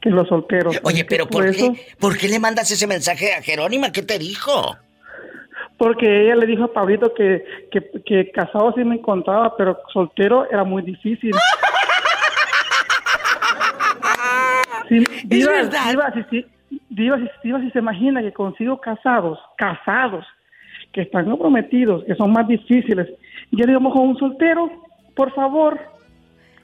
que 0.00 0.10
los 0.10 0.26
solteros. 0.28 0.76
Oye, 0.82 1.04
pero 1.04 1.28
¿por 1.28 1.52
qué? 1.54 1.86
¿Por 2.00 2.18
qué 2.18 2.28
le 2.28 2.40
mandas 2.40 2.68
ese 2.72 2.86
mensaje 2.88 3.32
a 3.34 3.42
Jerónima? 3.42 3.92
¿Qué 3.92 4.02
te 4.02 4.18
dijo? 4.18 4.76
Porque 5.78 6.24
ella 6.24 6.34
le 6.34 6.46
dijo 6.46 6.64
a 6.64 6.72
Pablito 6.72 7.14
que, 7.14 7.44
que, 7.70 7.90
que 8.04 8.30
casado 8.32 8.72
sí 8.76 8.82
me 8.84 8.96
encontraba, 8.96 9.56
pero 9.56 9.78
soltero 9.92 10.46
era 10.50 10.64
muy 10.64 10.82
difícil. 10.82 11.32
Sí, 14.88 15.04
diva, 15.24 15.52
Diva, 15.90 16.12
si, 16.14 16.22
si- 16.30 16.46
diva, 16.88 17.18
si, 17.18 17.28
diva, 17.44 17.60
si 17.60 17.70
se 17.70 17.78
imagina 17.78 18.22
que 18.22 18.32
consigo 18.32 18.80
casados, 18.80 19.38
casados, 19.56 20.24
que 20.92 21.02
están 21.02 21.26
comprometidos, 21.30 22.04
que 22.04 22.14
son 22.14 22.32
más 22.32 22.48
difíciles, 22.48 23.06
yo 23.52 23.66
digamos 23.66 23.92
con 23.92 24.08
un 24.08 24.18
soltero, 24.18 24.70
por 25.14 25.32
favor. 25.34 25.78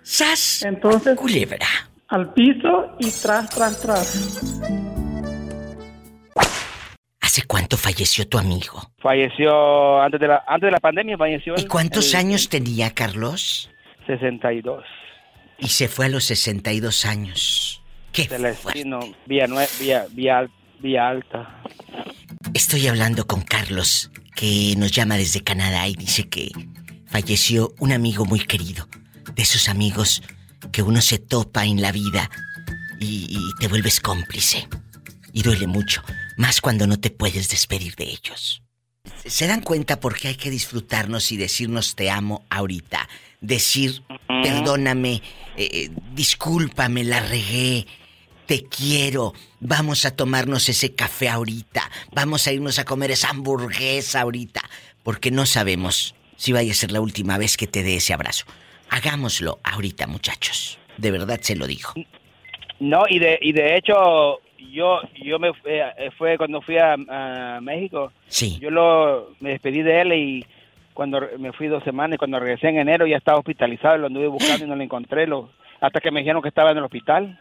¡Sas! 0.03 0.62
Entonces, 0.65 1.16
culebra. 1.16 1.66
Al 2.09 2.32
piso 2.32 2.97
y 2.99 3.11
tras, 3.23 3.49
tras, 3.51 3.81
tras. 3.81 5.04
¿Hace 7.35 7.48
cuánto 7.48 7.77
falleció 7.77 8.28
tu 8.28 8.39
amigo? 8.39 8.93
Falleció 9.02 10.01
antes 10.01 10.20
de 10.20 10.28
la 10.28 10.44
antes 10.47 10.69
de 10.69 10.70
la 10.70 10.78
pandemia 10.78 11.19
falleció. 11.19 11.55
¿Y 11.56 11.66
cuántos 11.66 12.15
años 12.15 12.48
tenía 12.48 12.94
Carlos? 12.94 13.69
62. 14.06 14.85
Y 15.59 15.66
se 15.66 15.89
fue 15.89 16.06
a 16.06 16.09
los 16.11 16.23
62 16.27 17.05
años. 17.05 17.82
¡Qué 18.12 18.27
Celestino, 18.27 19.01
vía, 19.27 19.48
nue- 19.48 19.69
vía, 19.81 20.06
vía, 20.12 20.39
al- 20.39 20.51
vía 20.78 21.09
alta. 21.09 21.61
Estoy 22.55 22.86
hablando 22.86 23.27
con 23.27 23.43
Carlos, 23.43 24.12
que 24.36 24.74
nos 24.77 24.93
llama 24.93 25.16
desde 25.16 25.43
Canadá 25.43 25.89
y 25.89 25.94
dice 25.97 26.28
que 26.28 26.52
falleció 27.06 27.74
un 27.81 27.90
amigo 27.90 28.24
muy 28.27 28.39
querido. 28.39 28.86
De 29.35 29.43
esos 29.43 29.69
amigos 29.69 30.23
que 30.70 30.82
uno 30.82 31.01
se 31.01 31.19
topa 31.19 31.65
en 31.65 31.82
la 31.82 31.90
vida 31.90 32.31
y, 33.01 33.27
y 33.28 33.40
te 33.59 33.66
vuelves 33.66 33.98
cómplice. 33.98 34.69
Y 35.32 35.43
duele 35.43 35.66
mucho, 35.66 36.01
más 36.36 36.61
cuando 36.61 36.86
no 36.86 36.98
te 36.98 37.11
puedes 37.11 37.48
despedir 37.48 37.94
de 37.97 38.05
ellos. 38.05 38.62
¿Se 39.27 39.47
dan 39.47 39.61
cuenta 39.61 40.01
por 40.01 40.19
qué 40.19 40.28
hay 40.28 40.35
que 40.35 40.51
disfrutarnos 40.51 41.31
y 41.32 41.36
decirnos 41.36 41.94
te 41.94 42.11
amo 42.11 42.44
ahorita? 42.51 43.09
Decir, 43.40 44.02
perdóname, 44.27 45.23
eh, 45.56 45.90
discúlpame, 46.15 47.05
la 47.05 47.20
regué, 47.20 47.86
te 48.47 48.65
quiero, 48.65 49.35
vamos 49.61 50.05
a 50.05 50.16
tomarnos 50.16 50.69
ese 50.69 50.94
café 50.94 51.28
ahorita, 51.28 51.90
vamos 52.12 52.47
a 52.47 52.52
irnos 52.52 52.78
a 52.78 52.85
comer 52.85 53.11
esa 53.11 53.31
hamburguesa 53.31 54.23
ahorita, 54.23 54.62
porque 55.02 55.31
no 55.31 55.44
sabemos 55.44 56.15
si 56.36 56.52
vaya 56.52 56.73
a 56.73 56.74
ser 56.74 56.90
la 56.90 57.01
última 57.01 57.39
vez 57.39 57.56
que 57.56 57.66
te 57.66 57.82
dé 57.82 57.97
ese 57.97 58.15
abrazo. 58.15 58.47
Hagámoslo 58.90 59.61
ahorita, 59.65 60.06
muchachos. 60.06 60.78
De 60.97 61.11
verdad 61.11 61.40
se 61.43 61.56
lo 61.56 61.66
digo. 61.66 61.93
No, 62.81 63.05
y 63.09 63.19
de, 63.19 63.39
y 63.40 63.52
de 63.52 63.77
hecho, 63.77 64.40
yo 64.75 65.01
yo 65.23 65.39
me 65.39 65.53
eh, 65.65 66.11
fue 66.19 66.37
cuando 66.37 66.61
fui 66.61 66.77
a, 66.79 66.95
a 67.09 67.61
México. 67.61 68.13
Sí. 68.29 68.59
Yo 68.61 68.71
lo, 68.71 69.31
me 69.41 69.51
despedí 69.51 69.83
de 69.83 70.01
él 70.01 70.13
y 70.13 70.45
cuando 70.93 71.21
me 71.39 71.53
fui 71.53 71.67
dos 71.69 71.83
semanas 71.85 72.15
y 72.17 72.19
cuando 72.19 72.39
regresé 72.39 72.69
en 72.69 72.79
enero 72.79 73.07
ya 73.07 73.17
estaba 73.17 73.39
hospitalizado, 73.39 73.97
lo 73.99 74.07
anduve 74.07 74.29
buscando 74.29 74.65
y 74.65 74.69
no 74.69 74.77
lo 74.77 74.83
encontré, 74.83 75.27
lo, 75.27 75.51
hasta 75.81 76.01
que 76.01 76.11
me 76.11 76.21
dijeron 76.21 76.43
que 76.43 76.49
estaba 76.49 76.71
en 76.71 76.79
el 76.79 76.85
hospital. 76.85 77.39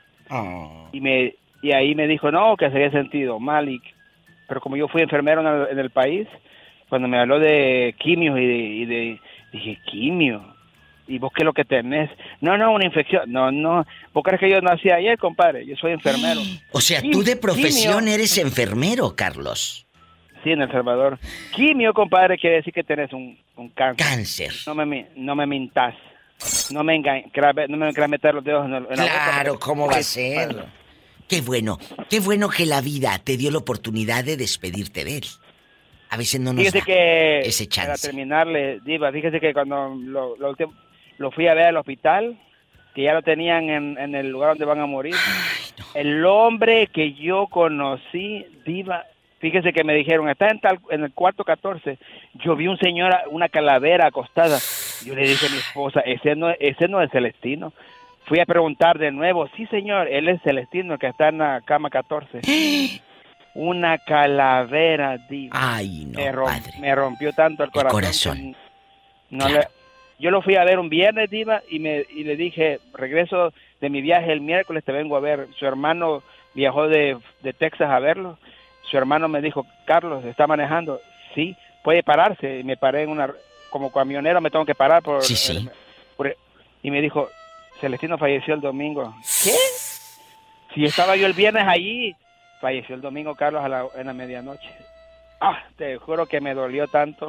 Y 0.91 1.01
me 1.01 1.35
y 1.61 1.71
ahí 1.71 1.95
me 1.95 2.07
dijo, 2.07 2.31
no, 2.31 2.57
que 2.57 2.69
se 2.69 2.75
había 2.75 2.91
sentido 2.91 3.39
mal. 3.39 3.69
Y, 3.69 3.81
pero 4.47 4.59
como 4.61 4.75
yo 4.75 4.87
fui 4.87 5.01
enfermero 5.01 5.41
en 5.41 5.47
el, 5.47 5.67
en 5.71 5.79
el 5.79 5.89
país, 5.91 6.27
cuando 6.89 7.07
me 7.07 7.17
habló 7.17 7.39
de 7.39 7.95
quimios 7.99 8.37
y 8.37 8.45
de, 8.45 8.55
y 8.57 8.85
de- 8.85 9.19
dije, 9.51 9.77
quimio. 9.85 10.52
¿Y 11.13 11.19
vos 11.19 11.31
qué 11.35 11.43
es 11.43 11.45
lo 11.45 11.53
que 11.53 11.63
tenés? 11.65 12.09
No, 12.41 12.57
no, 12.57 12.71
una 12.73 12.85
infección. 12.85 13.31
No, 13.31 13.51
no. 13.51 13.85
¿Vos 14.13 14.23
crees 14.23 14.39
que 14.39 14.49
yo 14.49 14.59
nací 14.61 14.89
ayer, 14.89 15.17
compadre? 15.17 15.65
Yo 15.65 15.75
soy 15.75 15.91
enfermero. 15.91 16.41
O 16.71 16.81
sea, 16.81 17.01
Quim- 17.01 17.11
tú 17.11 17.23
de 17.23 17.35
profesión 17.35 17.99
quimio. 17.99 18.13
eres 18.15 18.37
enfermero, 18.37 19.15
Carlos. 19.15 19.85
Sí, 20.43 20.51
en 20.51 20.61
El 20.61 20.71
Salvador. 20.71 21.19
Quimio, 21.55 21.93
compadre, 21.93 22.37
quiere 22.37 22.57
decir 22.57 22.73
que 22.73 22.83
tenés 22.83 23.13
un, 23.13 23.37
un 23.55 23.69
cáncer. 23.69 24.05
Cáncer. 24.05 24.51
No 24.67 24.73
me, 24.75 25.07
no 25.15 25.35
me 25.35 25.45
mintas. 25.45 25.95
No 26.71 26.83
me 26.83 26.95
engañes. 26.95 27.27
No 27.69 27.77
me 27.77 27.93
quieras 27.93 28.09
meter 28.09 28.33
los 28.33 28.43
dedos 28.43 28.65
en, 28.65 28.71
la 28.71 28.79
boca. 28.81 28.95
Claro, 28.95 29.59
¿cómo 29.59 29.87
va 29.87 29.97
a 29.97 30.03
ser? 30.03 30.65
Qué 31.29 31.39
bueno, 31.41 31.79
qué 32.09 32.19
bueno 32.19 32.49
que 32.49 32.65
la 32.65 32.81
vida 32.81 33.17
te 33.23 33.37
dio 33.37 33.49
la 33.51 33.59
oportunidad 33.59 34.23
de 34.25 34.35
despedirte 34.35 35.05
de 35.05 35.17
él. 35.19 35.25
A 36.09 36.17
veces 36.17 36.41
no 36.41 36.51
nos 36.53 36.59
Fíjese 36.65 36.79
da 36.79 36.85
que, 36.85 37.39
ese 37.39 37.65
para 37.65 37.87
chance. 37.87 38.07
terminarle, 38.07 38.79
Diva, 38.85 39.11
fíjese 39.11 39.39
que 39.39 39.53
cuando 39.53 39.95
lo, 39.95 40.35
lo, 40.37 40.55
lo 41.17 41.31
fui 41.31 41.47
a 41.47 41.53
ver 41.53 41.67
al 41.67 41.77
hospital, 41.77 42.37
que 42.95 43.03
ya 43.03 43.13
lo 43.13 43.21
tenían 43.21 43.69
en, 43.69 43.97
en 43.97 44.15
el 44.15 44.29
lugar 44.29 44.49
donde 44.49 44.65
van 44.65 44.79
a 44.79 44.85
morir, 44.85 45.15
el 45.95 46.25
hombre 46.25 46.87
que 46.87 47.13
yo 47.13 47.47
conocí, 47.47 48.45
Diva, 48.65 49.05
fíjese 49.39 49.73
que 49.73 49.83
me 49.83 49.93
dijeron, 49.93 50.29
está 50.29 50.47
en, 50.49 50.59
tal, 50.59 50.79
en 50.89 51.03
el 51.03 51.11
cuarto 51.13 51.43
14, 51.43 51.97
yo 52.35 52.55
vi 52.55 52.67
un 52.67 52.77
señor, 52.77 53.11
una 53.31 53.49
calavera 53.49 54.07
acostada, 54.07 54.57
yo 55.05 55.15
le 55.15 55.23
dije 55.23 55.47
a 55.47 55.49
mi 55.49 55.57
esposa, 55.57 55.99
ese 56.01 56.35
no, 56.35 56.49
ese 56.59 56.87
no 56.87 57.01
es 57.01 57.11
Celestino. 57.11 57.73
Fui 58.25 58.39
a 58.39 58.45
preguntar 58.45 58.97
de 58.99 59.11
nuevo, 59.11 59.49
sí 59.57 59.65
señor, 59.67 60.07
él 60.07 60.29
es 60.29 60.41
Celestino, 60.43 60.93
el 60.93 60.99
que 60.99 61.07
está 61.07 61.27
en 61.29 61.39
la 61.39 61.61
cama 61.65 61.89
14. 61.89 62.39
una 63.55 63.97
calavera, 63.97 65.17
diva. 65.29 65.55
Ay, 65.59 66.05
no, 66.05 66.19
me, 66.19 66.31
rom- 66.31 66.45
padre. 66.45 66.73
me 66.79 66.95
rompió 66.95 67.33
tanto 67.33 67.63
el 67.63 67.71
corazón. 67.71 67.91
corazón. 67.91 68.55
no 69.29 69.49
le- 69.49 69.67
yo 70.23 70.31
lo 70.31 70.41
fui 70.41 70.55
a 70.55 70.63
ver 70.63 70.79
un 70.79 70.87
viernes, 70.87 71.29
diva, 71.29 71.61
y, 71.69 71.79
me, 71.79 72.05
y 72.09 72.23
le 72.23 72.37
dije, 72.37 72.79
regreso 72.93 73.51
de 73.81 73.89
mi 73.89 74.01
viaje 74.01 74.31
el 74.31 74.39
miércoles, 74.39 74.85
te 74.85 74.93
vengo 74.93 75.17
a 75.17 75.19
ver. 75.19 75.47
Su 75.59 75.65
hermano 75.65 76.23
viajó 76.53 76.87
de, 76.87 77.17
de 77.41 77.51
Texas 77.51 77.89
a 77.91 77.99
verlo. 77.99 78.37
Su 78.89 78.97
hermano 78.97 79.27
me 79.27 79.41
dijo, 79.41 79.65
Carlos, 79.85 80.23
¿está 80.23 80.47
manejando? 80.47 81.01
Sí, 81.35 81.57
puede 81.83 82.03
pararse. 82.03 82.59
Y 82.59 82.63
me 82.63 82.77
paré 82.77 83.03
en 83.03 83.09
una, 83.09 83.33
como 83.69 83.91
camionero, 83.91 84.39
me 84.39 84.49
tengo 84.49 84.65
que 84.65 84.75
parar 84.75 85.03
por... 85.03 85.21
Sí, 85.23 85.35
sí. 85.35 85.67
por- 86.15 86.37
y 86.81 86.89
me 86.89 87.01
dijo, 87.01 87.29
Celestino 87.81 88.17
falleció 88.17 88.53
el 88.53 88.61
domingo. 88.61 89.13
¿Qué? 89.43 89.51
Si 90.73 90.85
estaba 90.85 91.17
yo 91.17 91.25
el 91.25 91.33
viernes 91.33 91.65
allí, 91.67 92.15
falleció 92.61 92.95
el 92.95 93.01
domingo 93.01 93.35
Carlos 93.35 93.61
a 93.61 93.67
la, 93.67 93.85
en 93.97 94.07
la 94.07 94.13
medianoche. 94.13 94.69
Ah, 95.41 95.63
te 95.77 95.97
juro 95.97 96.25
que 96.27 96.39
me 96.39 96.53
dolió 96.53 96.87
tanto. 96.87 97.27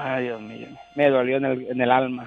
Ay, 0.00 0.24
Dios 0.24 0.40
mío, 0.40 0.68
me 0.94 1.08
dolió 1.10 1.36
en 1.38 1.44
el, 1.44 1.66
en 1.70 1.80
el 1.80 1.90
alma. 1.90 2.26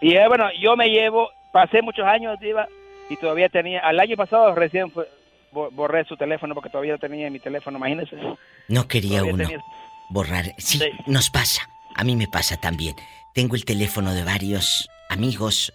Y 0.00 0.14
eh, 0.16 0.26
bueno, 0.28 0.46
yo 0.60 0.76
me 0.76 0.88
llevo, 0.88 1.30
pasé 1.52 1.82
muchos 1.82 2.06
años, 2.06 2.38
Diva, 2.40 2.66
y 3.08 3.16
todavía 3.16 3.48
tenía, 3.48 3.80
al 3.80 3.98
año 4.00 4.16
pasado 4.16 4.54
recién 4.54 4.90
fue- 4.90 5.08
bo- 5.52 5.70
borré 5.70 6.04
su 6.04 6.16
teléfono 6.16 6.54
porque 6.54 6.70
todavía 6.70 6.96
tenía 6.98 7.26
en 7.26 7.32
mi 7.32 7.40
teléfono, 7.40 7.76
imagínese. 7.78 8.16
No 8.68 8.88
quería 8.88 9.18
Todavía 9.20 9.34
uno 9.34 9.44
tenía- 9.44 9.64
borrar. 10.10 10.44
Sí, 10.58 10.80
nos 11.06 11.28
pasa. 11.30 11.62
A 11.94 12.04
mí 12.04 12.16
me 12.16 12.28
pasa 12.28 12.56
también. 12.56 12.94
Tengo 13.34 13.56
el 13.56 13.64
teléfono 13.64 14.14
de 14.14 14.24
varios 14.24 14.88
amigos, 15.10 15.72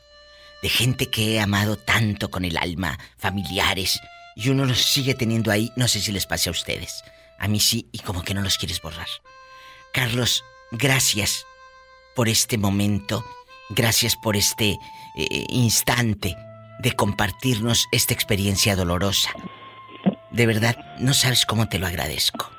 de 0.62 0.70
gente 0.70 1.08
que 1.12 1.36
he 1.36 1.40
amado 1.40 1.78
tanto 1.78 2.30
con 2.32 2.46
el 2.46 2.58
alma, 2.58 2.98
familiares, 3.18 4.00
y 4.36 4.50
uno 4.50 4.66
los 4.66 4.80
sigue 4.82 5.14
teniendo 5.14 5.52
ahí. 5.52 5.70
No 5.76 5.88
sé 5.88 6.00
si 6.00 6.12
les 6.12 6.26
pase 6.26 6.50
a 6.50 6.52
ustedes. 6.52 7.04
A 7.38 7.48
mí 7.48 7.60
sí, 7.60 7.88
y 7.92 8.00
como 8.00 8.24
que 8.24 8.34
no 8.34 8.42
los 8.42 8.58
quieres 8.58 8.82
borrar. 8.82 9.08
Carlos, 9.96 10.44
gracias 10.72 11.48
por 12.18 12.28
este 12.28 12.58
momento. 12.58 13.24
Gracias 13.70 14.18
por 14.18 14.36
este 14.36 14.72
eh, 15.16 15.46
instante 15.48 16.36
de 16.80 16.92
compartirnos 16.92 17.88
esta 17.94 18.14
experiencia 18.14 18.76
dolorosa. 18.76 19.30
De 20.32 20.46
verdad, 20.48 20.76
no 21.00 21.14
sabes 21.14 21.46
cómo 21.46 21.70
te 21.70 21.80
lo 21.80 21.88
agradezco. 21.88 22.52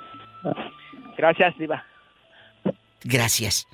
Gracias, 1.18 1.54
Diva. 1.58 1.84
Gracias. 3.04 3.68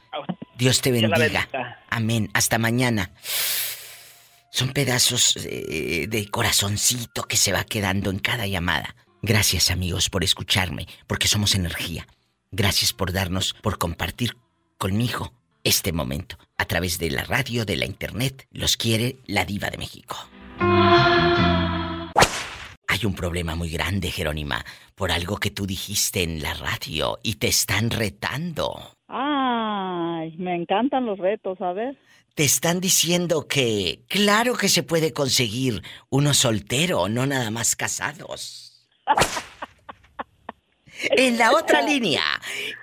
Dios 0.57 0.81
te 0.81 0.91
bendiga. 0.91 1.49
Amén. 1.89 2.31
Hasta 2.35 2.59
mañana. 2.59 3.13
Son 4.51 4.73
pedazos 4.73 5.37
eh, 5.37 6.09
de 6.09 6.29
corazoncito 6.29 7.23
que 7.23 7.37
se 7.37 7.53
va 7.53 7.63
quedando 7.63 8.11
en 8.11 8.19
cada 8.19 8.49
llamada. 8.49 8.97
Gracias 9.23 9.71
amigos 9.71 10.11
por 10.11 10.25
escucharme, 10.25 10.89
porque 11.07 11.29
somos 11.29 11.55
energía. 11.55 12.09
Gracias 12.55 12.93
por 12.93 13.15
darnos, 13.15 13.55
por 13.55 13.79
compartir 13.79 14.37
conmigo 14.77 15.33
este 15.65 15.91
momento. 15.91 16.37
A 16.59 16.67
través 16.67 16.99
de 16.99 17.11
la 17.11 17.25
radio, 17.25 17.65
de 17.65 17.77
la 17.77 17.87
internet, 17.87 18.47
los 18.51 18.77
quiere 18.77 19.17
la 19.27 19.47
diva 19.47 19.71
de 19.71 19.79
México. 19.79 20.17
Hay 22.89 23.07
un 23.07 23.15
problema 23.15 23.55
muy 23.55 23.71
grande, 23.71 24.11
Jerónima, 24.11 24.67
por 24.95 25.13
algo 25.13 25.39
que 25.39 25.51
tú 25.51 25.67
dijiste 25.67 26.23
en 26.23 26.43
la 26.43 26.53
radio 26.53 27.19
y 27.23 27.37
te 27.37 27.49
están 27.49 27.91
retando. 27.91 28.99
Ay, 29.09 30.37
me 30.37 30.55
encantan 30.55 31.07
los 31.07 31.19
retos, 31.19 31.59
a 31.63 31.73
ver. 31.73 31.97
Te 32.35 32.45
están 32.45 32.81
diciendo 32.81 33.49
que 33.49 34.05
claro 34.09 34.57
que 34.57 34.69
se 34.69 34.83
puede 34.83 35.15
conseguir 35.15 35.83
uno 36.11 36.35
soltero, 36.35 37.09
no 37.09 37.25
nada 37.25 37.51
más 37.51 37.77
casados. 37.77 38.87
En 41.11 41.39
la 41.39 41.53
otra 41.53 41.83
línea, 41.91 42.23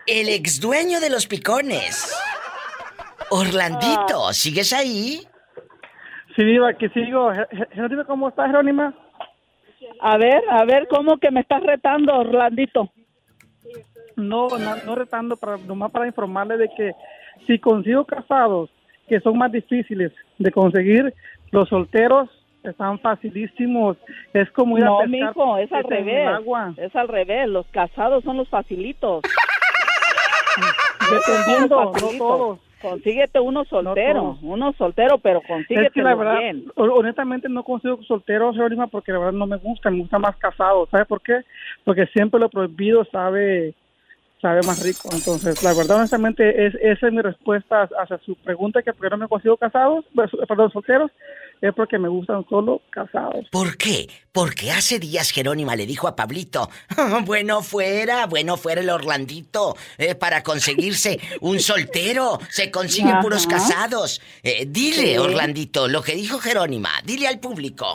el 0.08 0.30
ex 0.30 0.60
dueño 0.60 1.00
de 1.00 1.10
los 1.10 1.28
picones. 1.28 2.14
Orlandito, 3.32 4.34
¿sigues 4.34 4.74
ahí? 4.74 5.22
Sí, 6.36 6.44
Diva, 6.44 6.74
que 6.74 6.90
sigo. 6.90 7.32
Je- 7.32 7.48
Je- 7.50 7.68
Jerónima, 7.74 8.06
¿cómo 8.06 8.30
estás, 8.30 8.48
Jerónima? 8.48 8.94
A 10.02 10.18
ver, 10.18 10.42
a 10.50 10.64
ver, 10.66 10.88
¿cómo 10.90 11.18
que 11.18 11.30
me 11.32 11.42
estás 11.42 11.62
retando, 11.64 12.14
Orlandito? 12.16 12.92
No, 14.16 14.48
no, 14.50 14.76
no 14.86 14.96
retando, 14.96 15.38
para, 15.38 15.58
nomás 15.58 15.92
para 15.92 16.08
informarle 16.08 16.58
de 16.58 16.70
que 16.76 16.92
si 17.48 17.60
consigo 17.60 18.06
casados, 18.06 18.70
que 19.08 19.20
son 19.22 19.38
más 19.38 19.52
difíciles 19.52 20.12
de 20.38 20.52
conseguir, 20.52 21.14
los 21.52 21.70
solteros 21.70 22.30
están 22.64 23.00
facilísimos. 23.00 23.98
Es 24.34 24.50
como 24.52 24.78
ir 24.78 24.84
a 24.84 24.88
No, 24.88 24.98
pescar 25.00 25.10
mijo, 25.10 25.58
es 25.58 25.72
al 25.72 25.84
revés. 25.84 26.28
agua. 26.28 26.74
Es 26.78 26.96
al 26.96 27.08
revés, 27.08 27.48
los 27.48 27.66
casados 27.68 28.24
son 28.24 28.38
los 28.38 28.50
facilitos. 28.50 29.24
Dependiendo, 31.12 31.94
no 31.94 32.18
todos. 32.18 32.60
Consíguete 32.82 33.42
uno 33.42 33.66
soltero, 33.66 34.38
uno 34.42 34.72
soltero, 34.78 35.18
pero 35.18 35.42
consíguete 35.42 35.88
Es 35.88 35.94
que 35.94 36.02
la 36.02 36.16
verdad, 36.16 36.40
bien. 36.40 36.72
honestamente 36.78 37.50
no 37.50 37.64
consigo 37.64 38.02
solteros, 38.04 38.56
Jerónima, 38.56 38.88
porque 38.88 39.12
la 39.12 39.18
verdad 39.20 39.34
no 39.34 39.48
me 39.48 39.58
gusta, 39.58 39.90
me 39.90 40.00
gusta 40.00 40.18
más 40.18 40.38
casado. 40.38 40.88
¿Sabe 40.90 41.04
por 41.04 41.22
qué? 41.22 41.42
Porque 41.84 42.06
siempre 42.08 42.40
lo 42.40 42.48
prohibido 42.50 43.04
sabe 43.12 43.74
sabe 44.42 44.62
más 44.66 44.82
rico. 44.82 45.10
Entonces, 45.12 45.62
la 45.62 45.74
verdad, 45.74 45.98
honestamente, 45.98 46.66
es, 46.68 46.74
esa 46.76 47.08
es 47.08 47.14
mi 47.14 47.22
respuesta 47.22 47.90
hacia 48.02 48.18
su 48.20 48.36
pregunta, 48.36 48.82
que 48.82 48.94
por 48.94 49.02
qué 49.06 49.10
no 49.10 49.18
me 49.18 49.28
consigo 49.28 49.58
casados, 49.58 50.06
pues, 50.16 50.32
perdón, 50.48 50.72
solteros, 50.72 51.12
es 51.62 51.74
porque 51.74 51.98
me 52.00 52.08
gustan 52.08 52.46
solo 52.50 52.82
casados. 52.90 53.48
¿Por 53.52 53.76
qué? 53.78 54.08
Porque 54.32 54.72
hace 54.72 55.00
días 55.00 55.32
Jerónima 55.32 55.76
le 55.76 55.86
dijo 55.86 56.08
a 56.08 56.16
Pablito, 56.16 56.70
bueno 57.26 57.62
fuera, 57.62 58.26
bueno 58.28 58.56
fuera 58.58 58.82
el 58.82 58.90
Orlandito, 58.90 59.76
eh, 59.98 60.16
para 60.16 60.42
conseguirse 60.44 61.20
un 61.42 61.60
soltero, 61.60 62.40
se 62.50 62.72
consiguen 62.72 63.14
Ajá. 63.14 63.22
puros 63.22 63.46
casados. 63.48 64.22
Eh, 64.44 64.66
dile, 64.68 65.14
Sí. 65.14 65.18
Orlandito, 65.18 65.88
lo 65.88 66.02
que 66.02 66.14
dijo 66.16 66.40
Jerónima, 66.40 66.90
dile 67.06 67.28
al 67.28 67.40
público. 67.40 67.94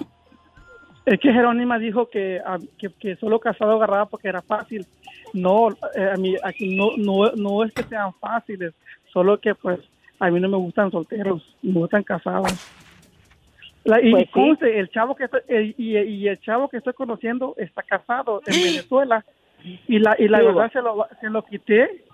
Es 1.06 1.20
que 1.20 1.32
Jerónima 1.32 1.78
dijo 1.78 2.08
que, 2.08 2.40
ah, 2.46 2.58
que, 2.78 2.88
que 2.98 3.16
solo 3.16 3.38
casado 3.38 3.72
agarraba 3.72 4.06
porque 4.06 4.28
era 4.28 4.40
fácil. 4.42 4.86
No, 5.34 5.68
eh, 5.94 6.10
a 6.14 6.16
mí 6.16 6.34
aquí 6.42 6.74
no, 6.76 6.90
no, 6.96 7.30
no 7.32 7.64
es 7.64 7.72
que 7.72 7.82
sean 7.84 8.12
fáciles, 8.20 8.72
solo 9.12 9.38
que 9.40 9.54
pues 9.54 9.80
a 10.20 10.30
mí 10.30 10.40
no 10.40 10.48
me 10.48 10.56
gustan 10.56 10.90
solteros, 10.90 11.42
me 11.62 11.72
gustan 11.72 12.04
casados. 12.04 12.52
La- 13.84 14.00
y 14.00 14.10
Pues 14.10 14.24
sí. 14.32 14.56
el 14.66 14.90
chavo 14.90 15.14
que 15.14 15.24
estoy, 15.24 15.40
el- 15.48 15.74
y, 15.76 15.98
y 15.98 16.28
el 16.28 16.40
chavo 16.40 16.68
que 16.68 16.78
estoy 16.78 16.94
conociendo 16.94 17.54
está 17.58 17.82
casado 17.82 18.40
en 18.46 18.62
Venezuela 18.62 19.24
y 19.88 19.98
la 19.98 20.16
y 20.18 20.28
la 20.28 20.38
Sí, 20.38 20.44
verdad 20.44 20.72
se 20.72 20.80
lo 20.82 21.06
se 21.20 21.28
lo 21.30 21.44
quité 21.44 22.04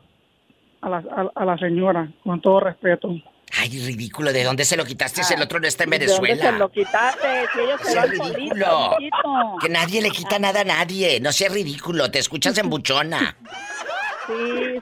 a 0.80 0.88
la, 0.88 0.96
a, 0.98 1.30
a 1.34 1.44
la 1.44 1.58
señora 1.58 2.08
con 2.24 2.40
todo 2.40 2.60
respeto. 2.60 3.10
Ay, 3.60 3.68
ridículo, 3.68 4.32
¿de 4.32 4.44
dónde 4.44 4.64
se 4.64 4.76
lo 4.76 4.84
quitaste 4.84 5.24
si 5.24 5.34
el 5.34 5.42
otro 5.42 5.58
no 5.58 5.66
está 5.66 5.82
en 5.84 5.90
¿De 5.90 5.98
dónde 5.98 6.14
se 6.14 6.22
Venezuela? 6.22 6.58
lo 6.58 6.70
quitaste? 6.70 7.28
Si 7.52 7.60
ellos 7.60 7.80
se 7.82 7.92
solitos, 7.92 8.34
ridículo. 8.34 8.96
Que 9.60 9.68
nadie 9.68 10.00
le 10.02 10.10
quita 10.10 10.38
nada 10.38 10.60
a 10.60 10.64
nadie, 10.64 11.18
no 11.20 11.32
sea 11.32 11.48
ridículo, 11.50 12.10
te 12.10 12.20
escuchas 12.20 12.56
en 12.58 12.70
buchona. 12.70 13.36
Sí, 14.28 14.34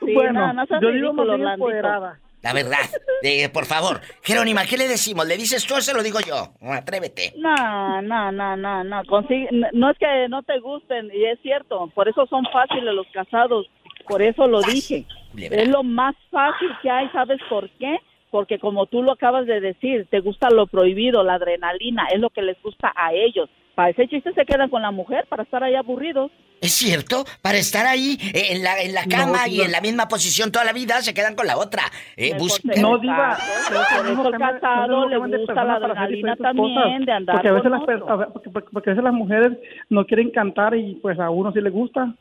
sí, 0.05 0.13
Bueno, 0.15 0.49
no, 0.49 0.53
no 0.53 0.67
seas 0.67 0.81
yo 0.83 0.91
digo 0.93 1.13
más 1.15 1.27
ridículo, 1.27 1.37
bien 1.37 1.41
Orlandito. 1.47 1.65
empoderada. 1.71 2.21
La 2.43 2.53
verdad, 2.53 2.89
eh, 3.23 3.49
por 3.49 3.67
favor. 3.67 4.01
Jerónima, 4.23 4.65
¿qué 4.65 4.77
le 4.77 4.87
decimos? 4.87 5.27
¿Le 5.27 5.37
dices 5.37 5.67
tú 5.67 5.75
o 5.75 5.81
se 5.81 5.93
lo 5.93 6.03
digo 6.03 6.21
yo? 6.21 6.53
Atrévete. 6.71 7.33
No, 7.37 8.01
no, 8.03 8.31
no, 8.31 8.57
no, 8.57 8.85
no. 8.85 9.05
Consigue, 9.07 9.49
no, 9.73 9.91
es 9.91 9.99
que 9.99 10.29
no 10.29 10.43
te 10.45 10.59
gusten, 10.61 11.11
y 11.13 11.25
es 11.25 11.41
cierto, 11.43 11.89
por 11.95 12.09
eso 12.09 12.27
son 12.27 12.45
fáciles 12.53 12.95
los 12.95 13.07
casados, 13.13 13.69
por 14.07 14.23
eso 14.23 14.47
lo 14.47 14.63
dije. 14.63 15.05
Culebra. 15.33 15.63
Es 15.63 15.69
lo 15.69 15.83
más 15.83 16.15
fácil 16.31 16.71
que 16.81 16.91
hay, 16.91 17.09
¿sabes 17.11 17.41
por 17.51 17.69
qué? 17.71 17.99
Porque 18.31 18.59
como 18.59 18.87
tú 18.87 19.03
lo 19.03 19.13
acabas 19.13 19.47
de 19.47 19.61
decir, 19.61 20.07
te 20.11 20.21
gusta 20.21 20.49
lo 20.51 20.67
prohibido, 20.67 21.25
la 21.25 21.35
adrenalina, 21.35 22.07
es 22.13 22.21
lo 22.21 22.31
que 22.31 22.43
les 22.43 22.61
gusta 22.63 22.93
a 22.95 23.13
ellos. 23.13 23.51
Para 23.79 23.91
ese 23.91 24.09
chiste 24.09 24.33
se 24.33 24.45
quedan 24.45 24.69
con 24.71 24.83
la 24.83 24.91
mujer, 24.91 25.25
para 25.29 25.45
estar 25.45 25.63
ahí 25.63 25.77
aburridos. 25.77 26.33
¿Es 26.61 26.73
cierto? 26.73 27.25
Para 27.43 27.59
estar 27.59 27.87
ahí 27.87 28.19
eh, 28.35 28.47
en 28.51 28.65
la, 28.65 28.83
en 28.83 28.93
la 28.93 29.05
cama 29.05 29.47
No, 29.47 29.53
y 29.53 29.61
en 29.61 29.71
la 29.71 29.81
misma 29.81 30.09
posición 30.09 30.51
toda 30.51 30.65
la 30.65 30.73
vida, 30.73 31.01
se 31.01 31.15
quedan 31.15 31.37
con 31.37 31.47
la 31.47 31.57
otra. 31.57 31.83
Eh, 32.17 32.35
buscan- 32.37 32.75
ser 32.75 32.83
No, 32.83 33.01
casados, 33.01 34.17
Por 34.17 34.37
casado 34.37 35.09
le 35.09 35.17
gusta 35.19 35.63
la 35.63 35.75
adrenalina 35.75 36.35
también 36.35 37.05
de 37.05 37.13
andar 37.13 37.37
porque 37.37 37.49
a 37.51 37.53
veces 37.53 37.71
con 37.71 37.79
las 37.79 37.83
a 38.11 38.33
porque, 38.33 38.51
porque- 38.51 38.69
porque 38.73 38.91
a 38.91 38.93
veces 38.95 39.05
las 39.05 39.15
mujeres 39.15 39.53
no 39.91 40.05
quieren 40.07 40.31
cantar 40.33 40.75
y 40.75 40.97
pues 40.97 41.17
a 41.21 41.31
uno 41.31 41.53
sí 41.53 41.61
le 41.61 41.71
gusta. 41.71 42.13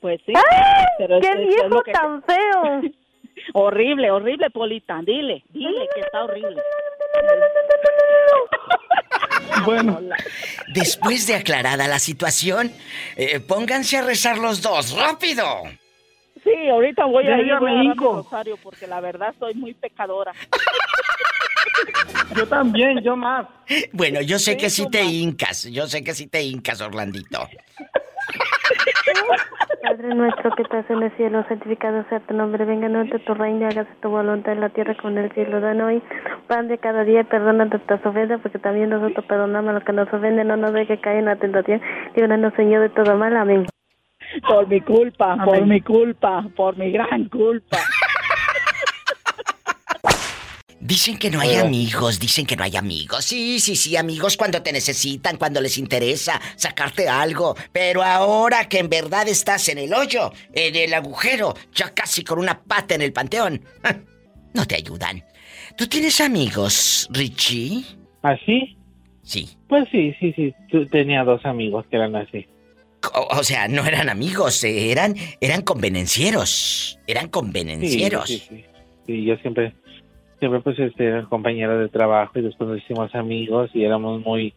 Pues 0.00 0.20
sí. 0.26 0.32
¡Ay! 0.34 0.84
pero 0.98 1.20
¡Qué 1.20 1.28
es- 1.28 1.36
es 1.36 1.46
viejo 1.46 1.68
lo 1.68 1.82
que- 1.84 1.92
tan 1.92 2.24
feo! 2.24 2.82
horrible, 3.54 4.10
horrible, 4.10 4.50
Polita. 4.50 5.00
Dile, 5.06 5.44
dile 5.50 5.88
que 5.94 6.00
está 6.00 6.24
horrible. 6.24 6.60
Bueno, 9.64 10.00
Después 10.74 11.26
de 11.26 11.36
aclarada 11.36 11.88
la 11.88 11.98
situación, 11.98 12.72
eh, 13.16 13.40
pónganse 13.40 13.98
a 13.98 14.02
rezar 14.02 14.38
los 14.38 14.62
dos, 14.62 14.92
rápido. 14.92 15.44
Sí, 16.42 16.68
ahorita 16.70 17.06
voy 17.06 17.26
a 17.26 17.38
ir 17.40 17.52
a 17.52 17.60
Nico. 17.60 18.16
rosario 18.16 18.58
porque 18.62 18.86
la 18.86 19.00
verdad 19.00 19.34
soy 19.38 19.54
muy 19.54 19.72
pecadora. 19.74 20.32
Yo 22.36 22.46
también, 22.46 23.02
yo 23.02 23.16
más. 23.16 23.46
Bueno, 23.92 24.20
yo 24.20 24.38
sé 24.38 24.56
que 24.56 24.68
sí 24.68 24.88
te 24.90 25.02
hincas, 25.02 25.64
yo 25.64 25.86
sé 25.86 26.04
que 26.04 26.14
sí 26.14 26.26
te 26.26 26.42
hincas, 26.42 26.80
Orlandito. 26.80 27.48
Padre 29.82 30.14
nuestro 30.14 30.50
que 30.56 30.62
estás 30.62 30.88
en 30.90 31.02
el 31.02 31.10
cielo, 31.16 31.44
santificado 31.48 32.04
sea 32.08 32.20
tu 32.20 32.34
nombre, 32.34 32.64
venga 32.64 32.86
a 32.86 33.18
tu 33.18 33.34
reino, 33.34 33.66
hágase 33.66 33.90
tu 34.00 34.08
voluntad 34.08 34.52
en 34.52 34.60
la 34.60 34.70
tierra 34.70 34.94
como 34.94 35.18
en 35.18 35.24
el 35.24 35.32
cielo. 35.32 35.60
Danos 35.60 35.88
hoy 35.88 36.02
pan 36.46 36.68
de 36.68 36.78
cada 36.78 37.04
día, 37.04 37.24
perdona 37.24 37.66
nuestras 37.66 38.04
ofensas, 38.04 38.40
porque 38.40 38.58
también 38.58 38.90
nosotros 38.90 39.24
perdonamos 39.26 39.70
a 39.70 39.72
los 39.74 39.84
que 39.84 39.92
nos 39.92 40.12
ofenden, 40.12 40.48
no 40.48 40.56
nos 40.56 40.72
deje 40.72 41.00
caer 41.00 41.18
en 41.18 41.26
la 41.26 41.36
tentación, 41.36 41.80
líbranos 42.14 42.54
Señor 42.54 42.82
de 42.82 42.88
todo 42.90 43.16
mal, 43.16 43.36
amén. 43.36 43.66
Por 44.48 44.66
mi 44.66 44.80
culpa, 44.80 45.36
por 45.44 45.66
mi 45.66 45.80
culpa, 45.80 46.44
por 46.56 46.76
mi 46.76 46.90
gran 46.90 47.28
culpa. 47.28 47.78
Dicen 50.84 51.16
que 51.16 51.30
no 51.30 51.40
hay 51.40 51.54
amigos, 51.54 52.20
dicen 52.20 52.44
que 52.44 52.56
no 52.56 52.62
hay 52.62 52.76
amigos. 52.76 53.24
Sí, 53.24 53.58
sí, 53.58 53.74
sí, 53.74 53.96
amigos 53.96 54.36
cuando 54.36 54.62
te 54.62 54.70
necesitan, 54.70 55.38
cuando 55.38 55.62
les 55.62 55.78
interesa 55.78 56.38
sacarte 56.56 57.08
algo. 57.08 57.54
Pero 57.72 58.02
ahora 58.02 58.68
que 58.68 58.80
en 58.80 58.90
verdad 58.90 59.26
estás 59.26 59.70
en 59.70 59.78
el 59.78 59.94
hoyo, 59.94 60.30
en 60.52 60.76
el 60.76 60.92
agujero, 60.92 61.54
ya 61.74 61.94
casi 61.94 62.22
con 62.22 62.38
una 62.38 62.60
pata 62.60 62.94
en 62.96 63.00
el 63.00 63.14
panteón, 63.14 63.62
no 64.52 64.66
te 64.66 64.74
ayudan. 64.74 65.24
¿Tú 65.74 65.86
tienes 65.86 66.20
amigos, 66.20 67.08
Richie? 67.10 67.82
¿Así? 68.20 68.76
Sí. 69.22 69.56
Pues 69.68 69.88
sí, 69.90 70.14
sí, 70.20 70.34
sí. 70.36 70.54
Tú 70.70 70.84
tenía 70.84 71.24
dos 71.24 71.46
amigos 71.46 71.86
que 71.90 71.96
eran 71.96 72.14
así. 72.14 72.46
O, 73.14 73.42
sea, 73.42 73.68
no 73.68 73.86
eran 73.86 74.10
amigos, 74.10 74.62
eh, 74.64 74.92
eran, 74.92 75.14
eran 75.40 75.62
convenencieros. 75.62 77.00
Eran 77.06 77.28
convenencieros. 77.28 78.28
Sí, 78.28 78.38
sí, 78.38 78.56
sí. 78.56 78.64
sí 79.06 79.24
yo 79.24 79.36
siempre 79.36 79.72
siempre 80.38 80.60
pues 80.60 80.78
este 80.78 81.06
era 81.06 81.24
compañero 81.24 81.78
de 81.78 81.88
trabajo 81.88 82.38
y 82.38 82.42
después 82.42 82.68
nos 82.68 82.78
hicimos 82.78 83.14
amigos 83.14 83.70
y 83.74 83.84
éramos 83.84 84.20
muy 84.24 84.54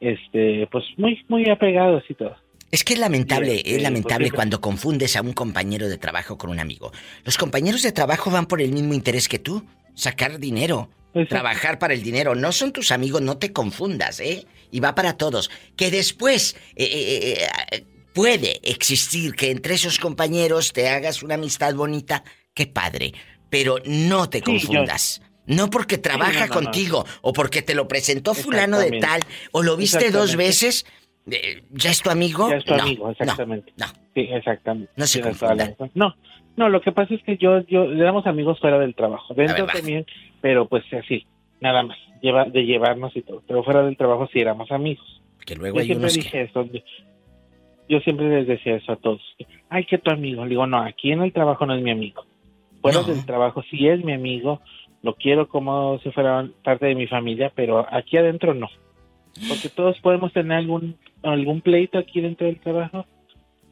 este 0.00 0.68
pues 0.70 0.84
muy 0.96 1.22
muy 1.28 1.48
apegados 1.48 2.04
y 2.08 2.14
todo. 2.14 2.36
Es 2.70 2.84
que 2.84 2.94
es 2.94 3.00
lamentable, 3.00 3.62
es 3.64 3.82
lamentable 3.82 4.30
cuando 4.30 4.60
confundes 4.60 5.16
a 5.16 5.22
un 5.22 5.32
compañero 5.32 5.88
de 5.88 5.98
trabajo 5.98 6.38
con 6.38 6.50
un 6.50 6.60
amigo. 6.60 6.92
Los 7.24 7.36
compañeros 7.36 7.82
de 7.82 7.90
trabajo 7.90 8.30
van 8.30 8.46
por 8.46 8.60
el 8.60 8.72
mismo 8.72 8.94
interés 8.94 9.28
que 9.28 9.40
tú, 9.40 9.64
sacar 9.94 10.38
dinero, 10.38 10.88
trabajar 11.28 11.80
para 11.80 11.94
el 11.94 12.02
dinero. 12.02 12.36
No 12.36 12.52
son 12.52 12.72
tus 12.72 12.92
amigos, 12.92 13.22
no 13.22 13.38
te 13.38 13.52
confundas, 13.52 14.20
¿eh? 14.20 14.46
Y 14.70 14.78
va 14.78 14.94
para 14.94 15.16
todos. 15.16 15.50
Que 15.76 15.90
después 15.90 16.56
eh, 16.76 16.84
eh, 16.84 17.48
eh, 17.72 17.84
puede 18.14 18.60
existir 18.62 19.34
que 19.34 19.50
entre 19.50 19.74
esos 19.74 19.98
compañeros 19.98 20.72
te 20.72 20.88
hagas 20.88 21.24
una 21.24 21.34
amistad 21.34 21.74
bonita, 21.74 22.22
qué 22.54 22.66
padre. 22.66 23.14
Pero 23.50 23.76
no 23.84 24.28
te 24.30 24.40
confundas. 24.42 25.22
No 25.46 25.68
porque 25.68 25.98
trabaja 25.98 26.48
contigo 26.48 27.04
o 27.22 27.32
porque 27.32 27.62
te 27.62 27.74
lo 27.74 27.88
presentó 27.88 28.34
fulano 28.34 28.78
de 28.78 29.00
tal 29.00 29.20
o 29.52 29.62
lo 29.62 29.76
viste 29.76 30.10
dos 30.10 30.36
veces, 30.36 30.86
eh, 31.30 31.62
¿ya 31.70 31.90
es 31.90 32.02
tu 32.02 32.10
amigo? 32.10 32.48
Ya 32.48 32.56
es 32.56 32.64
tu 32.64 32.74
no, 32.74 32.82
amigo, 32.82 33.10
exactamente. 33.10 33.72
No, 33.76 33.86
Sí, 34.14 34.28
exactamente. 34.30 34.92
No 34.96 35.06
se 35.06 35.20
confundan. 35.20 35.74
No, 35.94 36.14
no, 36.56 36.68
lo 36.68 36.80
que 36.80 36.92
pasa 36.92 37.14
es 37.14 37.22
que 37.22 37.36
yo, 37.36 37.60
yo, 37.66 37.84
éramos 37.84 38.26
amigos 38.26 38.60
fuera 38.60 38.78
del 38.78 38.94
trabajo. 38.94 39.34
Dentro 39.34 39.66
también, 39.66 40.06
pero 40.40 40.68
pues 40.68 40.84
así, 40.92 41.26
nada 41.60 41.82
más, 41.82 41.96
lleva, 42.22 42.44
de 42.44 42.64
llevarnos 42.64 43.16
y 43.16 43.22
todo. 43.22 43.42
Pero 43.46 43.64
fuera 43.64 43.82
del 43.82 43.96
trabajo 43.96 44.28
sí 44.32 44.40
éramos 44.40 44.70
amigos. 44.70 45.20
Que 45.44 45.56
luego 45.56 45.76
yo 45.76 45.80
hay 45.80 45.86
siempre 45.86 46.04
unos 46.04 46.14
que- 46.14 46.22
dije 46.22 46.42
eso. 46.42 46.68
Yo 47.88 47.98
siempre 48.00 48.28
les 48.28 48.46
decía 48.46 48.76
eso 48.76 48.92
a 48.92 48.96
todos. 48.96 49.20
Ay, 49.68 49.84
que 49.84 49.98
tu 49.98 50.10
amigo. 50.10 50.44
Le 50.44 50.50
digo, 50.50 50.66
no, 50.66 50.78
aquí 50.80 51.10
en 51.10 51.22
el 51.22 51.32
trabajo 51.32 51.66
no 51.66 51.74
es 51.74 51.82
mi 51.82 51.90
amigo. 51.90 52.24
Fuera 52.82 53.02
del 53.02 53.24
trabajo 53.26 53.62
sí 53.70 53.88
es 53.88 54.04
mi 54.04 54.12
amigo. 54.12 54.60
Lo 55.02 55.14
quiero 55.14 55.48
como 55.48 55.98
si 56.00 56.10
fuera 56.10 56.48
parte 56.64 56.86
de 56.86 56.94
mi 56.94 57.06
familia, 57.06 57.52
pero 57.54 57.86
aquí 57.92 58.16
adentro 58.16 58.54
no. 58.54 58.68
Porque 59.48 59.68
todos 59.68 59.98
podemos 60.00 60.32
tener 60.32 60.58
algún, 60.58 60.96
algún 61.22 61.60
pleito 61.60 61.98
aquí 61.98 62.20
dentro 62.20 62.46
del 62.46 62.60
trabajo. 62.60 63.06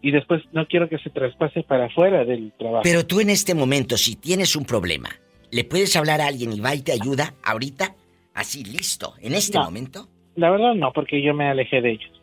Y 0.01 0.12
después 0.12 0.43
no 0.52 0.66
quiero 0.66 0.89
que 0.89 0.98
se 0.98 1.10
traspase 1.10 1.62
para 1.64 1.86
afuera 1.86 2.24
del 2.24 2.52
trabajo. 2.59 2.82
Pero 2.85 3.05
tú 3.06 3.20
en 3.20 3.30
este 3.30 3.55
momento, 3.55 3.97
si 3.97 4.14
tienes 4.14 4.55
un 4.56 4.64
problema, 4.64 5.10
¿le 5.51 5.64
puedes 5.64 5.97
hablar 5.97 6.20
a 6.20 6.26
alguien 6.28 6.52
y 6.52 6.60
va 6.60 6.74
y 6.74 6.82
te 6.82 6.93
ayuda 6.93 7.35
ahorita? 7.44 7.97
Así, 8.35 8.62
listo, 8.64 9.14
en 9.20 9.35
este 9.35 9.59
No. 9.59 9.64
momento. 9.64 10.09
La 10.36 10.51
verdad 10.51 10.74
no, 10.74 10.93
porque 10.93 11.20
yo 11.20 11.35
me 11.35 11.48
alejé 11.48 11.80
de 11.80 11.93
ellos. 11.93 12.22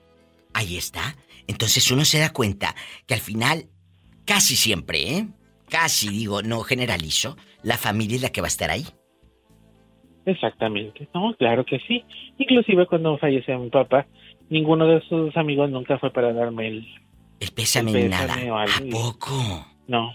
Ahí 0.53 0.77
está. 0.77 1.15
Entonces 1.47 1.91
uno 1.91 2.05
se 2.05 2.19
da 2.19 2.31
cuenta 2.31 2.73
que 3.05 3.13
al 3.13 3.19
final, 3.19 3.65
casi 4.25 4.55
siempre, 4.55 5.17
¿eh? 5.17 5.27
Casi 5.69 6.09
digo, 6.09 6.41
no 6.41 6.61
generalizo, 6.61 7.37
la 7.63 7.77
familia 7.77 8.15
es 8.17 8.21
la 8.21 8.29
que 8.29 8.41
va 8.41 8.47
a 8.47 8.49
estar 8.49 8.69
ahí. 8.69 8.85
Exactamente. 10.25 11.07
No, 11.13 11.35
claro 11.37 11.65
que 11.65 11.79
sí. 11.87 12.03
Inclusive 12.37 12.87
cuando 12.87 13.17
falleció 13.17 13.59
mi 13.59 13.69
papá, 13.69 14.07
ninguno 14.49 14.87
de 14.87 15.01
sus 15.01 15.35
amigos 15.37 15.69
nunca 15.69 15.99
fue 15.99 16.11
para 16.11 16.33
darme 16.33 16.67
el... 16.67 16.87
El 17.39 17.51
pésame 17.51 17.91
el 18.05 18.09
nada. 18.09 18.35
o 18.51 18.57
algo. 18.57 18.73
¿A 18.97 19.03
poco? 19.03 19.33
No. 19.87 20.13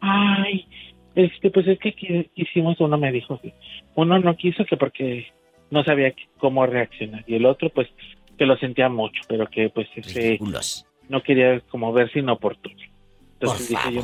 Ay, 0.00 0.66
este, 1.14 1.50
pues 1.50 1.66
es 1.66 1.78
que 1.78 1.94
qui- 1.94 2.30
quisimos, 2.34 2.78
uno 2.80 2.98
me 2.98 3.10
dijo 3.12 3.40
que 3.40 3.54
uno 3.94 4.18
no 4.18 4.36
quiso 4.36 4.64
que 4.64 4.76
porque 4.76 5.26
no 5.70 5.82
sabía 5.84 6.12
cómo 6.38 6.66
reaccionar 6.66 7.24
y 7.26 7.34
el 7.36 7.46
otro 7.46 7.70
pues 7.70 7.88
que 8.38 8.46
lo 8.46 8.56
sentía 8.58 8.88
mucho, 8.88 9.20
pero 9.28 9.46
que 9.46 9.70
pues 9.70 9.88
este 9.94 10.38
no 11.08 11.22
quería 11.22 11.60
como 11.70 11.92
verse 11.92 12.18
inoportuno. 12.18 12.76
Entonces 13.34 13.68
dije 13.70 13.92
yo, 13.94 14.02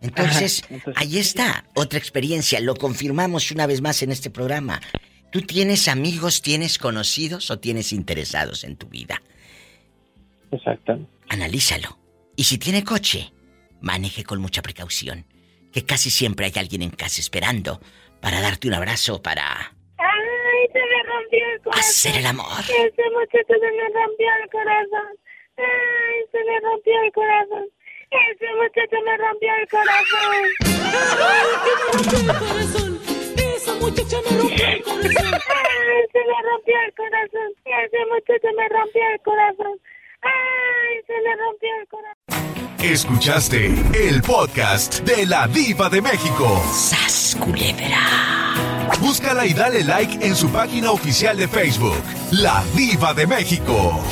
Entonces, 0.00 0.62
ahí 0.96 1.18
está, 1.18 1.64
otra 1.74 1.98
experiencia, 1.98 2.60
lo 2.60 2.74
confirmamos 2.74 3.50
una 3.50 3.66
vez 3.66 3.82
más 3.82 4.02
en 4.02 4.10
este 4.10 4.30
programa. 4.30 4.80
¿Tú 5.30 5.42
tienes 5.42 5.88
amigos, 5.88 6.42
tienes 6.42 6.78
conocidos 6.78 7.50
o 7.50 7.58
tienes 7.58 7.92
interesados 7.92 8.64
en 8.64 8.76
tu 8.76 8.88
vida? 8.88 9.22
Exactamente. 10.50 11.10
Analízalo. 11.28 11.98
Y 12.34 12.44
si 12.44 12.58
tiene 12.58 12.82
coche, 12.82 13.32
maneje 13.80 14.24
con 14.24 14.40
mucha 14.40 14.62
precaución, 14.62 15.26
que 15.72 15.84
casi 15.84 16.10
siempre 16.10 16.46
hay 16.46 16.52
alguien 16.56 16.82
en 16.82 16.90
casa 16.90 17.20
esperando 17.20 17.80
para 18.20 18.40
darte 18.40 18.66
un 18.68 18.74
abrazo, 18.74 19.22
para 19.22 19.74
Ay, 19.98 20.66
se 20.72 20.78
me 20.78 21.02
rompió 21.04 21.38
el 21.54 21.60
corazón. 21.62 21.80
hacer 21.80 22.16
el 22.16 22.26
amor. 22.26 22.60
Ese 22.62 23.10
muchacho 23.12 23.54
se 23.54 23.70
me 23.70 23.88
rompió 23.94 24.26
el 24.42 24.50
corazón. 24.50 25.16
Ay, 25.56 26.24
se 26.32 26.38
me 26.38 26.60
rompió 26.60 26.92
el 27.04 27.12
corazón. 27.12 27.66
Ese 28.10 28.46
muchacho 28.56 28.96
me 29.06 29.16
rompió 29.18 29.50
el 29.60 29.68
corazón. 29.68 30.40
Esa 33.36 33.74
muchacha 33.74 34.16
me 34.28 34.36
rompió 34.36 34.68
el 34.68 34.82
corazón. 34.82 35.14
Ay, 35.24 36.02
se 36.12 36.18
me 36.18 36.38
rompió 36.42 36.74
el 36.86 36.92
corazón. 36.96 37.50
Ese 37.64 37.98
muchacho 38.10 38.48
me 38.56 38.68
rompió 38.68 39.02
el 39.14 39.20
corazón. 39.22 39.80
Ay, 40.22 41.00
se 41.06 41.12
me 41.22 41.36
rompió 41.36 41.70
el 41.80 41.86
corazón. 41.88 42.20
Escuchaste 42.82 43.66
el 44.08 44.22
podcast 44.22 45.00
de 45.02 45.26
la 45.26 45.46
Diva 45.46 45.88
de 45.88 46.02
México. 46.02 46.60
¡Sas, 46.72 47.36
culebra! 47.38 48.00
Búscala 49.00 49.46
y 49.46 49.54
dale 49.54 49.84
like 49.84 50.26
en 50.26 50.34
su 50.34 50.50
página 50.50 50.90
oficial 50.90 51.36
de 51.36 51.46
Facebook, 51.46 52.02
La 52.32 52.64
Diva 52.74 53.14
de 53.14 53.26
México. 53.28 54.02